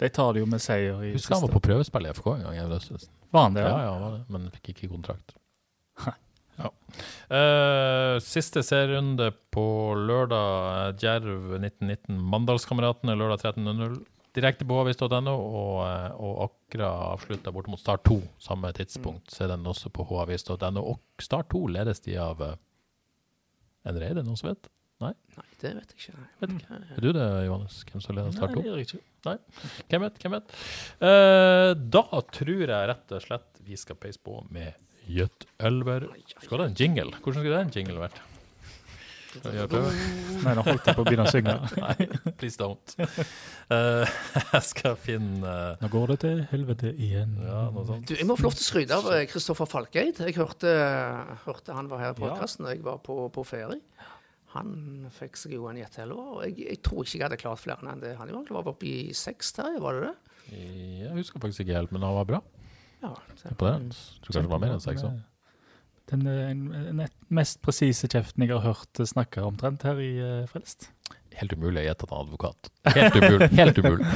de 0.00 0.08
tar 0.08 0.32
det 0.32 0.40
jo 0.46 0.48
med 0.56 0.64
seier 0.64 1.04
i 1.04 1.12
Husker 1.18 1.36
han 1.36 1.44
var 1.44 1.56
på 1.58 1.66
prøvespill 1.68 2.08
i 2.08 2.14
FK 2.16 2.32
en 2.38 2.46
gang. 2.48 2.62
Even 2.64 2.78
Østensen. 2.80 3.12
Var 3.34 3.42
han 3.50 3.58
det? 3.58 3.66
Ja, 3.68 3.74
Ja, 3.76 3.90
ja, 3.90 3.98
var 4.00 4.16
det, 4.16 4.24
men 4.32 4.48
fikk 4.56 4.72
ikke 4.72 4.88
kontrakt. 4.96 5.36
Ja. 6.56 6.70
Uh, 7.28 8.16
siste 8.24 8.62
serierunde 8.64 9.30
på 9.52 9.66
lørdag. 9.98 10.88
eh, 10.88 10.92
Djerv 11.00 11.56
1919 11.58 12.20
Mandalskameratene 12.32 13.16
lørdag 13.18 13.42
13.00. 13.56 13.98
Direkte 14.36 14.66
på 14.68 14.76
havis.no, 14.76 15.32
og, 15.32 15.76
eh, 15.86 16.14
og 16.20 16.40
Akra 16.44 16.90
avslutta 17.14 17.52
bort 17.54 17.70
mot 17.72 17.80
Start 17.80 18.04
2 18.04 18.18
samme 18.42 18.68
tidspunkt. 18.76 19.32
Se 19.32 19.48
den 19.48 19.64
også 19.66 19.88
på 19.88 20.04
havis.no. 20.10 20.82
Og 20.82 21.00
Start 21.24 21.48
2 21.54 21.62
ledes 21.72 22.02
de 22.04 22.18
av 22.20 22.42
uh, 22.44 22.56
en 23.88 24.00
reide, 24.00 24.24
noen 24.26 24.36
som 24.36 24.50
vet? 24.50 24.68
Nei, 25.00 25.12
Nei, 25.36 25.46
det 25.60 25.70
vet 25.76 25.90
jeg 25.92 26.02
ikke. 26.02 26.16
Nei. 26.16 26.28
Vet 26.40 26.52
ikke. 26.56 26.80
Er 26.96 27.04
du 27.04 27.10
det, 27.12 27.24
Johannes? 27.46 27.82
Hvem 27.88 28.04
som 28.04 28.16
leder 28.16 28.36
Start 28.36 28.52
2? 28.52 28.60
Nei, 28.60 28.62
det 28.62 28.68
gjør 28.68 28.82
jeg 28.82 28.88
ikke. 28.90 29.04
Hvem 29.90 30.04
vet, 30.04 30.20
hvem 30.22 30.36
vet. 30.36 30.56
Uh, 31.00 31.70
da 31.96 32.04
tror 32.36 32.64
jeg 32.64 32.90
rett 32.92 33.16
og 33.16 33.24
slett 33.24 33.64
vi 33.66 33.80
skal 33.80 33.98
peise 34.00 34.20
på 34.22 34.38
med 34.52 34.76
Gjøtt 35.06 35.46
Elver. 35.62 36.08
Skal 36.36 36.62
det 36.62 36.70
en 36.70 36.80
jingle? 36.80 37.12
Hvordan 37.22 37.42
skulle 37.42 37.60
den 37.62 37.76
jingle 37.76 38.00
vært? 38.02 38.24
Nei, 39.44 40.54
nå 40.56 40.62
holdt 40.64 40.86
jeg 40.88 40.96
på 40.96 41.02
å 41.02 41.06
begynne 41.06 41.26
å 41.26 41.32
synge. 41.32 41.54
Nei, 41.82 42.06
please 42.38 42.58
don't. 42.60 42.94
Uh, 43.68 44.06
jeg 44.54 44.62
skal 44.70 44.96
finne 45.00 45.44
uh... 45.44 45.82
Nå 45.82 45.90
går 45.92 46.14
det 46.14 46.18
til 46.24 46.42
helvete 46.52 46.92
igjen. 46.94 47.36
Ja, 47.44 47.66
noe 47.74 47.86
sånt. 47.88 48.08
Du, 48.08 48.16
jeg 48.16 48.28
må 48.28 48.38
få 48.38 48.48
lov 48.48 48.56
til 48.56 48.64
å 48.64 48.68
skryte 48.70 48.98
av 48.98 49.08
eh, 49.12 49.24
Kristoffer 49.30 49.68
Falkeid. 49.70 50.22
Jeg 50.24 50.36
hørte, 50.38 50.72
hørte 51.44 51.76
han 51.76 51.90
var 51.92 52.04
her 52.04 52.16
i 52.16 52.20
podkasten 52.20 52.68
da 52.68 52.74
jeg 52.74 52.84
var 52.86 53.02
på, 53.04 53.18
på 53.34 53.46
ferie. 53.46 53.80
Han 54.56 55.08
fikk 55.12 55.36
seg 55.36 55.56
jo 55.58 55.66
en 55.68 55.76
gjetteelver, 55.82 56.36
og 56.38 56.44
jeg, 56.46 56.62
jeg 56.64 56.80
tror 56.86 57.04
ikke 57.04 57.18
jeg 57.18 57.26
hadde 57.26 57.40
klart 57.42 57.60
flere 57.60 57.92
enn 57.92 58.00
det 58.04 58.14
han 58.16 58.30
gjorde. 58.32 58.48
Det 58.48 58.56
var 58.56 58.70
oppe 58.72 58.88
i 58.88 58.98
seks 59.16 59.52
der, 59.58 59.76
var 59.84 59.98
det 59.98 60.08
det? 60.08 60.14
Jeg 60.46 61.12
husker 61.16 61.42
faktisk 61.42 61.66
ikke 61.66 61.76
helt, 61.76 61.92
men 61.92 62.06
han 62.06 62.16
var 62.16 62.28
bra. 62.30 62.40
Ja, 63.06 63.14
det 63.42 63.56
På 63.60 63.70
den. 63.70 63.88
Jeg 63.92 64.24
tror 64.24 64.34
kanskje 64.34 64.48
det 64.48 64.52
var 64.52 64.62
mer 64.64 64.76
enn 64.76 64.84
seks 64.84 65.06
år. 65.06 65.16
Den 66.10 66.26
eh, 66.30 67.08
mest 67.34 67.58
presise 67.66 68.06
kjeften 68.10 68.44
jeg 68.46 68.54
har 68.54 68.62
hørt 68.62 69.00
snakke 69.10 69.42
omtrent 69.42 69.82
her 69.86 69.96
i 70.02 70.12
uh, 70.22 70.46
Frelst. 70.50 70.80
Helt 71.36 71.52
umulig 71.56 71.80
å 71.82 71.86
gjette 71.88 72.04
at 72.06 72.12
han 72.14 72.20
er 72.20 72.24
advokat. 72.28 72.60
Helt 72.94 73.16
umulig. 73.18 73.48
Helt 73.60 73.78
umulig. 73.82 74.06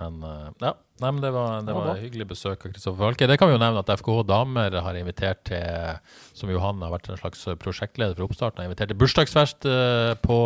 Men 0.00 0.12
uh, 0.24 0.48
ja, 0.64 0.72
Nei, 1.02 1.10
men 1.10 1.18
det 1.20 1.32
var, 1.34 1.64
det 1.66 1.74
var 1.74 1.98
hyggelig 1.98 2.28
besøk 2.30 2.62
av 2.62 2.70
Kristoffer 2.70 3.00
Falke. 3.00 3.26
Det 3.26 3.34
kan 3.40 3.48
vi 3.50 3.56
jo 3.56 3.60
nevne 3.60 3.80
at 3.82 3.90
FKH 3.90 4.22
Damer 4.28 4.70
har 4.84 4.94
invitert 4.96 5.40
til, 5.48 5.98
som 6.38 6.50
Johan 6.52 6.82
har 6.84 6.92
vært 6.94 7.08
en 7.10 7.18
slags 7.18 7.42
prosjektleder 7.58 8.14
for 8.14 8.28
oppstarten, 8.28 8.62
har 8.62 8.68
invitert 8.70 8.92
til 8.92 9.00
bursdagsfest 9.00 9.66
uh, 9.66 10.12
på 10.22 10.36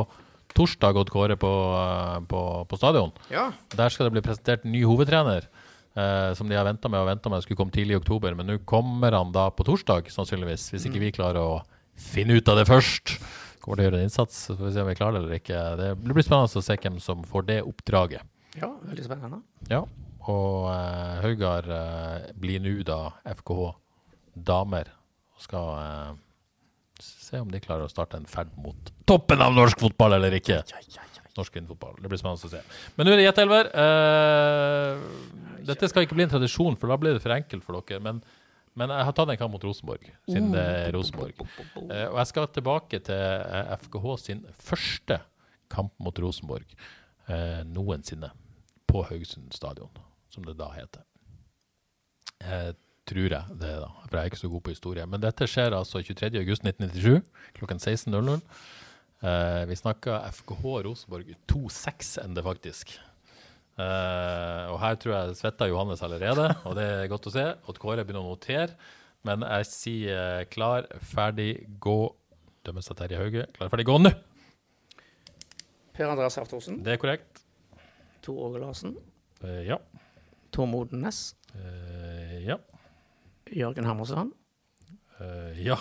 torsdag, 0.56 0.96
Odd 0.96 1.12
Kåre, 1.12 1.36
på, 1.36 1.52
på, 2.30 2.40
på 2.70 2.78
stadion. 2.80 3.12
Ja, 3.32 3.50
Der 3.76 3.92
skal 3.92 4.08
det 4.08 4.16
bli 4.16 4.24
presentert 4.24 4.64
en 4.64 4.72
ny 4.72 4.80
hovedtrener. 4.88 5.50
Eh, 5.96 6.30
som 6.38 6.48
de 6.48 6.58
har 6.58 6.68
venta 6.68 6.90
med 6.92 7.02
og 7.02 7.10
venta 7.10 7.32
med 7.32 7.44
skulle 7.44 7.58
komme 7.60 7.74
tidlig 7.74 7.96
i 7.96 8.00
oktober. 8.00 8.36
Men 8.38 8.50
nå 8.50 8.60
kommer 8.68 9.16
han 9.16 9.34
da 9.34 9.48
på 9.50 9.66
torsdag, 9.66 10.12
sannsynligvis. 10.12 10.68
Hvis 10.74 10.86
ikke 10.88 11.02
vi 11.02 11.14
klarer 11.16 11.40
å 11.42 11.60
finne 11.96 12.38
ut 12.38 12.48
av 12.52 12.60
det 12.60 12.68
først. 12.68 13.16
Kommer 13.62 13.80
til 13.80 13.86
å 13.86 13.88
gjøre 13.88 14.02
en 14.02 14.08
innsats, 14.08 14.42
så 14.46 14.56
får 14.56 14.68
vi 14.68 14.74
se 14.74 14.82
om 14.84 14.90
vi 14.90 14.98
klarer 14.98 15.18
det 15.18 15.24
eller 15.24 15.40
ikke. 15.40 15.62
Det 15.80 15.92
blir 16.04 16.26
spennende 16.26 16.60
å 16.60 16.66
se 16.68 16.76
hvem 16.82 17.00
som 17.02 17.24
får 17.26 17.48
det 17.48 17.62
oppdraget. 17.66 18.28
ja 18.60 18.68
veldig 18.84 19.06
spennende. 19.08 19.40
Ja, 19.72 19.82
og 20.26 20.68
uh, 20.70 21.22
Haugar 21.22 21.66
eh, 21.70 22.30
blir 22.34 22.62
nå 22.62 22.80
da 22.86 23.00
FKH 23.30 23.66
damer 24.46 24.90
og 25.36 25.42
skal 25.44 25.68
eh, 25.80 26.14
se 27.02 27.40
om 27.40 27.50
de 27.52 27.60
klarer 27.62 27.86
å 27.86 27.92
starte 27.92 28.18
en 28.18 28.26
ferd 28.28 28.50
mot 28.60 28.90
toppen 29.08 29.42
av 29.44 29.54
norsk 29.54 29.80
fotball 29.86 30.16
eller 30.18 30.34
ikke. 30.38 30.62
Norsk 31.38 31.54
kvinnefotball. 31.54 31.98
Det 32.00 32.10
blir 32.10 32.20
spennende 32.20 32.48
å 32.48 32.52
se. 32.52 32.62
Men 32.96 33.08
nå 33.08 33.12
er 33.12 33.20
det 33.20 33.26
Gjettelver. 33.26 33.70
Uh, 33.76 35.62
dette 35.66 35.90
skal 35.90 36.06
ikke 36.06 36.18
bli 36.18 36.26
en 36.26 36.34
tradisjon, 36.34 36.76
for 36.80 36.92
da 36.92 36.98
blir 37.00 37.16
det 37.16 37.22
for 37.24 37.34
enkelt 37.36 37.66
for 37.66 37.78
dere. 37.78 38.02
Men, 38.04 38.20
men 38.78 38.92
jeg 38.94 39.08
har 39.08 39.16
tatt 39.16 39.32
en 39.32 39.40
kamp 39.40 39.56
mot 39.56 39.66
Rosenborg, 39.66 40.08
siden 40.28 40.52
det 40.54 40.64
er 40.64 40.94
Rosenborg. 40.96 41.42
Uh, 41.76 42.06
og 42.12 42.20
jeg 42.20 42.30
skal 42.32 42.48
tilbake 42.54 43.02
til 43.06 43.20
eh, 43.20 43.74
FKH 43.84 44.08
sin 44.22 44.46
første 44.62 45.20
kamp 45.72 45.94
mot 46.02 46.18
Rosenborg 46.22 46.66
uh, 47.30 47.62
noensinne 47.68 48.32
på 48.86 49.04
Haugesund 49.08 49.54
stadion, 49.56 50.02
som 50.32 50.46
det 50.46 50.56
da 50.60 50.70
heter. 50.76 51.06
Uh, 52.44 52.72
tror 53.06 53.30
jeg 53.30 53.58
det, 53.60 53.74
da. 53.82 53.90
For 54.06 54.16
jeg 54.16 54.22
er 54.22 54.32
ikke 54.32 54.40
så 54.40 54.50
god 54.50 54.64
på 54.66 54.74
historie. 54.74 55.06
Men 55.06 55.22
dette 55.22 55.46
skjer 55.50 55.76
altså 55.76 56.02
23.8.1997 56.02 57.20
klokken 57.58 57.78
16.00. 57.78 58.42
Eh, 59.24 59.62
vi 59.70 59.78
snakka 59.78 60.20
FKH 60.34 60.82
Rosenborg 60.86 61.32
2-6 61.48 62.16
enn 62.24 62.36
det 62.36 62.44
faktisk. 62.46 62.96
Uh, 63.76 64.72
og 64.72 64.78
her 64.80 64.94
tror 64.96 65.12
jeg 65.12 65.34
svetta 65.36 65.66
Johannes 65.68 66.00
allerede, 66.00 66.46
og 66.64 66.78
det 66.78 66.84
er 66.94 67.10
godt 67.12 67.26
å 67.28 67.32
se. 67.34 67.42
at 67.44 67.80
Kåre 67.82 68.06
begynner 68.08 68.24
å 68.24 68.30
notere. 68.32 68.72
Men 69.26 69.44
jeg 69.44 69.66
sier 69.68 70.46
klar, 70.48 70.86
ferdig, 71.04 71.66
gå. 71.82 71.98
Dømmes 72.64 72.88
av 72.88 72.96
Terje 72.96 73.20
Hauge. 73.20 73.44
Klar, 73.58 73.68
ferdig, 73.74 73.84
gå 73.90 73.98
nå! 74.00 74.14
Per 75.92 76.08
Andreas 76.08 76.40
Aftorsen. 76.40 76.80
Det 76.86 76.94
er 76.94 77.02
korrekt. 77.02 77.44
Tor 78.24 78.48
Åge 78.48 78.64
Larsen. 78.64 78.96
Uh, 79.44 79.60
ja. 79.66 79.76
Tom. 80.56 80.72
Eh, 80.74 82.46
ja. 82.46 82.56
Jørgen 83.52 83.84
Hammersland. 83.84 84.32
Eh, 85.20 85.66
ja. 85.66 85.76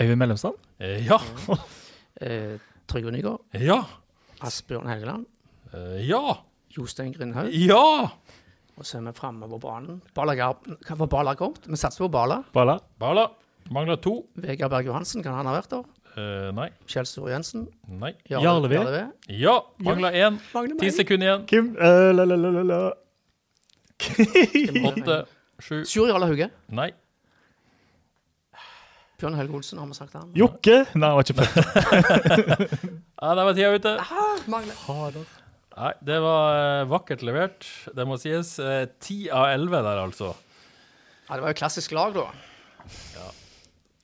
Øyvind 0.00 0.16
Mellemstrand. 0.16 0.54
Eh, 0.80 1.06
ja. 1.06 1.18
Trygve 2.90 3.12
Nygaard. 3.14 3.40
Ja. 3.60 3.80
Asbjørn 4.44 4.88
Helgeland. 4.90 5.26
Eh, 5.72 6.02
ja. 6.08 6.20
Jostein 6.74 7.12
Grindhaug. 7.14 7.52
Ja! 7.54 8.10
Og 8.74 8.86
så 8.86 8.98
er 8.98 9.04
vi 9.06 9.12
framme 9.14 9.46
på 9.48 9.60
banen. 9.62 10.00
Bala 10.14 10.34
Hva 10.34 10.96
var 10.98 11.08
Bala 11.10 11.34
kommet? 11.38 11.66
Vi 11.70 11.78
satser 11.78 12.04
på 12.04 12.10
Bala. 12.14 12.42
Bala. 12.52 12.80
Bala. 12.98 13.28
Mangler 13.72 13.96
to. 14.02 14.24
Vegard 14.36 14.72
Berg 14.72 14.88
Johansen, 14.90 15.22
kan 15.24 15.36
han 15.38 15.46
ha 15.48 15.54
vært 15.56 15.70
der? 15.72 15.84
Uh, 16.14 16.50
nei. 16.54 16.68
Kjell 16.90 17.06
Store 17.10 17.32
Jensen. 17.32 17.68
Nei. 17.90 18.12
Jarle 18.30 18.68
V. 18.70 18.82
V. 18.82 19.00
Ja. 19.34 19.54
Mangler 19.82 20.14
én. 20.18 20.36
Ti 20.78 20.90
sekunder 20.94 21.30
igjen. 21.30 21.46
Kim? 21.50 21.72
Uh, 21.78 22.10
la, 22.14 22.26
la, 22.26 22.36
la, 22.38 22.50
la, 22.58 22.66
la. 22.68 22.82
Åtte. 24.90 25.18
Sju. 25.62 25.80
Sjur 25.86 26.10
Jarle 26.10 26.28
Hauge. 26.30 26.50
Nei. 26.74 26.90
Bjørn 29.20 29.36
Helge 29.38 29.54
Olsen, 29.56 29.78
har 29.78 29.86
vi 29.90 29.94
sagt 29.96 30.14
han? 30.18 30.30
Jokke? 30.36 30.76
Nei, 30.98 31.08
han 31.08 31.16
var 31.16 31.24
ikke 31.24 31.38
født. 31.38 32.74
Ja, 33.24 33.30
der 33.38 33.46
var 33.46 33.54
tida 33.56 33.70
ute. 33.78 33.92
Mangler. 34.50 35.20
Nei, 35.74 35.92
det 36.06 36.16
var 36.22 36.56
eh, 36.58 36.80
vakkert 36.90 37.22
levert, 37.24 37.64
det 37.96 38.04
må 38.06 38.18
sies. 38.20 38.50
Eh, 38.60 38.82
Ti 39.02 39.16
av 39.32 39.46
elleve 39.54 39.80
der, 39.86 40.00
altså. 40.02 40.32
Ja, 41.28 41.38
det 41.38 41.44
var 41.46 41.54
jo 41.54 41.58
klassisk 41.62 41.94
lag, 41.96 42.12
da. 42.18 42.26
Ja. 43.14 43.30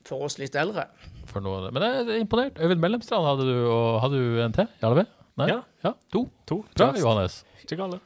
For 0.08 0.24
oss 0.26 0.38
litt 0.40 0.56
eldre. 0.58 0.86
For 1.30 1.44
noe. 1.44 1.68
Men 1.74 1.84
jeg 1.84 2.06
er 2.06 2.22
imponert. 2.22 2.56
Øyvind 2.58 2.80
Mellemstrand 2.82 3.28
hadde 3.28 3.44
du, 3.50 3.54
og 3.70 4.00
hadde 4.06 4.22
du 4.22 4.40
en 4.46 4.56
til? 4.56 4.70
Jarle? 4.82 5.04
Nei? 5.42 5.50
Ja. 5.84 5.92
To. 6.14 6.24
To. 6.50 6.62
Bra, 6.78 6.88
Johannes. 6.98 7.42
Ikke 7.62 7.76
galt. 7.82 8.00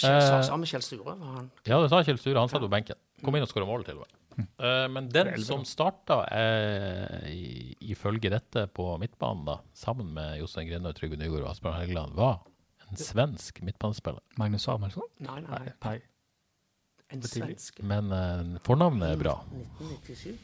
Kjell, 0.00 0.16
Eh. 0.16 0.40
sa 0.46 0.56
med 0.56 0.70
Kjell 0.70 0.84
Sture. 0.86 1.02
Var 1.10 1.34
han. 1.40 1.50
Ja, 1.68 1.80
det 1.82 1.90
sa 1.92 2.00
Kjell 2.06 2.20
Sture. 2.22 2.38
Han 2.38 2.48
satt 2.52 2.62
på 2.64 2.70
benken. 2.72 2.96
Kom 3.24 3.36
inn 3.36 3.44
og 3.44 3.50
skåra 3.50 3.66
mål, 3.68 3.82
til 3.84 3.98
og 3.98 4.06
med. 4.06 4.16
Eh, 4.38 4.86
men 4.88 5.08
den 5.12 5.32
som 5.44 5.64
starta, 5.64 6.20
eh, 6.32 7.30
i- 7.30 7.76
ifølge 7.92 8.30
dette 8.30 8.66
på 8.74 8.98
midtbanen, 9.00 9.44
da, 9.44 9.58
sammen 9.74 10.12
med 10.14 10.38
Jostein 10.40 10.86
og 10.86 10.94
Trygve 10.96 11.16
Nygaard 11.18 11.42
og 11.42 11.50
Asbjørn 11.50 11.80
Helgeland, 11.80 12.14
var 12.14 12.40
en 12.90 12.96
svensk 12.96 13.60
midtbanespiller. 13.62 14.20
Magnus 14.38 14.62
Samuelsson? 14.62 15.02
Nei, 15.20 15.40
nei, 15.40 15.58
nei. 15.58 15.72
Nei. 15.84 16.00
En 17.12 17.22
svensk. 17.22 17.82
Men 17.82 18.12
eh, 18.12 18.58
fornavnet 18.64 19.12
er 19.12 19.16
bra. 19.16 19.34
1997. 19.50 20.38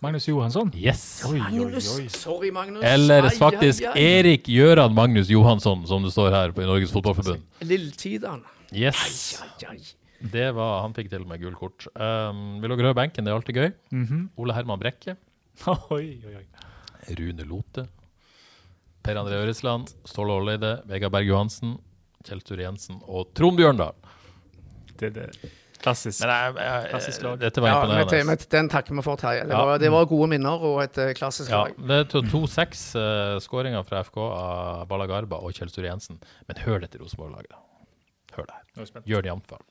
Magnus 0.00 0.28
Johansson? 0.28 0.70
Yes! 0.78 1.24
Magnus. 1.26 1.88
Sorry, 2.14 2.50
Magnus. 2.54 2.84
Eller 2.86 3.26
faktisk 3.34 3.82
ai, 3.82 3.90
ai. 3.98 4.20
Erik 4.20 4.44
Gjøran 4.46 4.94
Magnus 4.94 5.26
Johansson, 5.28 5.82
som 5.86 6.04
det 6.04 6.12
står 6.14 6.30
her 6.30 6.52
på 6.54 6.62
i 6.62 6.66
Norges 6.66 6.92
Fotballforbund. 6.94 7.42
Lilletideren. 7.66 8.44
Yes! 8.72 9.40
Ai, 9.42 9.72
ai. 9.74 9.80
Det 10.32 10.50
var, 10.54 10.82
Han 10.82 10.94
fikk 10.94 11.08
til 11.10 11.22
og 11.24 11.28
med 11.32 11.40
gult 11.42 11.58
kort. 11.58 11.86
Um, 11.98 12.60
vi 12.62 12.68
lå 12.70 12.76
rød 12.78 12.94
benken, 12.94 13.24
det 13.26 13.32
er 13.32 13.38
alltid 13.40 13.56
gøy. 13.58 13.72
Mhm. 13.90 14.20
Ole 14.38 14.54
Herman 14.54 14.78
Brekke. 14.78 15.16
Oi, 15.66 16.22
oi, 16.24 16.36
oi. 16.38 16.46
Rune 17.18 17.44
Lote. 17.48 17.86
Per 19.02 19.18
André 19.18 19.40
Øresland. 19.42 19.90
Ståle 20.06 20.32
Olleide. 20.38 20.76
Vegard 20.86 21.10
Berg 21.12 21.26
Johansen. 21.26 21.74
Kjell 22.22 22.40
Sture 22.44 22.62
Jensen 22.62 23.00
og 23.10 23.32
Trond 23.34 23.58
Bjørndal. 23.58 23.96
Det 25.00 25.08
er 25.10 25.16
det. 25.16 25.50
Klassisk. 25.82 26.20
Men 26.22 26.30
jeg, 26.30 26.52
jeg, 26.62 26.90
Klassisk 26.92 27.22
lag. 27.26 27.38
dette 27.42 27.58
var 27.64 27.72
Ja, 27.72 27.78
men, 27.82 27.90
imponerende. 28.04 28.26
men 28.28 28.38
den 28.54 28.68
takker 28.70 28.94
vi 28.94 29.02
for, 29.02 29.18
Terje. 29.18 29.42
Det, 29.50 29.56
Ja. 29.58 29.78
det 29.82 29.90
var 29.90 30.04
gode 30.06 30.28
minner 30.30 30.62
og 30.62 30.76
et 30.84 30.98
eh, 31.02 31.10
klassisk 31.18 31.50
Ja, 31.50 31.64
lag. 31.64 31.74
det 31.88 31.96
er 31.98 32.04
to- 32.12 32.22
to-seks 32.30 32.84
uh, 32.94 33.40
skåringer 33.42 33.82
fra 33.88 34.04
FK 34.06 34.16
av 34.22 34.86
Balla 34.86 35.08
Garba 35.10 35.40
og 35.42 35.50
Kjell 35.58 35.72
Sture 35.74 35.90
Jensen. 35.90 36.20
Men 36.46 36.62
hør 36.62 36.78
dette 36.86 37.00
Rosenborg-laget, 37.02 37.50
da. 37.50 37.58
Hør 38.38 38.46
det 38.46 38.54
her. 38.54 39.02
Gjør 39.10 39.22
det 39.26 39.32
Jamtval. 39.32 39.64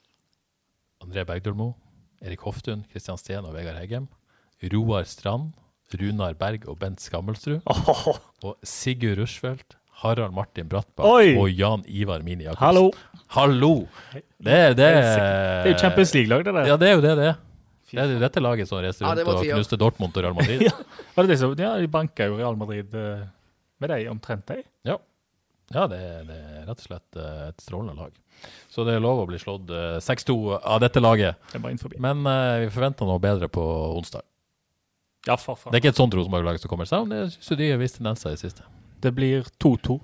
André 1.02 1.26
Bergdølmo. 1.28 1.74
Erik 2.22 2.43
Hoftun. 2.45 2.84
Kristian 2.91 3.18
Steen 3.20 3.45
og 3.47 3.56
Vegard 3.56 3.80
Heggem. 3.82 4.08
Roar 4.74 5.04
Strand. 5.10 5.52
Runar 5.91 6.34
Berg 6.39 6.68
og 6.72 6.78
Bent 6.80 7.02
Skammelsrud. 7.04 7.60
Og 8.47 8.56
Sigurd 8.64 9.20
Rushfeldt. 9.20 9.76
Harald 10.02 10.34
Martin 10.34 10.66
Brattbakk 10.72 11.06
Oi! 11.06 11.36
og 11.38 11.52
Jan 11.54 11.84
Ivar 11.86 12.24
Mini 12.26 12.47
Jacobsen. 12.47 12.64
Hallo! 12.64 12.86
Hallo! 13.36 13.72
Det, 14.14 14.24
er- 14.56 14.74
det, 14.74 14.78
Det 14.78 14.88
er 14.88 15.68
jo 15.70 15.78
Champions 15.78 16.14
League-lag, 16.16 16.45
det 16.47 16.54
der. 16.56 16.70
Ja, 16.72 16.78
det 16.82 16.88
er 16.89 16.95
jo 16.95 17.04
det 17.04 17.12
det 17.20 17.28
er. 17.28 17.36
Det 17.91 17.99
er 18.02 18.14
jo 18.16 18.22
dette 18.24 18.41
laget 18.41 18.70
som 18.72 18.80
reiser 18.82 19.06
rundt 19.06 19.22
ja, 19.22 19.36
og 19.36 19.43
knuste 19.52 19.78
Dortmund 19.78 20.16
og 20.18 20.24
Real 20.26 20.34
Madrid. 20.34 20.64
Var 21.18 21.28
det 21.28 21.34
det 21.36 21.38
som, 21.43 21.54
ja, 21.60 21.76
de 21.78 21.91
banka 21.91 22.26
jo 22.32 22.39
Real 22.39 22.58
Madrid 22.58 22.95
eh, 22.97 23.28
med 23.84 23.93
deg 23.93 24.08
omtrent, 24.10 24.47
de. 24.49 24.64
Ja, 24.89 24.95
ja 25.72 25.86
det, 25.88 26.01
det 26.28 26.38
er 26.38 26.66
rett 26.68 26.82
og 26.82 26.88
slett 26.88 27.20
eh, 27.20 27.47
et 27.51 27.64
strålende 27.64 27.95
lag. 27.95 28.18
Så 28.72 28.84
det 28.88 28.95
er 28.97 29.03
lov 29.03 29.22
å 29.22 29.28
bli 29.30 29.39
slått 29.39 29.70
eh, 29.72 29.99
6-2 30.03 30.36
av 30.57 30.82
dette 30.84 31.03
laget. 31.03 31.39
Det 31.53 31.62
var 31.62 31.74
inn 31.74 31.82
forbi. 31.82 31.99
Men 32.01 32.26
uh, 32.26 32.59
vi 32.64 32.72
forventer 32.74 33.07
noe 33.07 33.22
bedre 33.22 33.49
på 33.51 33.64
onsdag. 33.95 34.26
Ja, 35.28 35.38
for 35.38 35.59
faen. 35.59 35.72
Det 35.72 35.80
er 35.80 35.84
ikke 35.84 35.93
et 35.93 36.01
sånt 36.01 36.16
Rosenborg-lag 36.18 36.57
som 36.59 36.72
kommer 36.72 36.89
seg, 36.89 37.05
men 37.05 37.26
jeg 37.26 37.36
syns 37.36 37.59
de 37.59 37.70
har 37.70 37.82
vist 37.82 37.99
tendenser 37.99 38.34
i 38.34 38.39
det 38.39 38.41
siste. 38.41 38.66
Det 39.01 39.14
blir 39.14 39.45
2-2. 39.62 39.99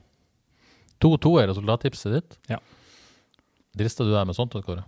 2-2 1.04 1.34
er 1.42 1.50
resultattipset 1.52 2.14
ditt. 2.14 2.38
Ja. 2.52 2.62
Drister 3.78 4.08
du 4.08 4.14
deg 4.14 4.30
med 4.30 4.38
sånt, 4.38 4.56
Kåre? 4.66 4.86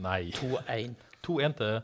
Nei. 0.00 0.30
2-1. 0.36 0.94
2-1 1.26 1.56
til 1.58 1.80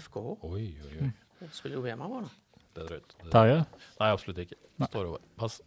FKH. 0.00 0.36
Oi, 0.48 0.68
oi, 0.86 0.92
oi. 1.04 1.10
Spiller 1.52 1.80
jo 1.80 1.84
hjemmebane. 1.88 2.28
Det 2.74 2.84
er 2.84 2.90
drøyt. 2.92 3.16
Terje? 3.32 3.56
Nei, 4.00 4.10
absolutt 4.14 4.42
ikke. 4.44 4.58
Står 4.88 5.08
over. 5.10 5.18
Pass. 5.40 5.60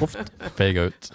Huff. 0.00 0.16
Feiga 0.58 0.88
ut. 0.90 1.10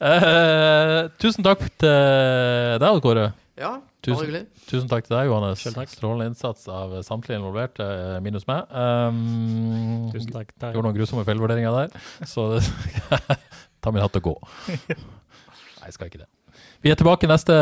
Uh, 0.00 1.08
tusen 1.20 1.44
takk 1.44 1.62
til 1.80 2.80
deg, 2.80 3.00
Kåre. 3.04 3.30
Ja, 3.60 3.74
Tusen- 4.00 4.24
hyggelig. 4.24 4.46
Tusen 4.70 4.88
takk 4.88 5.04
til 5.04 5.12
deg, 5.16 5.26
Johannes. 5.28 5.60
Selv 5.60 5.76
takk. 5.76 5.90
Strålende 5.92 6.30
innsats 6.30 6.64
av 6.72 6.94
samtlige 7.04 7.36
involverte, 7.36 7.84
eh, 7.84 8.20
minus 8.24 8.46
meg. 8.48 8.64
Um, 8.72 10.08
Tusen 10.14 10.32
takk. 10.32 10.54
Gjorde 10.72 10.86
noen 10.88 10.96
grusomme 10.96 11.24
feilvurderinger 11.28 11.76
der, 11.76 12.00
så 12.24 12.46
ta 13.84 13.92
min 13.92 14.00
hatt 14.00 14.16
og 14.16 14.30
gå. 14.30 14.34
Nei, 15.80 15.90
jeg 15.90 15.96
skal 15.98 16.08
ikke 16.08 16.22
det. 16.24 16.30
Vi 16.80 16.88
er 16.88 16.96
tilbake 16.96 17.28
neste 17.28 17.54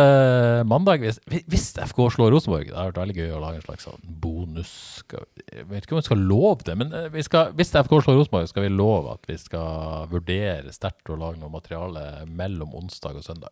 mandag. 0.71 1.03
Hvis, 1.03 1.19
hvis 1.51 1.65
FK 1.91 2.05
slår 2.15 2.31
Rosenborg, 2.31 2.69
det 2.69 2.77
har 2.77 2.93
vært 2.93 3.01
veldig 3.01 3.17
gøy 3.17 3.33
å 3.35 3.41
lage 3.43 3.59
en 3.59 3.65
slags 3.65 3.89
sånn 3.89 4.05
bonus. 4.23 4.75
Jeg 5.11 5.67
vet 5.67 5.83
ikke 5.83 5.97
om 5.97 5.99
vi 5.99 6.07
skal 6.07 6.23
love 6.23 6.67
det, 6.67 6.77
men 6.79 6.95
eh, 6.95 7.09
vi 7.15 7.25
skal, 7.27 7.51
hvis 7.59 7.75
FK 7.75 7.97
slår 7.97 8.21
Rosenborg, 8.21 8.51
skal 8.53 8.69
vi 8.69 8.71
love 8.71 9.17
at 9.17 9.27
vi 9.27 9.39
skal 9.43 10.07
vurdere 10.13 10.75
sterkt 10.75 11.11
å 11.11 11.19
lage 11.19 11.43
noe 11.43 11.51
materiale 11.51 12.05
mellom 12.31 12.77
onsdag 12.79 13.19
og 13.19 13.27
søndag. 13.27 13.51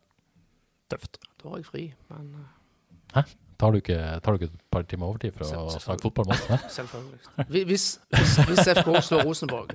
Tøft. 0.92 1.18
Da 1.42 1.50
har 1.50 1.58
jeg 1.58 1.68
fri, 1.72 1.88
men 2.14 2.30
eh, 2.38 2.54
Hæ? 3.16 3.26
Tar 3.56 3.72
du 3.72 3.78
ikke, 3.80 3.98
tar 4.20 4.34
du 4.34 4.42
ikke 4.42 4.52
et 4.52 4.64
par 4.70 4.82
timer 4.84 5.08
overtid 5.08 5.32
for 5.32 5.48
å 5.48 5.76
snakke 5.80 6.02
fotball 6.04 6.26
med 6.28 6.36
oss? 6.36 6.66
Selvfølgelig. 6.76 7.62
Hvis, 7.72 7.86
hvis, 8.12 8.34
hvis 8.50 8.68
FK 8.76 8.90
slår 9.08 9.24
Rosenborg, 9.24 9.72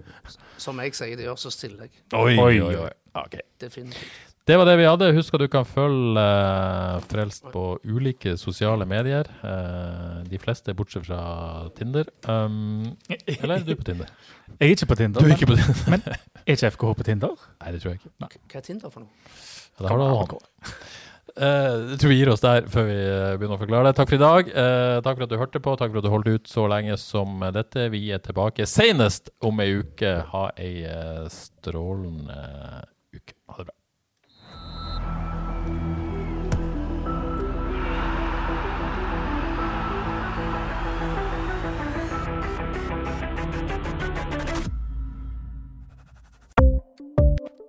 som 0.61 0.79
jeg 0.85 0.93
sier 0.95 1.17
det 1.17 1.25
gjør, 1.25 1.39
så 1.41 1.51
stiller 1.51 1.89
jeg. 1.89 2.03
Oi, 2.13 2.35
oi, 2.37 2.75
oi. 2.85 2.91
Okay. 3.25 3.41
Definitivt. 3.59 4.30
Det 4.47 4.57
var 4.57 4.65
det 4.65 4.73
vi 4.79 4.87
hadde. 4.89 5.11
Husk 5.13 5.35
at 5.37 5.43
du 5.43 5.47
kan 5.53 5.67
følge 5.69 6.21
uh, 6.21 6.97
Frelst 7.11 7.45
på 7.53 7.65
ulike 7.85 8.33
sosiale 8.41 8.87
medier. 8.89 9.29
Uh, 9.43 10.23
de 10.25 10.39
fleste 10.41 10.73
bortsett 10.77 11.05
fra 11.05 11.21
Tinder. 11.77 12.09
Um, 12.25 12.97
eller 13.27 13.59
er 13.59 13.67
du 13.67 13.75
på 13.77 13.85
Tinder? 13.91 14.09
Jeg 14.57 14.65
er 14.65 14.75
ikke 14.75 14.89
på 14.89 14.97
Tinder. 15.03 15.21
Du 15.21 15.25
er 15.25 15.29
men- 15.29 15.37
ikke 15.37 15.51
på 15.53 15.59
Tinder? 15.61 16.17
Er 16.41 16.57
ikke 16.57 16.71
FKH 16.73 16.93
på 16.97 17.07
Tinder? 17.11 17.47
Nei, 17.61 17.71
det 17.71 17.83
tror 17.83 17.93
jeg 17.93 18.01
ikke. 18.01 18.11
Hva 18.17 18.57
er 18.57 18.65
Tinder 18.65 18.89
for 18.89 19.05
noe? 19.05 19.31
Ja, 19.77 19.85
det 19.85 19.91
har 19.91 19.97
du 19.97 20.03
hånd. 20.09 20.35
Uh, 21.31 21.91
jeg 21.93 21.99
tror 22.01 22.11
vi 22.11 22.17
gir 22.17 22.29
oss 22.33 22.41
der 22.43 22.65
før 22.67 22.87
vi 22.89 22.95
eh, 22.97 23.35
begynner 23.39 23.55
å 23.55 23.61
forklare 23.61 23.87
det. 23.87 23.93
Takk 23.95 24.09
for 24.09 24.17
i 24.17 24.23
dag. 24.25 24.49
Uh, 24.51 24.97
takk 25.05 25.15
for 25.15 25.25
at 25.27 25.31
du 25.31 25.37
hørte 25.39 25.61
på. 25.63 25.75
Takk 25.79 25.93
for 25.93 26.01
at 26.01 26.07
du 26.07 26.11
holdt 26.11 26.31
ut 26.33 26.49
så 26.49 26.65
lenge 26.67 26.97
som 26.99 27.45
dette. 27.55 27.85
Vi 27.93 28.01
er 28.11 28.19
tilbake 28.25 28.65
senest 28.67 29.31
om 29.39 29.61
ei 29.63 29.69
uke. 29.79 30.15
Ha 30.33 30.43
ei 30.59 30.81
eh, 30.89 31.29
strålende 31.31 32.41